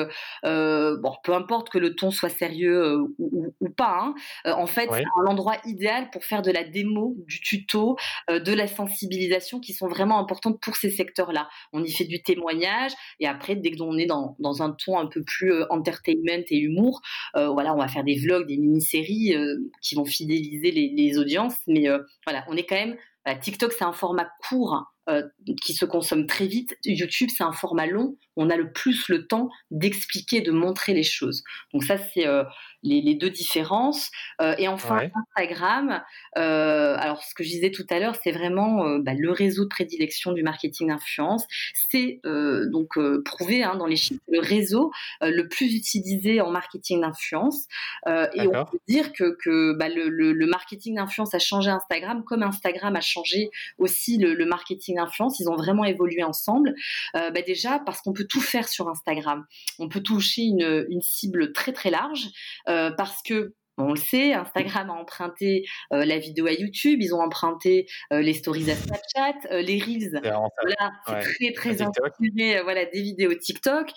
bon, 0.44 1.14
peu 1.24 1.34
importe 1.34 1.70
que 1.70 1.78
le 1.78 1.96
ton 1.96 2.12
soit 2.12 2.30
sérieux 2.30 2.98
ou, 3.18 3.54
pas. 3.76 4.00
Hein. 4.02 4.16
en 4.46 4.68
fait, 4.68 4.90
c'est 4.92 5.04
un 5.22 5.26
endroit 5.26 5.58
idéal 5.66 6.10
pour 6.12 6.24
faire 6.24 6.42
de 6.42 6.52
la 6.52 6.64
démo, 6.64 7.16
du 7.28 7.40
tuto, 7.40 7.98
de 8.30 8.54
la 8.54 8.68
sensibilisation 8.68 9.60
qui 9.60 9.74
sont 9.74 9.88
vraiment 9.88 10.20
importantes 10.20 10.60
pour 10.60 10.76
ces 10.76 10.90
secteurs-là. 10.90 11.48
On 11.72 11.84
y 11.84 11.92
fait 11.92 12.06
du 12.06 12.22
témoignage 12.22 12.92
et 13.20 13.28
après, 13.28 13.56
dès 13.56 13.72
qu'on 13.72 13.98
est 13.98 14.06
dans, 14.06 14.36
dans, 14.40 14.62
un 14.62 14.72
ton 14.72 14.98
un 14.98 15.08
peu 15.08 15.24
plus 15.24 15.54
entertainment 15.70 16.44
et 16.50 16.58
humour, 16.58 17.02
voilà, 17.34 17.74
on 17.74 17.78
va 17.78 17.88
faire 17.88 18.04
des 18.04 18.16
vlogs, 18.16 18.48
des 18.48 18.58
mini-séries 18.58 19.36
qui 19.82 19.96
vont 19.96 20.06
fidéliser 20.06 20.72
les, 20.72 20.90
les 20.96 21.18
audiences. 21.18 21.56
Mais 21.68 21.88
voilà, 22.26 22.44
on 22.48 22.58
est 22.58 22.64
quand 22.64 22.76
même 22.76 22.98
TikTok, 23.36 23.74
c'est 23.74 23.84
un 23.84 23.94
format 23.94 24.30
court 24.48 24.92
euh, 25.10 25.24
qui 25.62 25.74
se 25.74 25.86
consomme 25.86 26.28
très 26.28 26.46
vite. 26.46 26.78
YouTube, 26.86 27.30
c'est 27.36 27.44
un 27.44 27.52
format 27.52 27.88
long. 27.88 28.16
On 28.36 28.50
a 28.50 28.56
le 28.56 28.72
plus 28.72 29.10
le 29.10 29.26
temps 29.26 29.50
d'expliquer, 29.72 30.42
de 30.42 30.52
montrer 30.52 30.94
les 30.94 31.04
choses. 31.04 31.44
Donc 31.74 31.84
ça, 31.84 31.98
c'est 31.98 32.28
euh, 32.28 32.44
les, 32.84 33.16
deux 33.16 33.32
différences. 33.32 34.12
Euh, 34.40 34.54
et 34.60 34.68
enfin, 34.68 35.10
Instagram. 35.16 36.04
alors, 36.36 37.24
ce 37.24 37.34
que 37.34 37.44
je 37.44 37.50
disais 37.50 37.72
tout 37.72 37.86
à 37.90 38.00
l'heure, 38.00 38.16
c'est 38.24 38.32
vraiment 38.32 39.00
bah, 39.00 39.14
le 39.18 39.32
réseau 39.32 39.64
de 39.64 39.70
prédilection 39.70 40.32
du 40.32 40.44
marketing 40.44 40.90
d'influence. 40.90 41.46
C'est 41.90 42.22
donc 42.24 42.98
prouvé 43.26 43.64
hein, 43.64 43.76
dans 43.76 43.88
les 43.88 43.96
chiffres 43.96 44.22
le 44.32 44.40
réseau 44.40 44.92
le 45.22 45.48
plus 45.48 45.74
utilisé 45.74 46.40
en 46.40 46.52
marketing 46.52 47.02
d'influence. 47.02 47.68
et 48.08 48.48
on 48.48 48.66
peut 48.66 48.80
dire 48.88 49.12
que, 49.14 49.36
que 49.44 49.74
bah, 49.74 49.90
le, 49.90 50.10
le, 50.10 50.48
marketing 50.48 50.96
d'influence 50.96 51.34
a 51.34 51.40
changé 51.40 51.70
Instagram, 51.70 52.24
comme 52.24 52.44
Instagram 52.44 52.96
a 52.96 53.02
changé 53.02 53.50
aussi 53.78 54.18
le, 54.18 54.34
le 54.34 54.46
marketing 54.46 54.99
influence, 55.00 55.40
ils 55.40 55.50
ont 55.50 55.56
vraiment 55.56 55.84
évolué 55.84 56.24
ensemble. 56.24 56.76
Euh, 57.16 57.32
bah, 57.32 57.42
déjà 57.42 57.80
parce 57.80 58.02
qu'on 58.02 58.14
peut 58.14 58.28
tout 58.30 58.42
faire 58.42 58.68
sur 58.68 58.88
Instagram. 58.88 59.46
On 59.80 59.90
peut 59.90 60.02
toucher 60.02 60.44
une, 60.44 61.02
cible 61.02 61.54
très 61.54 61.72
très 61.72 61.90
large 61.90 62.28
euh, 62.68 62.92
parce 62.92 63.22
que 63.24 63.54
on 63.80 63.94
le 63.94 64.00
sait, 64.00 64.34
Instagram 64.34 64.90
a 64.90 64.94
emprunté 64.94 65.66
euh, 65.94 66.06
la 66.06 66.18
vidéo 66.18 66.48
à 66.48 66.54
YouTube, 66.54 67.00
ils 67.02 67.14
ont 67.14 67.22
emprunté 67.22 67.88
les 68.12 68.34
stories 68.34 68.70
à 68.72 68.76
Snapchat, 68.76 69.62
les 69.62 69.80
reels. 69.80 70.20
Voilà, 70.22 70.92
c'est 71.08 71.20
très 71.22 71.54
très 71.54 71.82
inspiré, 71.82 72.62
voilà, 72.64 72.86
des 72.86 73.02
vidéos 73.02 73.34
TikTok. 73.34 73.92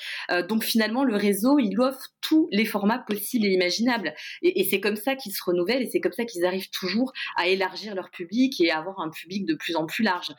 donc 0.48 0.64
finalement, 0.64 1.04
le 1.04 1.16
réseau, 1.16 1.58
il 1.58 1.78
offre 1.80 2.08
tous 2.20 2.48
les 2.52 2.64
formats 2.64 2.98
possibles 2.98 3.46
et 3.46 3.50
imaginables. 3.50 4.14
Et, 4.42 4.60
et 4.60 4.64
c'est 4.64 4.80
comme 4.80 4.96
ça 4.96 5.16
qu'ils 5.16 5.32
se 5.32 5.42
renouvellent 5.44 5.82
et 5.82 5.90
c'est 5.90 6.00
comme 6.00 6.12
ça 6.12 6.24
qu'ils 6.24 6.44
arrivent 6.44 6.70
toujours 6.70 7.12
à 7.36 7.48
élargir 7.48 7.94
leur 7.94 8.10
public 8.10 8.60
et 8.60 8.70
à 8.70 8.78
avoir 8.78 9.00
un 9.00 9.10
public 9.10 9.46
de 9.46 9.54
plus 9.54 9.76
en 9.76 9.86
plus 9.86 10.04
large. 10.04 10.32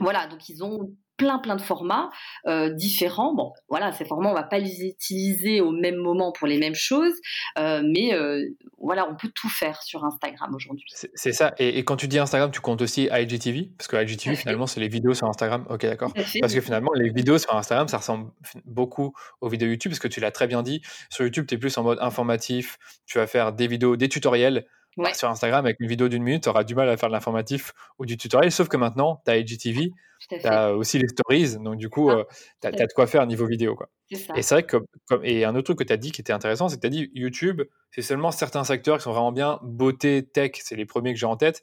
voilà, 0.00 0.26
donc 0.26 0.48
ils 0.48 0.64
ont 0.64 0.94
plein 1.16 1.38
plein 1.38 1.56
de 1.56 1.60
formats 1.60 2.10
euh, 2.46 2.70
différents. 2.70 3.34
Bon, 3.34 3.52
voilà, 3.68 3.92
ces 3.92 4.04
formats, 4.04 4.30
on 4.30 4.34
va 4.34 4.42
pas 4.42 4.58
les 4.58 4.86
utiliser 4.86 5.60
au 5.60 5.70
même 5.70 5.96
moment 5.96 6.32
pour 6.32 6.46
les 6.46 6.58
mêmes 6.58 6.74
choses, 6.74 7.14
euh, 7.58 7.82
mais 7.84 8.14
euh, 8.14 8.44
voilà, 8.78 9.08
on 9.08 9.16
peut 9.16 9.30
tout 9.34 9.48
faire 9.48 9.82
sur 9.82 10.04
Instagram 10.04 10.54
aujourd'hui. 10.54 10.86
C'est 11.14 11.32
ça. 11.32 11.54
Et, 11.58 11.84
quand 11.84 11.96
tu 11.96 12.08
dis 12.08 12.18
Instagram, 12.18 12.50
tu 12.50 12.60
comptes 12.60 12.82
aussi 12.82 13.08
IGTV 13.12 13.70
Parce 13.76 13.88
que 13.88 13.96
IGTV, 13.96 14.36
finalement, 14.36 14.66
c'est 14.66 14.80
les 14.80 14.88
vidéos 14.88 15.14
sur 15.14 15.28
Instagram. 15.28 15.66
Ok, 15.68 15.82
d'accord. 15.82 16.12
Parce 16.40 16.54
que 16.54 16.60
finalement, 16.60 16.92
les 16.94 17.10
vidéos 17.10 17.38
sur 17.38 17.54
Instagram, 17.54 17.88
ça 17.88 17.98
ressemble 17.98 18.30
beaucoup 18.64 19.12
aux 19.40 19.48
vidéos 19.48 19.68
YouTube, 19.68 19.92
parce 19.92 20.00
que 20.00 20.08
tu 20.08 20.20
l'as 20.20 20.30
très 20.30 20.46
bien 20.46 20.62
dit. 20.62 20.82
Sur 21.10 21.24
YouTube, 21.24 21.46
tu 21.46 21.54
es 21.54 21.58
plus 21.58 21.76
en 21.78 21.82
mode 21.82 21.98
informatif. 22.00 22.78
Tu 23.06 23.18
vas 23.18 23.26
faire 23.26 23.52
des 23.52 23.66
vidéos, 23.66 23.96
des 23.96 24.08
tutoriels. 24.08 24.66
Sur 25.14 25.30
Instagram, 25.30 25.64
avec 25.64 25.80
une 25.80 25.88
vidéo 25.88 26.08
d'une 26.08 26.22
minute, 26.22 26.42
tu 26.42 26.48
auras 26.48 26.64
du 26.64 26.74
mal 26.74 26.88
à 26.88 26.96
faire 26.96 27.08
de 27.08 27.14
l'informatif 27.14 27.72
ou 27.98 28.06
du 28.06 28.16
tutoriel, 28.16 28.52
sauf 28.52 28.68
que 28.68 28.76
maintenant, 28.76 29.22
tu 29.24 29.30
as 29.30 29.38
IGTV, 29.38 29.90
tu 30.28 30.46
as 30.46 30.74
aussi 30.74 30.98
les 30.98 31.08
stories, 31.08 31.56
donc 31.58 31.76
du 31.76 31.88
coup, 31.88 32.10
euh, 32.10 32.24
tu 32.60 32.68
as, 32.68 32.72
de 32.72 32.92
quoi 32.94 33.06
faire 33.06 33.26
niveau 33.26 33.46
vidéo. 33.46 33.74
Quoi. 33.74 33.88
Et 34.36 34.42
c'est 34.42 34.54
vrai 34.54 34.62
que, 34.64 34.76
comme, 35.06 35.24
et 35.24 35.44
un 35.44 35.54
autre 35.54 35.64
truc 35.64 35.78
que 35.78 35.84
tu 35.84 35.92
as 35.92 35.96
dit 35.96 36.12
qui 36.12 36.20
était 36.20 36.32
intéressant, 36.32 36.68
c'est 36.68 36.76
que 36.76 36.82
tu 36.82 36.86
as 36.86 36.90
dit 36.90 37.10
YouTube, 37.14 37.62
c'est 37.90 38.02
seulement 38.02 38.30
certains 38.30 38.64
secteurs 38.64 38.98
qui 38.98 39.04
sont 39.04 39.12
vraiment 39.12 39.32
bien. 39.32 39.58
Beauté, 39.62 40.26
tech, 40.26 40.52
c'est 40.62 40.76
les 40.76 40.86
premiers 40.86 41.14
que 41.14 41.18
j'ai 41.18 41.26
en 41.26 41.36
tête. 41.36 41.62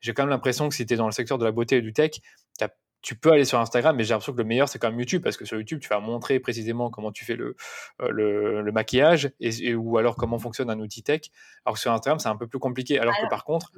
J'ai 0.00 0.12
quand 0.12 0.24
même 0.24 0.30
l'impression 0.30 0.68
que 0.68 0.74
si 0.74 0.84
tu 0.84 0.94
es 0.94 0.96
dans 0.96 1.06
le 1.06 1.12
secteur 1.12 1.38
de 1.38 1.44
la 1.44 1.52
beauté 1.52 1.76
et 1.76 1.82
du 1.82 1.94
tech, 1.94 2.10
tu 2.58 2.64
as 2.64 2.68
tu 3.02 3.14
peux 3.14 3.32
aller 3.32 3.44
sur 3.44 3.58
Instagram, 3.58 3.96
mais 3.96 4.04
j'ai 4.04 4.10
l'impression 4.10 4.32
que 4.32 4.38
le 4.38 4.44
meilleur, 4.44 4.68
c'est 4.68 4.78
quand 4.78 4.90
même 4.90 4.98
YouTube, 4.98 5.22
parce 5.22 5.36
que 5.36 5.44
sur 5.44 5.56
YouTube, 5.56 5.80
tu 5.80 5.88
vas 5.88 6.00
montrer 6.00 6.40
précisément 6.40 6.90
comment 6.90 7.12
tu 7.12 7.24
fais 7.24 7.36
le, 7.36 7.56
euh, 8.02 8.10
le, 8.10 8.72
maquillage, 8.72 9.30
et, 9.40 9.74
ou 9.74 9.98
alors 9.98 10.16
comment 10.16 10.38
fonctionne 10.38 10.70
un 10.70 10.80
outil 10.80 11.02
tech. 11.02 11.22
Alors 11.64 11.74
que 11.74 11.80
sur 11.80 11.92
Instagram, 11.92 12.18
c'est 12.18 12.28
un 12.28 12.36
peu 12.36 12.46
plus 12.46 12.58
compliqué. 12.58 12.98
Alors, 12.98 13.14
que 13.14 13.28
par 13.28 13.44
contre, 13.44 13.70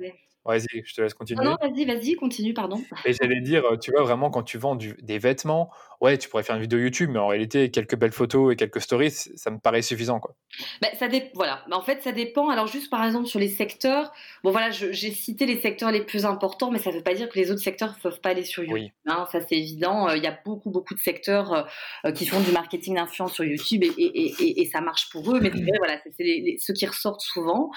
Vas-y, 0.49 0.83
je 0.83 0.95
te 0.95 1.03
laisse 1.03 1.13
continuer. 1.13 1.45
Non, 1.45 1.57
vas-y, 1.61 1.85
vas-y, 1.85 2.15
continue, 2.15 2.55
pardon. 2.55 2.83
Et 3.05 3.13
j'allais 3.13 3.43
dire, 3.43 3.65
tu 3.83 3.91
vois, 3.91 4.03
vraiment, 4.03 4.31
quand 4.31 4.43
tu 4.43 4.57
vends 4.57 4.77
des 4.77 5.19
vêtements, 5.19 5.71
ouais, 6.01 6.17
tu 6.17 6.31
pourrais 6.31 6.43
faire 6.43 6.57
une 6.57 6.63
vidéo 6.63 6.79
YouTube, 6.79 7.11
mais 7.13 7.19
en 7.19 7.27
réalité, 7.27 7.71
quelques 7.71 7.97
belles 7.97 8.13
photos 8.13 8.53
et 8.53 8.57
quelques 8.57 8.81
stories, 8.81 9.11
ça 9.11 9.51
me 9.51 9.59
paraît 9.59 9.83
suffisant, 9.83 10.21
quoi. 10.21 10.35
Bah, 10.81 10.89
ça 10.99 11.09
voilà. 11.35 11.63
Bah, 11.69 11.77
en 11.77 11.83
fait, 11.83 12.03
ça 12.03 12.13
dépend. 12.13 12.49
Alors, 12.49 12.67
juste 12.67 12.89
par 12.89 13.05
exemple, 13.05 13.27
sur 13.27 13.39
les 13.39 13.49
secteurs, 13.49 14.11
bon, 14.43 14.51
voilà, 14.51 14.71
j'ai 14.71 15.11
cité 15.11 15.45
les 15.45 15.61
secteurs 15.61 15.91
les 15.91 16.03
plus 16.03 16.25
importants, 16.25 16.71
mais 16.71 16.79
ça 16.79 16.91
ne 16.91 16.97
veut 16.97 17.03
pas 17.03 17.15
dire 17.15 17.29
que 17.29 17.39
les 17.39 17.51
autres 17.51 17.61
secteurs 17.61 17.95
ne 17.95 18.01
peuvent 18.01 18.21
pas 18.21 18.31
aller 18.31 18.45
sur 18.45 18.65
YouTube. 18.65 18.91
Hein, 19.09 19.27
ça, 19.33 19.41
c'est 19.41 19.57
évident. 19.57 20.09
Euh, 20.09 20.17
il 20.17 20.23
y 20.23 20.27
a 20.27 20.39
beaucoup, 20.45 20.71
beaucoup 20.71 20.95
de 20.95 21.01
secteurs 21.01 21.53
euh, 21.53 21.63
euh, 22.07 22.13
qui 22.13 22.27
font 22.27 22.41
du 22.41 22.53
marketing 22.53 22.97
d'influence 22.97 23.35
sur 23.35 23.45
YouTube 23.45 23.83
et, 23.83 23.89
et, 23.99 24.61
et, 24.61 24.67
ça 24.67 24.81
marche 24.81 25.09
pour 25.11 25.35
eux, 25.35 25.41
mais 25.41 25.51
voilà, 25.79 25.99
c'est 26.17 26.57
ceux 26.59 26.75
qui 26.75 26.87
ressortent 26.87 27.21
souvent. 27.21 27.71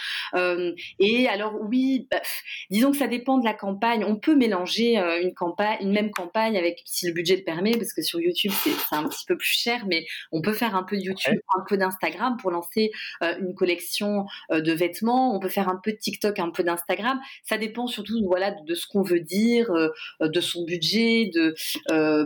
et 1.00 1.28
alors, 1.28 1.56
oui, 1.62 2.08
bah, 2.10 2.22
disons 2.70 2.92
que 2.92 2.98
ça 2.98 3.08
dépend 3.08 3.38
de 3.38 3.46
la 3.46 3.54
campagne. 3.54 4.04
On 4.06 4.16
peut 4.16 4.36
mélanger 4.36 4.98
euh, 4.98 5.22
une 5.22 5.34
campagne, 5.34 5.78
une 5.82 5.92
même 5.92 6.12
campagne 6.12 6.58
avec 6.58 6.82
si 6.86 7.08
le 7.08 7.14
budget 7.14 7.38
le 7.38 7.44
permet, 7.44 7.72
parce 7.78 7.94
que 7.94 8.02
sur 8.02 8.20
YouTube 8.20 8.52
c'est 8.64 8.96
un 8.96 9.08
petit 9.08 9.26
peu 9.26 9.38
plus 9.38 9.50
cher, 9.50 9.86
mais 9.88 10.06
on 10.32 10.42
peut 10.42 10.54
faire 10.54 10.76
un 10.76 10.84
peu 10.84 10.98
de 10.98 11.02
YouTube, 11.02 11.40
un 11.58 11.64
peu 11.68 11.78
d'Instagram 11.78 12.38
pour 12.38 12.52
lancer 12.52 12.92
euh, 13.24 13.36
une 13.40 13.56
collection 13.56 14.26
euh, 14.52 14.62
de 14.62 14.72
vêtements. 14.74 15.36
On 15.36 15.40
peut 15.40 15.50
faire 15.50 15.70
un 15.70 15.80
peu 15.84 15.92
de 15.92 15.98
TikTok, 15.98 16.40
un 16.40 16.52
peu 16.52 16.64
d'Instagram. 16.64 17.20
Ça 17.44 17.58
dépend 17.58 17.88
surtout 17.88 18.20
voilà 18.26 18.52
de 18.52 18.76
ce 18.76 18.88
qu'on 18.88 19.02
veut 19.02 19.20
dire, 19.20 19.72
de 20.20 20.42
son 20.42 20.64
budget, 20.64 21.21
de 21.28 21.56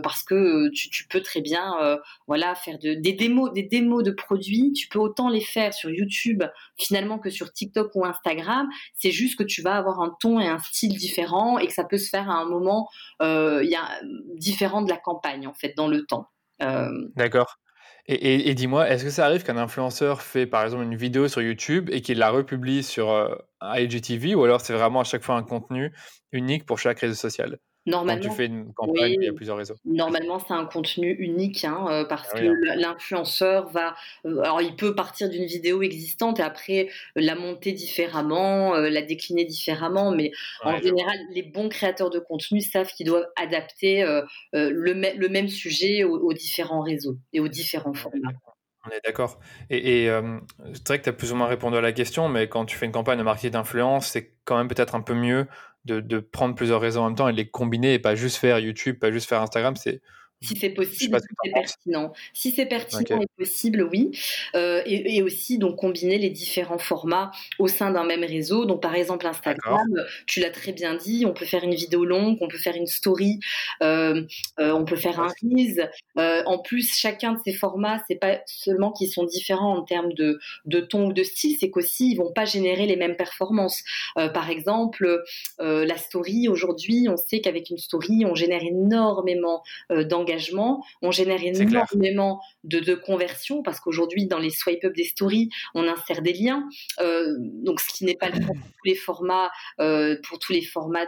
parce 0.00 0.22
que 0.22 0.70
tu, 0.70 1.06
peux 1.08 1.20
très 1.20 1.40
bien 1.40 1.98
voilà 2.26 2.54
faire 2.54 2.78
de, 2.78 2.94
des 2.94 3.12
démos, 3.12 3.52
des 3.52 3.62
démos 3.62 4.02
de 4.02 4.10
produits. 4.10 4.72
Tu 4.72 4.88
peux 4.88 4.98
autant 4.98 5.28
les 5.28 5.40
faire 5.40 5.74
sur 5.74 5.90
YouTube 5.90 6.42
finalement 6.76 7.18
que 7.18 7.30
sur 7.30 7.52
TikTok 7.52 7.94
ou 7.94 8.04
Instagram. 8.04 8.68
C'est 8.94 9.10
juste 9.10 9.38
que 9.38 9.44
tu 9.44 9.62
vas 9.62 9.76
avoir 9.76 10.00
un 10.00 10.16
ton 10.20 10.40
et 10.40 10.46
un 10.46 10.58
style 10.58 10.96
différent 10.96 11.58
et 11.58 11.66
que 11.66 11.72
ça 11.72 11.84
peut 11.84 11.98
se 11.98 12.08
faire 12.08 12.30
à 12.30 12.34
un 12.34 12.46
moment 12.46 12.88
euh, 13.22 13.64
différent 14.34 14.82
de 14.82 14.88
la 14.88 14.96
campagne 14.96 15.46
en 15.46 15.54
fait 15.54 15.74
dans 15.76 15.88
le 15.88 16.04
temps. 16.04 16.28
Euh, 16.62 16.90
D'accord. 17.14 17.58
Et, 18.08 18.54
dis-moi, 18.54 18.88
est-ce 18.88 19.02
que 19.02 19.10
ça 19.10 19.26
arrive 19.26 19.42
qu'un 19.42 19.56
influenceur 19.56 20.22
fait 20.22 20.46
par 20.46 20.62
exemple 20.62 20.84
une 20.84 20.94
vidéo 20.94 21.26
sur 21.26 21.42
YouTube 21.42 21.90
et 21.90 22.02
qu'il 22.02 22.18
la 22.18 22.30
republie 22.30 22.84
sur 22.84 23.10
euh, 23.10 23.34
IGTV 23.60 24.36
ou 24.36 24.44
alors 24.44 24.60
c'est 24.60 24.74
vraiment 24.74 25.00
à 25.00 25.04
chaque 25.04 25.24
fois 25.24 25.34
un 25.34 25.42
contenu 25.42 25.92
unique 26.30 26.66
pour 26.66 26.78
chaque 26.78 27.00
réseau 27.00 27.14
social? 27.14 27.58
Normalement, 27.86 28.20
Quand 28.20 28.30
tu 28.30 28.36
fais 28.36 28.46
une 28.46 28.72
campagne, 28.74 29.12
il 29.12 29.22
y 29.22 29.28
a 29.28 29.32
plusieurs 29.32 29.56
réseaux. 29.56 29.76
Normalement, 29.84 30.40
c'est 30.40 30.52
un 30.52 30.64
contenu 30.64 31.12
unique 31.20 31.64
hein, 31.64 31.86
euh, 31.88 32.04
parce 32.04 32.28
ah 32.32 32.40
que 32.40 32.44
hein. 32.44 32.74
l'influenceur 32.76 33.68
va. 33.68 33.94
Euh, 34.24 34.40
alors, 34.40 34.60
il 34.60 34.74
peut 34.74 34.96
partir 34.96 35.30
d'une 35.30 35.46
vidéo 35.46 35.82
existante 35.82 36.40
et 36.40 36.42
après 36.42 36.88
la 37.14 37.36
monter 37.36 37.70
différemment, 37.70 38.74
euh, 38.74 38.90
la 38.90 39.02
décliner 39.02 39.44
différemment, 39.44 40.10
mais 40.10 40.32
en 40.62 40.76
général, 40.78 41.16
les 41.32 41.44
bons 41.44 41.68
créateurs 41.68 42.10
de 42.10 42.18
contenu 42.18 42.60
savent 42.60 42.92
qu'ils 42.92 43.06
doivent 43.06 43.28
adapter 43.36 44.02
le, 44.52 44.70
le, 44.72 45.28
même 45.28 45.48
sujet 45.48 46.02
aux, 46.02 46.32
différents 46.32 46.82
réseaux 46.82 47.18
et 47.32 47.40
aux 47.40 47.48
différents 47.48 47.94
formats. 47.94 48.32
On 48.84 48.90
est 48.90 49.04
d'accord. 49.04 49.38
Et, 49.70 50.08
c'est 50.72 50.88
vrai 50.88 50.98
que 50.98 51.04
tu 51.04 51.08
as 51.08 51.12
plus 51.12 51.32
ou 51.32 51.36
moins 51.36 51.46
répondu 51.46 51.76
à 51.76 51.80
la 51.80 51.92
question, 51.92 52.28
mais 52.28 52.48
quand 52.48 52.64
tu 52.64 52.76
fais 52.76 52.86
une 52.86 52.92
campagne 52.92 53.18
de 53.18 53.22
marketing 53.22 53.52
d'influence, 53.52 54.08
c'est 54.08 54.32
quand 54.44 54.56
même 54.56 54.68
peut-être 54.68 54.94
un 54.94 55.02
peu 55.02 55.14
mieux 55.14 55.46
de, 55.86 56.18
prendre 56.18 56.54
plusieurs 56.54 56.80
réseaux 56.80 57.00
en 57.00 57.06
même 57.06 57.16
temps 57.16 57.28
et 57.28 57.32
les 57.32 57.48
combiner 57.48 57.94
et 57.94 57.98
pas 57.98 58.14
juste 58.14 58.36
faire 58.36 58.58
YouTube, 58.58 58.98
pas 58.98 59.12
juste 59.12 59.28
faire 59.28 59.40
Instagram. 59.40 59.76
C'est 59.76 60.00
si 60.42 60.54
c'est 60.56 60.70
possible, 60.70 61.18
si 61.18 61.26
c'est 61.44 61.52
pertinent. 61.52 62.12
Si 62.34 62.50
c'est 62.50 62.66
pertinent 62.66 63.22
et 63.22 63.26
possible, 63.38 63.88
oui. 63.90 64.10
Euh, 64.54 64.82
et, 64.84 65.22
aussi, 65.22 65.58
donc, 65.58 65.76
combiner 65.76 66.18
les 66.18 66.28
différents 66.28 66.78
formats 66.78 67.30
au 67.58 67.68
sein 67.68 67.90
d'un 67.90 68.04
même 68.04 68.22
réseau. 68.22 68.66
Donc, 68.66 68.82
par 68.82 68.94
exemple, 68.94 69.26
Instagram, 69.26 69.88
tu 70.26 70.40
l'as 70.40 70.50
très 70.50 70.72
bien 70.72 70.94
dit, 70.94 71.24
on 71.26 71.32
peut 71.32 71.46
faire 71.46 71.64
une 71.64 71.74
vidéo 71.74 72.04
longue, 72.04 72.36
on 72.42 72.48
peut 72.48 72.58
faire 72.58 72.76
une 72.76 72.86
story, 72.86 73.40
euh, 73.82 74.22
euh, 74.60 74.72
on 74.72 74.84
peut 74.84 74.96
faire 74.96 75.20
un 75.20 75.28
Reels. 75.42 75.90
en 76.16 76.58
plus, 76.58 76.94
chacun 76.98 77.32
de 77.32 77.38
ces 77.44 77.52
formats, 77.52 78.02
c'est 78.06 78.20
pas 78.20 78.40
seulement 78.46 78.92
qu'ils 78.92 79.08
sont 79.08 79.24
différents 79.24 79.78
en 79.78 79.82
termes 79.82 80.12
de, 80.12 80.38
de 80.66 80.80
ton 80.80 81.06
ou 81.06 81.12
de 81.14 81.22
style, 81.22 81.56
c'est 81.58 81.70
qu'aussi, 81.70 82.10
ils 82.10 82.16
vont 82.16 82.32
pas 82.32 82.44
générer 82.44 82.86
les 82.86 82.96
mêmes 82.96 83.16
performances. 83.16 83.82
par 84.14 84.50
exemple, 84.50 85.22
la 85.58 85.96
story, 85.96 86.48
aujourd'hui, 86.48 87.06
on 87.08 87.16
sait 87.16 87.40
qu'avec 87.40 87.70
une 87.70 87.78
story, 87.78 88.24
on 88.26 88.34
génère 88.34 88.62
énormément 88.62 89.62
d'engagement 89.90 90.25
on 91.02 91.10
génère 91.10 91.42
énormément 91.42 92.40
de, 92.64 92.80
de 92.80 92.94
conversions 92.94 93.62
parce 93.62 93.80
qu'aujourd'hui, 93.80 94.26
dans 94.26 94.38
les 94.38 94.50
swipe 94.50 94.84
up 94.84 94.94
des 94.94 95.04
stories, 95.04 95.48
on 95.74 95.86
insère 95.86 96.22
des 96.22 96.32
liens. 96.32 96.68
donc, 96.98 97.80
ce 97.80 97.88
qui 97.92 98.04
n'est 98.04 98.16
pas 98.16 98.28
le 98.28 98.38
cas 98.38 98.46
pour 98.46 98.54
tous 98.56 98.86
les 98.86 98.94
formats, 98.94 99.50
pour 99.78 100.38
tous 100.38 100.52
les 100.52 100.62
formats 100.62 101.06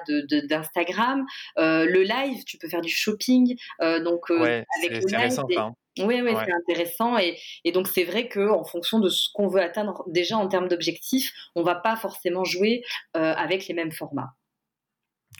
d'Instagram. 0.48 1.24
De, 1.56 1.84
le 1.84 2.02
live, 2.02 2.44
tu 2.44 2.58
peux 2.58 2.68
faire 2.68 2.82
du 2.82 2.90
shopping. 2.90 3.56
donc, 3.80 4.30
avec 4.30 5.02
le 5.02 5.10
live, 5.10 5.74
oui, 6.04 6.20
oui, 6.22 6.32
c'est 6.44 6.52
intéressant. 6.52 7.16
Et, 7.18 7.72
donc, 7.72 7.88
c'est 7.88 8.04
vrai 8.04 8.28
qu'en 8.28 8.64
fonction 8.64 8.98
de 8.98 9.08
ce 9.08 9.28
qu'on 9.34 9.48
veut 9.48 9.60
atteindre 9.60 10.04
déjà 10.08 10.36
en 10.36 10.48
termes 10.48 10.68
d'objectifs, 10.68 11.32
on 11.54 11.60
ne 11.60 11.66
va 11.66 11.74
pas 11.74 11.96
forcément 11.96 12.44
jouer 12.44 12.82
euh, 13.16 13.34
avec 13.34 13.66
les 13.68 13.74
mêmes 13.74 13.92
formats. 13.92 14.34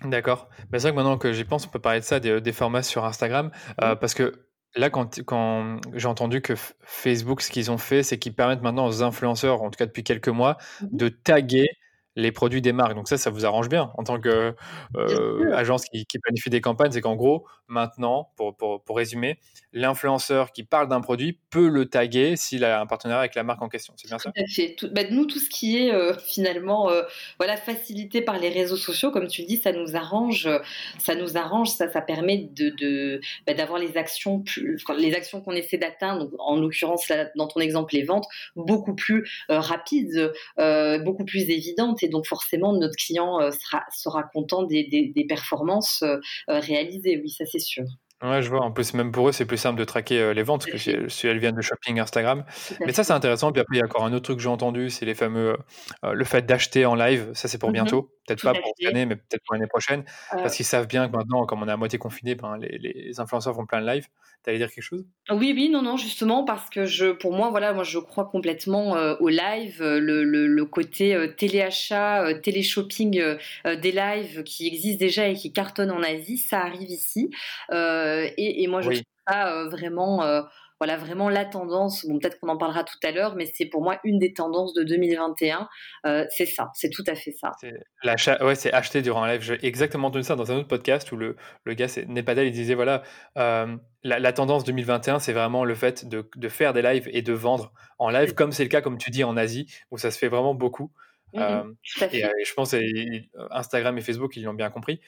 D'accord. 0.04 0.48
Mais 0.70 0.78
c'est 0.78 0.88
vrai 0.88 0.92
que 0.92 0.96
maintenant 0.96 1.18
que 1.18 1.32
j'y 1.32 1.44
pense, 1.44 1.66
on 1.66 1.70
peut 1.70 1.80
parler 1.80 2.00
de 2.00 2.04
ça, 2.04 2.20
des, 2.20 2.52
formats 2.52 2.82
sur 2.82 3.04
Instagram. 3.04 3.50
Euh, 3.82 3.96
parce 3.96 4.14
que 4.14 4.46
là, 4.76 4.90
quand, 4.90 5.20
quand 5.24 5.80
j'ai 5.94 6.06
entendu 6.06 6.40
que 6.40 6.54
Facebook, 6.82 7.42
ce 7.42 7.50
qu'ils 7.50 7.70
ont 7.70 7.78
fait, 7.78 8.02
c'est 8.02 8.18
qu'ils 8.18 8.34
permettent 8.34 8.62
maintenant 8.62 8.86
aux 8.86 9.02
influenceurs, 9.02 9.62
en 9.62 9.70
tout 9.70 9.78
cas 9.78 9.86
depuis 9.86 10.04
quelques 10.04 10.28
mois, 10.28 10.56
mmh 10.80 10.86
de 10.92 11.08
taguer 11.08 11.68
les 12.18 12.32
produits 12.32 12.60
des 12.60 12.72
marques. 12.72 12.96
Donc 12.96 13.08
ça, 13.08 13.16
ça 13.16 13.30
vous 13.30 13.46
arrange 13.46 13.68
bien 13.68 13.92
en 13.96 14.02
tant 14.02 14.20
qu'agence 14.20 15.82
euh, 15.84 15.86
qui, 15.92 16.04
qui, 16.04 16.18
planifie 16.18 16.50
des 16.50 16.60
campagnes. 16.60 16.90
C'est 16.90 17.00
qu'en 17.00 17.14
gros, 17.14 17.46
maintenant, 17.68 18.32
pour, 18.36 18.56
pour, 18.56 18.82
pour 18.82 18.96
résumer, 18.96 19.38
l'influenceur 19.72 20.50
qui 20.50 20.64
parle 20.64 20.88
d'un 20.88 21.00
produit 21.00 21.38
peut 21.50 21.68
le 21.68 21.86
taguer 21.86 22.34
s'il 22.34 22.64
a 22.64 22.80
un 22.80 22.86
partenariat 22.86 23.20
avec 23.20 23.36
la 23.36 23.44
marque 23.44 23.62
en 23.62 23.68
question. 23.68 23.94
C'est 23.96 24.08
bien 24.08 24.18
ça? 24.18 24.32
Tout 24.32 24.42
à 24.42 24.52
fait. 24.52 24.76
Bah, 24.92 25.02
nous, 25.08 25.26
tout 25.26 25.38
ce 25.38 25.48
qui 25.48 25.78
est 25.78 25.94
euh, 25.94 26.12
finalement 26.18 26.90
euh, 26.90 27.02
voilà, 27.38 27.56
facilité 27.56 28.20
par 28.20 28.40
les 28.40 28.48
réseaux 28.48 28.76
sociaux, 28.76 29.12
comme 29.12 29.28
tu 29.28 29.42
le 29.42 29.46
dis, 29.46 29.58
ça 29.58 29.70
nous 29.70 29.94
arrange. 29.94 30.48
Ça 30.98 31.14
nous 31.14 31.36
arrange, 31.36 31.68
ça, 31.68 31.88
ça 31.88 32.00
permet 32.00 32.48
de, 32.50 32.70
de 32.70 33.20
bah, 33.46 33.54
d'avoir 33.54 33.78
les 33.78 33.96
actions, 33.96 34.40
plus, 34.40 34.76
les 34.98 35.14
actions 35.14 35.40
qu'on 35.40 35.52
essaie 35.52 35.78
d'atteindre, 35.78 36.30
en 36.40 36.56
l'occurrence, 36.56 37.12
dans 37.36 37.46
ton 37.46 37.60
exemple, 37.60 37.94
les 37.94 38.02
ventes, 38.02 38.26
beaucoup 38.56 38.96
plus 38.96 39.30
rapides, 39.48 40.32
beaucoup 41.04 41.24
plus 41.24 41.48
évidentes 41.50 42.02
donc 42.08 42.26
forcément 42.26 42.72
notre 42.72 42.96
client 42.96 43.40
euh, 43.40 43.50
sera, 43.90 44.22
content 44.22 44.62
des, 44.62 45.26
performances 45.28 46.02
euh, 46.02 46.16
euh, 46.48 46.60
réalisées. 46.60 47.20
Oui, 47.22 47.30
ça 47.30 47.44
c'est 47.46 47.58
sûr. 47.58 47.84
Ouais, 48.22 48.42
je 48.42 48.48
vois. 48.50 48.60
En 48.60 48.72
plus, 48.72 48.94
même 48.94 49.12
pour 49.12 49.28
eux, 49.28 49.32
c'est 49.32 49.46
plus 49.46 49.56
simple 49.56 49.78
de 49.78 49.84
traquer 49.84 50.34
les 50.34 50.42
ventes 50.42 50.66
que 50.66 50.76
si, 51.08 51.26
elles 51.26 51.38
viennent 51.38 51.54
de 51.54 51.62
shopping 51.62 52.00
Instagram. 52.00 52.44
Mais 52.80 52.92
ça, 52.92 53.04
c'est 53.04 53.12
intéressant. 53.12 53.52
Puis 53.52 53.60
après, 53.60 53.76
il 53.76 53.78
y 53.78 53.82
a 53.82 53.84
encore 53.84 54.04
un 54.04 54.12
autre 54.12 54.24
truc 54.24 54.38
que 54.38 54.42
j'ai 54.42 54.48
entendu, 54.48 54.90
c'est 54.90 55.06
les 55.06 55.14
fameux, 55.14 55.56
le 56.02 56.24
fait 56.24 56.42
d'acheter 56.42 56.86
en 56.86 56.94
live. 56.94 57.30
Ça, 57.34 57.48
c'est 57.48 57.58
pour 57.58 57.70
mmh 57.70 57.74
bientôt. 57.74 58.14
Peut-être 58.26 58.42
pas 58.42 58.52
pour 58.52 58.72
cette 58.78 58.88
année, 58.88 59.06
mais 59.06 59.16
peut-être 59.16 59.42
pour 59.44 59.54
l'année 59.54 59.68
prochaine. 59.68 60.04
Parce 60.30 60.56
qu'ils 60.56 60.66
savent 60.66 60.86
bien 60.86 61.08
que 61.08 61.16
maintenant, 61.16 61.46
comme 61.46 61.62
on 61.62 61.68
est 61.68 61.72
à 61.72 61.76
moitié 61.76 61.98
confiné, 61.98 62.34
ben, 62.34 62.56
les, 62.58 62.78
les 62.78 63.20
influenceurs 63.20 63.54
font 63.54 63.66
plein 63.66 63.80
de 63.80 63.86
live. 63.86 64.06
Tu 64.44 64.50
allais 64.50 64.58
dire 64.58 64.70
quelque 64.70 64.84
chose? 64.84 65.04
Oui, 65.30 65.52
oui, 65.54 65.68
non, 65.68 65.82
non, 65.82 65.96
justement, 65.96 66.44
parce 66.44 66.70
que 66.70 66.84
je, 66.84 67.06
pour 67.06 67.32
moi, 67.32 67.50
voilà, 67.50 67.72
moi, 67.72 67.82
je 67.82 67.98
crois 67.98 68.26
complètement 68.26 68.96
euh, 68.96 69.16
au 69.18 69.28
live, 69.28 69.82
euh, 69.82 69.98
le, 69.98 70.22
le, 70.22 70.64
côté 70.64 71.14
euh, 71.14 71.26
téléachat, 71.26 72.34
télé-shopping 72.42 73.20
des 73.64 73.92
lives 73.92 74.44
qui 74.44 74.66
existent 74.66 74.98
déjà 74.98 75.28
et 75.28 75.34
qui 75.34 75.52
cartonnent 75.52 75.90
en 75.90 76.02
Asie, 76.02 76.38
ça 76.38 76.60
arrive 76.60 76.88
ici. 76.88 77.30
Et, 78.36 78.62
et, 78.62 78.66
moi, 78.66 78.80
je 78.80 78.90
trouve 78.90 79.02
ça 79.26 79.64
vraiment 79.66 80.44
voilà 80.80 80.96
vraiment 80.96 81.28
la 81.28 81.44
tendance. 81.44 82.06
Bon, 82.06 82.18
peut-être 82.18 82.38
qu'on 82.38 82.48
en 82.48 82.56
parlera 82.56 82.84
tout 82.84 82.98
à 83.02 83.10
l'heure, 83.10 83.34
mais 83.34 83.46
c'est 83.46 83.66
pour 83.66 83.82
moi 83.82 83.98
une 84.04 84.18
des 84.18 84.32
tendances 84.32 84.74
de 84.74 84.84
2021. 84.84 85.68
Euh, 86.06 86.24
c'est 86.30 86.46
ça, 86.46 86.70
c'est 86.74 86.90
tout 86.90 87.04
à 87.06 87.14
fait 87.14 87.32
ça. 87.32 87.52
L'achat, 88.02 88.44
ouais, 88.44 88.54
c'est 88.54 88.72
acheter 88.72 89.02
durant 89.02 89.24
un 89.24 89.32
live. 89.32 89.42
J'ai 89.42 89.64
exactement 89.66 90.08
entendu 90.08 90.24
ça 90.24 90.36
dans 90.36 90.50
un 90.52 90.56
autre 90.56 90.68
podcast 90.68 91.10
où 91.12 91.16
le, 91.16 91.36
le 91.64 91.74
gars, 91.74 91.88
pas 92.24 92.34
il 92.42 92.52
disait 92.52 92.74
voilà, 92.74 93.02
euh, 93.36 93.76
la, 94.04 94.32
tendance 94.32 94.64
2021, 94.64 95.18
c'est 95.18 95.32
vraiment 95.32 95.64
le 95.64 95.74
fait 95.74 96.08
de, 96.08 96.28
de, 96.36 96.48
faire 96.48 96.72
des 96.72 96.82
lives 96.82 97.08
et 97.12 97.22
de 97.22 97.32
vendre 97.32 97.72
en 97.98 98.10
live, 98.10 98.34
comme 98.34 98.52
c'est 98.52 98.62
le 98.64 98.68
cas, 98.68 98.80
comme 98.80 98.98
tu 98.98 99.10
dis, 99.10 99.24
en 99.24 99.36
Asie, 99.36 99.66
où 99.90 99.98
ça 99.98 100.10
se 100.10 100.18
fait 100.18 100.28
vraiment 100.28 100.54
beaucoup. 100.54 100.92
Mmh 101.34 101.40
euh, 101.40 101.62
et, 102.10 102.24
je 102.46 102.54
pense 102.54 102.70
que 102.70 102.78
Instagram 103.50 103.98
et 103.98 104.00
Facebook, 104.00 104.34
ils 104.36 104.44
l'ont 104.44 104.54
bien 104.54 104.70
compris. 104.70 105.00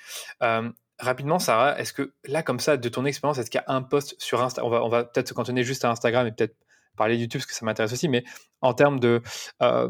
Rapidement, 1.00 1.38
Sarah, 1.38 1.78
est-ce 1.78 1.92
que 1.92 2.12
là, 2.26 2.42
comme 2.42 2.60
ça, 2.60 2.76
de 2.76 2.88
ton 2.88 3.04
expérience, 3.04 3.38
est-ce 3.38 3.50
qu'il 3.50 3.60
y 3.60 3.70
a 3.70 3.74
un 3.74 3.82
post 3.82 4.14
sur 4.18 4.42
Insta 4.42 4.64
On 4.64 4.68
va, 4.68 4.84
on 4.84 4.88
va 4.88 5.04
peut-être 5.04 5.28
se 5.28 5.34
cantonner 5.34 5.64
juste 5.64 5.84
à 5.84 5.90
Instagram 5.90 6.26
et 6.26 6.32
peut-être 6.32 6.54
parler 6.96 7.16
de 7.16 7.22
YouTube 7.22 7.40
parce 7.40 7.46
que 7.46 7.54
ça 7.54 7.64
m'intéresse 7.64 7.92
aussi, 7.92 8.08
mais 8.08 8.24
en 8.60 8.74
termes 8.74 9.00
de 9.00 9.22
euh, 9.62 9.88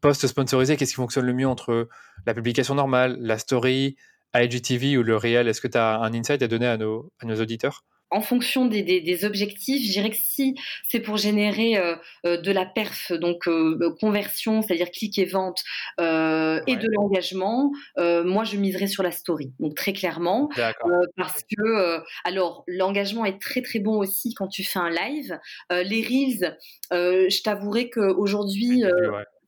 posts 0.00 0.26
sponsorisés, 0.28 0.76
qu'est-ce 0.76 0.92
qui 0.92 0.96
fonctionne 0.96 1.26
le 1.26 1.32
mieux 1.32 1.48
entre 1.48 1.88
la 2.26 2.34
publication 2.34 2.74
normale, 2.76 3.16
la 3.20 3.38
story, 3.38 3.96
IGTV 4.34 4.96
ou 4.96 5.02
le 5.02 5.16
réel? 5.16 5.48
Est-ce 5.48 5.60
que 5.60 5.68
tu 5.68 5.78
as 5.78 5.98
un 5.98 6.14
insight 6.14 6.40
à 6.42 6.48
donner 6.48 6.68
à 6.68 6.76
nos, 6.76 7.12
à 7.20 7.26
nos 7.26 7.40
auditeurs? 7.40 7.84
En 8.12 8.20
fonction 8.20 8.66
des, 8.66 9.24
objectifs, 9.24 9.86
je 9.86 9.92
dirais 9.92 10.10
que 10.10 10.16
si 10.16 10.54
c'est 10.88 11.00
pour 11.00 11.16
générer 11.16 11.76
euh, 11.76 11.96
euh, 12.26 12.36
de 12.36 12.52
la 12.52 12.66
perf, 12.66 13.12
donc 13.12 13.48
euh, 13.48 13.94
conversion, 14.00 14.62
c'est-à-dire 14.62 14.90
clic 14.90 15.18
et 15.18 15.24
vente, 15.24 15.62
et 15.98 16.76
de 16.76 16.88
l'engagement, 16.92 17.72
moi 17.96 18.44
je 18.44 18.56
miserais 18.56 18.86
sur 18.86 19.02
la 19.02 19.10
story. 19.10 19.52
Donc 19.58 19.74
très 19.74 19.92
clairement, 19.92 20.48
parce 21.16 21.42
que 21.42 22.00
alors 22.24 22.64
l'engagement 22.66 23.24
est 23.24 23.40
très 23.40 23.62
très 23.62 23.78
bon 23.78 23.98
aussi 23.98 24.34
quand 24.34 24.48
tu 24.48 24.62
fais 24.62 24.78
un 24.78 24.90
live. 24.90 25.38
les 25.70 26.02
reels, 26.02 26.58
je 26.90 27.42
t'avouerai 27.42 27.88
qu'aujourd'hui, 27.90 28.84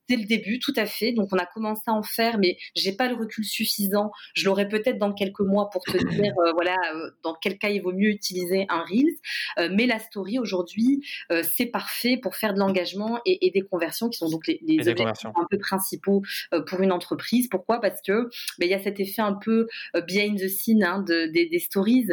dès 0.08 0.16
le 0.16 0.24
début, 0.24 0.58
tout 0.58 0.72
à 0.76 0.86
fait. 0.86 1.12
Donc 1.12 1.28
on 1.32 1.38
a 1.38 1.46
commencé 1.46 1.82
à 1.86 1.92
en 1.92 2.02
faire, 2.02 2.38
mais 2.38 2.56
j'ai 2.74 2.92
pas 2.92 3.08
le 3.08 3.14
recul 3.14 3.44
suffisant. 3.44 4.10
Je 4.34 4.44
l'aurai 4.44 4.68
peut-être 4.68 4.98
dans 4.98 5.12
quelques 5.12 5.40
mois 5.40 5.70
pour 5.70 5.82
te 5.82 5.96
dire, 6.10 6.34
euh, 6.38 6.52
voilà, 6.52 6.76
euh, 6.94 7.10
dans 7.22 7.34
quel 7.34 7.58
cas 7.58 7.70
il 7.70 7.82
vaut 7.82 7.92
mieux 7.92 8.10
utiliser 8.10 8.66
un 8.68 8.82
Reels. 8.82 9.16
Euh, 9.58 9.68
mais 9.72 9.86
la 9.86 9.98
story 9.98 10.38
aujourd'hui, 10.38 11.02
c'est 11.42 11.66
parfait 11.66 12.16
pour 12.16 12.36
faire 12.36 12.54
de 12.54 12.58
l'engagement 12.58 13.20
et, 13.24 13.50
des 13.54 13.62
conversions 13.62 14.08
qui 14.08 14.18
sont 14.18 14.28
donc 14.28 14.46
les, 14.46 14.60
les 14.66 14.88
objectifs 14.88 15.26
un 15.26 15.46
peu 15.50 15.58
principaux 15.58 16.22
pour 16.66 16.80
une 16.80 16.92
entreprise. 16.92 17.48
Pourquoi? 17.48 17.80
Parce 17.80 18.00
que 18.02 18.28
ben, 18.58 18.66
il 18.66 18.68
y 18.68 18.74
a 18.74 18.82
cet 18.82 19.00
effet 19.00 19.22
un 19.22 19.34
peu 19.34 19.68
behind 20.08 20.38
the 20.38 20.48
scene 20.48 20.82
hein, 20.82 21.00
de, 21.00 21.26
des, 21.26 21.58
stories 21.58 22.08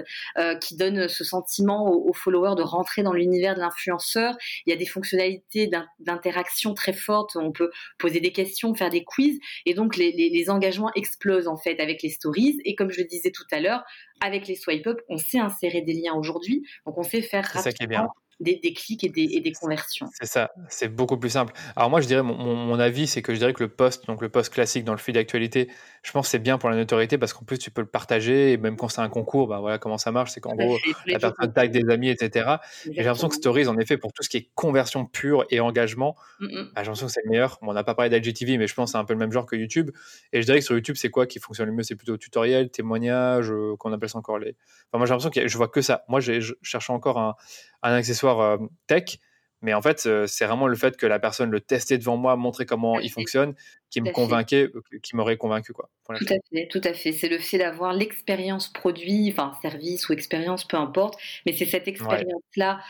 qui 0.61 0.75
donne 0.75 1.07
ce 1.07 1.23
sentiment 1.23 1.89
aux, 1.89 2.13
followers 2.13 2.55
de 2.55 2.61
rentrer 2.61 3.03
dans 3.03 3.13
l'univers 3.13 3.55
de 3.55 3.59
l'influenceur. 3.59 4.35
Il 4.65 4.69
y 4.69 4.73
a 4.73 4.75
des 4.75 4.85
fonctionnalités 4.85 5.69
d'interaction 5.99 6.73
très 6.73 6.93
fortes. 6.93 7.35
On 7.35 7.51
peut 7.51 7.71
poser 7.97 8.19
des 8.19 8.31
questions, 8.31 8.73
faire 8.73 8.89
des 8.89 9.03
quiz. 9.03 9.39
Et 9.65 9.73
donc, 9.73 9.97
les, 9.97 10.49
engagements 10.49 10.91
explosent 10.95 11.47
en 11.47 11.57
fait 11.57 11.79
avec 11.79 12.01
les 12.01 12.09
stories. 12.09 12.59
Et 12.65 12.75
comme 12.75 12.91
je 12.91 13.01
le 13.01 13.07
disais 13.07 13.31
tout 13.31 13.45
à 13.51 13.59
l'heure, 13.59 13.83
avec 14.21 14.47
les 14.47 14.55
swipe 14.55 14.87
up, 14.87 14.99
on 15.09 15.17
sait 15.17 15.39
insérer 15.39 15.81
des 15.81 15.93
liens 15.93 16.13
aujourd'hui. 16.13 16.63
Donc, 16.85 16.97
on 16.97 17.03
sait 17.03 17.21
faire 17.21 17.45
rapidement 17.45 18.09
des, 18.41 18.73
clics 18.73 19.03
et 19.03 19.09
des, 19.09 19.51
conversions. 19.51 20.07
C'est 20.19 20.25
ça, 20.25 20.51
c'est 20.67 20.87
beaucoup 20.87 21.17
plus 21.17 21.29
simple. 21.29 21.53
Alors 21.75 21.89
moi, 21.89 22.01
je 22.01 22.07
dirais, 22.07 22.23
mon, 22.23 22.79
avis, 22.79 23.07
c'est 23.07 23.21
que 23.21 23.33
je 23.33 23.39
dirais 23.39 23.53
que 23.53 23.63
le 23.63 23.69
post, 23.69 24.07
donc 24.07 24.21
le 24.21 24.29
post 24.29 24.51
classique 24.51 24.83
dans 24.83 24.93
le 24.93 24.97
feed 24.97 25.15
d'actualité, 25.15 25.69
je 26.03 26.11
pense 26.11 26.27
que 26.27 26.31
c'est 26.31 26.39
bien 26.39 26.57
pour 26.57 26.69
la 26.69 26.75
notoriété 26.75 27.17
parce 27.17 27.33
qu'en 27.33 27.45
plus, 27.45 27.59
tu 27.59 27.71
peux 27.71 27.81
le 27.81 27.87
partager, 27.87 28.53
et 28.53 28.57
même 28.57 28.77
quand 28.77 28.89
c'est 28.89 29.01
un 29.01 29.09
concours, 29.09 29.47
bah 29.47 29.59
voilà 29.59 29.77
comment 29.77 29.97
ça 29.97 30.11
marche, 30.11 30.31
c'est 30.31 30.41
qu'en 30.41 30.55
gros, 30.55 30.77
la 31.05 31.19
personne 31.19 31.53
tag 31.53 31.71
des 31.71 31.91
amis, 31.91 32.09
etc. 32.09 32.55
J'ai 32.85 33.03
l'impression 33.03 33.29
que 33.29 33.35
Stories, 33.35 33.67
en 33.67 33.77
effet, 33.77 33.97
pour 33.97 34.13
tout 34.13 34.23
ce 34.23 34.29
qui 34.29 34.37
est 34.37 34.49
conversion 34.55 35.05
pure 35.05 35.45
et 35.49 35.59
engagement, 35.59 36.15
mmh, 36.39 36.45
mmh. 36.45 36.49
Bah, 36.49 36.69
j'ai 36.77 36.81
l'impression 36.81 37.05
que 37.07 37.11
c'est 37.11 37.21
le 37.23 37.29
meilleur. 37.29 37.59
on 37.61 37.73
n'a 37.73 37.83
pas 37.83 37.95
parlé 37.95 38.19
d'IGTV, 38.19 38.57
mais 38.57 38.67
je 38.67 38.73
pense 38.73 38.89
que 38.89 38.91
c'est 38.93 38.97
un 38.97 39.05
peu 39.05 39.13
le 39.13 39.19
même 39.19 39.31
genre 39.31 39.45
que 39.45 39.55
YouTube. 39.55 39.91
Et 40.33 40.41
je 40.41 40.45
dirais 40.45 40.59
que 40.59 40.65
sur 40.65 40.75
YouTube, 40.75 40.95
c'est 40.97 41.09
quoi 41.09 41.27
qui 41.27 41.39
fonctionne 41.39 41.67
le 41.67 41.73
mieux? 41.73 41.83
C'est 41.83 41.95
plutôt 41.95 42.17
tutoriel, 42.17 42.69
témoignage, 42.69 43.51
euh, 43.51 43.75
qu'on 43.77 43.93
appelle 43.93 44.09
ça 44.09 44.17
encore 44.17 44.39
les... 44.39 44.55
Enfin, 44.89 44.97
moi, 44.97 45.05
j'ai 45.05 45.11
l'impression 45.11 45.29
que 45.29 45.47
je 45.47 45.57
vois 45.57 45.67
que 45.67 45.81
ça. 45.81 46.03
Moi, 46.07 46.19
je 46.19 46.53
cherche 46.61 46.89
encore 46.89 47.17
un 47.17 47.35
un 47.83 47.93
accessoire 47.93 48.39
euh, 48.39 48.57
tech. 48.87 49.17
Mais 49.63 49.75
en 49.75 49.81
fait, 49.83 50.07
euh, 50.07 50.25
c'est 50.25 50.45
vraiment 50.45 50.67
le 50.67 50.75
fait 50.75 50.97
que 50.97 51.05
la 51.05 51.19
personne 51.19 51.51
le 51.51 51.61
testait 51.61 51.99
devant 51.99 52.17
moi, 52.17 52.35
montrer 52.35 52.65
comment 52.65 52.99
il 52.99 53.11
fonctionne, 53.11 53.53
qui 53.91 54.01
me 54.01 54.11
convainquait, 54.11 54.71
euh, 54.73 54.81
qui 55.03 55.15
m'aurait 55.15 55.37
convaincu. 55.37 55.71
Quoi, 55.71 55.87
tout 56.07 56.25
à 56.33 56.37
fait, 56.51 56.67
tout 56.67 56.81
à 56.83 56.93
fait. 56.95 57.11
C'est 57.11 57.29
le 57.29 57.37
fait 57.37 57.59
d'avoir 57.59 57.93
l'expérience 57.93 58.73
produit, 58.73 59.29
enfin 59.31 59.53
service 59.61 60.09
ou 60.09 60.13
expérience, 60.13 60.67
peu 60.67 60.77
importe. 60.77 61.19
Mais 61.45 61.53
c'est 61.53 61.67
cette 61.67 61.87
expérience-là 61.87 62.81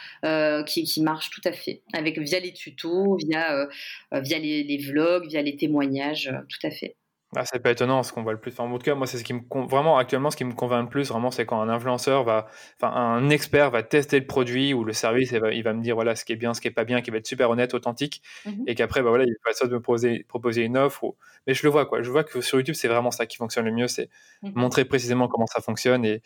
qui, 0.63 0.83
qui, 0.85 1.01
marche 1.01 1.29
tout 1.29 1.41
à 1.43 1.51
fait, 1.51 1.81
avec 1.91 2.17
via 2.17 2.39
les 2.39 2.53
tutos, 2.53 3.17
via, 3.17 3.67
via 4.13 4.39
les, 4.39 4.63
les, 4.63 4.77
vlogs, 4.77 5.27
via 5.27 5.41
les 5.41 5.57
témoignages, 5.57 6.33
tout 6.47 6.65
à 6.65 6.71
fait. 6.71 6.95
Ah, 7.33 7.45
c'est 7.45 7.59
pas 7.59 7.71
étonnant 7.71 8.03
ce 8.03 8.11
qu'on 8.11 8.23
voit 8.23 8.33
le 8.33 8.39
plus. 8.41 8.51
Enfin, 8.51 8.65
en 8.65 8.77
tout 8.77 8.83
cas, 8.83 8.93
moi, 8.93 9.07
c'est 9.07 9.17
ce 9.17 9.23
qui 9.23 9.33
me 9.33 9.41
vraiment 9.67 9.97
actuellement 9.97 10.31
ce 10.31 10.35
qui 10.35 10.43
me 10.43 10.51
convainc 10.51 10.83
le 10.83 10.89
plus, 10.89 11.07
vraiment, 11.07 11.31
c'est 11.31 11.45
quand 11.45 11.61
un 11.61 11.69
influenceur 11.69 12.25
va, 12.25 12.47
enfin, 12.75 12.93
un 12.93 13.29
expert 13.29 13.71
va 13.71 13.83
tester 13.83 14.19
le 14.19 14.27
produit 14.27 14.73
ou 14.73 14.83
le 14.83 14.91
service 14.91 15.31
et 15.31 15.39
il 15.53 15.63
va 15.63 15.73
me 15.73 15.81
dire 15.81 15.95
voilà 15.95 16.17
ce 16.17 16.25
qui 16.25 16.33
est 16.33 16.35
bien, 16.35 16.53
ce 16.53 16.59
qui 16.59 16.67
est 16.67 16.71
pas 16.71 16.83
bien, 16.83 17.01
qui 17.01 17.09
va 17.09 17.17
être 17.17 17.25
super 17.25 17.49
honnête, 17.49 17.73
authentique, 17.73 18.21
mmh 18.45 18.63
et 18.67 18.75
qu'après, 18.75 19.01
bah, 19.01 19.09
voilà, 19.09 19.23
il 19.23 19.33
va 19.45 19.53
soit 19.53 19.67
me 19.67 19.79
proposer, 19.79 20.25
proposer 20.27 20.63
une 20.63 20.77
offre. 20.77 21.15
Mais 21.47 21.53
je 21.53 21.63
le 21.63 21.69
vois 21.69 21.85
quoi. 21.85 22.01
Je 22.01 22.11
vois 22.11 22.25
que 22.25 22.41
sur 22.41 22.57
YouTube, 22.57 22.75
c'est 22.75 22.89
vraiment 22.89 23.11
ça 23.11 23.25
qui 23.25 23.37
fonctionne 23.37 23.65
le 23.65 23.71
mieux, 23.71 23.87
c'est 23.87 24.09
mmh 24.43 24.51
montrer 24.55 24.83
précisément 24.83 25.29
comment 25.29 25.47
ça 25.47 25.61
fonctionne 25.61 26.03
et, 26.03 26.21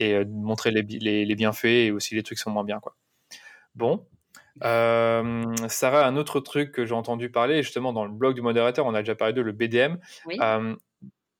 et 0.00 0.14
euh, 0.14 0.24
montrer 0.26 0.70
les, 0.70 0.82
les, 0.82 1.26
les, 1.26 1.34
bienfaits 1.34 1.66
et 1.66 1.90
aussi 1.90 2.14
les 2.14 2.22
trucs 2.22 2.38
qui 2.38 2.42
sont 2.42 2.50
moins 2.50 2.64
bien 2.64 2.80
quoi. 2.80 2.96
Bon, 3.74 4.06
euh, 4.64 5.44
Sarah, 5.68 6.06
un 6.06 6.16
autre 6.16 6.40
truc 6.40 6.72
que 6.72 6.84
j'ai 6.84 6.94
entendu 6.94 7.30
parler, 7.30 7.62
justement 7.62 7.92
dans 7.92 8.04
le 8.04 8.12
blog 8.12 8.34
du 8.34 8.42
modérateur, 8.42 8.86
on 8.86 8.94
a 8.94 9.00
déjà 9.00 9.14
parlé 9.14 9.32
de 9.32 9.42
le 9.42 9.52
BDM. 9.52 9.98
Euh, 10.40 10.74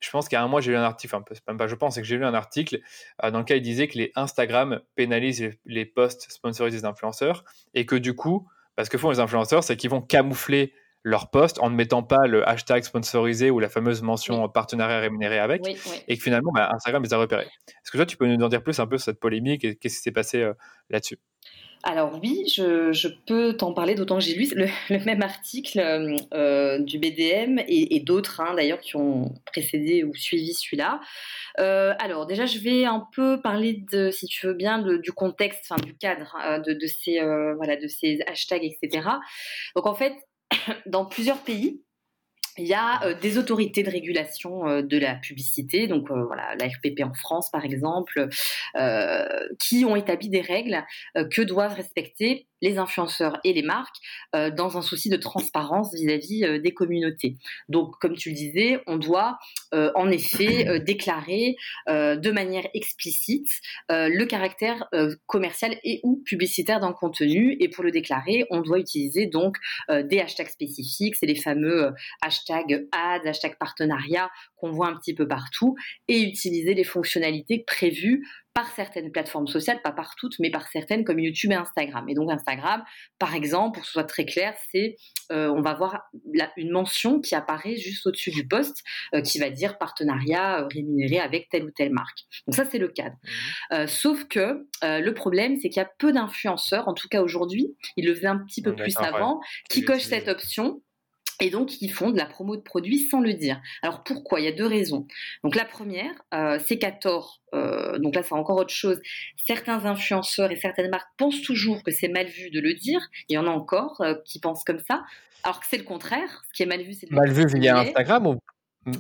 je 0.01 0.11
pense 0.11 0.29
qu'à 0.29 0.43
un 0.43 0.49
mois, 0.49 0.61
j'ai 0.61 0.73
lu 0.73 0.77
un 0.77 0.83
article, 0.83 1.15
enfin, 1.17 1.25
même 1.49 1.57
pas 1.57 1.67
je 1.67 1.75
pense, 1.75 1.95
c'est 1.95 2.03
que 2.03 2.07
j'ai 2.07 2.17
lu 2.17 2.25
un 2.25 2.35
article 2.35 2.81
dans 3.23 3.39
lequel 3.39 3.59
il 3.59 3.63
disait 3.63 3.89
que 3.89 3.97
les 3.97 4.13
Instagram 4.15 4.81
pénalisent 4.95 5.57
les, 5.65 5.87
posts 5.87 6.31
sponsorisés 6.31 6.79
des 6.79 6.85
influenceurs 6.85 7.45
et 7.73 7.87
que 7.87 7.97
du 7.97 8.15
coup, 8.15 8.47
parce 8.75 8.91
que 8.91 8.99
font 8.99 9.11
les 9.11 9.21
influenceurs, 9.21 9.65
c'est 9.65 9.77
qu'ils 9.77 9.91
vont 9.91 10.03
camoufler 10.03 10.75
leur 11.03 11.31
post 11.31 11.59
en 11.61 11.71
ne 11.71 11.75
mettant 11.75 12.03
pas 12.03 12.27
le 12.27 12.47
hashtag 12.47 12.83
sponsorisé 12.83 13.51
ou 13.51 13.59
la 13.59 13.69
fameuse 13.69 14.03
mention 14.03 14.49
partenariat 14.49 14.99
rémunéré 14.99 15.39
avec, 15.39 15.63
et 16.09 16.17
que 16.17 16.23
finalement, 16.23 16.51
bah, 16.53 16.69
Instagram 16.75 17.03
les 17.03 17.15
a 17.15 17.17
repérés. 17.17 17.47
Est-ce 17.69 17.91
que 17.91 17.97
toi, 17.97 18.07
tu 18.07 18.17
peux 18.17 18.27
nous 18.27 18.45
en 18.45 18.49
dire 18.49 18.63
plus 18.63 18.79
un 18.81 18.87
peu 18.87 18.99
sur 18.99 19.07
cette 19.07 19.21
polémique 19.21 19.65
et 19.65 19.77
qu'est-ce 19.77 19.97
qui 19.97 20.03
s'est 20.03 20.13
passé 20.13 20.51
là-dessus? 20.91 21.19
Alors 21.83 22.19
oui, 22.23 22.45
je, 22.49 23.09
peux 23.27 23.57
t'en 23.57 23.73
parler, 23.73 23.95
d'autant 23.95 24.19
que 24.19 24.25
j'ai 24.25 24.35
lu 24.35 24.49
le, 24.55 24.99
même 25.05 25.23
article 25.23 25.81
euh, 26.35 26.79
du 26.81 26.99
BDM 26.99 27.61
et, 27.69 28.01
d'autres 28.01 28.41
hein, 28.41 28.55
d'ailleurs 28.55 28.81
qui 28.81 28.97
ont 28.97 29.33
précédé 29.47 30.05
ou 30.05 30.15
suivi 30.15 30.53
celui-là. 30.53 31.01
Euh, 31.59 31.95
alors 31.99 32.27
déjà, 32.27 32.47
je 32.47 32.59
vais 32.59 32.85
un 32.85 33.07
peu 33.15 33.41
parler 33.41 33.85
si 34.11 34.27
tu 34.27 34.47
veux 34.47 34.55
bien, 34.55 34.83
du 34.83 35.13
contexte, 35.13 35.73
du 35.85 35.97
cadre 35.97 36.37
de, 36.67 36.87
ces 36.87 37.21
de 37.21 37.89
ces 37.89 38.21
hashtags, 38.27 38.65
etc. 38.65 39.09
Donc 39.75 39.87
en 39.87 39.95
fait, 39.95 40.15
dans 40.87 41.07
plusieurs 41.07 41.39
pays, 41.39 41.83
il 42.59 42.67
y 42.67 42.75
a 42.75 43.05
euh, 43.05 43.15
des 43.15 43.39
autorités 43.39 43.83
de 43.83 43.91
régulation 43.91 44.67
euh, 44.67 44.83
de 44.83 44.99
la 44.99 45.15
publicité, 45.15 45.87
donc 45.87 46.11
euh, 46.11 46.25
voilà, 46.25 46.55
la 46.59 46.67
RPP 46.67 47.03
en 47.05 47.15
France 47.15 47.51
par 47.51 47.65
exemple, 47.65 48.29
qui 49.59 49.85
ont 49.85 49.97
établi 49.97 50.29
des 50.29 50.41
règles 50.41 50.85
que 51.15 51.43
doivent 51.43 51.75
respecter 51.75 52.47
les 52.63 52.79
influenceurs 52.79 53.39
et 53.45 53.53
les 53.53 53.63
marques 53.63 53.97
euh, 54.35 54.51
dans 54.51 54.79
un 54.79 54.83
souci 54.83 55.09
de 55.09 55.17
transparence 55.17 55.95
vis-à-vis 55.95 56.45
euh, 56.45 56.59
des 56.59 56.73
communautés. 56.73 57.37
Donc, 57.69 57.95
comme 58.01 58.15
tu 58.15 58.31
le 58.31 58.35
disais, 58.35 58.81
on 58.87 58.97
doit 58.97 59.39
euh, 59.75 59.91
en 59.95 60.11
effet 60.11 60.81
déclarer 60.81 61.57
de 61.87 62.31
manière 62.31 62.67
explicite 62.75 63.49
le 63.89 64.25
caractère 64.25 64.89
commercial 65.27 65.77
et 65.85 66.01
ou 66.03 66.23
publicitaire 66.25 66.81
d'un 66.81 66.93
contenu. 66.93 67.57
Et 67.61 67.69
pour 67.69 67.85
le 67.85 67.91
déclarer, 67.91 68.45
on 68.51 68.61
doit 68.61 68.79
utiliser 68.79 69.27
donc 69.27 69.57
des 69.89 70.21
hashtags 70.21 70.49
spécifiques, 70.49 71.17
c'est 71.17 71.27
les 71.27 71.35
fameux 71.35 71.93
hashtags 72.23 72.87
ads, 72.93 73.29
hashtags 73.29 73.59
partenariat 73.59 74.31
qu'on 74.57 74.71
voit 74.71 74.89
un 74.89 74.97
petit 74.97 75.15
peu 75.15 75.27
partout, 75.29 75.77
et 76.09 76.23
utiliser 76.23 76.75
les 76.75 76.85
fonctionnalités 76.85 77.65
prévues 77.67 78.25
par 78.57 78.73
certaines 78.73 79.13
plateformes 79.13 79.49
sociales, 79.49 79.83
pas 79.83 79.93
par 79.93 80.15
toutes, 80.17 80.39
mais 80.39 80.51
par 80.51 80.67
certaines 80.69 81.05
comme 81.05 81.19
YouTube 81.19 81.53
et 81.53 81.57
Instagram. 81.57 82.09
Et 82.09 82.15
donc 82.15 82.33
Instagram, 82.33 82.83
par 83.19 83.35
exemple, 83.35 83.75
pour 83.75 83.83
que 83.83 83.87
ce 83.87 83.93
soit 83.93 84.05
très 84.05 84.25
clair, 84.25 84.55
c'est 84.73 84.97
euh, 85.31 85.53
on 85.55 85.61
va 85.61 85.75
voir 85.75 86.01
une 86.57 86.71
mention 86.71 87.21
qui 87.21 87.35
apparaît 87.35 87.77
juste 87.77 88.07
au-dessus 88.07 88.31
du 88.31 88.49
poste 88.49 88.83
euh, 89.15 89.21
qui 89.21 89.39
va 89.39 89.51
dire 89.51 89.77
partenariat 89.77 90.63
euh, 90.63 90.69
rémunéré 90.73 91.19
avec 91.19 91.51
telle 91.51 91.65
ou 91.65 91.71
telle 91.71 91.93
marque. 91.93 92.21
Donc 92.47 92.55
ça 92.55 92.65
c'est 92.65 92.79
le 92.79 92.89
cadre. 92.89 93.17
Mmh. 93.71 93.87
sauf 93.89 94.25
que 94.25 94.67
le 94.83 95.11
problème 95.11 95.57
c'est 95.57 95.69
qu'il 95.69 95.83
y 95.83 95.85
a 95.85 95.91
peu 95.99 96.11
d'influenceurs, 96.15 96.89
en 96.89 96.95
tout 96.95 97.09
cas 97.09 97.21
aujourd'hui, 97.21 97.77
ils 97.99 98.07
le 98.07 98.15
faisaient 98.15 98.27
un 98.27 98.39
petit 98.39 98.63
peu 98.63 98.75
plus 98.75 98.97
avant, 98.97 99.39
qui 99.69 99.85
cochent 99.85 100.05
cette 100.05 100.29
option 100.29 100.81
et 101.41 101.51
donc, 101.51 101.83
ils 101.83 101.93
font 101.93 102.11
de 102.11 102.17
la 102.17 102.27
promo 102.27 102.57
de 102.57 102.63
produits 102.63 103.01
sans 103.11 103.21
le 103.21 103.35
dire. 103.35 103.61
Alors 103.83 104.03
pourquoi? 104.03 104.41
Il 104.41 104.45
y 104.45 104.49
a 104.49 104.53
deux 104.53 104.67
raisons. 104.67 105.07
Donc 105.45 105.55
la 105.55 105.65
première, 105.65 106.13
euh, 106.35 106.59
c'est 106.65 106.79
qu'à 106.79 106.93
tort, 106.93 107.43
euh, 107.55 107.99
donc 107.99 108.15
là 108.15 108.23
c'est 108.23 108.35
encore 108.35 108.57
autre 108.57 108.73
chose, 108.73 109.01
certains 109.47 109.85
influenceurs 109.85 110.51
et 110.51 110.57
certaines 110.57 110.91
marques 110.91 111.09
pensent 111.19 111.43
toujours 111.43 111.83
que 111.83 111.91
c'est 111.91 112.09
mal 112.09 112.27
vu 112.27 112.51
de 112.51 112.61
le 112.61 112.75
dire. 112.75 113.01
Il 113.29 113.35
y 113.35 113.39
en 113.39 113.47
a 113.47 113.51
encore 113.51 114.01
euh, 114.01 114.15
qui 114.25 114.41
pensent 114.41 114.65
comme 114.65 114.81
ça, 114.81 115.05
alors 115.43 115.61
que 115.61 115.67
c'est 115.69 115.79
le 115.79 115.85
contraire. 115.85 116.43
Ce 116.49 116.57
qui 116.57 116.63
est 116.63 116.67
mal 116.67 116.83
vu, 116.83 116.95
c'est 116.95 117.11
mal 117.11 117.31
vu 117.31 117.47
via 117.47 117.81
Instagram 117.81 118.27
ou 118.27 118.41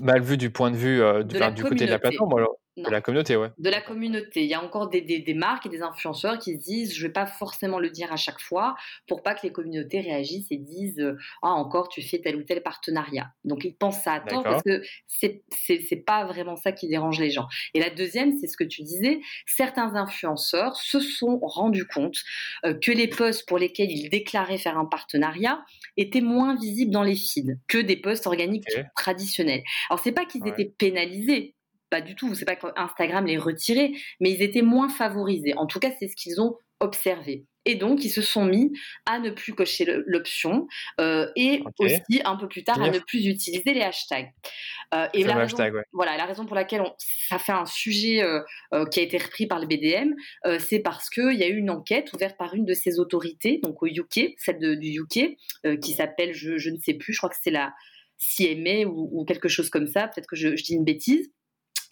mal 0.02 0.22
vu 0.22 0.36
du 0.36 0.50
point 0.50 0.70
de 0.70 0.76
vue 0.76 1.00
du, 1.24 1.38
du 1.54 1.62
côté 1.62 1.86
de 1.86 1.90
la 1.90 1.98
plateforme 1.98 2.34
alors 2.36 2.58
de 2.76 2.90
la 2.90 3.00
communauté, 3.00 3.36
ouais. 3.36 3.50
De 3.58 3.70
la 3.70 3.80
communauté. 3.80 4.42
Il 4.42 4.48
y 4.48 4.54
a 4.54 4.62
encore 4.62 4.88
des, 4.88 5.00
des, 5.00 5.34
marques 5.34 5.66
et 5.66 5.68
des 5.68 5.82
influenceurs 5.82 6.38
qui 6.38 6.54
se 6.54 6.58
disent 6.58 6.94
je 6.94 7.06
vais 7.06 7.12
pas 7.12 7.26
forcément 7.26 7.78
le 7.78 7.90
dire 7.90 8.12
à 8.12 8.16
chaque 8.16 8.40
fois 8.40 8.76
pour 9.06 9.22
pas 9.22 9.34
que 9.34 9.40
les 9.44 9.52
communautés 9.52 10.00
réagissent 10.00 10.50
et 10.50 10.58
disent 10.58 11.02
ah 11.42 11.50
encore 11.50 11.88
tu 11.88 12.02
fais 12.02 12.20
tel 12.20 12.36
ou 12.36 12.42
tel 12.42 12.62
partenariat. 12.62 13.28
Donc 13.44 13.64
ils 13.64 13.74
pensent 13.74 14.02
ça 14.02 14.14
à 14.14 14.20
tort 14.20 14.42
parce 14.42 14.62
que 14.62 14.82
c'est 15.06 15.42
c'est 15.66 16.04
pas 16.04 16.24
vraiment 16.26 16.56
ça 16.56 16.72
qui 16.72 16.88
dérange 16.88 17.18
les 17.18 17.30
gens. 17.30 17.46
Et 17.74 17.80
la 17.80 17.90
deuxième, 17.90 18.36
c'est 18.38 18.46
ce 18.46 18.56
que 18.56 18.64
tu 18.64 18.82
disais, 18.82 19.20
certains 19.46 19.94
influenceurs 19.94 20.76
se 20.76 21.00
sont 21.00 21.38
rendus 21.42 21.86
compte 21.86 22.18
euh, 22.64 22.74
que 22.74 22.92
les 22.92 23.08
posts 23.08 23.46
pour 23.48 23.58
lesquels 23.58 23.90
ils 23.90 24.08
déclaraient 24.08 24.58
faire 24.58 24.78
un 24.78 24.84
partenariat 24.84 25.64
étaient 25.96 26.20
moins 26.20 26.56
visibles 26.56 26.92
dans 26.92 27.02
les 27.02 27.16
feeds 27.16 27.58
que 27.68 27.78
des 27.78 27.96
posts 27.96 28.26
organiques 28.26 28.66
traditionnels. 28.96 29.62
Alors 29.90 30.00
c'est 30.02 30.12
pas 30.12 30.24
qu'ils 30.24 30.46
étaient 30.46 30.72
pénalisés 30.78 31.55
pas 31.90 32.00
du 32.00 32.14
tout. 32.14 32.34
C'est 32.34 32.44
pas 32.44 32.56
qu'Instagram 32.56 33.26
les 33.26 33.38
retirait, 33.38 33.92
mais 34.20 34.32
ils 34.32 34.42
étaient 34.42 34.62
moins 34.62 34.88
favorisés. 34.88 35.54
En 35.56 35.66
tout 35.66 35.78
cas, 35.78 35.90
c'est 35.98 36.08
ce 36.08 36.16
qu'ils 36.16 36.40
ont 36.40 36.56
observé. 36.80 37.46
Et 37.66 37.74
donc, 37.74 38.04
ils 38.04 38.10
se 38.10 38.22
sont 38.22 38.44
mis 38.44 38.72
à 39.06 39.18
ne 39.18 39.30
plus 39.30 39.52
cocher 39.52 39.84
l'option 40.06 40.68
euh, 41.00 41.28
et 41.34 41.62
aussi 41.78 42.20
un 42.24 42.36
peu 42.36 42.48
plus 42.48 42.62
tard 42.62 42.80
à 42.80 42.90
ne 42.90 42.98
plus 43.00 43.26
utiliser 43.26 43.74
les 43.74 43.82
hashtags. 43.82 44.32
Euh, 44.94 45.08
et 45.12 45.24
la 45.24 45.34
raison, 45.34 45.56
voilà, 45.92 46.16
la 46.16 46.26
raison 46.26 46.46
pour 46.46 46.54
laquelle 46.54 46.82
ça 47.28 47.38
fait 47.38 47.52
un 47.52 47.66
sujet 47.66 48.22
euh, 48.22 48.86
qui 48.86 49.00
a 49.00 49.02
été 49.02 49.18
repris 49.18 49.46
par 49.46 49.58
le 49.58 49.66
BDM, 49.66 50.14
c'est 50.60 50.78
parce 50.78 51.10
qu'il 51.10 51.34
y 51.34 51.42
a 51.42 51.48
eu 51.48 51.56
une 51.56 51.70
enquête 51.70 52.12
ouverte 52.12 52.36
par 52.38 52.54
une 52.54 52.64
de 52.64 52.74
ces 52.74 53.00
autorités, 53.00 53.58
donc 53.62 53.82
au 53.82 53.86
UK, 53.86 54.34
celle 54.38 54.78
du 54.78 55.00
UK, 55.00 55.36
qui 55.82 55.92
s'appelle, 55.92 56.32
je, 56.34 56.70
ne 56.70 56.78
sais 56.78 56.94
plus, 56.94 57.12
je 57.12 57.18
crois 57.18 57.30
que 57.30 57.36
c'est 57.42 57.50
la 57.50 57.74
CMA 58.36 58.86
ou, 58.86 59.24
quelque 59.24 59.48
chose 59.48 59.70
comme 59.70 59.88
ça, 59.88 60.06
peut-être 60.06 60.28
que 60.28 60.36
je 60.36 60.50
dis 60.50 60.74
une 60.74 60.84
bêtise. 60.84 61.32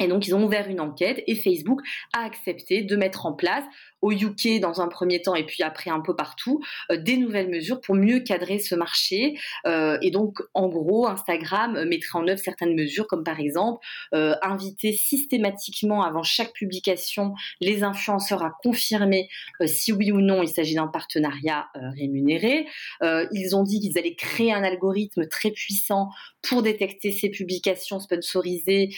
Et 0.01 0.09
donc, 0.09 0.27
ils 0.27 0.35
ont 0.35 0.45
ouvert 0.45 0.69
une 0.69 0.81
enquête 0.81 1.23
et 1.27 1.35
Facebook 1.35 1.81
a 2.13 2.25
accepté 2.25 2.83
de 2.83 2.97
mettre 2.97 3.27
en 3.27 3.33
place 3.33 3.65
au 4.05 4.13
UK 4.13 4.61
dans 4.61 4.83
un 4.83 4.89
premier 4.89 5.23
temps 5.23 5.35
et 5.35 5.47
puis 5.47 5.63
après 5.63 5.91
un 5.91 6.01
peu 6.01 6.15
partout, 6.15 6.61
euh, 6.91 6.99
des 6.99 7.17
nouvelles 7.17 7.49
mesures 7.49 7.81
pour 7.81 7.95
mieux 7.95 8.21
cadrer 8.21 8.59
ce 8.59 8.75
marché. 8.75 9.39
Euh, 9.67 9.97
et 10.03 10.11
donc, 10.11 10.41
en 10.53 10.69
gros, 10.69 11.07
Instagram 11.07 11.85
mettrait 11.87 12.19
en 12.19 12.29
œuvre 12.29 12.39
certaines 12.39 12.75
mesures 12.75 13.07
comme 13.07 13.25
par 13.25 13.41
exemple 13.41 13.85
euh, 14.15 14.35
inviter 14.43 14.93
systématiquement 14.93 16.03
avant 16.03 16.23
chaque 16.23 16.53
publication 16.53 17.35
les 17.63 17.83
influenceurs 17.83 18.43
à 18.43 18.53
confirmer 18.63 19.29
si 19.65 19.93
oui 19.93 20.13
ou 20.13 20.21
non 20.21 20.43
il 20.43 20.49
s'agit 20.49 20.75
d'un 20.75 20.89
partenariat 20.89 21.69
rémunéré. 21.97 22.67
ils 23.01 23.57
ont 23.57 23.63
dit 23.63 23.81
qu'ils 23.81 23.99
allaient 23.99 24.15
créer 24.15 24.53
un 24.53 24.63
algorithme 24.63 25.27
très 25.29 25.51
puissant 25.51 26.11
pour 26.43 26.63
détecter 26.63 27.11
ces 27.11 27.31
publications 27.31 28.01
sponsorisées 28.01 28.91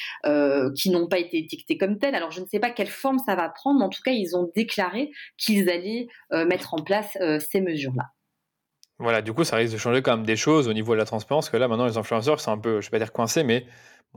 qui 0.75 0.91
n'ont 0.91 1.07
pas 1.07 1.19
été 1.19 1.39
étiquetées 1.39 1.79
comme 1.79 1.99
telles. 1.99 2.15
Alors, 2.15 2.33
je 2.33 2.41
ne 2.41 2.47
sais 2.47 2.59
pas 2.59 2.71
quelle 2.71 2.89
forme 2.89 3.19
ça 3.25 3.37
va 3.37 3.49
prendre, 3.49 3.79
mais 3.79 3.85
en 3.85 3.91
tout 3.91 4.03
cas, 4.03 4.13
ils 4.13 4.37
ont 4.37 4.51
déclaré 4.55 4.96
qu'ils 5.37 5.71
allaient 5.71 6.09
euh, 6.33 6.45
mettre 6.47 6.75
en 6.75 6.83
place 6.83 7.17
euh, 7.21 7.39
ces 7.41 7.61
mesures-là. 7.61 8.05
Voilà, 8.99 9.21
du 9.21 9.33
coup, 9.33 9.45
ça 9.45 9.57
risque 9.57 9.75
de 9.75 9.79
changer 9.79 10.01
quand 10.01 10.17
même 10.17 10.27
des 10.27 10.37
choses 10.37 10.69
au 10.69 10.73
niveau 10.73 10.95
de 10.95 10.99
la 10.99 11.05
transparence, 11.05 11.51
que 11.51 11.57
là, 11.57 11.69
maintenant, 11.69 11.87
les 11.87 11.99
influenceurs 11.99 12.41
sont 12.41 12.51
un 12.51 12.59
peu, 12.59 12.81
je 12.81 12.87
ne 12.87 12.91
vais 12.91 12.99
pas 12.99 12.99
dire 12.99 13.13
coincés, 13.13 13.45
mais 13.45 13.67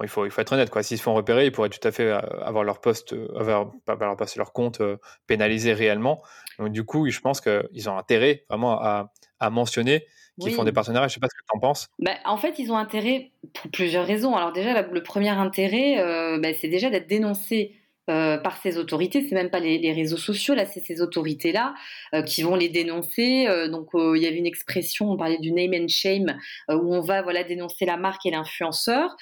il, 0.02 0.08
faut, 0.08 0.26
il 0.26 0.32
faut 0.32 0.40
être 0.40 0.54
honnête, 0.54 0.70
quoi. 0.70 0.84
S'ils 0.84 0.98
se 0.98 1.04
font 1.04 1.14
repérer, 1.14 1.46
ils 1.46 1.52
pourraient 1.52 1.70
tout 1.70 1.86
à 1.86 1.92
fait 1.92 2.06
euh, 2.06 2.20
avoir 2.42 2.64
leur 2.64 2.80
poste, 2.80 3.14
avoir, 3.36 3.72
leur, 3.88 4.18
leur 4.38 4.54
compte 4.54 4.82
pénalisé 5.28 5.74
réellement. 5.74 6.24
Donc, 6.60 6.70
du 6.70 6.86
coup, 6.86 7.10
je 7.10 7.20
pense 7.20 7.42
qu'ils 7.42 7.90
ont 7.90 7.98
intérêt 7.98 8.46
vraiment 8.50 8.80
à, 8.82 9.12
mentionner 9.50 10.06
qu'ils 10.40 10.54
font 10.54 10.64
des 10.64 10.72
partenariats. 10.72 11.10
Je 11.10 11.12
ne 11.12 11.16
sais 11.16 11.20
pas 11.20 11.28
ce 11.28 11.36
que 11.36 11.46
tu 11.46 11.58
en 11.58 11.60
penses. 11.60 11.90
Bah, 12.00 12.14
en 12.24 12.38
fait, 12.38 12.58
ils 12.60 12.72
ont 12.72 12.78
intérêt 12.78 13.32
pour 13.54 13.70
plusieurs 13.72 14.06
raisons. 14.06 14.38
Alors, 14.38 14.54
déjà, 14.54 14.82
le 14.82 15.04
premier 15.04 15.32
intérêt, 15.32 15.98
bah, 16.40 16.50
c'est 16.58 16.70
déjà 16.70 16.90
d'être 16.90 17.08
dénoncé 17.08 17.79
euh, 18.10 18.38
par 18.38 18.58
ces 18.58 18.78
autorités. 18.78 19.24
C'est 19.28 19.36
même 19.36 19.52
pas 19.52 19.60
les, 19.60 19.94
réseaux 19.94 20.18
sociaux, 20.18 20.56
là, 20.56 20.66
c'est 20.66 20.80
ces 20.80 21.02
autorités-là 21.02 21.76
euh, 22.16 22.24
qui 22.24 22.42
vont 22.42 22.56
les 22.56 22.70
dénoncer. 22.70 23.46
Euh, 23.48 23.68
donc, 23.68 23.90
il 23.94 24.22
y 24.22 24.26
avait 24.26 24.38
une 24.38 24.48
expression, 24.48 25.12
on 25.12 25.18
parlait 25.18 25.38
du 25.38 25.52
name 25.52 25.74
and 25.76 25.88
shame, 25.90 26.38
où 26.70 26.96
on 26.96 27.02
va 27.02 27.22
voilà 27.22 27.44
dénoncer 27.44 27.86
la 27.86 27.98
marque 27.98 28.26
et 28.26 28.32
l'influenceur. 28.32 29.16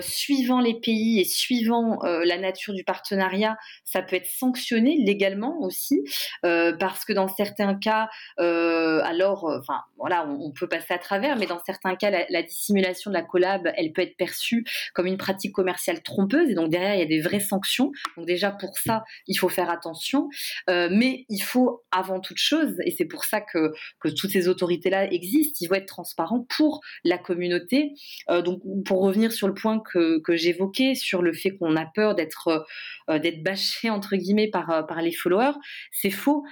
suivant 0.00 0.60
les 0.60 0.74
pays 0.74 1.20
et 1.20 1.24
suivant 1.24 1.98
la 2.02 2.38
nature 2.38 2.74
du 2.74 2.84
partenariat, 2.84 3.56
ça 3.84 4.02
peut 4.02 4.16
être 4.16 4.26
sanctionné 4.26 4.96
légalement 4.98 5.60
aussi, 5.60 6.02
parce 6.42 7.04
que 7.04 7.12
dans 7.12 7.28
certains 7.28 7.74
cas, 7.74 8.08
alors, 8.38 9.44
enfin, 9.44 9.80
voilà, 9.98 10.26
on, 10.26 10.52
peut 10.52 10.68
passer 10.68 10.94
à 10.94 10.98
travers, 10.98 11.36
mais 11.36 11.46
dans 11.46 11.62
certains 11.64 11.96
cas, 11.96 12.10
la, 12.10 12.24
la 12.28 12.42
dissimulation 12.42 13.10
de 13.10 13.16
la 13.16 13.22
collab, 13.22 13.72
elle 13.76 13.92
peut 13.92 14.02
être 14.02 14.16
perçue 14.16 14.64
comme 14.94 15.06
une 15.06 15.18
pratique 15.18 15.52
commerciale 15.52 16.02
trompeuse, 16.02 16.50
et 16.50 16.54
donc 16.54 16.70
derrière, 16.70 16.94
il 16.94 17.00
y 17.00 17.02
a 17.02 17.06
des 17.06 17.20
vraies 17.20 17.40
sanctions. 17.40 17.92
Donc, 18.16 18.26
déjà 18.34 18.50
pour 18.50 18.78
ça, 18.78 19.04
il 19.26 19.36
faut 19.36 19.48
faire 19.48 19.70
attention. 19.70 20.28
Euh, 20.68 20.88
mais 20.90 21.24
il 21.28 21.40
faut 21.40 21.84
avant 21.90 22.20
toute 22.20 22.38
chose, 22.38 22.74
et 22.84 22.90
c'est 22.90 23.04
pour 23.04 23.24
ça 23.24 23.40
que, 23.40 23.72
que 24.00 24.08
toutes 24.08 24.30
ces 24.30 24.48
autorités-là 24.48 25.12
existent, 25.12 25.58
ils 25.60 25.68
vont 25.68 25.76
être 25.76 25.86
transparents 25.86 26.46
pour 26.56 26.80
la 27.04 27.18
communauté. 27.18 27.92
Euh, 28.30 28.42
donc 28.42 28.60
pour 28.84 29.02
revenir 29.02 29.32
sur 29.32 29.48
le 29.48 29.54
point 29.54 29.80
que, 29.80 30.20
que 30.20 30.36
j'évoquais, 30.36 30.94
sur 30.94 31.22
le 31.22 31.32
fait 31.32 31.56
qu'on 31.56 31.76
a 31.76 31.86
peur 31.86 32.14
d'être 32.14 32.66
euh, 33.08 33.18
d'être 33.18 33.42
bâché 33.42 33.90
entre 33.90 34.16
guillemets 34.16 34.48
par, 34.50 34.86
par 34.86 35.02
les 35.02 35.12
followers, 35.12 35.56
c'est 35.92 36.10
faux 36.10 36.44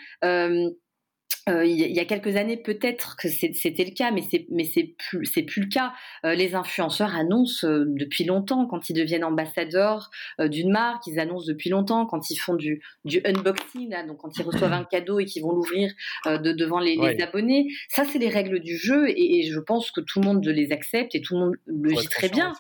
euh, 1.49 1.65
il 1.65 1.77
y 1.77 1.99
a 1.99 2.05
quelques 2.05 2.37
années, 2.37 2.57
peut-être 2.57 3.17
que 3.17 3.29
c'était 3.29 3.85
le 3.85 3.91
cas, 3.91 4.13
mais 4.13 4.23
c'est 4.23 4.47
mais 4.51 4.63
c'est 4.63 4.95
plus 4.97 5.27
c'est 5.27 5.43
plus 5.43 5.63
le 5.63 5.69
cas. 5.69 5.93
Euh, 6.25 6.35
les 6.35 6.55
influenceurs 6.55 7.17
annoncent 7.17 7.67
euh, 7.67 7.85
depuis 7.89 8.25
longtemps 8.25 8.67
quand 8.67 8.91
ils 8.91 8.95
deviennent 8.95 9.25
ambassadeurs 9.25 10.11
d'une 10.39 10.71
marque, 10.71 11.07
ils 11.09 11.19
annoncent 11.19 11.47
depuis 11.47 11.71
longtemps 11.71 12.07
quand 12.07 12.31
ils 12.31 12.37
font 12.37 12.55
du 12.55 12.81
du 13.05 13.21
unboxing, 13.25 13.91
là, 13.91 14.07
donc 14.07 14.19
quand 14.19 14.39
ils 14.39 14.43
reçoivent 14.43 14.73
un 14.73 14.85
cadeau 14.85 15.19
et 15.19 15.25
qu'ils 15.25 15.43
vont 15.43 15.53
l'ouvrir 15.53 15.93
de, 16.27 16.53
devant 16.53 16.79
les, 16.79 16.97
les, 16.97 17.21
abonnés. 17.21 17.67
Ça, 17.89 18.05
c'est 18.05 18.19
les 18.19 18.29
règles 18.29 18.61
du 18.61 18.77
jeu 18.77 19.09
et, 19.09 19.41
et, 19.41 19.43
je 19.51 19.59
pense 19.59 19.91
que 19.91 20.01
tout 20.01 20.21
le 20.21 20.27
monde 20.27 20.47
les 20.47 20.71
accepte 20.71 21.15
et 21.15 21.21
tout 21.21 21.35
le 21.35 21.41
monde 21.41 21.55
le 21.67 21.91
vit 21.91 22.09
très 22.09 22.29
bien. 22.29 22.53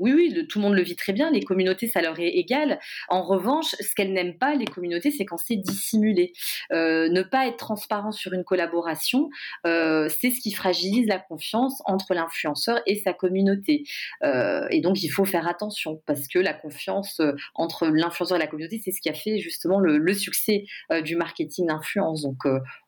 Oui, 0.00 0.46
tout 0.48 0.58
le 0.58 0.62
monde 0.62 0.74
le 0.74 0.82
vit 0.82 0.96
très 0.96 1.12
bien. 1.12 1.30
Les 1.30 1.42
communautés, 1.42 1.86
ça 1.86 2.00
leur 2.00 2.18
est 2.18 2.30
égal. 2.30 2.80
En 3.10 3.22
revanche, 3.22 3.76
ce 3.78 3.94
qu'elles 3.94 4.14
n'aiment 4.14 4.38
pas, 4.38 4.54
les 4.54 4.64
communautés, 4.64 5.10
c'est 5.10 5.26
quand 5.26 5.36
c'est 5.36 5.56
dissimulé. 5.56 6.32
Euh, 6.72 7.10
ne 7.10 7.22
pas 7.22 7.46
être 7.46 7.58
transparent 7.58 8.10
sur 8.10 8.32
une 8.32 8.42
collaboration, 8.42 9.28
euh, 9.66 10.08
c'est 10.08 10.30
ce 10.30 10.40
qui 10.40 10.52
fragilise 10.52 11.06
la 11.06 11.18
confiance 11.18 11.82
entre 11.84 12.14
l'influenceur 12.14 12.80
et 12.86 12.96
sa 12.96 13.12
communauté. 13.12 13.84
Euh, 14.24 14.66
et 14.70 14.80
donc, 14.80 15.02
il 15.02 15.10
faut 15.10 15.26
faire 15.26 15.46
attention 15.46 16.02
parce 16.06 16.26
que 16.28 16.38
la 16.38 16.54
confiance 16.54 17.20
entre 17.54 17.86
l'influenceur 17.86 18.38
et 18.38 18.40
la 18.40 18.46
communauté, 18.46 18.80
c'est 18.82 18.92
ce 18.92 19.02
qui 19.02 19.10
a 19.10 19.14
fait 19.14 19.38
justement 19.38 19.80
le, 19.80 19.98
le 19.98 20.14
succès 20.14 20.64
du 21.04 21.14
marketing 21.14 21.66
d'influence. 21.66 22.22
Donc, 22.22 22.38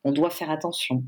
on 0.03 0.11
doit 0.11 0.31
faire 0.31 0.49
attention 0.49 1.03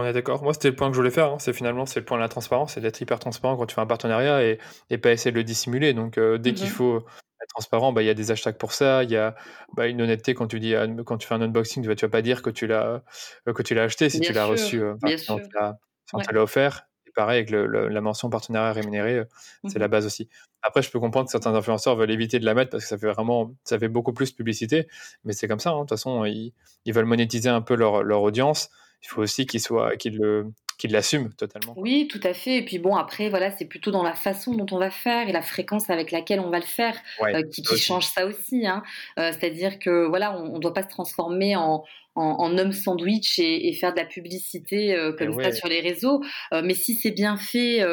on 0.00 0.04
est 0.04 0.12
d'accord. 0.12 0.42
Moi, 0.42 0.52
c'était 0.52 0.70
le 0.70 0.76
point 0.76 0.88
que 0.88 0.94
je 0.94 0.98
voulais 0.98 1.10
faire. 1.10 1.32
Hein. 1.32 1.38
C'est 1.38 1.52
finalement 1.52 1.86
c'est 1.86 2.00
le 2.00 2.04
point 2.04 2.16
de 2.16 2.22
la 2.22 2.28
transparence, 2.28 2.74
c'est 2.74 2.80
d'être 2.80 3.00
hyper 3.00 3.18
transparent 3.18 3.56
quand 3.56 3.66
tu 3.66 3.74
fais 3.74 3.80
un 3.80 3.86
partenariat 3.86 4.42
et, 4.44 4.58
et 4.90 4.98
pas 4.98 5.12
essayer 5.12 5.30
de 5.30 5.36
le 5.36 5.44
dissimuler. 5.44 5.94
Donc, 5.94 6.18
euh, 6.18 6.38
dès 6.38 6.54
qu'il 6.54 6.66
mhm. 6.66 6.72
faut 6.72 6.96
être 6.98 7.48
transparent, 7.50 7.92
bah, 7.92 8.02
il 8.02 8.06
y 8.06 8.10
a 8.10 8.14
des 8.14 8.30
hashtags 8.30 8.56
pour 8.56 8.72
ça. 8.72 9.04
Il 9.04 9.10
y 9.10 9.16
a 9.16 9.34
bah, 9.76 9.86
une 9.86 10.00
honnêteté 10.00 10.34
quand 10.34 10.46
tu 10.46 10.60
dis 10.60 10.74
quand 11.04 11.18
tu 11.18 11.26
fais 11.26 11.34
un 11.34 11.42
unboxing, 11.42 11.82
tu 11.82 11.88
vas, 11.88 11.94
tu 11.94 12.04
vas 12.04 12.10
pas 12.10 12.22
dire 12.22 12.42
que 12.42 12.50
tu 12.50 12.66
l'as 12.66 13.02
euh, 13.48 13.52
que 13.52 13.62
tu 13.62 13.74
l'as 13.74 13.84
acheté 13.84 14.08
si 14.10 14.20
tu 14.20 14.32
l'as 14.32 14.46
reçu, 14.46 14.82
euh, 14.82 14.94
si 15.16 15.30
on 15.30 15.38
te 15.38 16.34
l'a 16.34 16.42
offert. 16.42 16.86
Et 17.06 17.10
pareil 17.14 17.38
avec 17.38 17.50
la 17.50 18.00
mention 18.00 18.30
partenariat 18.30 18.72
rémunéré, 18.72 19.22
c'est 19.66 19.78
la 19.78 19.86
mhm. 19.86 19.92
base 19.92 20.06
aussi. 20.06 20.28
Après, 20.66 20.80
je 20.80 20.90
peux 20.90 20.98
comprendre 20.98 21.26
que 21.26 21.30
certains 21.30 21.54
influenceurs 21.54 21.94
veulent 21.94 22.10
éviter 22.10 22.38
de 22.38 22.46
la 22.46 22.54
mettre 22.54 22.70
parce 22.70 22.84
que 22.84 22.88
ça 22.88 22.96
fait 22.96 23.12
vraiment, 23.12 23.54
ça 23.64 23.78
fait 23.78 23.88
beaucoup 23.88 24.14
plus 24.14 24.32
publicité. 24.32 24.88
Mais 25.24 25.34
c'est 25.34 25.46
comme 25.46 25.60
ça. 25.60 25.70
Hein. 25.70 25.74
De 25.74 25.80
toute 25.80 25.90
façon, 25.90 26.24
ils, 26.24 26.54
ils, 26.86 26.94
veulent 26.94 27.04
monétiser 27.04 27.50
un 27.50 27.60
peu 27.60 27.74
leur, 27.74 28.02
leur 28.02 28.22
audience 28.22 28.70
il 29.02 29.08
faut 29.08 29.22
aussi 29.22 29.46
qu'il 29.46 29.60
soit, 29.60 29.96
qu'il 29.96 30.16
le, 30.16 30.46
qu'il 30.78 30.92
l'assume 30.92 31.32
totalement. 31.34 31.74
Oui, 31.76 32.08
tout 32.08 32.20
à 32.22 32.34
fait. 32.34 32.58
Et 32.58 32.64
puis 32.64 32.78
bon, 32.78 32.96
après, 32.96 33.28
voilà, 33.28 33.50
c'est 33.50 33.64
plutôt 33.64 33.90
dans 33.90 34.02
la 34.02 34.14
façon 34.14 34.54
dont 34.54 34.66
on 34.72 34.78
va 34.78 34.90
faire 34.90 35.28
et 35.28 35.32
la 35.32 35.42
fréquence 35.42 35.90
avec 35.90 36.10
laquelle 36.10 36.40
on 36.40 36.50
va 36.50 36.58
le 36.58 36.64
faire 36.64 36.96
euh, 37.22 37.42
qui, 37.42 37.64
change 37.76 38.06
ça 38.06 38.26
aussi. 38.26 38.66
Hein. 38.66 38.82
Euh, 39.18 39.32
c'est-à-dire 39.32 39.78
que 39.78 40.06
voilà, 40.06 40.36
on 40.36 40.54
ne 40.54 40.58
doit 40.58 40.74
pas 40.74 40.82
se 40.82 40.88
transformer 40.88 41.56
en, 41.56 41.84
en, 42.14 42.58
homme 42.58 42.72
sandwich 42.72 43.38
et, 43.38 43.72
faire 43.74 43.92
de 43.92 43.98
la 43.98 44.06
publicité 44.06 44.94
euh, 44.94 45.12
comme 45.12 45.40
ça 45.40 45.52
sur 45.52 45.68
les 45.68 45.80
réseaux. 45.80 46.22
mais 46.52 46.74
si 46.74 46.94
c'est 46.96 47.10
bien 47.10 47.36
fait, 47.36 47.84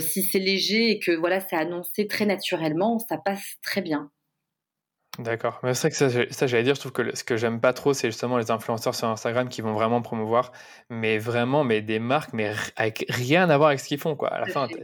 si 0.00 0.22
c'est 0.22 0.38
léger 0.38 0.90
et 0.90 0.98
que 0.98 1.12
voilà, 1.12 1.40
c'est 1.40 1.56
annoncé 1.56 2.06
très 2.06 2.26
naturellement, 2.26 2.98
ça 2.98 3.18
passe 3.18 3.56
très 3.62 3.82
bien. 3.82 4.10
D'accord. 5.18 5.58
Mais 5.64 5.74
c'est 5.74 5.88
vrai 5.92 6.26
que 6.26 6.32
ça, 6.32 6.46
j'allais 6.46 6.62
dire, 6.62 6.76
je 6.76 6.80
trouve 6.80 6.92
que 6.92 7.16
ce 7.16 7.24
que 7.24 7.36
j'aime 7.36 7.60
pas 7.60 7.72
trop, 7.72 7.92
c'est 7.92 8.08
justement 8.08 8.38
les 8.38 8.50
influenceurs 8.52 8.94
sur 8.94 9.08
Instagram 9.08 9.48
qui 9.48 9.60
vont 9.60 9.72
vraiment 9.74 10.00
promouvoir, 10.02 10.52
mais 10.88 11.18
vraiment, 11.18 11.64
mais 11.64 11.82
des 11.82 11.98
marques, 11.98 12.32
mais 12.32 12.54
avec 12.76 13.04
rien 13.08 13.50
à 13.50 13.56
voir 13.56 13.70
avec 13.70 13.80
ce 13.80 13.88
qu'ils 13.88 13.98
font, 13.98 14.14
quoi. 14.14 14.28
À 14.28 14.38
la 14.38 14.46
fin, 14.46 14.68
tu 14.68 14.78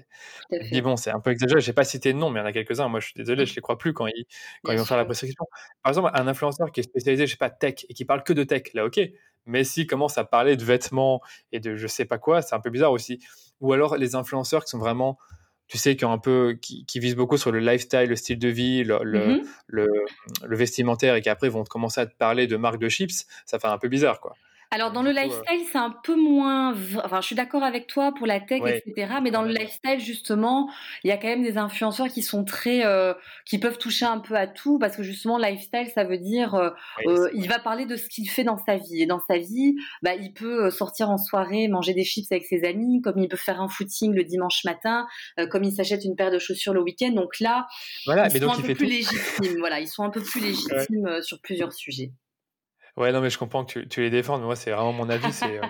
dis, 0.73 0.83
bon, 0.83 0.97
c'est 0.97 1.11
un 1.11 1.21
peu 1.21 1.31
exagéré. 1.31 1.61
J'ai 1.61 1.73
pas 1.73 1.85
cité 1.85 2.13
de 2.13 2.19
nom, 2.19 2.29
mais 2.31 2.41
il 2.41 2.43
y 2.43 2.45
en 2.45 2.49
a 2.49 2.53
quelques-uns. 2.53 2.89
Moi, 2.89 2.99
je 3.01 3.07
suis 3.07 3.15
désolé, 3.15 3.45
mmh. 3.45 3.47
je 3.47 3.55
les 3.55 3.61
crois 3.63 3.79
plus 3.79 3.93
quand 3.95 4.09
ils, 4.09 4.27
quand 4.65 4.73
ils 4.73 4.79
vont 4.79 4.85
faire 4.85 4.97
la 4.97 5.05
prescription. 5.05 5.45
Par 5.83 5.91
exemple, 5.91 6.11
un 6.13 6.27
influenceur 6.27 6.73
qui 6.73 6.81
est 6.81 6.83
spécialisé, 6.83 7.27
je 7.27 7.31
sais 7.31 7.37
pas, 7.39 7.51
tech, 7.51 7.87
et 7.89 7.95
qui 7.95 8.05
parle 8.05 8.25
que 8.25 8.33
de 8.33 8.43
tech, 8.43 8.75
là, 8.75 8.85
ok. 8.85 9.01
Mais 9.47 9.63
s'il 9.63 9.87
commence 9.87 10.19
à 10.19 10.25
parler 10.25 10.57
de 10.57 10.65
vêtements 10.65 11.21
et 11.53 11.61
de 11.61 11.77
je 11.77 11.87
sais 11.87 12.05
pas 12.05 12.19
quoi, 12.19 12.43
c'est 12.43 12.57
un 12.57 12.61
peu 12.61 12.71
bizarre 12.71 12.91
aussi. 12.91 13.21
Ou 13.61 13.73
alors 13.73 13.97
les 13.97 14.17
influenceurs 14.17 14.65
qui 14.65 14.71
sont 14.71 14.79
vraiment 14.79 15.19
tu 15.69 15.79
sais, 15.79 15.97
qui, 15.97 16.05
un 16.05 16.19
peu, 16.19 16.57
qui, 16.61 16.85
qui 16.87 17.01
visent 17.01 17.17
beaucoup 17.17 17.37
sur 17.37 17.51
le 17.51 17.59
lifestyle, 17.59 18.09
le 18.09 18.17
style 18.17 18.39
de 18.39 18.49
vie, 18.49 18.85
le, 18.85 18.99
le, 19.03 19.27
mmh 19.27 19.43
le, 19.69 20.57
vestimentaire, 20.57 21.15
et 21.17 21.23
qui 21.23 21.29
après 21.29 21.49
vont 21.49 21.65
commencer 21.65 22.01
à 22.01 22.07
te 22.07 22.15
parler 22.15 22.47
de 22.47 22.57
marques 22.57 22.79
de 22.79 22.89
chips, 22.89 23.27
ça 23.45 23.59
fait 23.59 23.67
un 23.67 23.79
peu 23.79 23.89
bizarre, 23.89 24.21
quoi. 24.21 24.35
Alors 24.73 24.91
dans 24.91 25.03
le 25.03 25.13
lifestyle, 25.13 25.65
c'est 25.71 25.79
un 25.79 25.95
peu 26.03 26.17
moins. 26.17 26.75
Enfin, 27.05 27.21
je 27.21 27.27
suis 27.27 27.37
d'accord 27.37 27.63
avec 27.63 27.87
toi 27.87 28.13
pour 28.13 28.27
la 28.27 28.41
tech, 28.41 28.63
etc. 28.67 29.15
Mais 29.23 29.31
dans 29.31 29.43
le 29.43 29.53
lifestyle, 29.53 30.01
justement, 30.01 30.69
il 31.05 31.09
y 31.09 31.13
a 31.13 31.17
quand 31.17 31.29
même 31.29 31.45
des 31.45 31.57
influenceurs 31.57 32.09
qui 32.09 32.23
sont 32.23 32.45
très, 32.45 32.85
euh, 32.85 33.15
qui 33.45 33.59
peuvent 33.59 33.79
toucher 33.79 34.07
un 34.07 34.19
peu 34.19 34.35
à 34.35 34.47
tout, 34.47 34.79
parce 34.79 34.97
que 34.97 35.03
justement, 35.03 35.39
lifestyle, 35.39 35.89
ça 35.95 36.05
veut 36.05 36.19
dire, 36.19 36.55
euh, 36.55 36.71
euh, 37.07 37.31
il 37.35 37.49
va 37.49 37.59
parler 37.59 37.87
de 37.87 37.97
ce 37.97 38.09
qu'il 38.09 38.29
fait 38.29 38.45
dans 38.45 38.59
sa 38.59 38.77
vie. 38.77 39.03
Et 39.03 39.07
dans 39.07 39.21
sa 39.21 39.39
vie, 39.39 39.77
bah, 40.03 40.15
il 40.15 40.33
peut 40.33 40.71
sortir 40.71 41.11
en 41.11 41.19
soirée, 41.19 41.69
manger 41.69 41.95
des 41.95 42.05
chips 42.05 42.31
avec 42.33 42.45
ses 42.47 42.65
amis, 42.65 43.01
comme 43.03 43.19
il 43.19 43.29
peut 43.29 43.37
faire 43.37 43.61
un 43.61 43.69
footing 43.69 44.15
le 44.15 44.25
dimanche 44.25 44.65
matin, 44.65 45.07
comme 45.51 45.63
il 45.63 45.73
s'achète 45.73 46.05
une 46.05 46.17
paire 46.17 46.33
de 46.33 46.39
chaussures 46.39 46.75
le 46.75 46.83
week-end. 46.83 47.13
Donc 47.13 47.39
là, 47.39 47.69
voilà, 48.05 48.27
ils 48.27 48.41
sont 48.41 48.51
un 48.51 48.61
peu 48.61 48.75
plus 48.75 48.87
légitimes. 48.87 49.59
voilà, 49.59 49.81
ils 49.81 49.89
sont 49.89 50.03
un 50.03 50.11
peu 50.11 50.21
plus 50.21 50.41
légitimes 50.41 51.23
sur 51.23 51.41
plusieurs 51.41 51.73
sujets. 51.73 52.11
Ouais, 52.97 53.13
non, 53.13 53.21
mais 53.21 53.31
je 53.31 53.39
comprends 53.39 53.65
que 53.65 53.81
tu, 53.81 54.01
les 54.01 54.11
défends, 54.11 54.39
mais 54.39 54.45
moi, 54.45 54.57
c'est 54.57 54.71
vraiment 54.71 54.93
mon 54.93 55.09
avis. 55.11 55.33
C'est, 55.33 55.59
euh, 55.59 55.67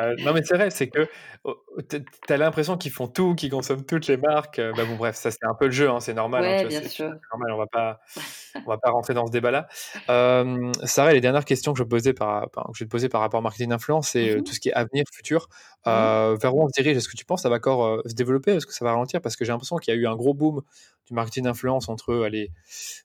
euh, 0.00 0.14
non, 0.18 0.32
mais 0.32 0.42
c'est 0.44 0.54
vrai, 0.54 0.70
c'est 0.70 0.88
que 0.88 1.08
oh, 1.44 1.56
tu 1.88 2.02
as 2.28 2.36
l'impression 2.36 2.76
qu'ils 2.76 2.92
font 2.92 3.08
tout, 3.08 3.34
qu'ils 3.34 3.50
consomment 3.50 3.84
toutes 3.84 4.06
les 4.06 4.16
marques. 4.16 4.58
Euh, 4.58 4.72
bah 4.76 4.84
bon, 4.84 4.96
bref, 4.96 5.16
ça, 5.16 5.30
c'est 5.30 5.44
un 5.44 5.54
peu 5.54 5.66
le 5.66 5.70
jeu, 5.70 5.88
hein, 5.90 6.00
c'est 6.00 6.14
normal. 6.14 6.44
Hein, 6.44 6.66
bien 6.66 6.82
sûr. 6.86 7.06
normal, 7.06 7.52
on 7.52 7.56
va 7.56 7.66
pas, 7.66 8.00
on 8.66 8.68
va 8.68 8.78
pas 8.78 8.90
rentrer 8.90 9.14
dans 9.14 9.26
ce 9.26 9.32
débat-là. 9.32 9.66
Euh, 10.08 10.72
Sarah, 10.84 11.12
les 11.12 11.20
dernières 11.20 11.44
questions 11.44 11.72
que 11.72 11.78
je, 11.78 11.84
posais 11.84 12.12
par, 12.12 12.50
que 12.50 12.60
je 12.74 12.84
vais 12.84 12.86
te 12.86 12.90
poser 12.90 13.08
par 13.08 13.20
rapport 13.20 13.40
au 13.40 13.42
marketing 13.42 13.70
d'influence, 13.70 14.08
c'est 14.10 14.36
mmh 14.36 14.44
tout 14.44 14.52
ce 14.52 14.60
qui 14.60 14.68
est 14.68 14.74
avenir, 14.74 15.04
futur. 15.12 15.48
Vers 15.84 16.54
où 16.54 16.64
on 16.64 16.68
se 16.68 16.80
dirige? 16.80 16.96
Est-ce 16.96 17.08
que 17.08 17.16
tu 17.16 17.24
penses 17.24 17.40
que 17.40 17.42
ça 17.44 17.48
va 17.48 17.56
encore 17.56 18.02
se 18.06 18.14
développer 18.14 18.52
Est-ce 18.52 18.66
que 18.66 18.74
ça 18.74 18.84
va 18.84 18.92
ralentir? 18.92 19.20
Parce 19.20 19.36
que 19.36 19.44
j'ai 19.44 19.52
l'impression 19.52 19.76
qu'il 19.76 19.94
y 19.94 19.96
a 19.96 20.00
eu 20.00 20.06
un 20.06 20.16
gros 20.16 20.34
boom 20.34 20.62
du 21.06 21.14
marketing 21.14 21.44
d'influence 21.44 21.88
entre 21.88 22.24
allez, 22.24 22.50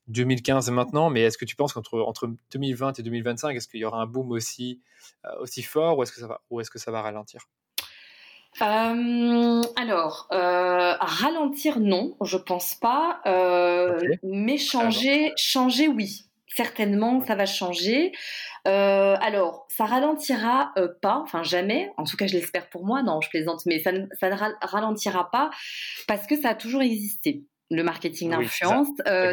2015 0.09 0.67
et 0.67 0.71
maintenant, 0.71 1.09
mais 1.09 1.21
est-ce 1.21 1.37
que 1.37 1.45
tu 1.45 1.55
penses 1.55 1.73
qu'entre 1.73 2.01
entre 2.01 2.29
2020 2.51 2.99
et 2.99 3.03
2025, 3.03 3.55
est-ce 3.63 3.69
qu'il 3.69 3.79
y 3.79 3.85
aura 3.85 4.01
un 4.01 4.05
boom 4.05 4.31
aussi, 4.31 4.81
aussi 5.39 5.63
fort 5.63 5.97
ou 5.97 6.03
est-ce 6.03 6.11
que 6.11 6.19
ça 6.19 6.27
va, 6.27 6.41
ou 6.49 6.59
est-ce 6.59 6.69
que 6.69 6.79
ça 6.79 6.91
va 6.91 7.01
ralentir? 7.01 7.47
Euh, 8.61 9.61
alors, 9.75 10.27
euh, 10.31 10.93
ralentir, 10.99 11.79
non, 11.79 12.15
je 12.21 12.37
pense 12.37 12.75
pas. 12.75 13.21
Euh, 13.25 13.99
mais 14.23 14.57
changer, 14.57 15.31
changer, 15.37 15.87
oui. 15.87 16.25
Certainement, 16.47 17.19
ça 17.25 17.33
va 17.33 17.47
changer. 17.47 18.11
alors, 18.65 19.65
ça 19.69 19.85
ralentira 19.85 20.71
pas, 21.01 21.17
enfin 21.17 21.41
jamais. 21.41 21.91
En 21.97 22.03
tout 22.03 22.15
cas, 22.15 22.27
je 22.27 22.33
l'espère 22.33 22.69
pour 22.69 22.85
moi. 22.85 23.01
Non, 23.01 23.21
je 23.21 23.29
plaisante, 23.29 23.65
mais 23.65 23.79
ça 23.79 23.91
ça 24.19 24.29
ne 24.29 24.35
ralentira 24.67 25.31
pas 25.31 25.49
parce 26.07 26.27
que 26.27 26.39
ça 26.39 26.49
a 26.49 26.55
toujours 26.55 26.83
existé 26.83 27.43
le 27.75 27.83
marketing 27.83 28.31
d'influence, 28.31 28.87
euh, 29.07 29.31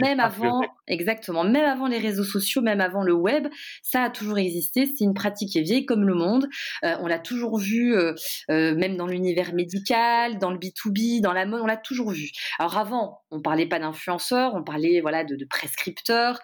même 0.00 0.20
avant, 0.20 0.60
exactement, 0.86 1.44
même 1.44 1.64
avant 1.64 1.86
les 1.86 1.98
réseaux 1.98 2.24
sociaux, 2.24 2.62
même 2.62 2.80
avant 2.80 3.02
le 3.02 3.12
web, 3.12 3.48
ça 3.82 4.04
a 4.04 4.10
toujours 4.10 4.38
existé. 4.38 4.86
C'est 4.86 5.04
une 5.04 5.14
pratique 5.14 5.50
qui 5.50 5.58
est 5.58 5.62
vieille 5.62 5.86
comme 5.86 6.04
le 6.04 6.14
monde. 6.14 6.48
Euh, 6.84 6.94
on 7.00 7.06
l'a 7.06 7.18
toujours 7.18 7.58
vu, 7.58 7.94
euh, 7.94 8.14
même 8.48 8.96
dans 8.96 9.06
l'univers 9.06 9.54
médical, 9.54 10.38
dans 10.38 10.50
le 10.50 10.58
B2B, 10.58 11.20
dans 11.20 11.32
la 11.32 11.46
mode, 11.46 11.62
on 11.62 11.66
l'a 11.66 11.76
toujours 11.76 12.10
vu. 12.10 12.30
Alors 12.58 12.76
avant, 12.78 13.22
on 13.30 13.40
parlait 13.40 13.66
pas 13.66 13.78
d'influenceurs, 13.78 14.54
on 14.54 14.62
parlait 14.62 15.00
voilà 15.00 15.24
de, 15.24 15.36
de 15.36 15.44
prescripteurs, 15.44 16.40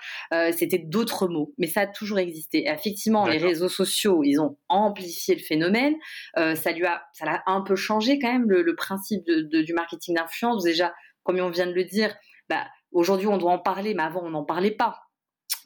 c'était 0.53 0.79
d'autres 0.79 1.29
mots, 1.29 1.53
mais 1.59 1.67
ça 1.67 1.83
a 1.83 1.87
toujours 1.87 2.19
existé. 2.19 2.69
effectivement, 2.69 3.27
les 3.27 3.39
réseaux 3.39 3.69
sociaux, 3.69 4.23
ils 4.25 4.41
ont 4.41 4.57
amplifié 4.69 5.35
le 5.35 5.43
phénomène. 5.43 5.95
ça 6.35 6.73
lui 6.73 6.87
a, 6.87 7.03
ça 7.13 7.25
l'a 7.27 7.43
un 7.47 7.63
peu 7.63 7.77
changé 7.77 8.19
quand 8.19 8.33
même 8.33 8.49
le, 8.49 8.75
principe 8.77 9.25
du 9.27 9.73
marketing 9.73 10.17
d'influence. 10.17 10.65
Déjà 10.65 10.93
comme 11.27 11.41
on 11.41 11.51
vient 11.51 11.67
de 11.67 11.73
le 11.73 11.85
dire, 11.85 12.15
bah, 12.49 12.65
aujourd'hui 12.93 13.27
on 13.27 13.37
doit 13.37 13.53
en 13.53 13.59
parler, 13.59 13.93
mais 13.95 14.05
avant 14.05 14.23
on 14.23 14.31
n'en 14.31 14.45
parlait 14.45 14.71
pas. 14.71 15.06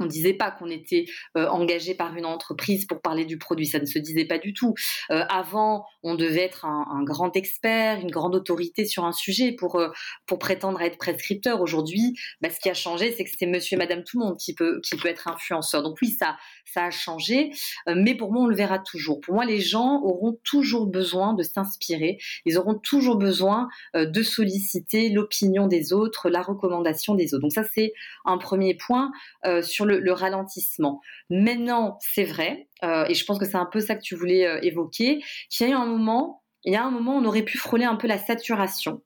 On 0.00 0.04
ne 0.04 0.08
disait 0.08 0.32
pas 0.32 0.50
qu'on 0.50 0.70
était 0.70 1.04
euh, 1.36 1.46
engagé 1.48 1.94
par 1.94 2.16
une 2.16 2.24
entreprise 2.24 2.86
pour 2.86 3.00
parler 3.02 3.26
du 3.26 3.38
produit, 3.38 3.66
ça 3.66 3.78
ne 3.78 3.84
se 3.84 3.98
disait 3.98 4.24
pas 4.24 4.38
du 4.38 4.54
tout. 4.54 4.74
Euh, 5.10 5.24
avant, 5.28 5.84
on 6.02 6.14
devait 6.14 6.40
être 6.40 6.64
un, 6.64 7.02
grand 7.04 7.36
expert, 7.36 8.00
une 8.00 8.10
grande 8.10 8.34
autorité 8.34 8.86
sur 8.86 9.04
un 9.04 9.12
sujet 9.12 9.52
pour 9.52 9.76
euh, 9.76 9.88
pour 10.26 10.38
prétendre 10.38 10.80
être 10.80 10.96
prescripteur. 10.96 11.60
Aujourd'hui, 11.60 12.14
bah, 12.40 12.48
ce 12.50 12.58
qui 12.58 12.70
a 12.70 12.74
changé, 12.74 13.14
c'est 13.16 13.24
que 13.24 13.30
c'est 13.38 13.46
Monsieur 13.46 13.76
et 13.76 13.78
Madame 13.78 14.02
tout 14.02 14.18
le 14.18 14.24
monde 14.24 14.36
qui 14.38 14.54
peut 14.54 14.80
qui 14.80 14.96
peut 14.96 15.08
être 15.08 15.28
influenceur. 15.28 15.82
Donc 15.82 15.98
oui, 16.00 16.10
ça 16.10 16.36
ça 16.64 16.84
a 16.84 16.90
changé, 16.90 17.50
mais 17.86 18.14
pour 18.14 18.32
moi, 18.32 18.44
on 18.44 18.46
le 18.46 18.54
verra 18.54 18.78
toujours. 18.78 19.20
Pour 19.20 19.34
moi, 19.34 19.44
les 19.44 19.60
gens 19.60 20.00
auront 20.02 20.38
toujours 20.44 20.86
besoin 20.86 21.34
de 21.34 21.42
s'inspirer. 21.42 22.18
Ils 22.46 22.58
auront 22.58 22.78
toujours 22.78 23.16
besoin 23.16 23.68
de 23.94 24.22
solliciter 24.22 25.08
l'opinion 25.08 25.66
des 25.66 25.92
autres, 25.92 26.30
la 26.30 26.42
recommandation 26.42 27.16
des 27.16 27.34
autres. 27.34 27.42
Donc 27.42 27.52
ça, 27.52 27.64
c'est 27.74 27.92
un 28.24 28.38
premier 28.38 28.76
point 28.76 29.10
le 29.78 29.98
le, 30.00 30.12
ralentissement. 30.12 31.00
Maintenant, 31.30 31.98
c'est 32.00 32.24
vrai, 32.24 32.68
euh, 32.82 33.06
et 33.08 33.14
je 33.14 33.24
pense 33.24 33.38
que 33.38 33.44
c'est 33.44 33.56
un 33.56 33.68
peu 33.70 33.80
ça 33.80 33.94
que 33.94 34.02
tu 34.02 34.14
voulais 34.14 34.46
euh, 34.46 34.58
évoquer, 34.62 35.22
qu'il 35.50 35.66
y 35.66 35.70
a 35.70 35.72
eu 35.72 35.76
un 35.76 35.86
moment, 35.86 36.42
il 36.64 36.72
y 36.72 36.76
a 36.76 36.84
un 36.84 36.90
moment, 36.90 37.16
on 37.16 37.24
aurait 37.24 37.42
pu 37.42 37.58
frôler 37.58 37.84
un 37.84 37.96
peu 37.96 38.06
la 38.06 38.18
saturation. 38.18 39.02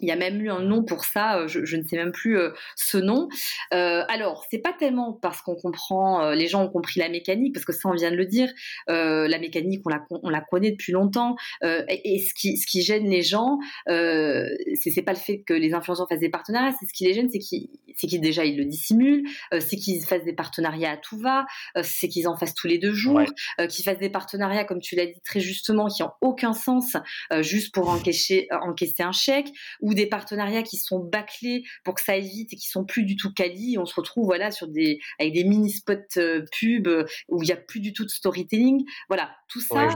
Il 0.00 0.08
y 0.08 0.12
a 0.12 0.16
même 0.16 0.40
eu 0.40 0.50
un 0.50 0.60
nom 0.60 0.82
pour 0.84 1.04
ça, 1.04 1.38
euh, 1.38 1.48
je, 1.48 1.76
ne 1.76 1.82
sais 1.82 1.96
même 1.96 2.12
plus 2.12 2.38
euh, 2.38 2.50
ce 2.76 2.98
nom. 2.98 3.28
Euh, 3.72 4.04
alors, 4.08 4.44
c'est 4.50 4.58
pas 4.58 4.72
tellement 4.72 5.12
parce 5.12 5.42
qu'on 5.42 5.54
comprend, 5.54 6.30
les 6.32 6.46
gens 6.46 6.64
ont 6.64 6.68
compris 6.68 7.00
la 7.00 7.08
mécanique, 7.08 7.54
parce 7.54 7.64
que 7.64 7.72
ça, 7.72 7.88
on 7.88 7.92
vient 7.92 8.10
de 8.10 8.16
le 8.16 8.26
dire, 8.26 8.52
la 8.88 9.38
mécanique, 9.38 9.82
on 9.84 9.90
la, 9.90 10.04
on 10.10 10.30
la 10.30 10.40
connaît 10.40 10.70
depuis 10.72 10.92
longtemps. 10.92 11.36
Et, 11.62 12.18
ce, 12.18 12.34
qui, 12.34 12.56
ce 12.56 12.66
qui 12.66 12.82
gêne 12.82 13.08
les 13.08 13.22
gens, 13.22 13.58
c'est 13.86 15.02
pas 15.04 15.12
le 15.12 15.18
fait 15.18 15.42
que 15.42 15.54
les 15.54 15.74
influenceurs 15.74 16.08
fassent 16.08 16.20
des 16.20 16.30
partenariats, 16.30 16.74
c'est 16.78 16.86
ce 16.86 16.92
qui 16.92 17.04
les 17.04 17.14
gêne, 17.14 17.28
c'est 17.30 17.38
qu'ils 17.38 18.20
déjà 18.20 18.44
ils 18.44 18.56
le 18.56 18.64
dissimulent, 18.64 19.24
c'est 19.60 19.76
qu'ils 19.76 20.04
fassent 20.04 20.24
des 20.24 20.34
partenariats 20.34 20.92
à 20.92 20.96
tout 20.96 21.18
va, 21.18 21.46
c'est 21.82 22.08
qu'ils 22.08 22.28
en 22.28 22.36
fassent 22.36 22.54
tous 22.54 22.66
les 22.66 22.78
deux 22.78 22.92
jours, 22.92 23.22
qu'ils 23.68 23.84
fassent 23.84 23.98
des 23.98 24.10
partenariats, 24.10 24.64
comme 24.64 24.80
tu 24.80 24.96
l'as 24.96 25.06
dit 25.06 25.20
très 25.24 25.40
justement, 25.40 25.88
qui 25.88 26.02
n'ont 26.02 26.12
aucun 26.20 26.52
sens, 26.52 26.96
juste 27.40 27.74
pour 27.74 27.88
encaisser, 27.88 28.48
encaisser 28.50 29.02
un 29.02 29.12
chèque, 29.12 29.48
ou 29.82 29.94
des 29.94 30.06
partenariats 30.06 30.62
qui 30.62 30.78
sont 30.78 31.00
bâclés 31.00 31.64
pour 31.84 31.94
que 31.94 32.00
ça 32.00 32.12
aille 32.12 32.28
vite 32.28 32.52
et 32.52 32.56
qui 32.56 32.68
sont 32.68 32.84
plus 32.84 33.04
du 33.04 33.16
tout 33.16 33.32
quali. 33.34 33.76
On 33.78 33.84
se 33.84 33.94
retrouve 33.94 34.26
voilà 34.26 34.50
sur 34.50 34.68
des 34.68 34.98
avec 35.18 35.34
des 35.34 35.44
mini 35.44 35.70
spots 35.70 35.92
euh, 36.16 36.44
pub 36.58 36.86
euh, 36.86 37.04
où 37.28 37.42
il 37.42 37.48
y 37.48 37.52
a 37.52 37.56
plus 37.56 37.80
du 37.80 37.92
tout 37.92 38.04
de 38.04 38.10
storytelling. 38.10 38.84
Voilà, 39.08 39.30
tout 39.48 39.60
ça. 39.60 39.88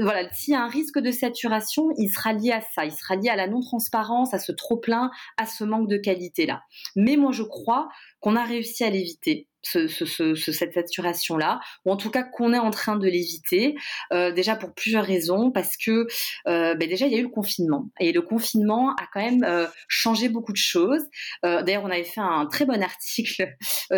voilà, 0.00 0.32
s'il 0.32 0.54
y 0.54 0.56
a 0.56 0.62
un 0.62 0.68
risque 0.68 0.98
de 0.98 1.10
saturation, 1.10 1.90
il 1.98 2.08
sera 2.08 2.32
lié 2.32 2.52
à 2.52 2.62
ça. 2.74 2.84
Il 2.84 2.92
sera 2.92 3.16
lié 3.16 3.28
à 3.28 3.36
la 3.36 3.46
non 3.46 3.60
transparence, 3.60 4.34
à 4.34 4.38
ce 4.38 4.52
trop 4.52 4.78
plein, 4.78 5.10
à 5.36 5.46
ce 5.46 5.64
manque 5.64 5.88
de 5.88 5.98
qualité 5.98 6.46
là. 6.46 6.62
Mais 6.96 7.16
moi 7.16 7.32
je 7.32 7.42
crois 7.42 7.88
qu'on 8.20 8.36
a 8.36 8.44
réussi 8.44 8.84
à 8.84 8.90
l'éviter 8.90 9.49
cette 9.62 10.74
saturation-là, 10.74 11.60
ou 11.84 11.92
en 11.92 11.96
tout 11.96 12.10
cas 12.10 12.22
qu'on 12.22 12.52
est 12.52 12.58
en 12.58 12.70
train 12.70 12.96
de 12.96 13.06
l'éviter, 13.06 13.74
euh, 14.12 14.32
déjà 14.32 14.56
pour 14.56 14.74
plusieurs 14.74 15.04
raisons, 15.04 15.50
parce 15.50 15.76
que 15.76 16.06
euh, 16.48 16.74
ben 16.74 16.88
déjà 16.88 17.06
il 17.06 17.12
y 17.12 17.16
a 17.16 17.18
eu 17.18 17.24
le 17.24 17.28
confinement, 17.28 17.90
et 18.00 18.12
le 18.12 18.22
confinement 18.22 18.94
a 18.96 19.06
quand 19.12 19.20
même 19.20 19.44
euh, 19.44 19.66
changé 19.88 20.28
beaucoup 20.28 20.52
de 20.52 20.56
choses. 20.56 21.02
D'ailleurs, 21.42 21.84
on 21.84 21.90
avait 21.90 22.04
fait 22.04 22.20
un 22.20 22.46
très 22.46 22.64
bon 22.64 22.82
article 22.82 23.54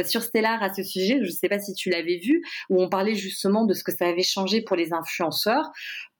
sur 0.07 0.23
Stellar 0.23 0.63
à 0.63 0.73
ce 0.73 0.83
sujet, 0.83 1.19
je 1.21 1.27
ne 1.27 1.31
sais 1.31 1.49
pas 1.49 1.59
si 1.59 1.75
tu 1.75 1.91
l'avais 1.91 2.19
vu, 2.19 2.43
où 2.71 2.83
on 2.83 2.89
parlait 2.89 3.15
justement 3.15 3.65
de 3.65 3.75
ce 3.75 3.85
que 3.85 3.93
ça 3.93 4.07
avait 4.07 4.23
changé 4.23 4.63
pour 4.63 4.77
les 4.77 4.93
influenceurs 4.93 5.71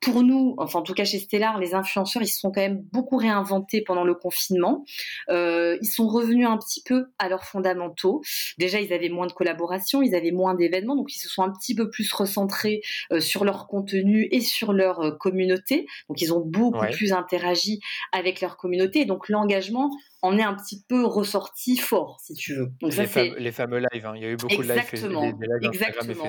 pour 0.03 0.23
nous, 0.25 0.55
enfin 0.59 0.81
en 0.81 0.83
tout 0.83 0.95
cas 0.95 1.05
chez 1.05 1.21
Stellar, 1.21 1.59
les 1.59 1.75
influenceurs, 1.75 2.23
ils 2.23 2.29
se 2.29 2.41
sont 2.41 2.51
quand 2.51 2.61
même 2.61 2.83
beaucoup 2.93 3.17
réinventés 3.17 3.83
pendant 3.83 4.05
le 4.05 4.15
confinement. 4.15 4.85
Euh, 5.31 5.79
ils 5.81 5.87
sont 5.87 6.09
revenus 6.09 6.47
un 6.47 6.59
petit 6.59 6.83
peu 6.83 7.07
à 7.19 7.29
leurs 7.29 7.45
fondamentaux. 7.45 8.21
Déjà, 8.59 8.81
ils 8.81 8.93
avaient 8.93 9.09
moins 9.09 9.29
de 9.29 9.33
collaboration, 9.33 10.03
ils 10.03 10.15
avaient 10.15 10.33
moins 10.33 10.55
d'événements, 10.55 10.97
donc 10.97 11.15
ils 11.15 11.21
se 11.21 11.29
sont 11.29 11.43
un 11.43 11.53
petit 11.53 11.77
peu 11.77 11.89
plus 11.89 12.13
recentrés 12.13 12.83
euh, 13.13 13.21
sur 13.21 13.45
leur 13.45 13.69
contenu 13.69 14.29
et 14.33 14.41
sur 14.41 14.73
leur 14.73 15.01
euh, 15.01 15.11
communauté. 15.13 15.87
Donc 16.09 16.21
ils 16.21 16.33
ont 16.33 16.41
beaucoup 16.41 16.87
plus 16.91 17.13
interagi 17.13 17.81
avec 18.11 18.41
leur 18.41 18.57
communauté. 18.57 19.05
donc 19.05 19.29
l'engagement 19.29 19.91
en 20.23 20.39
est 20.39 20.43
un 20.43 20.55
petit 20.55 20.85
peu 20.89 21.05
ressorti 21.05 21.77
fort, 21.77 22.21
si 22.21 22.35
tu 22.35 22.55
veux. 22.55 22.73
Donc 22.81 22.95
les, 22.95 23.07
ça, 23.07 23.23
les, 23.25 23.53
fameux 23.53 23.79
lives, 23.93 24.07
hein. 24.07 24.13
il 24.15 24.23
y 24.23 24.25
a 24.25 24.31
eu 24.31 24.37
beaucoup 24.37 24.63
de 24.63 24.69
lives, 24.69 24.79
exactement. 24.79 25.25
exactement. 25.63 26.25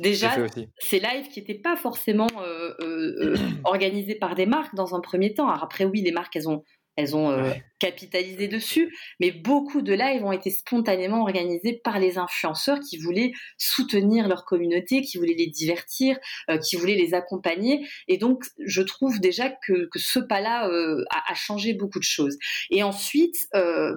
Déjà, 0.00 0.34
ces 0.78 0.98
lives 0.98 1.28
qui 1.28 1.40
n'étaient 1.40 1.60
pas 1.60 1.76
forcément 1.76 2.26
euh, 2.40 2.74
euh, 2.80 3.36
euh, 3.36 3.36
organisés 3.64 4.16
par 4.16 4.34
des 4.34 4.46
marques 4.46 4.74
dans 4.74 4.96
un 4.96 5.00
premier 5.00 5.34
temps. 5.34 5.48
Alors 5.48 5.62
après, 5.62 5.84
oui, 5.84 6.02
les 6.02 6.12
marques, 6.12 6.34
elles 6.34 6.48
ont 6.48 6.64
elles 6.96 7.14
ont 7.14 7.30
capitalisé 7.78 8.48
dessus, 8.48 8.94
mais 9.20 9.30
beaucoup 9.30 9.82
de 9.82 9.92
lives 9.92 10.24
ont 10.24 10.32
été 10.32 10.50
spontanément 10.50 11.22
organisés 11.22 11.80
par 11.82 11.98
les 11.98 12.18
influenceurs 12.18 12.80
qui 12.80 12.98
voulaient 12.98 13.32
soutenir 13.56 14.28
leur 14.28 14.44
communauté, 14.44 15.02
qui 15.02 15.18
voulaient 15.18 15.34
les 15.34 15.46
divertir, 15.46 16.18
euh, 16.50 16.58
qui 16.58 16.76
voulaient 16.76 16.96
les 16.96 17.14
accompagner. 17.14 17.86
Et 18.08 18.18
donc, 18.18 18.44
je 18.58 18.82
trouve 18.82 19.20
déjà 19.20 19.50
que, 19.50 19.88
ce 19.94 20.18
pas-là 20.18 20.68
euh, 20.68 21.04
a, 21.10 21.34
changé 21.34 21.72
beaucoup 21.72 21.98
de 21.98 22.04
choses. 22.04 22.36
Et 22.70 22.82
ensuite, 22.82 23.48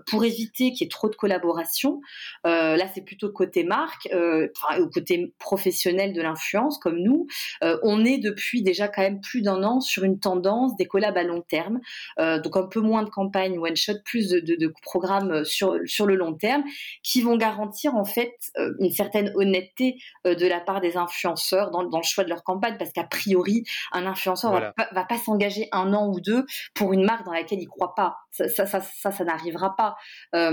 pour 0.08 0.24
éviter 0.26 0.72
qu'il 0.72 0.82
y 0.82 0.84
ait 0.86 0.90
trop 0.90 1.10
de 1.10 1.16
collaboration, 1.16 2.02
là 2.44 2.88
c'est 2.94 3.04
plutôt 3.04 3.32
côté 3.32 3.64
marque, 3.64 4.08
enfin, 4.12 4.88
côté 4.94 5.34
professionnel 5.40 6.14
de 6.14 6.22
l'influence 6.22 6.78
comme 6.78 6.98
nous, 6.98 7.28
on 7.62 8.06
est 8.06 8.18
depuis 8.18 8.62
déjà 8.62 8.88
quand 8.88 9.02
même 9.02 9.22
plus 9.22 9.42
d'un 9.42 9.64
an 9.64 9.80
sur 9.80 10.04
une 10.04 10.20
tendance 10.20 10.76
des 10.76 10.86
collabs 10.86 11.18
à 11.18 11.24
long 11.24 11.42
terme, 11.42 11.80
donc 12.18 12.58
un 12.58 12.68
peu 12.68 12.80
moins 12.80 12.92
moins 12.92 13.04
de 13.04 13.10
campagnes 13.10 13.58
one 13.72 13.76
shot, 13.76 14.04
plus 14.06 14.30
de, 14.30 14.74
programmes 14.84 15.32
euh, 15.32 15.44
sur, 15.44 15.78
sur 15.86 16.06
le 16.06 16.16
long 16.16 16.34
terme 16.34 16.64
qui 17.04 17.22
vont 17.22 17.38
garantir 17.38 17.96
en 17.96 18.06
fait 18.06 18.34
euh, 18.58 18.74
une 18.80 18.92
certaine 18.92 19.32
honnêteté 19.36 19.98
euh, 20.26 20.36
de 20.36 20.48
la 20.48 20.60
part 20.60 20.82
des 20.82 20.98
influenceurs 20.98 21.72
dans, 21.72 21.82
le 21.82 22.04
choix 22.04 22.24
de 22.24 22.30
leur 22.30 22.44
campagne 22.44 22.78
parce 22.78 22.92
qu'a 22.92 23.04
priori 23.04 23.64
un 23.92 24.06
influenceur 24.06 24.52
va, 24.52 24.74
va 24.92 25.04
pas 25.04 25.18
s'engager 25.18 25.68
un 25.72 25.94
an 25.94 26.08
ou 26.08 26.20
deux 26.20 26.46
pour 26.74 26.94
une 26.94 27.04
marque 27.04 27.26
dans 27.26 27.34
laquelle 27.34 27.60
il 27.60 27.68
croit 27.68 27.96
pas. 27.96 28.18
Ça, 28.32 28.48
ça, 28.48 28.66
ça, 28.66 29.12
ça, 29.12 29.24
n'arrivera 29.24 29.76
pas. 29.76 29.96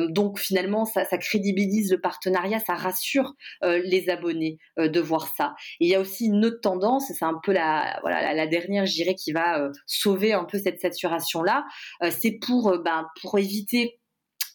donc 0.09 0.39
finalement, 0.39 0.85
ça, 0.85 1.05
crédibilise 1.19 1.93
le 1.93 2.01
partenariat, 2.01 2.59
ça 2.61 2.75
rassure 2.75 3.35
les 3.63 4.09
abonnés 4.09 4.59
de 4.77 5.01
voir 5.01 5.33
ça. 5.37 5.55
Il 5.81 5.89
y 5.89 5.95
a 5.95 6.01
aussi 6.01 6.27
une 6.27 6.45
autre 6.45 6.61
tendance, 6.61 7.13
c'est 7.17 7.25
un 7.25 7.39
peu 7.43 7.53
la, 7.53 7.99
voilà, 8.03 8.35
la, 8.35 8.47
dernière, 8.47 8.87
je 8.87 8.93
dirais, 8.93 9.15
qui 9.15 9.33
va 9.33 9.71
sauver 9.87 10.33
un 10.33 10.45
peu 10.45 10.59
cette 10.59 10.81
saturation-là, 10.81 11.65
c'est 12.11 12.39
pour, 12.41 12.69
euh, 12.69 12.79
ben, 12.79 13.07
pour 13.21 13.39
éviter 13.39 13.98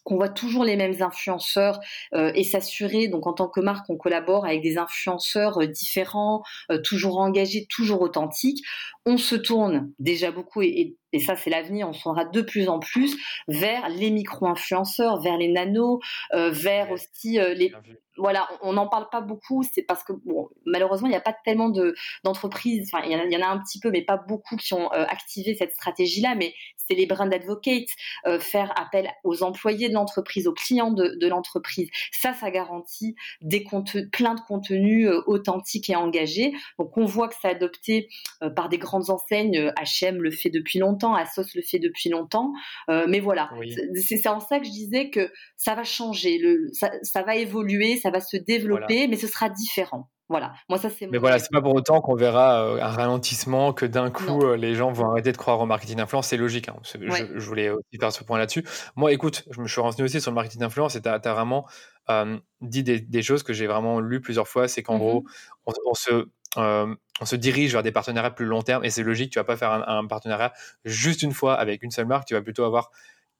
qu'on 0.04 0.16
voit 0.16 0.28
toujours 0.28 0.64
les 0.64 0.76
mêmes 0.76 1.02
influenceurs 1.02 1.80
euh, 2.14 2.30
et 2.34 2.44
s'assurer, 2.44 3.08
donc 3.08 3.26
en 3.26 3.32
tant 3.32 3.48
que 3.48 3.60
marque, 3.60 3.88
on 3.90 3.96
collabore 3.96 4.44
avec 4.44 4.62
des 4.62 4.78
influenceurs 4.78 5.62
euh, 5.62 5.66
différents, 5.66 6.42
toujours 6.82 7.18
engagés, 7.18 7.66
toujours 7.68 8.02
authentiques. 8.02 8.64
On 9.06 9.16
se 9.16 9.34
tourne 9.34 9.92
déjà 9.98 10.30
beaucoup 10.30 10.62
et, 10.62 10.96
et 11.12 11.20
ça 11.20 11.36
c'est 11.36 11.50
l'avenir, 11.50 11.88
on 11.88 11.92
se 11.92 12.02
tournera 12.02 12.24
de 12.24 12.40
plus 12.40 12.68
en 12.68 12.78
plus 12.78 13.16
vers 13.48 13.88
les 13.88 14.10
micro-influenceurs, 14.10 15.20
vers 15.20 15.36
les 15.36 15.48
nanos, 15.48 16.00
vers 16.32 16.90
aussi 16.90 17.38
les, 17.54 17.72
voilà, 18.16 18.48
on 18.62 18.74
n'en 18.74 18.88
parle 18.88 19.08
pas 19.10 19.20
beaucoup, 19.20 19.62
c'est 19.62 19.82
parce 19.82 20.04
que 20.04 20.12
bon, 20.12 20.48
malheureusement, 20.66 21.08
il 21.08 21.10
n'y 21.10 21.16
a 21.16 21.20
pas 21.20 21.36
tellement 21.44 21.68
de 21.68 21.94
d'entreprises, 22.22 22.90
enfin, 22.92 23.04
il 23.06 23.12
y, 23.12 23.36
en 23.36 23.42
a 23.42 23.48
un 23.48 23.58
petit 23.58 23.80
peu, 23.80 23.90
mais 23.90 24.02
pas 24.02 24.16
beaucoup 24.16 24.56
qui 24.56 24.74
ont 24.74 24.92
euh, 24.92 25.04
activé 25.08 25.54
cette 25.54 25.72
stratégie-là, 25.72 26.34
mais 26.34 26.54
c'est 26.76 26.94
les 26.94 27.06
brand 27.06 27.32
advocates, 27.32 27.88
euh, 28.26 28.38
faire 28.38 28.72
appel 28.78 29.10
aux 29.24 29.42
employés 29.42 29.88
de 29.88 29.94
l'entreprise, 29.94 30.46
aux 30.46 30.52
clients 30.52 30.92
de, 30.92 31.26
l'entreprise. 31.26 31.88
Ça, 32.12 32.34
ça 32.34 32.50
garantit 32.50 33.16
des 33.40 33.64
plein 34.12 34.34
de 34.34 34.40
contenus 34.46 35.08
euh, 35.08 35.22
authentiques 35.26 35.90
et 35.90 35.96
engagés. 35.96 36.52
Donc, 36.78 36.96
on 36.96 37.06
voit 37.06 37.28
que 37.28 37.34
c'est 37.40 37.48
adopté 37.48 38.08
par 38.54 38.68
des 38.68 38.78
grandes 38.78 39.10
enseignes, 39.10 39.72
H&M 39.78 40.22
le 40.22 40.30
fait 40.30 40.50
depuis 40.50 40.78
longtemps, 40.78 41.14
Asos 41.14 41.54
le 41.54 41.62
fait 41.62 41.78
depuis 41.78 42.10
longtemps, 42.10 42.52
mais 42.88 43.20
voilà, 43.20 43.50
c'est 43.94 44.26
en 44.28 44.40
ça 44.40 44.58
que 44.60 44.66
je 44.66 44.70
disais 44.70 45.10
que 45.10 45.32
ça 45.56 45.74
va 45.74 45.84
changer, 45.84 46.38
le, 46.38 46.68
ça, 46.72 46.90
ça 47.02 47.22
va 47.22 47.36
évoluer, 47.36 47.96
ça 48.04 48.10
va 48.10 48.20
se 48.20 48.36
développer, 48.36 49.08
mais 49.08 49.16
ce 49.16 49.26
sera 49.26 49.48
différent. 49.48 50.10
Voilà, 50.28 50.54
moi 50.68 50.78
ça 50.78 50.90
c'est. 50.90 51.06
Mais 51.06 51.18
voilà, 51.18 51.38
c'est 51.38 51.50
pas 51.50 51.62
pour 51.62 51.74
autant 51.74 52.00
qu'on 52.00 52.14
verra 52.14 52.64
euh, 52.64 52.82
un 52.82 52.88
ralentissement, 52.88 53.72
que 53.72 53.86
d'un 53.86 54.10
coup 54.10 54.42
euh, 54.42 54.56
les 54.56 54.74
gens 54.74 54.92
vont 54.92 55.10
arrêter 55.10 55.32
de 55.32 55.36
croire 55.36 55.60
au 55.60 55.66
marketing 55.66 55.96
d'influence. 55.96 56.28
C'est 56.28 56.36
logique. 56.36 56.68
Hein. 56.68 56.76
Je, 56.82 57.46
voulais 57.46 57.70
aussi 57.70 57.98
faire 57.98 58.12
ce 58.12 58.24
point 58.24 58.38
là-dessus. 58.38 58.64
Moi, 58.96 59.12
écoute, 59.12 59.44
je 59.50 59.60
me 59.60 59.68
suis 59.68 59.80
renseigné 59.80 60.04
aussi 60.04 60.20
sur 60.20 60.30
le 60.30 60.34
marketing 60.34 60.60
d'influence 60.60 60.96
et 60.96 61.02
tu 61.02 61.08
as, 61.08 61.18
vraiment 61.18 61.66
euh, 62.10 62.38
dit 62.60 62.82
des, 62.82 63.22
choses 63.22 63.42
que 63.42 63.52
j'ai 63.52 63.66
vraiment 63.66 64.00
lues 64.00 64.20
plusieurs 64.20 64.48
fois. 64.48 64.68
C'est 64.68 64.82
qu'en 64.82 64.98
gros, 64.98 65.22
mmh 65.22 65.72
on, 65.86 65.94
se, 65.94 66.26
on 66.56 67.24
se 67.24 67.36
dirige 67.36 67.72
vers 67.72 67.82
des 67.82 67.92
partenariats 67.92 68.30
plus 68.30 68.46
long 68.46 68.62
terme 68.62 68.84
et 68.84 68.90
c'est 68.90 69.02
logique. 69.02 69.32
Tu 69.32 69.38
vas 69.38 69.44
pas 69.44 69.56
faire 69.56 69.72
un, 69.72 70.06
partenariat 70.06 70.52
juste 70.84 71.22
une 71.22 71.32
fois 71.32 71.54
avec 71.54 71.82
une 71.82 71.90
seule 71.90 72.06
marque. 72.06 72.26
Tu 72.26 72.34
vas 72.34 72.42
plutôt 72.42 72.64
avoir 72.64 72.90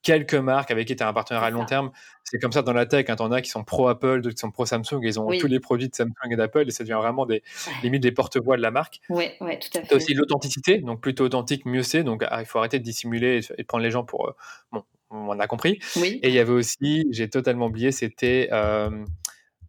quelques 0.05 0.35
marques 0.35 0.71
avec 0.71 0.87
qui 0.87 0.95
tu 0.95 1.03
as 1.03 1.09
un 1.09 1.13
partenariat 1.13 1.49
à 1.49 1.51
long 1.51 1.65
terme. 1.65 1.91
C'est 2.23 2.39
comme 2.39 2.53
ça 2.53 2.63
dans 2.63 2.73
la 2.73 2.87
tech, 2.87 3.07
hein, 3.09 3.17
on 3.19 3.33
a 3.33 3.41
qui 3.43 3.51
sont 3.51 3.65
pro 3.65 3.89
Apple, 3.89 4.21
d'autres 4.21 4.37
qui 4.37 4.41
sont 4.41 4.51
pro 4.51 4.65
Samsung, 4.65 5.01
ils 5.03 5.19
ont 5.19 5.29
tous 5.39 5.47
les 5.47 5.61
produits 5.61 5.89
de 5.89 5.95
Samsung 5.95 6.31
et 6.31 6.37
d'Apple 6.37 6.65
et 6.69 6.71
ça 6.71 6.85
devient 6.85 6.99
vraiment 7.01 7.27
des 7.27 7.43
limite 7.83 8.03
des 8.03 8.13
porte-voix 8.13 8.57
de 8.57 8.63
la 8.63 8.71
marque. 8.71 9.01
Oui, 9.09 9.31
ouais, 9.41 9.59
tout 9.59 9.77
à 9.77 9.81
fait. 9.81 9.89
Tu 9.89 9.95
as 9.95 9.97
aussi 9.97 10.15
l'authenticité, 10.15 10.79
donc 10.79 11.01
plutôt 11.01 11.25
authentique, 11.25 11.67
mieux 11.67 11.83
c'est. 11.83 12.05
Donc 12.05 12.25
ah, 12.29 12.41
il 12.41 12.47
faut 12.47 12.59
arrêter 12.59 12.79
de 12.79 12.85
dissimuler 12.85 13.41
et, 13.59 13.65
prendre 13.65 13.83
les 13.83 13.91
gens 13.91 14.05
pour. 14.05 14.29
Euh, 14.29 14.33
bon, 14.73 14.85
on 15.11 15.39
a 15.41 15.47
compris. 15.47 15.81
Oui. 15.97 16.21
Et 16.23 16.29
il 16.29 16.35
y 16.35 16.39
avait 16.39 16.53
aussi, 16.53 17.07
j'ai 17.11 17.29
totalement 17.29 17.67
oublié, 17.67 17.91
c'était. 17.91 18.49
Euh, 18.53 18.91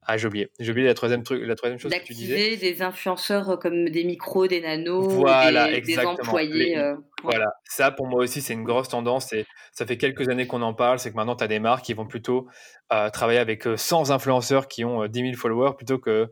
ah, 0.07 0.17
j'ai 0.17 0.27
oublié. 0.27 0.51
J'ai 0.59 0.71
oublié 0.71 0.87
la 0.87 0.93
troisième, 0.93 1.23
truc, 1.23 1.41
la 1.43 1.55
troisième 1.55 1.79
chose 1.79 1.91
que 1.91 2.03
tu 2.03 2.13
disais. 2.13 2.57
des 2.57 2.81
influenceurs 2.83 3.49
euh, 3.49 3.57
comme 3.57 3.89
des 3.89 4.03
micros, 4.03 4.45
des 4.47 4.61
nanos, 4.61 5.07
voilà, 5.07 5.79
des, 5.79 5.99
employés. 5.99 6.77
Euh, 6.77 6.95
voilà, 7.23 7.51
ça 7.63 7.89
pour 7.89 8.05
moi 8.05 8.23
aussi, 8.23 8.41
c'est 8.41 8.53
une 8.53 8.63
grosse 8.63 8.89
tendance. 8.89 9.33
Et 9.33 9.45
ça 9.71 9.85
fait 9.87 9.97
quelques 9.97 10.29
années 10.29 10.45
qu'on 10.45 10.61
en 10.61 10.75
parle. 10.75 10.99
C'est 10.99 11.09
que 11.09 11.15
maintenant, 11.15 11.35
tu 11.35 11.43
as 11.43 11.47
des 11.47 11.59
marques 11.59 11.85
qui 11.85 11.93
vont 11.93 12.05
plutôt 12.05 12.47
euh, 12.93 13.09
travailler 13.09 13.39
avec 13.39 13.67
100 13.75 14.11
influenceurs 14.11 14.67
qui 14.67 14.85
ont 14.85 15.07
10 15.07 15.19
000 15.19 15.33
followers 15.35 15.71
plutôt 15.75 15.97
que 15.97 16.31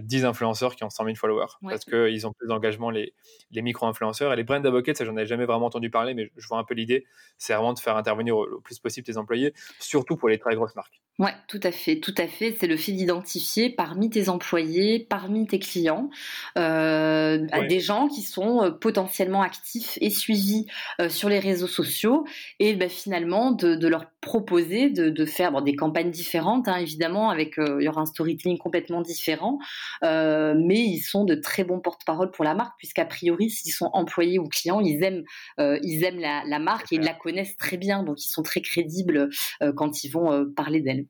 10 0.00 0.24
influenceurs 0.24 0.76
qui 0.76 0.84
ont 0.84 0.90
100 0.90 1.04
000 1.04 1.16
followers 1.16 1.52
parce 1.62 1.84
qu'ils 1.84 2.26
ont 2.26 2.32
plus 2.32 2.48
d'engagement, 2.48 2.90
les, 2.90 3.14
les 3.50 3.62
micro-influenceurs. 3.62 4.32
Et 4.32 4.36
les 4.36 4.44
brand 4.44 4.64
advocates, 4.64 4.96
ça, 4.96 5.04
j'en 5.04 5.16
ai 5.16 5.26
jamais 5.26 5.44
vraiment 5.44 5.66
entendu 5.66 5.90
parler, 5.90 6.14
mais 6.14 6.30
je 6.36 6.46
vois 6.46 6.58
un 6.58 6.64
peu 6.64 6.74
l'idée. 6.74 7.04
C'est 7.38 7.54
vraiment 7.54 7.72
de 7.72 7.78
faire 7.78 7.96
intervenir 7.96 8.36
le 8.36 8.60
plus 8.60 8.78
possible 8.78 9.06
tes 9.06 9.16
employés, 9.16 9.52
surtout 9.78 10.16
pour 10.16 10.28
les 10.28 10.38
très 10.38 10.54
grosses 10.54 10.74
marques. 10.74 11.00
Ouais, 11.20 11.32
tout 11.46 11.60
à 11.62 11.70
fait, 11.70 12.00
tout 12.00 12.14
à 12.18 12.26
fait. 12.26 12.56
C'est 12.58 12.66
le 12.66 12.76
fait 12.76 12.90
d'identifier 12.90 13.70
parmi 13.70 14.10
tes 14.10 14.28
employés, 14.28 15.06
parmi 15.08 15.46
tes 15.46 15.60
clients, 15.60 16.10
euh, 16.58 17.46
des 17.68 17.78
gens 17.78 18.08
qui 18.08 18.22
sont 18.22 18.64
euh, 18.64 18.70
potentiellement 18.72 19.40
actifs 19.40 19.96
et 20.00 20.10
suivis 20.10 20.66
euh, 21.00 21.08
sur 21.08 21.28
les 21.28 21.38
réseaux 21.38 21.68
sociaux, 21.68 22.24
et 22.58 22.74
ben, 22.74 22.88
finalement 22.88 23.52
de, 23.52 23.76
de, 23.76 23.86
leur 23.86 24.06
proposer 24.20 24.90
de, 24.90 25.08
de 25.08 25.24
faire 25.24 25.52
bon, 25.52 25.60
des 25.60 25.76
campagnes 25.76 26.10
différentes, 26.10 26.66
hein, 26.66 26.78
évidemment, 26.78 27.30
avec 27.30 27.58
euh, 27.58 27.76
il 27.80 27.84
y 27.84 27.88
aura 27.88 28.00
un 28.00 28.06
storytelling 28.06 28.58
complètement 28.58 29.00
différent, 29.00 29.60
euh, 30.02 30.54
mais 30.56 30.80
ils 30.80 31.00
sont 31.00 31.24
de 31.24 31.34
très 31.34 31.64
bons 31.64 31.80
porte-parole 31.80 32.30
pour 32.30 32.44
la 32.44 32.54
marque, 32.54 32.76
puisqu'a 32.78 33.04
priori, 33.04 33.50
s'ils 33.50 33.72
sont 33.72 33.90
employés 33.92 34.38
ou 34.38 34.48
clients, 34.48 34.80
ils 34.80 35.02
aiment, 35.02 35.24
ils 35.58 36.04
aiment 36.04 36.20
la, 36.20 36.42
la 36.46 36.58
marque 36.58 36.92
et 36.92 36.96
ils 36.96 37.02
la 37.02 37.14
connaissent 37.14 37.56
très 37.56 37.76
bien, 37.76 38.02
donc 38.02 38.24
ils 38.24 38.28
sont 38.28 38.42
très 38.42 38.60
crédibles 38.60 39.28
quand 39.76 40.04
ils 40.04 40.10
vont 40.10 40.46
parler 40.54 40.80
d'elle. 40.80 41.06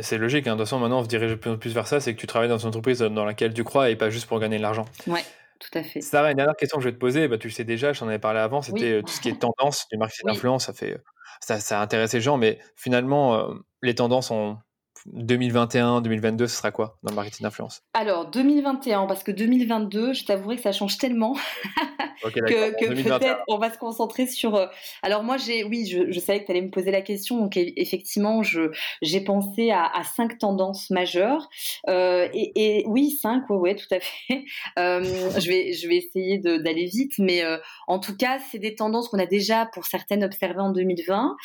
C'est 0.00 0.18
logique, 0.18 0.46
hein. 0.46 0.52
de 0.52 0.58
toute 0.58 0.66
façon, 0.66 0.78
maintenant, 0.78 1.00
on 1.00 1.04
se 1.04 1.08
dirige 1.08 1.30
de 1.30 1.36
plus 1.36 1.50
en 1.50 1.58
plus 1.58 1.72
vers 1.72 1.86
ça, 1.86 2.00
c'est 2.00 2.14
que 2.14 2.20
tu 2.20 2.26
travailles 2.26 2.48
dans 2.48 2.58
une 2.58 2.68
entreprise 2.68 2.98
dans 2.98 3.24
laquelle 3.24 3.54
tu 3.54 3.64
crois 3.64 3.90
et 3.90 3.96
pas 3.96 4.10
juste 4.10 4.26
pour 4.26 4.38
gagner 4.38 4.58
de 4.58 4.62
l'argent. 4.62 4.84
Ouais, 5.06 5.24
tout 5.58 5.78
à 5.78 5.82
fait. 5.82 6.00
Sarah, 6.00 6.30
une 6.30 6.36
dernière 6.36 6.56
question 6.56 6.76
que 6.78 6.84
je 6.84 6.88
vais 6.88 6.94
te 6.94 6.98
poser, 6.98 7.28
bah, 7.28 7.38
tu 7.38 7.48
le 7.48 7.52
sais 7.52 7.64
déjà, 7.64 7.92
j'en 7.92 8.08
avais 8.08 8.18
parlé 8.18 8.40
avant, 8.40 8.60
c'était 8.60 8.92
euh, 8.92 9.02
tout 9.02 9.12
ce 9.12 9.20
qui 9.20 9.30
est 9.30 9.40
tendance 9.40 9.86
du 9.90 9.96
marketing 9.96 10.26
d'influence, 10.28 10.66
ça 10.66 10.74
fait 10.74 10.98
ça, 11.40 11.60
ça 11.60 11.80
intéresse 11.80 12.12
les 12.14 12.20
gens, 12.20 12.36
mais 12.36 12.58
finalement, 12.76 13.36
euh, 13.36 13.54
les 13.82 13.94
tendances 13.94 14.30
ont 14.30 14.58
2021, 15.12 16.00
2022, 16.00 16.46
ce 16.46 16.56
sera 16.56 16.70
quoi 16.70 16.98
dans 17.02 17.10
le 17.10 17.16
marketing 17.16 17.44
d'influence? 17.44 17.82
Alors, 17.94 18.30
2021, 18.30 19.06
parce 19.06 19.22
que 19.22 19.30
2022, 19.30 20.12
je 20.12 20.24
t'avouerai 20.24 20.56
que 20.56 20.62
ça 20.62 20.72
change 20.72 20.98
tellement 20.98 21.34
que, 22.22 23.02
peut-être 23.02 23.42
on 23.48 23.58
va 23.58 23.72
se 23.72 23.78
concentrer 23.78 24.26
sur. 24.26 24.54
Euh, 24.54 24.66
alors, 25.02 25.22
moi, 25.22 25.36
j'ai, 25.36 25.64
oui, 25.64 25.86
je, 25.86 26.18
savais 26.18 26.40
que 26.40 26.46
tu 26.46 26.52
allais 26.52 26.62
me 26.62 26.70
poser 26.70 26.90
la 26.90 27.02
question. 27.02 27.38
Donc, 27.38 27.56
effectivement, 27.56 28.42
je, 28.42 28.70
j'ai 29.02 29.20
pensé 29.20 29.70
à, 29.70 29.90
cinq 30.04 30.38
tendances 30.38 30.90
majeures. 30.90 31.48
Euh, 31.88 32.28
et, 32.32 32.84
oui, 32.86 33.10
cinq, 33.10 33.48
ouais, 33.50 33.56
ouais, 33.56 33.74
tout 33.74 33.92
à 33.92 34.00
fait. 34.00 34.06
Euh, 34.78 35.02
je, 35.38 35.48
vais, 35.48 35.72
je 35.72 35.88
vais 35.88 35.96
essayer 35.96 36.38
d'aller 36.38 36.86
vite, 36.86 37.12
mais 37.18 37.42
en 37.86 37.98
tout 37.98 38.16
cas, 38.16 38.38
c'est 38.50 38.58
des 38.58 38.74
tendances 38.74 39.08
qu'on 39.08 39.18
a 39.18 39.26
déjà, 39.26 39.66
pour 39.72 39.86
certaines, 39.86 40.24
observées 40.24 40.60
en 40.60 40.70
2020, 40.70 41.36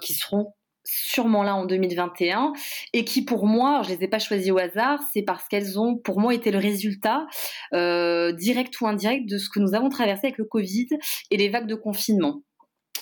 qui 0.00 0.14
seront 0.14 0.52
sûrement 0.84 1.42
là 1.42 1.54
en 1.54 1.64
2021 1.64 2.52
et 2.92 3.04
qui 3.04 3.24
pour 3.24 3.46
moi, 3.46 3.82
je 3.84 3.90
les 3.90 4.04
ai 4.04 4.08
pas 4.08 4.18
choisies 4.18 4.50
au 4.50 4.58
hasard, 4.58 5.00
c'est 5.12 5.22
parce 5.22 5.48
qu'elles 5.48 5.78
ont 5.78 5.96
pour 5.96 6.20
moi 6.20 6.34
été 6.34 6.50
le 6.50 6.58
résultat 6.58 7.26
euh, 7.72 8.32
direct 8.32 8.80
ou 8.80 8.86
indirect 8.86 9.28
de 9.28 9.38
ce 9.38 9.48
que 9.48 9.60
nous 9.60 9.74
avons 9.74 9.88
traversé 9.88 10.26
avec 10.26 10.38
le 10.38 10.44
Covid 10.44 10.88
et 11.30 11.36
les 11.36 11.48
vagues 11.48 11.68
de 11.68 11.74
confinement. 11.74 12.42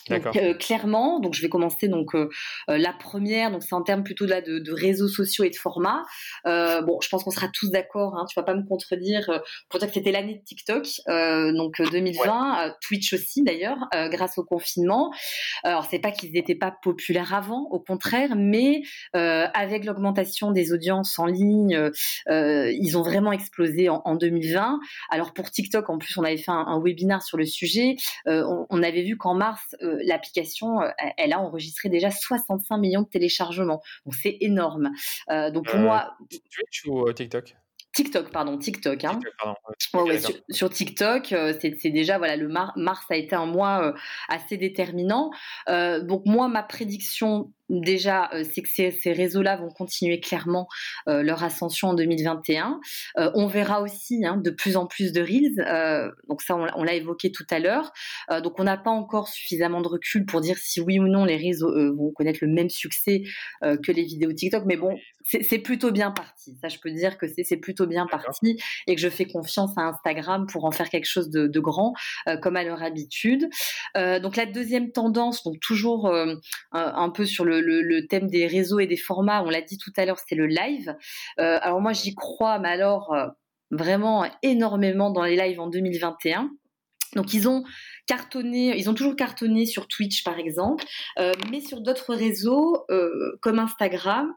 Donc, 0.09 0.37
euh, 0.37 0.55
clairement, 0.55 1.21
donc 1.21 1.35
je 1.35 1.43
vais 1.43 1.49
commencer 1.49 1.89
donc 1.89 2.15
euh, 2.15 2.29
euh, 2.69 2.79
la 2.79 2.93
première, 2.93 3.51
donc 3.51 3.63
c'est 3.63 3.75
en 3.75 3.83
termes 3.83 4.03
plutôt 4.03 4.27
là 4.27 4.41
de, 4.41 4.59
de, 4.59 4.73
réseaux 4.73 5.09
sociaux 5.09 5.45
et 5.45 5.51
de 5.51 5.57
formats. 5.57 6.03
bon, 6.45 6.99
je 7.01 7.09
pense 7.09 7.25
qu'on 7.25 7.31
sera 7.31 7.49
tous 7.49 7.71
d'accord. 7.71 8.17
Hein, 8.17 8.25
tu 8.29 8.39
vas 8.39 8.45
pas 8.45 8.55
me 8.55 8.67
contredire 8.67 9.43
pour 9.69 9.79
dire 9.79 9.89
que 9.89 9.95
c'était 9.95 10.13
l'année 10.13 10.37
de 10.37 10.45
TikTok, 10.45 10.87
donc 11.55 11.81
2020, 11.81 12.75
Twitch 12.81 13.13
aussi 13.13 13.43
d'ailleurs, 13.43 13.79
grâce 14.11 14.39
au 14.39 14.45
confinement. 14.45 15.13
Alors 15.65 15.87
c'est 15.91 15.99
pas 15.99 16.11
qu'ils 16.11 16.33
n'étaient 16.33 16.55
pas 16.55 16.75
populaires 16.83 17.35
avant, 17.35 17.69
au 17.71 17.81
contraire, 17.81 18.37
mais 18.37 18.83
avec 19.13 19.85
l'augmentation 19.85 20.51
des 20.51 20.73
audiences 20.73 21.19
en 21.19 21.27
ligne, 21.27 21.91
ils 22.29 22.97
ont 22.97 23.03
vraiment 23.03 23.33
explosé 23.33 23.89
en, 23.89 24.03
en, 24.05 24.15
2020. 24.17 24.81
Alors 25.11 25.33
pour 25.33 25.51
TikTok, 25.51 25.89
en 25.91 25.99
plus, 25.99 26.17
on 26.19 26.23
avait 26.23 26.37
fait 26.37 26.51
un, 26.51 26.67
un 26.67 26.81
webinaire 26.81 27.23
sur 27.23 27.37
le 27.37 27.45
sujet. 27.45 27.97
On, 28.27 28.67
on, 28.71 28.83
avait 28.83 29.03
vu 29.03 29.17
qu'en 29.17 29.35
mars 29.35 29.77
l'application, 30.05 30.81
euh, 30.81 30.91
elle 31.17 31.33
a 31.33 31.41
enregistré 31.41 31.89
déjà 31.89 32.11
65 32.11 32.77
millions 32.79 33.03
de 33.03 33.09
téléchargements. 33.09 33.83
Donc 34.05 34.15
c'est 34.15 34.37
énorme. 34.41 34.91
Euh, 35.31 35.51
donc 35.51 35.67
pour 35.67 35.79
euh, 35.79 35.83
moi. 35.83 36.17
Twitch 36.29 36.87
ou 36.87 37.11
TikTok? 37.13 37.57
TikTok, 37.93 38.31
pardon, 38.31 38.57
TikTok. 38.57 39.03
Hein. 39.03 39.19
sur, 40.49 40.71
TikTok, 40.71 41.35
c'est 41.61 41.91
déjà 41.91 42.19
voilà 42.19 42.37
le 42.37 42.47
mars 42.47 43.05
a 43.11 43.17
été 43.17 43.35
un 43.35 43.47
mois 43.47 43.95
assez 44.29 44.57
déterminant. 44.57 45.33
donc 45.67 46.25
moi, 46.25 46.47
ma 46.47 46.63
prédiction 46.63 47.53
déjà, 47.71 48.29
euh, 48.35 48.45
c'est 48.45 48.63
que 48.63 48.69
ces, 48.69 49.13
réseaux-là 49.13 49.57
vont 49.57 49.71
continuer 49.71 50.21
clairement 50.21 50.69
euh, 51.09 51.23
leur 51.23 51.45
ascension 51.45 51.89
en 51.89 51.95
2021. 51.95 52.81
Euh, 53.19 53.31
on 53.35 53.47
verra 53.47 53.81
aussi 53.81 54.25
hein, 54.25 54.37
de 54.37 54.51
plus 54.51 54.77
en 54.77 54.87
plus 54.87 55.13
de 55.13 55.21
reels. 55.21 56.11
donc 56.29 56.43
ça, 56.43 56.57
on, 56.57 56.83
l'a 56.83 56.95
évoqué 56.95 57.31
tout 57.31 57.47
à 57.51 57.59
l'heure. 57.59 57.93
donc 58.43 58.59
on 58.59 58.65
n'a 58.65 58.77
pas 58.77 58.91
encore 58.91 59.29
suffisamment 59.29 59.81
de 59.81 59.89
recul 59.89 60.25
pour 60.27 60.41
dire 60.41 60.57
si 60.59 60.81
oui 60.81 60.99
ou 60.99 61.07
non 61.07 61.25
les 61.25 61.37
réseaux 61.37 61.71
vont 61.95 62.11
connaître 62.11 62.41
le 62.43 62.53
même 62.53 62.71
succès 62.71 63.23
que 63.63 63.93
les 63.93 64.05
vidéos 64.05 64.33
TikTok. 64.33 64.65
Mais 64.67 64.77
bon, 64.77 64.97
c'est 65.25 65.59
plutôt 65.59 65.93
bien 65.93 66.11
parti. 66.11 66.57
Ça, 66.61 66.69
je 66.69 66.79
peux 66.79 66.91
dire 66.91 67.19
que 67.19 67.27
c'est 67.29 67.57
plutôt 67.57 67.87
bien 67.87 68.07
parti 68.07 68.59
et 68.87 68.95
que 68.95 69.01
je 69.01 69.09
fais 69.09 69.27
confiance 69.27 69.77
à 69.77 69.83
Instagram 69.83 70.47
pour 70.51 70.65
en 70.65 70.71
faire 70.71 70.89
quelque 70.89 71.09
chose 71.09 71.31
de, 71.31 71.47
de 71.47 71.61
grand, 71.61 71.93
comme 72.43 72.57
à 72.57 72.65
leur 72.65 72.83
habitude. 72.83 73.49
donc 73.95 74.37
la 74.37 74.47
deuxième 74.47 74.91
tendance, 74.91 75.45
donc 75.45 75.61
toujours 75.61 76.13
un 76.73 77.11
peu 77.11 77.27
sur 77.27 77.45
le 77.45 77.60
le, 77.61 78.07
thème 78.07 78.29
des 78.29 78.47
réseaux 78.47 78.81
et 78.81 78.87
des 78.87 78.97
formats, 78.97 79.43
on 79.43 79.51
l'a 79.51 79.63
dit 79.63 79.79
tout 79.79 79.93
à 79.97 80.05
l'heure, 80.05 80.19
c'est 80.27 80.35
le 80.35 80.47
live. 80.47 80.95
Euh, 81.39 81.59
alors 81.63 81.81
moi, 81.81 81.93
j'y 81.93 82.15
crois, 82.15 82.59
mais 82.59 82.69
alors 82.69 83.13
euh, 83.13 83.27
vraiment 83.71 84.27
énormément 84.43 85.11
dans 85.11 85.25
les 85.25 85.37
lives 85.37 85.61
en 85.61 85.69
2021. 85.69 86.51
Donc 87.17 87.35
ils 87.35 87.49
ont 87.49 87.65
cartonné, 88.07 88.79
ils 88.79 88.89
ont 88.89 88.95
toujours 88.95 89.17
cartonné 89.17 89.67
sur 89.67 89.89
Twitch 89.89 90.23
par 90.23 90.39
exemple, 90.39 90.85
euh, 91.19 91.33
mais 91.51 91.61
sur 91.61 91.81
d'autres 91.81 92.15
réseaux 92.15 92.87
comme 93.41 93.59
Instagram, 93.59 94.33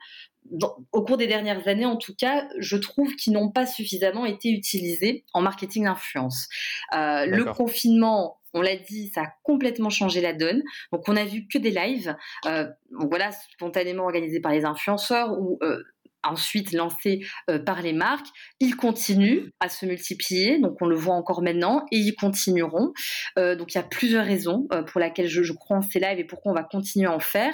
au 0.92 1.04
cours 1.06 1.18
des 1.18 1.28
dernières 1.28 1.68
années, 1.68 1.86
en 1.86 1.96
tout 1.96 2.16
cas, 2.16 2.48
je 2.60 2.76
trouve 2.76 3.16
qu'ils 3.16 3.34
n'ont 3.34 3.52
pas 3.52 3.66
suffisamment 3.66 4.26
été 4.26 4.50
utilisés 4.50 5.24
en 5.34 5.42
marketing 5.42 5.86
d'influence. 5.86 6.48
le 6.92 7.44
confinement 7.54 8.40
on 8.54 8.62
l'a 8.62 8.76
dit, 8.76 9.10
ça 9.14 9.22
a 9.22 9.34
complètement 9.44 9.90
changé 9.90 10.22
la 10.22 10.34
donne. 10.34 10.64
Donc 10.92 11.08
on 11.08 11.16
a 11.16 11.26
vu 11.26 11.48
que 11.48 11.58
des 11.58 11.72
lives, 11.72 12.16
euh, 12.46 12.68
voilà, 12.92 13.32
spontanément 13.32 14.04
organisés 14.04 14.40
par 14.40 14.52
les 14.52 14.66
influenceurs 14.66 15.32
ou 15.40 15.58
euh, 15.64 15.84
ensuite 16.24 16.72
lancés 16.72 17.26
euh, 17.50 17.60
par 17.60 17.82
les 17.82 17.94
marques. 17.94 18.28
Ils 18.60 18.76
continuent 18.76 19.50
à 19.60 19.70
se 19.70 19.86
multiplier, 19.86 20.60
donc 20.60 20.78
on 20.82 20.86
le 20.86 20.96
voit 20.96 21.16
encore 21.16 21.42
maintenant, 21.42 21.86
et 21.92 21.98
ils 21.98 22.16
continueront. 22.16 22.94
donc 23.38 23.74
il 23.74 23.76
y 23.76 23.82
a 23.82 23.84
plusieurs 23.84 24.26
raisons 24.26 24.68
pour 24.88 25.02
lesquelles 25.02 25.28
je, 25.28 25.54
crois 25.54 25.78
en 25.78 25.82
ces 25.82 26.00
lives 26.00 26.20
et 26.20 26.24
pourquoi 26.24 26.52
on 26.52 26.56
va 26.56 26.64
continuer 26.64 27.08
à 27.08 27.14
en 27.14 27.20
faire. 27.20 27.54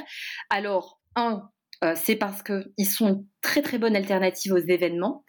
Alors, 0.49 0.99
un, 1.15 1.49
c'est 1.95 2.15
parce 2.15 2.43
qu'ils 2.43 2.89
sont 2.89 3.25
très 3.41 3.61
très 3.61 3.77
bonne 3.77 3.95
alternative 3.95 4.53
aux 4.53 4.57
événements 4.57 5.23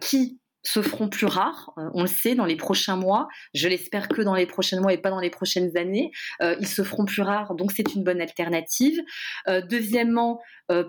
qui 0.00 0.40
se 0.64 0.82
feront 0.82 1.08
plus 1.08 1.26
rares, 1.26 1.72
euh, 1.78 1.90
on 1.94 2.02
le 2.02 2.08
sait, 2.08 2.34
dans 2.34 2.44
les 2.44 2.56
prochains 2.56 2.96
mois. 2.96 3.28
Je 3.54 3.68
l'espère 3.68 4.08
que 4.08 4.22
dans 4.22 4.34
les 4.34 4.46
prochains 4.46 4.80
mois 4.80 4.92
et 4.92 4.98
pas 4.98 5.10
dans 5.10 5.20
les 5.20 5.30
prochaines 5.30 5.76
années. 5.76 6.10
Euh, 6.40 6.56
ils 6.60 6.68
se 6.68 6.82
feront 6.82 7.04
plus 7.04 7.22
rares, 7.22 7.54
donc 7.54 7.72
c'est 7.72 7.94
une 7.94 8.04
bonne 8.04 8.20
alternative. 8.20 9.00
Euh, 9.48 9.60
deuxièmement, 9.62 10.40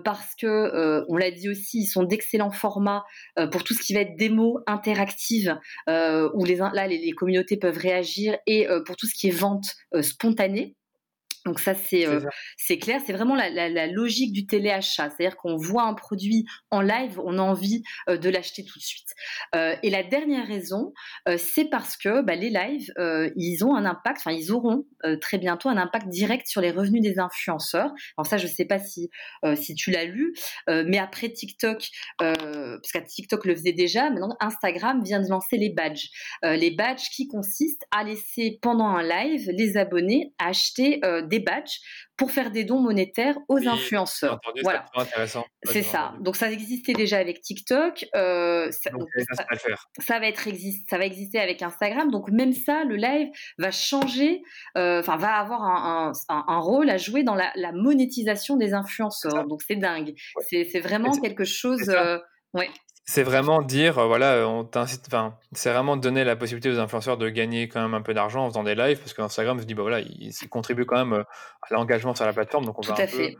parce 0.02 0.34
que, 0.40 1.04
on 1.08 1.16
l'a 1.18 1.30
dit 1.30 1.50
aussi, 1.50 1.80
ils 1.80 1.86
sont 1.86 2.04
d'excellents 2.04 2.50
formats 2.50 3.04
pour 3.52 3.64
tout 3.64 3.74
ce 3.74 3.82
qui 3.82 3.92
va 3.92 4.00
être 4.00 4.16
démo 4.16 4.60
interactive, 4.66 5.58
où 5.88 6.44
les, 6.44 6.56
là, 6.56 6.86
les, 6.86 6.96
les, 6.96 7.12
communautés 7.12 7.58
peuvent 7.58 7.76
réagir, 7.76 8.38
et 8.46 8.66
pour 8.86 8.96
tout 8.96 9.06
ce 9.06 9.14
qui 9.14 9.28
est 9.28 9.36
vente 9.36 9.66
spontanée. 10.00 10.74
Donc 11.44 11.60
ça 11.60 11.74
c'est 11.74 12.06
euh, 12.06 12.20
c'est 12.56 12.78
clair, 12.78 13.00
c'est 13.04 13.12
vraiment 13.12 13.34
la, 13.34 13.50
la, 13.50 13.68
la, 13.68 13.86
logique 13.86 14.32
du 14.32 14.46
téléachat, 14.46 15.10
c'est-à-dire 15.10 15.36
qu'on 15.36 15.56
voit 15.56 15.82
un 15.82 15.94
produit 15.94 16.46
en 16.70 16.80
live, 16.80 17.20
on 17.22 17.38
a 17.38 17.42
envie 17.42 17.82
euh, 18.08 18.16
de 18.16 18.30
l'acheter 18.30 18.64
tout 18.64 18.78
de 18.78 18.84
suite. 18.84 19.08
Euh, 19.54 19.76
et 19.82 19.90
la 19.90 20.02
dernière 20.02 20.46
raison, 20.46 20.92
euh, 21.28 21.36
c'est 21.38 21.66
parce 21.66 21.96
que 21.96 22.22
bah, 22.22 22.34
les 22.34 22.50
lives, 22.50 22.92
ils 23.36 23.64
ont 23.64 23.74
un 23.74 23.84
impact, 23.84 24.18
enfin 24.20 24.32
ils 24.32 24.52
auront 24.52 24.86
très 25.20 25.38
bientôt 25.38 25.68
un 25.68 25.76
impact 25.76 26.08
direct 26.08 26.46
sur 26.46 26.60
les 26.60 26.70
revenus 26.70 27.02
des 27.02 27.18
influenceurs. 27.18 27.92
Alors 28.16 28.26
ça, 28.26 28.38
je 28.38 28.46
sais 28.46 28.64
pas 28.64 28.78
si 28.78 29.10
si 29.56 29.74
tu 29.74 29.90
l'as 29.90 30.04
lu, 30.04 30.34
mais 30.68 30.98
après 30.98 31.28
TikTok, 31.28 31.88
parce 32.18 32.92
que 32.92 33.06
TikTok 33.06 33.44
le 33.44 33.54
faisait 33.54 33.72
déjà, 33.72 34.10
maintenant 34.10 34.36
Instagram 34.40 35.02
vient 35.02 35.20
de 35.20 35.28
lancer 35.28 35.56
les 35.56 35.70
badges, 35.70 36.08
les 36.42 36.70
badges 36.70 37.08
qui 37.14 37.28
consistent 37.28 37.84
à 37.90 38.04
laisser 38.04 38.58
pendant 38.62 38.86
un 38.86 39.02
live 39.02 39.50
les 39.50 39.76
abonnés 39.76 40.32
acheter 40.38 41.00
des 41.28 41.33
des 41.34 41.40
badges 41.40 41.80
pour 42.16 42.30
faire 42.30 42.50
des 42.50 42.64
dons 42.64 42.80
monétaires 42.80 43.36
aux 43.48 43.66
influenceurs. 43.66 44.40
voilà. 44.62 44.86
C'est 45.64 45.82
ça. 45.82 46.14
Donc 46.20 46.36
ça 46.36 46.50
existait 46.50 46.92
déjà 46.92 47.18
avec 47.18 47.40
TikTok. 47.40 48.06
Euh, 48.14 48.70
ça, 48.70 48.90
va 50.18 50.26
être 50.28 50.48
ça 50.88 50.98
va 50.98 51.04
exister 51.04 51.40
avec 51.40 51.62
Instagram. 51.62 52.10
Donc 52.10 52.30
même 52.30 52.52
ça, 52.52 52.84
le 52.84 52.96
live 52.96 53.28
va 53.58 53.70
changer, 53.70 54.42
euh, 54.76 55.00
enfin 55.00 55.16
va 55.16 55.34
avoir 55.34 55.62
un, 55.62 56.60
rôle 56.60 56.88
à 56.90 56.98
jouer 56.98 57.24
dans 57.24 57.34
la, 57.34 57.72
monétisation 57.72 58.56
des 58.56 58.74
influenceurs. 58.74 59.46
Donc 59.46 59.62
c'est 59.62 59.76
dingue. 59.76 60.14
C'est 60.48 60.80
vraiment 60.80 61.12
quelque 61.18 61.44
chose. 61.44 61.88
Euh, 61.88 62.18
ouais 62.52 62.70
c'est 63.06 63.22
vraiment 63.22 63.60
dire, 63.60 63.98
euh, 63.98 64.06
voilà, 64.06 64.48
on 64.48 64.64
t'incite, 64.64 65.04
enfin, 65.06 65.36
c'est 65.52 65.70
vraiment 65.70 65.96
donner 65.96 66.24
la 66.24 66.36
possibilité 66.36 66.70
aux 66.70 66.78
influenceurs 66.78 67.18
de 67.18 67.28
gagner 67.28 67.68
quand 67.68 67.82
même 67.82 67.94
un 67.94 68.00
peu 68.00 68.14
d'argent 68.14 68.46
en 68.46 68.48
faisant 68.48 68.64
des 68.64 68.74
lives, 68.74 68.98
parce 68.98 69.12
qu'Instagram 69.12 69.60
se 69.60 69.66
dit, 69.66 69.74
bah 69.74 69.82
voilà, 69.82 70.00
ils, 70.00 70.32
contribuent 70.48 70.86
quand 70.86 70.96
même 70.96 71.12
euh, 71.12 71.24
à 71.62 71.74
l'engagement 71.74 72.14
sur 72.14 72.24
la 72.24 72.32
plateforme, 72.32 72.64
donc 72.64 72.78
on 72.78 72.82
va 72.82 72.94
un 72.94 73.06
peu 73.06 73.30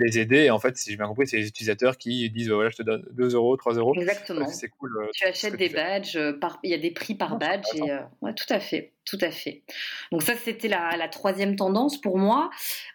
les 0.00 0.18
aider. 0.18 0.44
Et 0.44 0.50
en 0.50 0.58
fait, 0.58 0.76
si 0.78 0.90
j'ai 0.90 0.96
bien 0.96 1.06
compris, 1.06 1.26
c'est 1.26 1.36
les 1.36 1.46
utilisateurs 1.46 1.98
qui 1.98 2.30
disent, 2.30 2.48
bah 2.48 2.54
voilà, 2.54 2.70
je 2.70 2.76
te 2.76 2.82
donne 2.82 3.04
2 3.12 3.34
euros, 3.34 3.56
3 3.56 3.74
euros. 3.74 3.94
Exactement. 3.96 4.48
C'est 4.48 4.68
cool. 4.70 4.90
Euh, 4.98 5.08
tu 5.12 5.26
achètes 5.26 5.56
des 5.56 5.68
badges, 5.68 6.18
par... 6.40 6.58
il 6.62 6.70
y 6.70 6.74
a 6.74 6.78
des 6.78 6.90
prix 6.90 7.14
par 7.14 7.36
badge, 7.36 7.66
et 7.74 7.82
ouais, 8.22 8.34
tout 8.34 8.50
à 8.50 8.60
fait. 8.60 8.94
Tout 9.06 9.18
à 9.20 9.30
fait. 9.30 9.62
Donc 10.10 10.24
ça, 10.24 10.34
c'était 10.34 10.66
la, 10.66 11.08
troisième 11.08 11.54
tendance 11.54 12.00
pour 12.00 12.18
moi. 12.18 12.50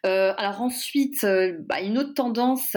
Euh, 0.05 0.33
alors 0.37 0.61
ensuite, 0.61 1.23
euh, 1.23 1.53
bah, 1.61 1.79
une 1.79 1.97
autre 1.97 2.13
tendance, 2.13 2.75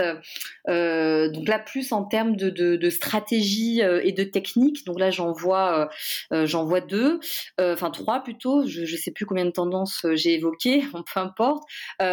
euh, 0.69 1.28
donc 1.31 1.48
là 1.48 1.59
plus 1.59 1.90
en 1.90 2.05
termes 2.05 2.36
de, 2.36 2.90
stratégie 2.90 3.81
et 3.81 4.12
de 4.12 4.23
technique. 4.23 4.86
Donc 4.86 5.01
là, 5.01 5.11
j'en 5.11 5.32
vois, 5.32 5.89
j'en 6.31 6.65
vois 6.65 6.81
deux, 6.81 7.19
enfin 7.59 7.90
trois 7.90 8.23
plutôt. 8.23 8.65
Je 8.66 8.82
ne 8.82 8.86
sais 8.86 9.11
plus 9.11 9.27
combien 9.27 9.47
de 9.47 9.51
tendances 9.51 10.06
j'ai 10.15 10.35
évoquées, 10.35 10.82
peu 10.93 11.20
importe. 11.20 11.65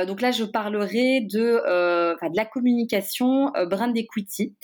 donc 0.08 0.22
là, 0.22 0.32
je 0.32 0.44
parlerai 0.44 1.22
de, 1.22 1.62
de 1.62 2.36
la 2.36 2.46
communication 2.46 3.52
brand 3.70 3.96
equity. 3.96 4.56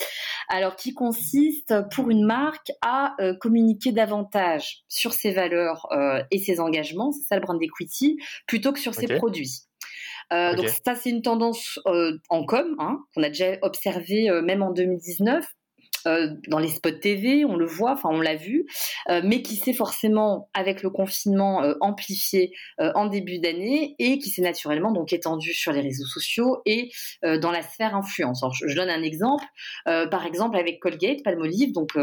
Alors 0.48 0.74
qui 0.76 0.94
consiste 0.94 1.74
pour 1.94 2.10
une 2.10 2.24
marque 2.24 2.72
à 2.82 3.14
communiquer 3.40 3.92
davantage 3.92 4.82
sur 4.88 5.12
ses 5.12 5.30
valeurs 5.30 5.86
et 6.30 6.38
ses 6.38 6.47
engagements, 6.56 7.12
c'est 7.12 7.26
ça 7.26 7.36
le 7.36 7.42
brand 7.42 7.62
equity, 7.62 8.18
plutôt 8.46 8.72
que 8.72 8.80
sur 8.80 8.94
ses 8.94 9.06
produits. 9.06 9.68
Euh, 10.32 10.54
donc 10.54 10.68
ça, 10.84 10.94
c'est 10.94 11.10
une 11.10 11.22
tendance 11.22 11.78
euh, 11.86 12.18
en 12.28 12.44
com 12.44 12.76
hein, 12.78 12.98
qu'on 13.14 13.22
a 13.22 13.28
déjà 13.28 13.56
observé 13.62 14.28
euh, 14.30 14.42
même 14.42 14.62
en 14.62 14.70
2019. 14.70 15.44
dans 16.48 16.58
les 16.58 16.68
spots 16.68 17.00
TV, 17.02 17.44
on 17.44 17.56
le 17.56 17.66
voit, 17.66 17.92
enfin 17.92 18.08
on 18.10 18.20
l'a 18.20 18.36
vu, 18.36 18.66
mais 19.24 19.42
qui 19.42 19.56
s'est 19.56 19.74
forcément 19.74 20.48
avec 20.54 20.82
le 20.82 20.88
confinement 20.88 21.60
amplifié 21.82 22.52
en 22.78 23.06
début 23.06 23.40
d'année 23.40 23.94
et 23.98 24.18
qui 24.18 24.30
s'est 24.30 24.40
naturellement 24.40 24.90
donc 24.90 25.12
étendu 25.12 25.52
sur 25.52 25.70
les 25.72 25.82
réseaux 25.82 26.06
sociaux 26.06 26.62
et 26.64 26.90
dans 27.22 27.50
la 27.50 27.60
sphère 27.60 27.94
influence. 27.94 28.42
je, 28.54 28.68
je, 28.68 28.74
donne 28.74 28.88
un 28.88 29.02
exemple, 29.02 29.44
par 29.84 30.24
exemple 30.24 30.56
avec 30.56 30.80
Colgate, 30.80 31.22
Palmolive, 31.22 31.72
donc 31.72 31.94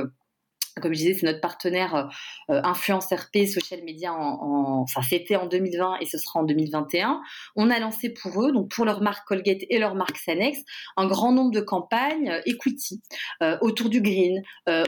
comme 0.81 0.93
je 0.93 0.99
disais, 0.99 1.14
c'est 1.14 1.26
notre 1.26 1.41
partenaire 1.41 1.95
euh, 1.95 2.03
euh 2.49 2.61
influence 2.64 3.07
RP 3.11 3.45
social 3.47 3.84
media 3.84 4.14
en, 4.14 4.81
enfin 4.81 5.02
c'était 5.02 5.35
en 5.35 5.45
2020 5.45 5.97
et 6.02 6.06
ce 6.06 6.18
sera 6.18 6.39
en 6.41 6.43
2021. 6.43 7.22
On 7.56 7.69
a 7.69 7.80
lancé 7.80 8.10
pour 8.10 8.43
eux, 8.43 8.52
donc 8.52 8.72
pour 8.72 8.85
leur 8.85 9.02
marque 9.02 9.26
Colgate 9.27 9.61
et 9.69 9.80
leur 9.80 9.95
marque 9.95 10.18
Sanex, 10.18 10.60
un 10.97 11.07
grand 11.07 11.31
nombre 11.31 11.52
de 11.52 11.61
campagnes 11.61 12.30
euh, 12.30 12.41
equity 12.45 13.02
euh, 13.41 13.57
autour 13.61 13.89
du 13.89 14.02
green, 14.02 14.41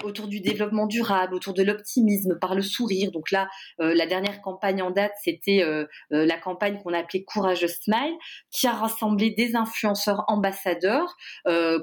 autour 0.04 0.28
du 0.28 0.42
développement 0.42 0.88
durable, 0.88 1.34
autour 1.34 1.54
de 1.54 1.64
l'optimisme 1.64 2.38
par 2.40 2.56
le 2.56 2.62
sourire. 2.62 3.12
Donc 3.12 3.32
là, 3.32 3.48
la 3.80 4.06
dernière 4.06 4.42
campagne 4.42 4.82
en 4.82 4.92
date, 4.92 5.12
c'était 5.24 5.64
la 6.10 6.38
campagne 6.38 6.80
qu'on 6.82 6.94
a 6.94 7.00
appelée 7.00 7.24
Courage 7.24 7.66
Smile, 7.68 8.16
qui 8.52 8.68
a 8.68 8.72
rassemblé 8.72 9.32
des 9.32 9.56
influenceurs 9.56 10.24
ambassadeurs 10.28 11.16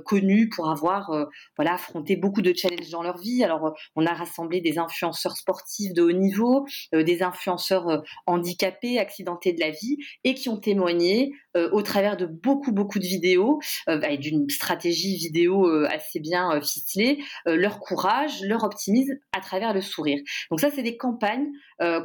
connus 0.05 0.49
pour 0.49 0.71
avoir 0.71 1.11
voilà 1.57 1.75
affronté 1.75 2.17
beaucoup 2.17 2.43
de 2.43 2.53
challenges 2.55 2.91
dans 2.91 3.03
leur 3.03 3.19
vie. 3.19 3.45
Alors 3.45 3.75
on 3.97 4.07
a 4.07 4.13
rassemblé 4.13 4.61
des 4.61 4.79
influenceurs 4.79 5.37
sportifs 5.37 5.93
de 5.93 6.03
haut 6.03 6.13
niveau, 6.13 6.67
euh, 6.95 7.03
des 7.03 7.23
influenceurs 7.23 7.89
euh, 7.89 7.99
handicapés, 8.27 8.99
accidentés 8.99 9.53
de 9.53 9.61
la 9.61 9.71
vie, 9.71 9.99
et 10.25 10.35
qui 10.35 10.49
ont 10.49 10.59
témoigné 10.59 11.33
euh, 11.57 11.71
au 11.73 11.83
travers 11.83 12.17
de 12.17 12.27
beaucoup 12.27 12.73
beaucoup 12.73 12.99
de 12.99 13.05
vidéos 13.05 13.61
et 13.89 14.19
d'une 14.19 14.49
stratégie 14.49 15.17
vidéo 15.17 15.67
assez 15.87 16.21
bien 16.21 16.61
ficelée, 16.61 17.19
leur 17.47 17.79
courage, 17.79 18.43
leur 18.43 18.65
optimisme 18.65 19.15
à 19.33 19.41
travers 19.41 19.73
le 19.73 19.81
sourire. 19.81 20.21
Donc 20.51 20.61
ça, 20.61 20.71
c'est 20.71 20.83
des 20.83 20.97
campagnes 20.97 21.49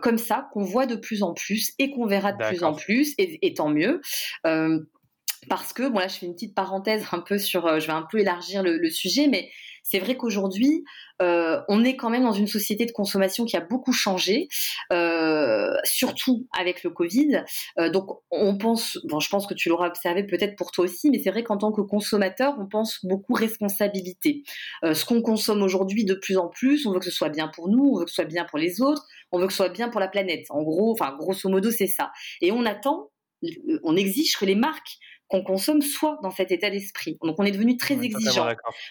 comme 0.02 0.18
ça 0.18 0.48
qu'on 0.54 0.64
voit 0.64 0.86
de 0.86 0.96
plus 0.96 1.24
en 1.24 1.34
plus 1.34 1.74
et 1.80 1.92
qu'on 1.92 2.06
verra 2.06 2.34
de 2.34 2.44
plus 2.44 2.64
en 2.64 2.74
plus, 2.74 3.14
et, 3.18 3.54
tant 3.54 3.70
mieux 3.70 4.02
parce 5.48 5.74
que 5.74 5.88
bon 5.88 6.00
là 6.00 6.08
je 6.08 6.16
fais 6.16 6.26
une 6.26 6.34
petite 6.34 6.54
parenthèse 6.54 7.06
un 7.14 7.20
peu 7.20 7.38
sur 7.38 7.80
je 7.80 7.88
vais 7.88 7.94
un 7.94 8.06
peu 8.10 8.20
élargir 8.20 8.62
le 8.62 8.90
sujet 8.90 9.28
mais 9.28 9.50
c'est 9.84 10.00
vrai 10.00 10.18
qu'aujourd'hui, 10.18 10.84
euh, 11.22 11.62
on 11.68 11.84
est 11.84 11.96
quand 11.96 12.10
même 12.10 12.24
dans 12.24 12.32
une 12.32 12.48
société 12.48 12.86
de 12.86 12.92
consommation 12.92 13.46
qui 13.46 13.58
a 13.58 13.62
beaucoup 13.62 13.92
changé, 13.92 14.48
euh, 14.94 15.74
surtout 15.84 16.48
avec 16.58 16.84
le 16.84 16.90
Covid. 16.90 17.44
Euh, 17.78 17.90
donc, 17.90 18.10
on 18.32 18.58
pense, 18.58 18.98
bon, 19.06 19.20
je 19.20 19.30
pense 19.30 19.48
que 19.48 19.54
tu 19.54 19.70
l'auras 19.70 19.88
observé 19.88 20.24
peut-être 20.24 20.56
pour 20.56 20.72
toi 20.72 20.86
aussi, 20.86 21.10
mais 21.10 21.20
c'est 21.20 21.32
vrai 21.32 21.44
qu'en 21.44 21.58
tant 21.58 21.72
que 21.72 21.82
consommateur, 21.82 22.56
on 22.60 22.68
pense 22.68 23.04
beaucoup 23.04 23.34
responsabilité. 23.34 24.44
ce 24.84 25.06
qu'on 25.06 25.22
consomme 25.22 25.62
aujourd'hui 25.62 26.06
de 26.06 26.14
plus 26.14 26.38
en 26.38 26.48
plus, 26.48 26.86
on 26.86 26.94
veut 26.94 27.00
que 27.00 27.06
ce 27.06 27.12
soit 27.12 27.30
bien 27.30 27.48
pour 27.48 27.70
nous, 27.70 27.94
on 27.94 28.00
veut 28.00 28.06
que 28.06 28.12
ce 28.12 28.16
soit 28.16 28.26
bien 28.26 28.46
pour 28.46 28.60
les 28.60 28.82
autres, 28.82 29.06
on 29.32 29.40
veut 29.40 29.48
que 29.48 29.54
ce 29.54 29.58
soit 29.58 29.70
bien 29.70 29.90
pour 29.90 30.00
la 30.00 30.08
planète. 30.08 30.46
En 30.50 30.64
gros, 30.64 30.92
enfin, 30.92 31.16
grosso 31.18 31.50
modo, 31.50 31.72
c'est 31.72 31.88
ça. 31.88 32.12
Et 32.42 32.52
on 32.52 32.66
attend, 32.66 33.10
on 33.84 33.96
exige 33.96 34.38
que 34.38 34.46
les 34.46 34.56
marques 34.56 34.98
qu'on 35.30 35.44
consomme 35.44 35.82
soit 35.82 36.20
dans 36.24 36.32
cet 36.32 36.52
état 36.52 36.70
d'esprit. 36.70 37.18
Donc 37.24 37.36
on 37.40 37.44
est 37.44 37.52
devenu 37.52 37.78
très 37.78 38.04
exigeant. 38.04 38.48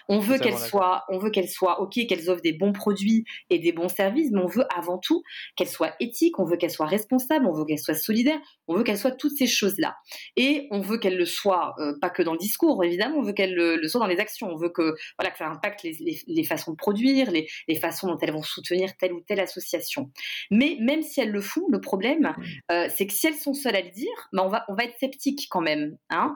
On 0.07 0.19
veut 0.19 0.37
qu'elle 0.39 0.57
soit, 0.57 1.03
on 1.09 1.19
veut 1.19 1.29
qu'elle 1.29 1.49
soit 1.49 1.81
ok, 1.81 1.99
qu'elles 2.07 2.29
offrent 2.29 2.41
des 2.41 2.53
bons 2.53 2.71
produits 2.71 3.25
et 3.49 3.59
des 3.59 3.73
bons 3.73 3.89
services, 3.89 4.31
mais 4.31 4.41
on 4.41 4.47
veut 4.47 4.65
avant 4.75 4.97
tout 4.97 5.21
qu'elle 5.57 5.67
soit 5.67 5.93
éthique, 5.99 6.39
on 6.39 6.45
veut 6.45 6.55
qu'elle 6.55 6.71
soit 6.71 6.85
responsable, 6.85 7.45
on 7.45 7.51
veut 7.51 7.65
qu'elle 7.65 7.79
soit 7.79 7.93
solidaire, 7.93 8.39
on 8.67 8.75
veut 8.75 8.83
qu'elle 8.83 8.97
soit 8.97 9.11
toutes 9.11 9.37
ces 9.37 9.47
choses-là. 9.47 9.97
Et 10.37 10.67
on 10.71 10.79
veut 10.79 10.97
qu'elle 10.97 11.17
le 11.17 11.25
soit 11.25 11.75
euh, 11.79 11.93
pas 11.99 12.09
que 12.09 12.23
dans 12.23 12.33
le 12.33 12.39
discours, 12.39 12.83
évidemment, 12.85 13.17
on 13.17 13.23
veut 13.23 13.33
qu'elle 13.33 13.53
le, 13.53 13.85
soit 13.89 13.99
dans 13.99 14.07
les 14.07 14.19
actions. 14.19 14.47
On 14.49 14.55
veut 14.55 14.69
que 14.69 14.95
voilà 15.17 15.31
que 15.31 15.37
ça 15.37 15.47
impacte 15.47 15.83
les, 15.83 16.43
façons 16.45 16.71
de 16.71 16.77
produire, 16.77 17.31
les, 17.31 17.75
façons 17.75 18.07
dont 18.07 18.17
elles 18.21 18.31
vont 18.31 18.43
soutenir 18.43 18.95
telle 18.97 19.11
ou 19.11 19.19
telle 19.19 19.41
association. 19.41 20.09
Mais 20.51 20.77
même 20.79 21.01
si 21.01 21.19
elles 21.19 21.31
le 21.31 21.41
font, 21.41 21.65
le 21.69 21.81
problème, 21.81 22.21
mmh. 22.21 22.43
euh, 22.71 22.87
c'est 22.95 23.07
que 23.07 23.13
si 23.13 23.27
elles 23.27 23.35
sont 23.35 23.53
seules 23.53 23.75
à 23.75 23.81
le 23.81 23.89
dire, 23.89 24.29
ben 24.31 24.43
on 24.43 24.49
va 24.49 24.63
on 24.69 24.75
va 24.75 24.85
être 24.85 24.97
sceptique 24.99 25.47
quand 25.49 25.61
même. 25.61 25.97
Hein 26.09 26.28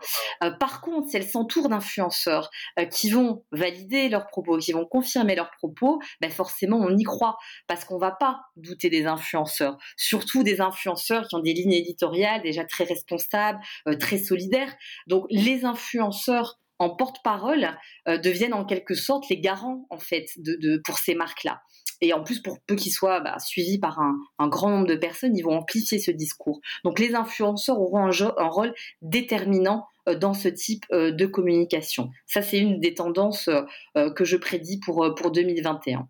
euh, 0.44 0.52
par 0.52 0.82
contre, 0.82 1.10
si 1.10 1.18
elles 1.18 1.28
s'entourent 1.28 1.70
d'influenceurs 1.70 2.50
euh, 2.80 2.86
qui 2.86 3.10
vont 3.10 3.44
valider 3.52 4.10
leurs 4.10 4.28
propos, 4.28 4.58
qui 4.58 4.72
vont 4.72 4.86
confirmer 4.86 5.36
leurs 5.36 5.52
propos, 5.52 6.00
ben 6.22 6.32
forcément 6.32 6.78
on 6.78 6.98
y 6.98 7.04
croit 7.04 7.38
parce 7.68 7.86
qu'on 7.86 7.98
va 7.98 8.12
pas 8.12 8.42
douter 8.56 8.90
des 8.90 9.06
influenceurs, 9.06 9.78
surtout 9.98 10.44
des 10.44 10.62
influenceurs 10.62 11.28
qui 11.28 11.36
ont 11.36 11.40
des 11.40 11.54
lignes 11.54 11.74
éditoriales 11.74 12.42
déjà 12.42 12.66
très 12.66 12.84
responsables, 12.84 13.60
euh, 13.88 13.98
très 13.98 14.18
solidaires. 14.18 14.74
Donc 15.08 15.26
les 15.30 15.66
influenceurs 15.66 16.60
en 16.80 16.90
porte-parole 16.90 17.78
deviennent 18.08 18.54
en 18.54 18.66
quelque 18.66 18.96
sorte 18.96 19.30
les 19.30 19.40
garants 19.40 19.86
en 19.90 20.00
fait 20.00 20.26
de 20.38 20.82
pour 20.84 20.98
ces 20.98 21.16
marques-là. 21.16 21.62
Et 22.04 22.12
en 22.12 22.22
plus, 22.22 22.42
pour 22.42 22.60
peu 22.68 22.76
qu'ils 22.76 22.92
soient 22.92 23.22
bah, 23.22 23.40
suivis 23.40 23.80
par 23.80 24.00
un, 24.00 24.48
grand 24.50 24.70
nombre 24.70 24.88
de 24.88 24.96
personnes, 24.96 25.38
ils 25.38 25.42
vont 25.42 25.58
amplifier 25.58 26.00
ce 26.00 26.12
discours. 26.12 26.60
Donc 26.84 27.00
les 27.00 27.16
influenceurs 27.16 27.80
auront 27.80 28.06
un, 28.06 28.12
un 28.38 28.48
rôle 28.50 28.74
déterminant 29.02 29.88
euh, 30.10 30.16
dans 30.16 30.34
ce 30.34 30.50
type 30.50 30.84
euh, 30.92 31.12
de 31.12 31.26
communication. 31.26 32.10
Ça, 32.28 32.42
c'est 32.42 32.60
une 32.60 32.82
des 32.82 32.94
tendances 32.94 33.50
euh, 33.96 34.12
que 34.12 34.26
je 34.26 34.36
prédis 34.36 34.82
pour, 34.82 35.16
pour 35.16 35.32
2021. 35.32 36.10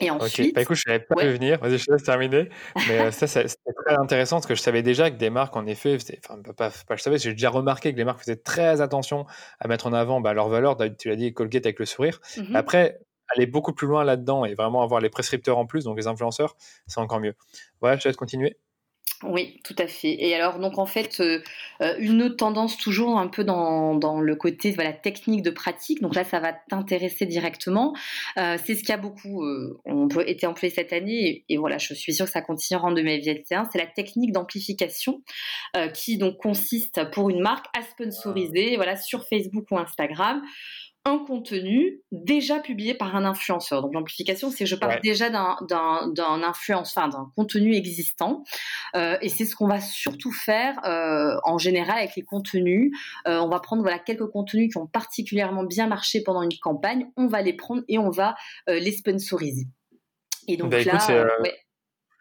Et 0.00 0.10
ensuite, 0.10 0.48
ok, 0.48 0.54
bah, 0.54 0.62
écoute, 0.62 0.76
je 0.76 0.90
ne 0.90 0.94
savais 0.94 1.04
pas 1.04 1.14
ouais. 1.14 1.32
venir. 1.32 1.60
Vas-y, 1.60 1.78
je 1.78 1.84
te 1.84 1.92
laisse 1.92 2.02
terminer. 2.02 2.48
Mais 2.88 3.12
ça, 3.12 3.28
c'est 3.28 3.44
très 3.44 3.94
intéressant 3.96 4.36
parce 4.36 4.46
que 4.46 4.56
je 4.56 4.62
savais 4.62 4.82
déjà 4.82 5.12
que 5.12 5.16
des 5.16 5.30
marques, 5.30 5.54
en 5.56 5.66
effet, 5.66 5.96
enfin, 6.24 6.42
pas, 6.56 6.72
pas, 6.88 6.96
je 6.96 7.02
savais, 7.02 7.18
j'ai 7.18 7.32
déjà 7.32 7.50
remarqué 7.50 7.92
que 7.92 7.98
les 7.98 8.04
marques 8.04 8.20
faisaient 8.20 8.34
très 8.34 8.80
attention 8.80 9.26
à 9.60 9.68
mettre 9.68 9.86
en 9.86 9.92
avant 9.92 10.20
bah, 10.20 10.32
leurs 10.32 10.48
valeurs. 10.48 10.76
Tu 10.98 11.08
l'as 11.08 11.16
dit, 11.16 11.32
Colgate 11.32 11.66
avec 11.66 11.78
le 11.78 11.86
sourire. 11.86 12.18
Mmh 12.36 12.56
Après, 12.56 12.98
aller 13.36 13.46
beaucoup 13.46 13.72
plus 13.72 13.86
loin 13.86 14.04
là-dedans 14.04 14.44
et 14.44 14.54
vraiment 14.54 14.82
avoir 14.82 15.00
les 15.00 15.10
prescripteurs 15.10 15.58
en 15.58 15.66
plus, 15.66 15.84
donc 15.84 15.96
les 15.96 16.06
influenceurs, 16.06 16.56
c'est 16.86 17.00
encore 17.00 17.20
mieux. 17.20 17.34
Voilà, 17.80 17.96
je 17.96 18.02
te 18.02 18.08
laisse 18.08 18.16
continuer. 18.16 18.56
Oui, 19.22 19.60
tout 19.64 19.76
à 19.76 19.86
fait. 19.86 20.16
Et 20.18 20.34
alors, 20.34 20.58
donc 20.58 20.78
en 20.78 20.86
fait, 20.86 21.20
euh, 21.20 21.42
euh, 21.82 21.94
une 21.98 22.22
autre 22.22 22.36
tendance 22.36 22.78
toujours 22.78 23.18
un 23.18 23.28
peu 23.28 23.44
dans, 23.44 23.94
dans 23.94 24.18
le 24.18 24.34
côté 24.34 24.70
voilà, 24.70 24.94
technique 24.94 25.42
de 25.42 25.50
pratique, 25.50 26.00
donc 26.00 26.14
là, 26.14 26.24
ça 26.24 26.40
va 26.40 26.54
t'intéresser 26.54 27.26
directement. 27.26 27.94
Euh, 28.38 28.56
c'est 28.64 28.74
ce 28.74 28.82
qui 28.82 28.92
a 28.92 28.96
beaucoup 28.96 29.44
on 29.84 30.08
peut, 30.08 30.26
été 30.26 30.46
employé 30.46 30.74
cette 30.74 30.94
année, 30.94 31.44
et, 31.50 31.58
voilà, 31.58 31.76
je 31.76 31.92
suis 31.92 32.14
sûre 32.14 32.26
que 32.26 32.32
ça 32.32 32.40
continuera 32.40 32.88
en 32.88 32.92
2021, 32.92 33.68
c'est 33.70 33.78
la 33.78 33.86
technique 33.86 34.32
d'amplification 34.32 35.22
qui 35.94 36.16
donc 36.18 36.36
consiste 36.38 37.10
pour 37.10 37.30
une 37.30 37.40
marque 37.40 37.66
à 37.78 37.82
sponsoriser 37.82 38.76
voilà, 38.76 38.96
sur 38.96 39.26
Facebook 39.26 39.66
ou 39.70 39.78
Instagram 39.78 40.42
un 41.04 41.18
contenu 41.18 42.02
déjà 42.12 42.58
publié 42.58 42.94
par 42.94 43.16
un 43.16 43.24
influenceur. 43.24 43.82
Donc 43.82 43.94
l'amplification, 43.94 44.50
c'est 44.50 44.66
je 44.66 44.76
parle 44.76 45.00
déjà 45.00 45.30
d'un 45.30 46.42
influence, 46.42 46.94
enfin 46.96 47.08
d'un 47.08 47.32
contenu 47.36 47.74
existant, 47.74 48.44
euh, 48.94 49.16
et 49.22 49.30
c'est 49.30 49.46
ce 49.46 49.56
qu'on 49.56 49.66
va 49.66 49.80
surtout 49.80 50.32
faire 50.32 50.78
euh, 50.84 51.38
en 51.44 51.56
général 51.56 51.98
avec 51.98 52.16
les 52.16 52.22
contenus. 52.22 52.92
Euh, 53.26 53.38
on 53.38 53.48
va 53.48 53.60
prendre 53.60 53.82
voilà 53.82 53.98
quelques 53.98 54.26
contenus 54.26 54.70
qui 54.72 54.78
ont 54.78 54.86
particulièrement 54.86 55.64
bien 55.64 55.86
marché 55.86 56.22
pendant 56.22 56.42
une 56.42 56.58
campagne, 56.60 57.06
on 57.16 57.26
va 57.26 57.40
les 57.40 57.54
prendre 57.54 57.82
et 57.88 57.98
on 57.98 58.10
va 58.10 58.34
les 58.66 58.92
sponsoriser. 58.92 59.66
Et 60.48 60.56
donc 60.56 60.70
bah, 60.70 60.82
là, 60.84 60.98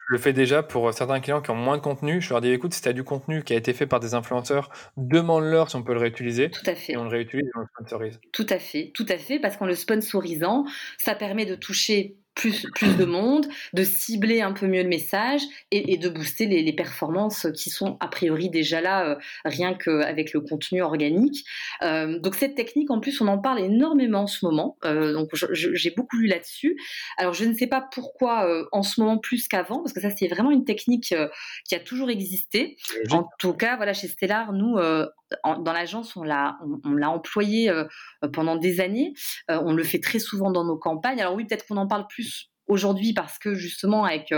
le 0.09 0.17
fais 0.17 0.33
déjà 0.33 0.63
pour 0.63 0.91
certains 0.91 1.19
clients 1.19 1.39
qui 1.39 1.51
ont 1.51 1.55
moins 1.55 1.77
de 1.77 1.83
contenu. 1.83 2.19
Je 2.19 2.31
leur 2.31 2.41
dis 2.41 2.49
écoute, 2.49 2.73
si 2.73 2.81
tu 2.81 2.89
as 2.89 2.93
du 2.93 3.03
contenu 3.03 3.43
qui 3.43 3.53
a 3.53 3.55
été 3.55 3.73
fait 3.73 3.85
par 3.85 3.99
des 3.99 4.15
influenceurs, 4.15 4.71
demande-leur 4.97 5.69
si 5.69 5.75
on 5.75 5.83
peut 5.83 5.93
le 5.93 5.99
réutiliser. 5.99 6.49
Tout 6.49 6.65
à 6.65 6.73
fait. 6.73 6.93
Et 6.93 6.97
on 6.97 7.03
le 7.03 7.09
réutilise 7.09 7.45
et 7.45 7.51
on 7.55 7.59
le 7.59 7.67
sponsorise. 7.67 8.19
Tout 8.33 8.47
à 8.49 8.57
fait, 8.57 8.91
tout 8.95 9.05
à 9.07 9.19
fait, 9.19 9.39
parce 9.39 9.55
qu'en 9.55 9.67
le 9.67 9.75
sponsorisant, 9.75 10.65
ça 10.97 11.13
permet 11.13 11.45
de 11.45 11.53
toucher 11.53 12.17
plus, 12.39 12.65
plus 12.73 12.95
de 12.95 13.03
monde, 13.03 13.47
de 13.73 13.83
cibler 13.83 14.39
un 14.41 14.53
peu 14.53 14.65
mieux 14.65 14.83
le 14.83 14.87
message 14.87 15.41
et, 15.71 15.97
de 15.97 16.07
booster 16.07 16.45
les, 16.45 16.73
performances 16.73 17.47
qui 17.53 17.69
sont 17.69 17.97
a 17.99 18.07
priori 18.07 18.49
déjà 18.49 18.79
là, 18.79 19.09
euh, 19.09 19.15
rien 19.43 19.73
qu'avec 19.73 20.31
le 20.31 20.39
contenu 20.39 20.81
organique. 20.81 21.43
Euh, 21.81 22.17
donc 22.19 22.35
cette 22.35 22.55
technique, 22.55 22.91
en 22.91 23.01
plus, 23.01 23.19
on 23.19 23.27
en 23.27 23.37
parle 23.37 23.59
énormément 23.59 24.21
en 24.21 24.27
ce 24.27 24.45
moment. 24.45 24.77
Euh, 24.85 25.11
donc 25.11 25.31
j'ai 25.51 25.91
beaucoup 25.91 26.15
lu 26.15 26.27
là-dessus. 26.27 26.77
Alors 27.17 27.33
je 27.33 27.43
ne 27.43 27.53
sais 27.53 27.67
pas 27.67 27.81
pourquoi 27.81 28.47
en 28.71 28.83
ce 28.83 29.01
moment 29.01 29.17
plus 29.17 29.47
qu'avant, 29.49 29.79
parce 29.79 29.91
que 29.91 29.99
ça 29.99 30.09
c'est 30.09 30.27
vraiment 30.27 30.51
une 30.51 30.63
technique 30.63 31.13
qui 31.67 31.75
a 31.75 31.79
toujours 31.79 32.09
existé. 32.09 32.77
En 33.11 33.27
tout 33.37 33.53
cas, 33.53 33.75
voilà, 33.75 33.93
chez 33.93 34.07
Stellar, 34.07 34.53
nous, 34.53 34.77
dans 35.43 35.73
l'agence, 35.73 36.15
on 36.15 36.23
l'a, 36.23 36.57
employé 37.03 37.71
pendant 38.33 38.55
des 38.55 38.81
années. 38.81 39.13
on 39.47 39.73
le 39.73 39.83
fait 39.83 39.99
très 39.99 40.19
souvent 40.19 40.51
dans 40.51 40.63
nos 40.63 40.77
campagnes. 40.77 41.21
Alors 41.21 41.35
oui, 41.35 41.45
peut-être 41.45 41.67
qu'on 41.67 41.77
en 41.77 41.87
parle 41.87 42.07
plus 42.07 42.49
aujourd'hui 42.67 43.13
parce 43.13 43.39
que 43.39 43.55
justement 43.55 44.05
avec 44.05 44.31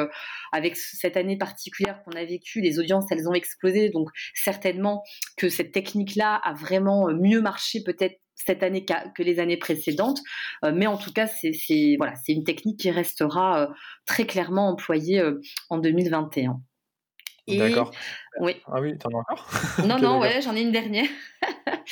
avec 0.53 0.77
cette 0.77 1.17
année 1.17 1.37
particulière 1.37 2.01
qu'on 2.03 2.11
a 2.11 2.23
vécue, 2.25 2.61
les 2.61 2.79
audiences 2.79 3.05
elles 3.11 3.27
ont 3.27 3.33
explosé. 3.33 3.89
Donc 3.89 4.09
certainement 4.33 5.03
que 5.37 5.49
cette 5.49 5.71
technique-là 5.71 6.35
a 6.35 6.53
vraiment 6.53 7.07
mieux 7.13 7.41
marché 7.41 7.83
peut-être 7.83 8.17
cette 8.35 8.63
année 8.63 8.85
que 8.85 9.23
les 9.23 9.39
années 9.39 9.57
précédentes. 9.57 10.19
mais 10.63 10.87
en 10.87 10.97
tout 10.97 11.13
cas, 11.13 11.27
c'est 11.27 11.51
une 12.27 12.43
technique 12.43 12.79
qui 12.79 12.91
restera 12.91 13.69
très 14.05 14.25
clairement 14.25 14.69
employée 14.69 15.23
en 15.69 15.77
2021. 15.77 16.59
D'accord. 17.47 17.91
Oui. 18.39 18.55
Ah 18.65 18.79
oui, 18.79 18.97
t'en 18.97 19.09
as 19.09 19.17
encore? 19.19 19.49
Non, 19.85 19.99
non, 20.01 20.19
ouais, 20.19 20.41
j'en 20.41 20.55
ai 20.55 20.61
une 20.61 20.71
dernière. 20.71 21.07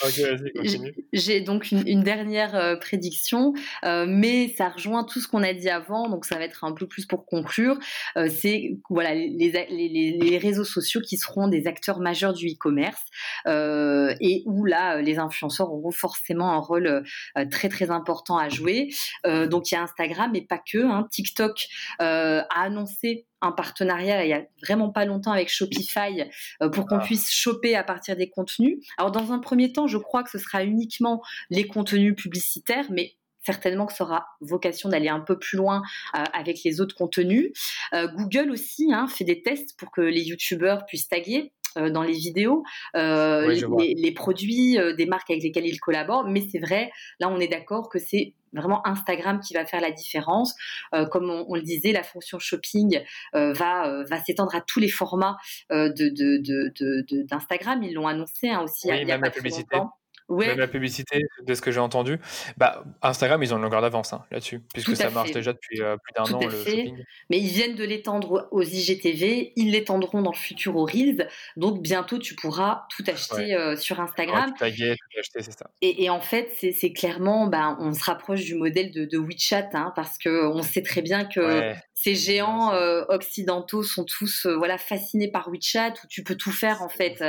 ok, 0.03 0.19
vas-y, 0.19 0.51
continue. 0.55 0.93
J'ai 1.11 1.41
donc 1.41 1.71
une, 1.71 2.01
dernière 2.01 2.55
euh, 2.55 2.75
prédiction, 2.77 3.53
euh, 3.83 4.05
mais 4.07 4.53
ça 4.57 4.69
rejoint 4.69 5.03
tout 5.03 5.19
ce 5.19 5.27
qu'on 5.27 5.43
a 5.43 5.53
dit 5.53 5.69
avant, 5.69 6.07
donc 6.07 6.25
ça 6.25 6.37
va 6.37 6.45
être 6.45 6.63
un 6.63 6.71
peu 6.71 6.87
plus 6.87 7.05
pour 7.05 7.25
conclure. 7.25 7.77
Euh, 8.15 8.29
c'est 8.29 8.77
voilà 8.89 9.13
les, 9.13 9.29
les, 9.69 10.17
les, 10.17 10.37
réseaux 10.37 10.63
sociaux 10.63 11.01
qui 11.01 11.17
seront 11.17 11.49
des 11.49 11.67
acteurs 11.67 11.99
majeurs 11.99 12.33
du 12.33 12.47
e-commerce 12.47 13.03
et 13.45 14.43
où 14.45 14.65
là, 14.65 15.01
les 15.01 15.19
influenceurs 15.19 15.71
auront 15.71 15.91
forcément 15.91 16.53
un 16.53 16.59
rôle 16.59 17.03
très 17.51 17.67
très 17.67 17.91
important 17.91 18.37
à 18.37 18.47
jouer. 18.47 18.89
donc 19.25 19.71
il 19.71 19.73
y 19.73 19.77
a 19.77 19.83
Instagram, 19.83 20.31
mais 20.33 20.41
pas 20.41 20.59
que. 20.59 20.77
Hein. 20.77 21.07
TikTok 21.11 21.67
a 21.99 22.45
annoncé 22.55 23.25
un 23.41 23.51
partenariat 23.51 24.25
il 24.25 24.29
y 24.29 24.33
a 24.33 24.43
vraiment 24.61 24.89
pas 24.89 25.05
longtemps 25.05 25.31
avec 25.31 25.49
Shopify 25.49 26.28
pour 26.73 26.85
qu'on 26.85 26.97
ah. 26.97 27.03
puisse 27.03 27.31
choper 27.31 27.75
à 27.75 27.83
partir 27.83 28.15
des 28.15 28.29
contenus. 28.29 28.77
Alors 28.97 29.11
dans 29.11 29.31
un 29.31 29.39
premier 29.39 29.71
temps, 29.71 29.87
je 29.87 29.97
crois 29.97 30.23
que 30.23 30.29
ce 30.29 30.37
sera 30.37 30.63
uniquement 30.63 31.21
les 31.49 31.65
contenus 31.67 32.15
publicitaires, 32.15 32.85
mais 32.89 33.13
certainement 33.45 33.85
que 33.85 33.93
ça 33.93 34.03
aura 34.03 34.27
vocation 34.41 34.89
d'aller 34.89 35.09
un 35.09 35.21
peu 35.21 35.39
plus 35.39 35.57
loin 35.57 35.81
euh, 36.15 36.23
avec 36.33 36.63
les 36.63 36.81
autres 36.81 36.95
contenus. 36.95 37.51
Euh, 37.93 38.07
Google 38.07 38.51
aussi 38.51 38.91
hein, 38.93 39.07
fait 39.07 39.23
des 39.23 39.41
tests 39.41 39.77
pour 39.77 39.91
que 39.91 40.01
les 40.01 40.23
youtubeurs 40.23 40.85
puissent 40.85 41.07
taguer 41.07 41.51
dans 41.75 42.01
les 42.01 42.13
vidéos, 42.13 42.63
les, 42.95 44.11
produits 44.15 44.75
des 44.97 45.05
marques 45.05 45.29
avec 45.29 45.43
lesquelles 45.43 45.67
ils 45.67 45.79
collaborent. 45.79 46.27
Mais 46.27 46.43
c'est 46.51 46.57
vrai, 46.57 46.91
là 47.19 47.29
on 47.29 47.39
est 47.39 47.47
d'accord 47.47 47.89
que 47.89 47.99
c'est 47.99 48.33
vraiment 48.53 48.85
Instagram 48.87 49.39
qui 49.39 49.53
va 49.53 49.65
faire 49.65 49.81
la 49.81 49.91
différence. 49.91 50.55
Euh, 50.93 51.05
comme 51.05 51.29
on, 51.29 51.55
le 51.55 51.61
disait, 51.61 51.91
la 51.91 52.03
fonction 52.03 52.39
shopping 52.39 53.01
euh, 53.35 53.53
va, 53.53 53.87
euh, 53.87 54.03
va 54.05 54.23
s'étendre 54.23 54.55
à 54.55 54.61
tous 54.61 54.79
les 54.79 54.89
formats 54.89 55.37
de, 55.69 57.25
d'Instagram. 57.25 57.83
Ils 57.83 57.93
l'ont 57.93 58.07
annoncé 58.07 58.49
hein, 58.49 58.61
aussi 58.63 58.87
il 58.89 59.07
y 59.07 59.11
a, 59.11 59.19
pas 59.19 59.29
très 59.29 59.49
longtemps. 59.49 59.93
Même 60.29 60.59
la 60.59 60.67
publicité, 60.67 61.25
de 61.41 61.53
ce 61.53 61.61
que 61.61 61.71
j'ai 61.71 61.79
entendu, 61.79 62.19
bah, 62.57 62.83
Instagram, 63.01 63.41
ils 63.41 63.53
ont 63.53 63.57
une 63.57 63.63
longueur 63.63 63.81
d'avance 63.81 64.13
hein, 64.13 64.23
là-dessus, 64.31 64.61
puisque 64.73 64.95
ça 64.95 65.09
marche 65.09 65.31
déjà 65.31 65.53
depuis 65.53 65.81
euh, 65.81 65.97
plus 65.97 66.13
d'un 66.13 66.33
an, 66.35 66.39
le 66.39 66.49
shopping. 66.49 67.03
Mais 67.29 67.39
ils 67.39 67.47
viennent 67.47 67.75
de 67.75 67.83
l'étendre 67.83 68.47
aux 68.51 68.61
IGTV, 68.61 69.53
ils 69.55 69.71
l'étendront 69.71 70.21
dans 70.21 70.31
le 70.31 70.37
futur 70.37 70.75
aux 70.75 70.85
Reels, 70.85 71.27
donc 71.57 71.81
bientôt 71.81 72.19
tu 72.19 72.35
pourras 72.35 72.83
tout 72.95 73.03
acheter 73.07 73.55
euh, 73.55 73.75
sur 73.75 73.99
Instagram. 73.99 74.51
tout 74.51 74.59
taguer, 74.59 74.95
tout 74.95 75.19
acheter, 75.19 75.41
c'est 75.41 75.57
ça. 75.57 75.71
Et, 75.81 76.09
en 76.09 76.21
fait, 76.21 76.49
c'est 76.59 76.93
clairement, 76.93 77.47
bah, 77.47 77.77
on 77.79 77.93
se 77.93 78.03
rapproche 78.03 78.43
du 78.43 78.55
modèle 78.55 78.91
de, 78.91 79.17
WeChat, 79.17 79.69
hein, 79.73 79.91
parce 79.95 80.17
qu'on 80.17 80.61
sait 80.61 80.81
très 80.81 81.01
bien 81.01 81.25
que 81.25 81.73
ces 81.95 82.15
géants 82.15 82.73
euh, 82.73 83.03
occidentaux 83.09 83.83
sont 83.83 84.05
tous 84.05 84.45
voilà, 84.45 84.77
fascinés 84.77 85.29
par 85.29 85.49
WeChat, 85.49 85.93
où 86.03 86.07
tu 86.07 86.23
peux 86.23 86.35
tout 86.35 86.51
faire 86.51 86.81
en 86.81 86.89
fait. 86.89 87.23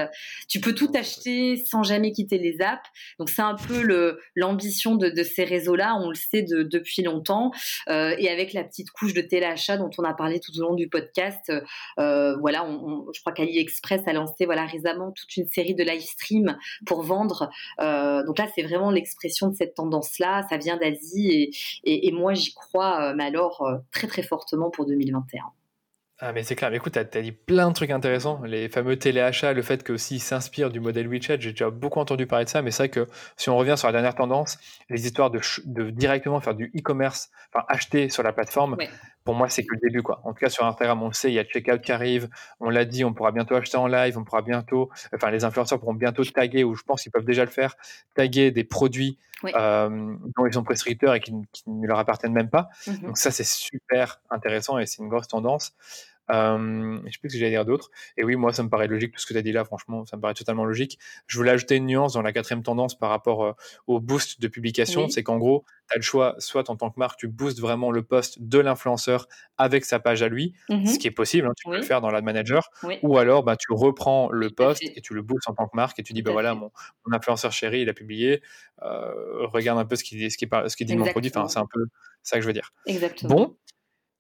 Tu 0.49 0.61
peux 0.61 0.75
tout 0.75 0.91
acheter 0.95 1.57
sans 1.57 1.83
jamais 1.83 2.13
quitter 2.13 2.39
les 2.39 2.61
apps. 2.61 2.90
Donc 3.19 3.31
c'est 3.31 3.43
un 3.43 3.55
peu 3.55 4.17
l'ambition 4.35 4.97
de, 4.97 5.23
ces 5.23 5.45
réseaux-là, 5.45 5.97
on 5.97 6.09
le 6.09 6.15
sait 6.15 6.43
depuis 6.43 7.03
longtemps. 7.03 7.51
Euh, 7.89 8.15
et 8.19 8.29
avec 8.29 8.53
la 8.53 8.65
petite 8.65 8.91
couche 8.91 9.15
de 9.15 9.21
téléachat 9.21 9.77
dont 9.77 9.91
on 9.99 10.05
a 10.05 10.15
parlé 10.15 10.41
tout 10.41 10.53
au 10.59 10.63
long 10.63 10.75
du 10.75 10.89
podcast, 10.89 11.53
euh, 11.99 12.37
voilà, 12.39 12.67
je 13.15 13.21
crois 13.21 13.33
qu'AliExpress 13.33 14.07
a 14.07 14.13
lancé 14.13 14.45
voilà 14.45 14.67
récemment 14.67 15.13
toute 15.13 15.37
une 15.37 15.47
série 15.47 15.75
de 15.75 15.85
live 15.85 16.03
streams 16.03 16.57
pour 16.87 17.03
vendre. 17.03 17.51
Euh, 17.81 18.25
donc 18.25 18.39
là, 18.39 18.47
c'est 18.55 18.63
vraiment 18.63 18.91
l'expression 18.91 19.49
de 19.49 19.55
cette 19.55 19.75
tendance-là. 19.75 20.47
Ça 20.49 20.57
vient 20.57 20.77
d'Asie 20.77 21.51
et, 21.85 22.11
moi 22.13 22.35
j'y 22.35 22.53
crois, 22.55 23.15
mais 23.15 23.25
alors 23.25 23.67
très 23.93 24.07
très 24.07 24.23
fortement 24.23 24.71
pour 24.71 24.87
2021. 24.87 25.45
Ah 26.23 26.33
mais 26.33 26.43
c'est 26.43 26.55
clair, 26.55 26.71
mais 26.71 26.77
écoute, 26.77 26.93
tu 26.93 26.99
as, 26.99 27.23
dit 27.23 27.33
plein 27.33 27.71
de 27.71 27.75
trucs 27.75 27.91
intéressants, 27.91 28.43
les 28.45 28.69
fameux 28.69 28.99
téléachats, 28.99 29.55
le 29.55 29.63
fait 29.63 29.83
qu'aussi 29.83 30.19
s'inspire 30.19 30.69
du 30.69 30.79
modèle 30.79 31.09
WeChat, 31.09 31.41
j'ai 31.41 31.53
déjà 31.53 31.71
beaucoup 31.71 31.99
entendu 31.99 32.27
parler 32.27 32.45
de 32.45 32.51
ça, 32.51 32.61
mais 32.61 32.71
c'est 32.71 32.83
vrai 32.83 32.89
que 32.91 33.07
si 33.39 33.49
on 33.49 33.57
revient 33.57 33.75
sur 33.79 33.89
la 33.89 33.93
dernière 33.93 34.15
tendance, 34.15 34.59
les 34.91 35.07
histoires 35.07 35.31
de, 35.31 35.41
de 35.65 35.89
directement 35.89 36.39
faire 36.41 36.55
du 36.55 36.71
e-commerce, 36.77 37.31
enfin 37.55 37.65
acheter 37.69 38.11
sur 38.11 38.23
la 38.23 38.35
plateforme, 38.35 38.77
pour 39.25 39.35
moi 39.35 39.49
c'est 39.49 39.65
que 39.65 39.73
le 39.73 39.81
début 39.81 40.03
quoi. 40.03 40.21
En 40.25 40.35
tout 40.35 40.41
cas 40.41 40.51
sur 40.51 40.67
Instagram 40.67 41.03
on 41.03 41.09
le 41.09 41.15
sait, 41.15 41.31
il 41.31 41.35
y 41.35 41.39
a 41.39 41.43
le 41.43 41.49
checkout 41.49 41.81
qui 41.81 41.91
arrive, 41.91 42.29
on 42.61 42.69
l'a 42.69 42.85
dit, 42.85 43.03
on 43.03 43.15
pourra 43.15 43.33
bientôt 43.33 43.55
acheter 43.55 43.79
en 43.79 43.87
live, 43.87 44.19
on 44.19 44.25
pourra 44.25 44.43
bientôt, 44.43 44.91
enfin 45.15 45.31
les 45.31 45.45
influenceurs 45.45 45.81
pourront 45.81 45.95
bientôt 45.95 46.23
taguer, 46.25 46.65
ou 46.65 46.75
je 46.75 46.83
pense 46.83 47.03
qu'ils 47.03 47.13
peuvent 47.13 47.25
déjà 47.25 47.47
le 47.47 47.51
faire, 47.51 47.77
taguer 48.15 48.51
des 48.51 48.65
produits 48.65 49.19
euh, 49.45 50.17
dont 50.37 50.47
ils 50.47 50.53
sont 50.53 50.65
prescripteurs 50.65 51.15
et 51.15 51.21
qui, 51.21 51.33
ne 51.67 51.87
leur 51.87 51.99
appartiennent 51.99 52.35
même 52.35 52.51
pas. 52.51 52.69
Mmh 52.87 53.07
Donc 53.07 53.19
ça 53.19 53.31
c'est 53.31 53.47
super 53.47 54.21
intéressant 54.31 54.79
et 54.79 54.85
c'est 54.85 54.99
une 54.99 55.09
grosse 55.09 55.29
tendance. 55.29 55.73
Euh, 56.33 57.01
je 57.07 57.13
sais 57.13 57.19
plus 57.19 57.31
ce 57.31 57.35
que 57.35 57.39
j'allais 57.41 57.51
dire 57.51 57.65
d'autre. 57.65 57.91
Et 58.17 58.25
oui, 58.25 58.37
moi, 58.37 58.53
ça 58.53 58.63
me 58.63 58.69
paraît 58.69 58.87
logique, 58.87 59.13
tout 59.13 59.21
ce 59.21 59.27
que 59.27 59.33
tu 59.33 59.39
as 59.39 59.43
dit 59.43 59.53
là, 59.53 59.65
franchement, 59.65 60.05
ça 60.07 60.17
me 60.17 60.23
paraît 60.23 60.35
totalement 60.35 60.65
logique. 60.65 60.99
Je 61.27 61.37
voulais 61.37 61.51
ajouter 61.51 61.77
une 61.77 61.87
nuance 61.87 62.15
dans 62.15 62.23
la 62.23 62.33
quatrième 62.33 62.63
tendance 62.63 62.99
par 62.99 63.11
rapport 63.11 63.45
euh, 63.45 63.53
au 63.87 64.01
boost 64.01 64.41
de 64.41 64.49
publication. 64.49 65.09
C'est 65.09 65.23
qu'en 65.23 65.39
gros, 65.39 65.65
tu 65.89 65.95
as 65.95 65.97
le 65.97 66.03
choix, 66.03 66.35
soit 66.39 66.71
en 66.71 66.77
tant 66.77 66.91
que 66.91 66.99
marque, 66.99 67.19
tu 67.19 67.29
boostes 67.29 67.61
vraiment 67.61 67.91
le 67.91 68.03
post 68.03 68.41
de 68.41 68.59
l'influenceur 68.59 69.27
avec 69.59 69.85
sa 69.85 69.99
page 69.99 70.23
à 70.23 70.29
lui, 70.29 70.55
mmh 70.69 70.87
ce 70.87 70.99
qui 70.99 71.07
est 71.07 71.13
possible, 71.13 71.47
hein, 71.47 71.53
tu 71.57 71.69
peux 71.69 71.77
le 71.77 71.83
faire 71.83 72.01
dans 72.01 72.11
l'ad 72.11 72.25
manager, 72.25 72.71
ou 73.03 73.19
alors 73.19 73.43
bah, 73.43 73.57
tu 73.57 73.73
reprends 73.73 74.31
le 74.31 74.51
post 74.51 74.83
et 74.83 75.01
tu 75.01 75.15
le 75.15 75.23
boostes 75.23 75.49
en 75.49 75.55
tant 75.55 75.67
que 75.67 75.77
marque 75.77 75.99
et 75.99 76.03
tu 76.03 76.13
dis, 76.13 76.23
bah 76.23 76.33
voilà, 76.33 76.55
mon, 76.55 76.71
influenceur 77.13 77.53
chéri, 77.53 77.83
il 77.83 77.89
a 77.89 77.93
publié, 77.93 78.43
euh, 78.83 79.47
regarde 79.47 79.79
un 79.79 79.85
peu 79.85 79.97
ce 79.97 80.05
qu'il 80.05 80.31
ce 80.31 80.37
qui, 80.37 80.49
ce 80.49 80.77
qui 80.77 80.85
dit 80.85 80.95
de 80.95 80.99
mon 80.99 81.07
produit, 81.07 81.31
enfin, 81.35 81.49
c'est 81.49 81.59
un 81.59 81.69
peu 81.71 81.87
ça 82.23 82.37
que 82.37 82.43
je 82.43 82.47
veux 82.47 82.53
dire. 82.53 82.73
Exactement. 82.87 83.35
Bon, 83.35 83.57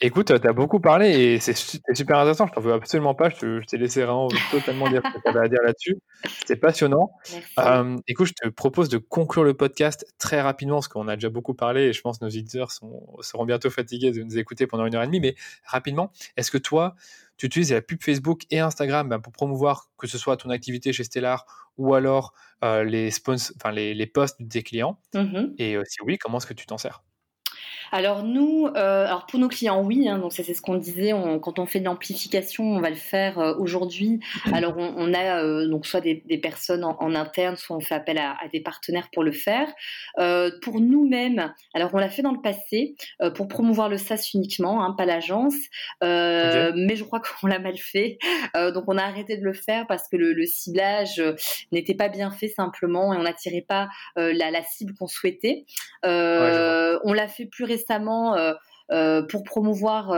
Écoute, 0.02 0.32
tu 0.40 0.48
as 0.48 0.52
beaucoup 0.54 0.80
parlé 0.80 1.10
et 1.10 1.40
c'est 1.40 1.54
super 1.54 2.18
intéressant. 2.18 2.46
Je 2.46 2.52
t'en 2.52 2.62
veux 2.62 2.72
absolument 2.72 3.14
pas. 3.14 3.28
Je 3.28 3.64
t'ai 3.66 3.76
laissé 3.76 4.02
vraiment 4.02 4.28
totalement 4.50 4.88
dire 4.88 5.02
ce 5.04 5.18
que 5.18 5.22
tu 5.22 5.28
avais 5.28 5.44
à 5.44 5.48
dire 5.48 5.60
là-dessus. 5.62 5.98
C'est 6.46 6.56
passionnant. 6.56 7.12
Euh, 7.58 7.98
écoute, 8.08 8.28
je 8.28 8.32
te 8.32 8.48
propose 8.48 8.88
de 8.88 8.96
conclure 8.96 9.44
le 9.44 9.52
podcast 9.52 10.06
très 10.18 10.40
rapidement 10.40 10.76
parce 10.76 10.88
qu'on 10.88 11.06
a 11.06 11.16
déjà 11.16 11.28
beaucoup 11.28 11.52
parlé 11.52 11.82
et 11.82 11.92
je 11.92 12.00
pense 12.00 12.18
que 12.18 12.24
nos 12.24 12.30
éditeurs 12.30 12.70
seront 12.72 13.44
bientôt 13.44 13.68
fatigués 13.68 14.10
de 14.10 14.22
nous 14.22 14.38
écouter 14.38 14.66
pendant 14.66 14.86
une 14.86 14.94
heure 14.94 15.02
et 15.02 15.06
demie. 15.06 15.20
Mais 15.20 15.34
rapidement, 15.66 16.12
est-ce 16.38 16.50
que 16.50 16.58
toi, 16.58 16.94
tu 17.36 17.44
utilises 17.46 17.72
la 17.72 17.82
pub 17.82 18.02
Facebook 18.02 18.44
et 18.50 18.58
Instagram 18.58 19.06
ben, 19.06 19.18
pour 19.18 19.34
promouvoir 19.34 19.90
que 19.98 20.06
ce 20.06 20.16
soit 20.16 20.38
ton 20.38 20.48
activité 20.48 20.94
chez 20.94 21.04
Stellar 21.04 21.44
ou 21.76 21.92
alors 21.92 22.32
euh, 22.64 22.84
les, 22.84 23.10
enfin, 23.28 23.70
les, 23.70 23.92
les 23.92 24.06
posts 24.06 24.36
des 24.40 24.62
clients? 24.62 24.98
Mmh 25.14 25.54
Et 25.58 25.76
euh, 25.76 25.82
si 25.86 25.98
oui, 26.02 26.16
comment 26.16 26.38
est-ce 26.38 26.46
que 26.46 26.54
tu 26.54 26.64
t'en 26.64 26.78
sers? 26.78 27.02
Alors 27.92 28.22
nous, 28.22 28.66
euh, 28.76 29.06
alors 29.06 29.26
pour 29.26 29.40
nos 29.40 29.48
clients, 29.48 29.82
oui. 29.82 30.08
Hein, 30.08 30.18
donc 30.18 30.32
c'est 30.32 30.42
ce 30.42 30.62
qu'on 30.62 30.76
disait. 30.76 31.12
quand 31.42 31.58
on 31.58 31.66
fait 31.66 31.80
de 31.80 31.84
l'amplification, 31.84 32.64
on 32.64 32.80
va 32.80 32.90
le 32.90 32.96
faire 32.96 33.38
euh, 33.38 33.54
aujourd'hui. 33.58 34.20
Alors 34.52 34.74
on, 34.76 35.12
a 35.12 35.42
euh, 35.42 35.68
donc 35.68 35.86
soit 35.86 36.00
des, 36.00 36.16
personnes 36.40 36.84
en, 36.84 37.14
interne, 37.14 37.56
soit 37.56 37.76
on 37.76 37.80
fait 37.80 37.94
appel 37.94 38.18
à, 38.18 38.36
des 38.52 38.60
partenaires 38.60 39.08
pour 39.12 39.24
le 39.24 39.32
faire. 39.32 39.68
pour 40.62 40.80
nous-mêmes, 40.80 41.52
alors 41.74 41.90
on 41.92 41.98
l'a 41.98 42.08
fait 42.08 42.22
dans 42.22 42.32
le 42.32 42.40
passé 42.40 42.94
pour 43.34 43.48
promouvoir 43.48 43.88
le 43.88 43.98
SaaS 43.98 44.30
uniquement, 44.34 44.84
hein, 44.84 44.94
pas 44.96 45.04
l'agence. 45.04 45.54
Mais 46.02 46.96
je 46.96 47.04
crois 47.04 47.20
qu'on 47.40 47.46
l'a 47.46 47.58
mal 47.58 47.76
fait. 47.76 48.18
donc 48.54 48.84
on 48.86 48.98
a 48.98 49.02
arrêté 49.02 49.36
de 49.36 49.44
le 49.44 49.52
faire 49.52 49.86
parce 49.86 50.08
que 50.08 50.16
le, 50.16 50.46
ciblage 50.46 51.22
n'était 51.72 51.94
pas 51.94 52.08
bien 52.08 52.30
fait 52.30 52.48
simplement 52.48 53.12
et 53.14 53.16
on 53.16 53.22
n'attirait 53.22 53.64
pas 53.66 53.88
la, 54.16 54.62
cible 54.62 54.94
qu'on 54.94 55.08
souhaitait. 55.08 55.64
on 56.04 57.12
l'a 57.12 57.28
fait 57.28 57.46
plus 57.46 57.64
récemment 57.64 57.79
euh, 58.92 59.22
pour 59.22 59.44
promouvoir 59.44 60.12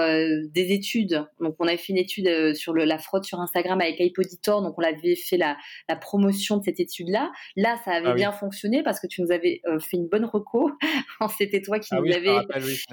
des 0.48 0.72
études. 0.72 1.26
Donc, 1.40 1.56
on 1.58 1.66
avait 1.66 1.76
fait 1.76 1.92
une 1.92 1.98
étude 1.98 2.54
sur 2.54 2.72
la 2.74 2.98
fraude 2.98 3.22
sur 3.22 3.38
Instagram 3.38 3.78
avec 3.82 4.18
Auditor. 4.18 4.62
Donc, 4.62 4.78
on 4.78 4.82
avait 4.82 5.14
fait 5.14 5.36
la, 5.36 5.56
promotion 6.00 6.56
de 6.56 6.64
cette 6.64 6.80
étude-là. 6.80 7.30
Là, 7.56 7.76
ça 7.84 7.92
avait 7.92 8.08
ah 8.08 8.14
bien 8.14 8.32
fonctionné 8.32 8.82
parce 8.82 8.98
que 8.98 9.06
tu 9.06 9.20
nous 9.20 9.30
avais 9.30 9.60
fait 9.78 9.98
une 9.98 10.08
bonne 10.08 10.24
reco. 10.24 10.70
C'était 11.38 11.60
toi 11.60 11.78
qui 11.80 11.90
ah 11.92 12.00
nous 12.00 12.10
avais 12.10 12.46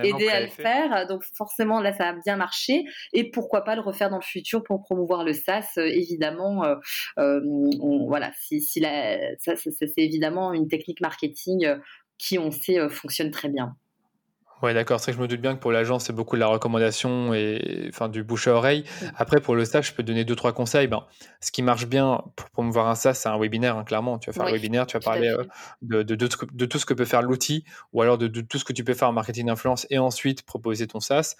aidé 0.03 0.27
à 0.27 0.41
le 0.41 0.47
faire. 0.47 1.07
Donc, 1.07 1.23
forcément, 1.33 1.79
là, 1.79 1.93
ça 1.93 2.09
a 2.09 2.13
bien 2.13 2.35
marché. 2.35 2.83
Et 3.13 3.31
pourquoi 3.31 3.63
pas 3.63 3.75
le 3.75 3.81
refaire 3.81 4.09
dans 4.09 4.19
le 4.19 4.23
futur 4.23 4.63
pour 4.63 4.81
promouvoir 4.81 5.23
le 5.23 5.31
SaaS 5.31 5.77
Évidemment, 5.77 6.75
voilà, 7.15 8.31
si, 8.37 8.61
si 8.61 8.81
ça, 8.81 9.55
c'est 9.55 9.91
évidemment 9.95 10.51
une 10.51 10.67
technique 10.67 10.99
marketing 10.99 11.77
qui, 12.17 12.37
on 12.37 12.51
sait, 12.51 12.89
fonctionne 12.89 13.31
très 13.31 13.47
bien. 13.47 13.77
Ouais, 14.61 14.73
d'accord. 14.73 14.99
C'est 14.99 15.05
vrai 15.05 15.11
que 15.13 15.17
je 15.17 15.21
me 15.21 15.27
doute 15.27 15.41
bien 15.41 15.55
que 15.55 15.59
pour 15.59 15.71
l'agence, 15.71 16.05
c'est 16.05 16.13
beaucoup 16.13 16.35
de 16.35 16.41
la 16.41 16.47
recommandation 16.47 17.33
et 17.33 17.87
enfin 17.89 18.09
du 18.09 18.23
bouche 18.23 18.47
à 18.47 18.53
oreille. 18.53 18.83
Après, 19.15 19.39
pour 19.39 19.55
le 19.55 19.63
stage, 19.63 19.87
je 19.87 19.93
peux 19.93 20.03
donner 20.03 20.25
deux, 20.25 20.35
trois 20.35 20.51
conseils. 20.51 20.87
Ben, 20.87 21.05
ce 21.39 21.51
qui 21.51 21.61
marche 21.61 21.87
bien 21.87 22.23
pour 22.35 22.49
promouvoir 22.49 22.87
un 22.87 22.95
SaaS, 22.95 23.13
c'est 23.13 23.29
un 23.29 23.39
webinaire, 23.39 23.77
hein, 23.77 23.83
clairement. 23.83 24.19
Tu 24.19 24.29
vas 24.29 24.33
faire 24.33 24.45
un 24.45 24.51
webinaire, 24.51 24.85
tu 24.85 24.97
vas 24.97 25.01
parler 25.01 25.29
euh, 25.29 25.43
de, 25.81 26.03
de, 26.03 26.15
de, 26.15 26.65
tout 26.65 26.77
ce 26.77 26.85
que 26.85 26.93
peut 26.93 27.05
faire 27.05 27.21
l'outil 27.21 27.63
ou 27.93 28.01
alors 28.01 28.17
de, 28.17 28.27
tout 28.27 28.57
ce 28.57 28.65
que 28.65 28.73
tu 28.73 28.83
peux 28.83 28.93
faire 28.93 29.07
en 29.07 29.13
marketing 29.13 29.47
d'influence 29.47 29.87
et 29.89 29.97
ensuite 29.97 30.43
proposer 30.43 30.87
ton 30.87 30.99
SaaS. 30.99 31.35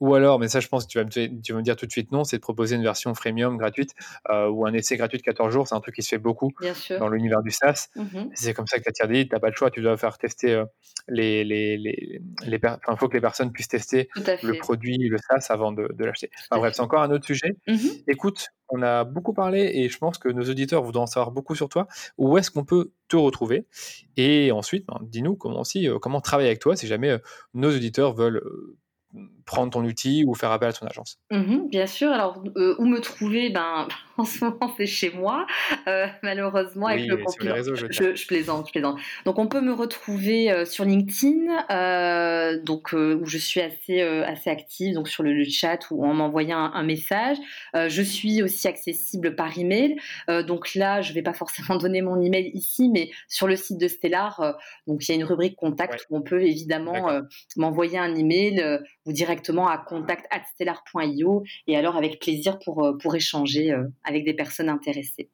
Ou 0.00 0.14
alors, 0.14 0.40
mais 0.40 0.48
ça, 0.48 0.58
je 0.58 0.66
pense 0.66 0.86
que 0.86 0.90
tu 0.90 0.98
vas 0.98 1.04
me, 1.04 1.10
tu 1.10 1.52
vas 1.52 1.58
me 1.58 1.64
dire 1.64 1.76
tout 1.76 1.86
de 1.86 1.92
suite 1.92 2.10
non, 2.10 2.24
c'est 2.24 2.36
de 2.36 2.42
proposer 2.42 2.74
une 2.74 2.82
version 2.82 3.14
freemium 3.14 3.56
gratuite 3.56 3.90
euh, 4.30 4.48
ou 4.48 4.66
un 4.66 4.72
essai 4.72 4.96
gratuit 4.96 5.18
de 5.18 5.22
14 5.22 5.52
jours. 5.52 5.68
C'est 5.68 5.76
un 5.76 5.80
truc 5.80 5.94
qui 5.94 6.02
se 6.02 6.08
fait 6.08 6.18
beaucoup 6.18 6.52
dans 6.98 7.08
l'univers 7.08 7.42
du 7.42 7.50
SaaS. 7.50 7.88
Mmh 7.96 8.04
c'est 8.34 8.52
comme 8.52 8.66
ça 8.66 8.78
que 8.78 8.82
tu 8.82 8.88
as 8.88 8.92
tiré, 8.92 9.26
tu 9.28 9.34
n'as 9.34 9.40
pas 9.40 9.48
le 9.48 9.54
choix, 9.54 9.70
tu 9.70 9.80
dois 9.80 9.96
faire 9.96 10.18
tester 10.18 10.54
euh, 10.54 10.64
les, 11.08 11.44
les, 11.44 11.76
les, 11.76 12.20
les 12.46 12.58
faut 12.98 13.08
que 13.08 13.14
les 13.14 13.20
personnes 13.20 13.52
puissent 13.52 13.68
tester 13.68 14.08
le 14.16 14.58
produit, 14.58 14.96
le 15.08 15.18
SaaS 15.18 15.52
avant 15.52 15.72
de, 15.72 15.88
l'acheter. 15.98 16.30
bref, 16.50 16.74
c'est 16.74 16.82
encore 16.82 17.02
un 17.02 17.10
autre 17.10 17.26
sujet. 17.26 17.56
Mmh 17.66 17.78
Écoute, 18.08 18.48
on 18.68 18.82
a 18.82 19.04
beaucoup 19.04 19.32
parlé 19.32 19.70
et 19.74 19.88
je 19.88 19.98
pense 19.98 20.18
que 20.18 20.28
nos 20.28 20.42
auditeurs 20.42 20.82
voudront 20.82 21.02
en 21.02 21.06
savoir 21.06 21.30
beaucoup 21.30 21.54
sur 21.54 21.68
toi. 21.68 21.86
Où 22.18 22.38
est-ce 22.38 22.50
qu'on 22.50 22.64
peut 22.64 22.92
te 23.08 23.16
retrouver? 23.16 23.66
Et 24.16 24.52
ensuite, 24.52 24.86
ben, 24.86 24.98
dis-nous 25.02 25.36
comment 25.36 25.60
aussi, 25.60 25.88
euh, 25.88 25.98
comment 25.98 26.20
travailler 26.20 26.48
avec 26.48 26.60
toi 26.60 26.76
si 26.76 26.86
jamais 26.86 27.10
euh, 27.10 27.18
nos 27.52 27.74
auditeurs 27.74 28.14
veulent 28.14 28.38
euh, 28.38 28.76
prendre 29.44 29.70
ton 29.70 29.84
outil 29.84 30.24
ou 30.26 30.34
faire 30.34 30.50
appel 30.50 30.70
à 30.70 30.72
ton 30.72 30.86
agence 30.86 31.18
mmh 31.30 31.68
Bien 31.68 31.86
sûr. 31.86 32.10
Alors, 32.10 32.42
euh, 32.56 32.74
où 32.78 32.86
me 32.86 33.00
trouver? 33.00 33.50
Ben, 33.50 33.86
En 34.16 34.24
ce 34.24 34.44
moment, 34.44 34.72
c'est 34.76 34.86
chez 34.86 35.10
moi, 35.10 35.44
euh, 35.88 36.06
malheureusement, 36.22 36.86
avec 36.86 37.06
le 37.06 37.16
confinement. 37.16 37.56
Je, 37.56 37.74
je, 37.74 38.26
plaisante, 38.28 38.68
je 38.68 38.70
plaisante. 38.70 39.00
Donc, 39.24 39.40
on 39.40 39.48
peut 39.48 39.60
me 39.60 39.72
retrouver 39.72 40.52
euh, 40.52 40.64
sur 40.64 40.84
LinkedIn, 40.84 42.60
donc, 42.62 42.92
où 42.92 43.26
je 43.26 43.38
suis 43.38 43.60
assez, 43.60 44.00
assez 44.00 44.50
active, 44.50 44.94
donc 44.94 45.08
sur 45.08 45.24
le, 45.24 45.42
chat 45.44 45.90
ou 45.90 46.04
en 46.04 46.14
m'envoyant 46.14 46.58
un, 46.58 46.84
message. 46.84 47.38
je 47.74 48.02
suis 48.02 48.40
aussi 48.42 48.68
accessible 48.68 49.34
par 49.34 49.58
email. 49.58 49.96
donc 50.46 50.76
là, 50.76 51.02
je 51.02 51.10
ne 51.10 51.14
vais 51.14 51.22
pas 51.22 51.32
forcément 51.32 51.76
donner 51.78 52.00
mon 52.00 52.20
email 52.20 52.52
ici, 52.54 52.90
mais 52.90 53.10
sur 53.26 53.48
le 53.48 53.56
site 53.56 53.78
de 53.78 53.88
Stellar, 53.88 54.56
donc 54.86 55.08
il 55.08 55.10
y 55.10 55.12
a 55.12 55.16
une 55.16 55.24
rubrique 55.24 55.56
contact 55.56 56.06
où 56.10 56.16
on 56.16 56.22
peut 56.22 56.42
évidemment 56.42 57.20
m'envoyer 57.56 57.98
un 57.98 58.14
email 58.14 58.80
ou 59.06 59.12
directement 59.12 59.68
à 59.68 59.78
contact@stellar.io 59.78 61.44
et 61.66 61.76
alors 61.76 61.96
avec 61.96 62.20
plaisir 62.20 62.58
pour, 62.64 62.84
euh, 62.84 62.96
pour 62.96 63.14
échanger 63.14 63.72
euh, 63.72 63.84
avec 64.04 64.24
des 64.24 64.34
personnes 64.34 64.68
intéressées. 64.68 65.30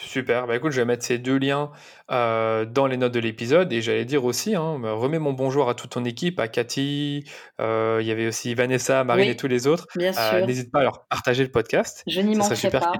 Super, 0.00 0.46
bah 0.46 0.54
écoute, 0.54 0.70
je 0.70 0.80
vais 0.80 0.84
mettre 0.84 1.04
ces 1.04 1.18
deux 1.18 1.38
liens 1.38 1.72
euh, 2.12 2.64
dans 2.64 2.86
les 2.86 2.96
notes 2.96 3.12
de 3.12 3.18
l'épisode 3.18 3.72
et 3.72 3.82
j'allais 3.82 4.04
dire 4.04 4.24
aussi, 4.24 4.54
hein, 4.54 4.78
bah, 4.78 4.92
remets 4.92 5.18
mon 5.18 5.32
bonjour 5.32 5.68
à 5.68 5.74
toute 5.74 5.90
ton 5.90 6.04
équipe, 6.04 6.38
à 6.38 6.46
Cathy, 6.46 7.24
il 7.58 8.06
y 8.06 8.10
avait 8.12 8.28
aussi 8.28 8.54
Vanessa, 8.54 9.02
Marine 9.02 9.28
et 9.28 9.36
tous 9.36 9.48
les 9.48 9.66
autres. 9.66 9.88
N'hésite 9.96 10.70
pas 10.70 10.80
à 10.80 10.82
leur 10.84 11.06
partager 11.08 11.42
le 11.42 11.50
podcast. 11.50 12.04
Je 12.06 12.20
n'y 12.20 12.36
manquerai 12.36 12.70
pas. 12.70 12.92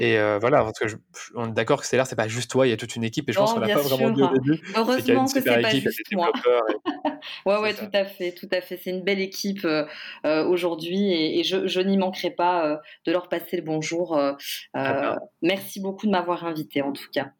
Et 0.00 0.18
euh, 0.18 0.38
voilà, 0.40 0.62
parce 0.62 0.78
que 0.78 0.88
je, 0.88 0.96
on 1.34 1.48
est 1.48 1.52
d'accord 1.52 1.80
que 1.80 1.86
c'est 1.86 1.96
là, 1.96 2.04
c'est 2.04 2.16
pas 2.16 2.28
juste 2.28 2.50
toi, 2.50 2.66
il 2.66 2.70
y 2.70 2.72
a 2.72 2.76
toute 2.76 2.96
une 2.96 3.04
équipe 3.04 3.28
et 3.28 3.32
je 3.32 3.38
pense 3.38 3.54
qu'on 3.54 3.60
n'a 3.60 3.74
pas 3.74 3.80
vraiment 3.80 4.10
dit 4.10 4.22
au 4.22 4.28
début. 4.28 4.60
Heureusement 4.76 5.24
que 5.26 5.40
c'est 5.40 5.62
pas 5.62 5.68
juste 5.70 6.00
moi. 6.12 6.32
ouais, 7.46 7.58
ouais, 7.58 7.74
tout 7.74 7.90
à 7.92 8.04
fait, 8.04 8.32
tout 8.32 8.48
à 8.52 8.60
fait. 8.60 8.78
C'est 8.82 8.90
une 8.90 9.02
belle 9.02 9.20
équipe 9.20 9.64
euh, 9.64 9.84
euh, 10.26 10.44
aujourd'hui 10.44 11.12
et, 11.12 11.44
je, 11.44 11.66
je 11.66 11.80
n'y 11.80 11.96
manquerai 11.96 12.30
pas 12.30 12.80
de 13.06 13.12
leur 13.12 13.28
passer 13.28 13.56
le 13.56 13.62
bonjour. 13.62 14.20
merci 15.42 15.80
beaucoup 15.80 16.06
de 16.06 16.12
m'avoir 16.12 16.44
invité 16.44 16.82
en 16.82 16.92
tout 16.92 17.08
cas. 17.12 17.30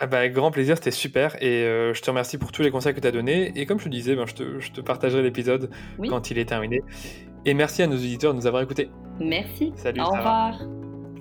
Ah 0.00 0.06
bah, 0.06 0.18
avec 0.18 0.32
grand 0.32 0.50
plaisir, 0.50 0.76
c'était 0.76 0.90
super 0.90 1.40
et 1.40 1.62
je 1.94 2.00
te 2.00 2.10
remercie 2.10 2.36
pour 2.36 2.50
tous 2.50 2.62
les 2.62 2.70
conseils 2.70 2.94
que 2.94 3.00
tu 3.00 3.06
as 3.06 3.12
donnés. 3.12 3.52
Et 3.56 3.66
comme 3.66 3.78
je 3.78 3.84
te 3.84 3.88
disais, 3.90 4.16
ben, 4.16 4.26
je, 4.26 4.34
te, 4.34 4.60
je, 4.60 4.72
te, 4.72 4.80
partagerai 4.80 5.22
l'épisode 5.22 5.70
quand 6.08 6.30
il 6.30 6.38
est 6.38 6.46
terminé. 6.46 6.80
Et 7.44 7.54
merci 7.54 7.82
à 7.82 7.86
nos 7.86 7.96
auditeurs 7.96 8.32
de 8.32 8.38
nous 8.38 8.46
avoir 8.46 8.62
écoutés. 8.62 8.90
Merci. 9.20 9.72
Salut. 9.76 10.00
Au 10.00 10.06
revoir. 10.06 10.58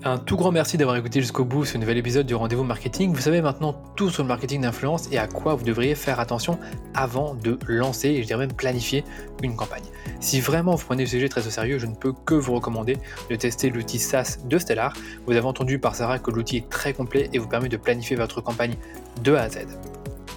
Un 0.06 0.18
tout 0.18 0.36
grand 0.36 0.52
merci 0.52 0.76
d'avoir 0.76 0.98
écouté 0.98 1.22
jusqu'au 1.22 1.46
bout 1.46 1.64
ce 1.64 1.78
nouvel 1.78 1.98
épisode 1.98 2.26
du 2.26 2.36
Rendez-vous 2.36 2.66
Marketing. 2.66 3.14
Vous 3.14 3.22
savez 3.22 3.42
maintenant 3.42 3.74
tout 3.96 4.10
sur 4.10 4.24
le 4.24 4.28
marketing 4.28 4.60
d'influence 4.60 5.08
et 5.14 5.18
à 5.18 5.28
quoi 5.28 5.56
vous 5.56 5.64
devriez 5.64 5.96
faire 5.96 6.20
attention 6.20 6.60
avant 6.94 7.36
de 7.36 7.58
lancer 7.68 8.10
et 8.10 8.22
je 8.22 8.28
dirais 8.28 8.46
même 8.46 8.52
planifier 8.52 9.06
une 9.42 9.56
campagne. 9.56 9.86
Si 10.20 10.42
vraiment 10.42 10.76
vous 10.76 10.84
prenez 10.84 11.04
le 11.04 11.10
sujet 11.10 11.30
très 11.30 11.48
au 11.48 11.50
sérieux, 11.50 11.80
je 11.80 11.86
ne 11.86 11.96
peux 11.96 12.12
que 12.12 12.34
vous 12.34 12.54
recommander 12.54 12.98
de 13.30 13.36
tester 13.38 13.70
l'outil 13.70 13.98
SaaS 13.98 14.40
de 14.44 14.58
Stellar. 14.58 14.92
Vous 15.26 15.38
avez 15.38 15.48
entendu 15.48 15.80
par 15.80 15.96
Sarah 15.96 16.20
que 16.20 16.32
l'outil 16.32 16.58
est 16.58 16.70
très 16.70 16.92
complet 16.92 17.30
et 17.32 17.40
vous 17.40 17.48
permet 17.48 17.70
de 17.70 17.78
planifier 17.78 18.18
votre 18.18 18.42
campagne 18.42 18.76
de 19.24 19.34
A 19.36 19.44
à 19.44 19.50
Z. 19.50 19.68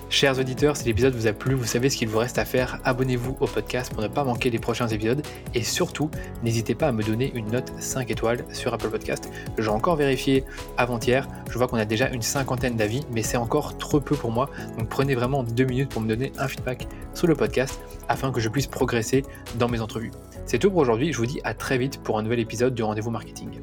Chers 0.08 0.38
auditeurs, 0.38 0.76
si 0.76 0.84
l'épisode 0.84 1.14
vous 1.14 1.26
a 1.26 1.32
plu, 1.32 1.54
vous 1.54 1.64
savez 1.64 1.90
ce 1.90 1.96
qu'il 1.96 2.08
vous 2.08 2.18
reste 2.18 2.38
à 2.38 2.44
faire. 2.44 2.78
Abonnez-vous 2.84 3.36
au 3.40 3.46
podcast 3.46 3.92
pour 3.92 4.02
ne 4.02 4.08
pas 4.08 4.22
manquer 4.22 4.50
les 4.50 4.60
prochains 4.60 4.86
épisodes. 4.86 5.20
Et 5.52 5.62
surtout, 5.64 6.10
n'hésitez 6.44 6.76
pas 6.76 6.86
à 6.86 6.92
me 6.92 7.02
donner 7.02 7.32
une 7.34 7.50
note 7.50 7.72
5 7.80 8.10
étoiles 8.10 8.44
sur 8.52 8.72
Apple 8.72 8.88
Podcast. 8.88 9.30
J'ai 9.58 9.68
encore 9.68 9.96
vérifié 9.96 10.44
avant-hier. 10.76 11.26
Je 11.50 11.58
vois 11.58 11.66
qu'on 11.66 11.76
a 11.76 11.84
déjà 11.84 12.08
une 12.08 12.22
cinquantaine 12.22 12.76
d'avis, 12.76 13.02
mais 13.10 13.22
c'est 13.22 13.36
encore 13.36 13.78
trop 13.78 14.00
peu 14.00 14.14
pour 14.14 14.30
moi. 14.30 14.48
Donc 14.78 14.88
prenez 14.88 15.16
vraiment 15.16 15.42
deux 15.42 15.64
minutes 15.64 15.90
pour 15.90 16.00
me 16.00 16.08
donner 16.08 16.32
un 16.38 16.46
feedback 16.46 16.86
sur 17.12 17.26
le 17.26 17.34
podcast 17.34 17.80
afin 18.08 18.30
que 18.30 18.40
je 18.40 18.48
puisse 18.48 18.68
progresser 18.68 19.24
dans 19.56 19.68
mes 19.68 19.80
entrevues. 19.80 20.12
C'est 20.46 20.58
tout 20.58 20.70
pour 20.70 20.78
aujourd'hui. 20.78 21.12
Je 21.12 21.18
vous 21.18 21.26
dis 21.26 21.40
à 21.42 21.52
très 21.52 21.78
vite 21.78 22.00
pour 22.02 22.16
un 22.16 22.22
nouvel 22.22 22.38
épisode 22.38 22.74
du 22.74 22.84
Rendez-vous 22.84 23.10
Marketing. 23.10 23.60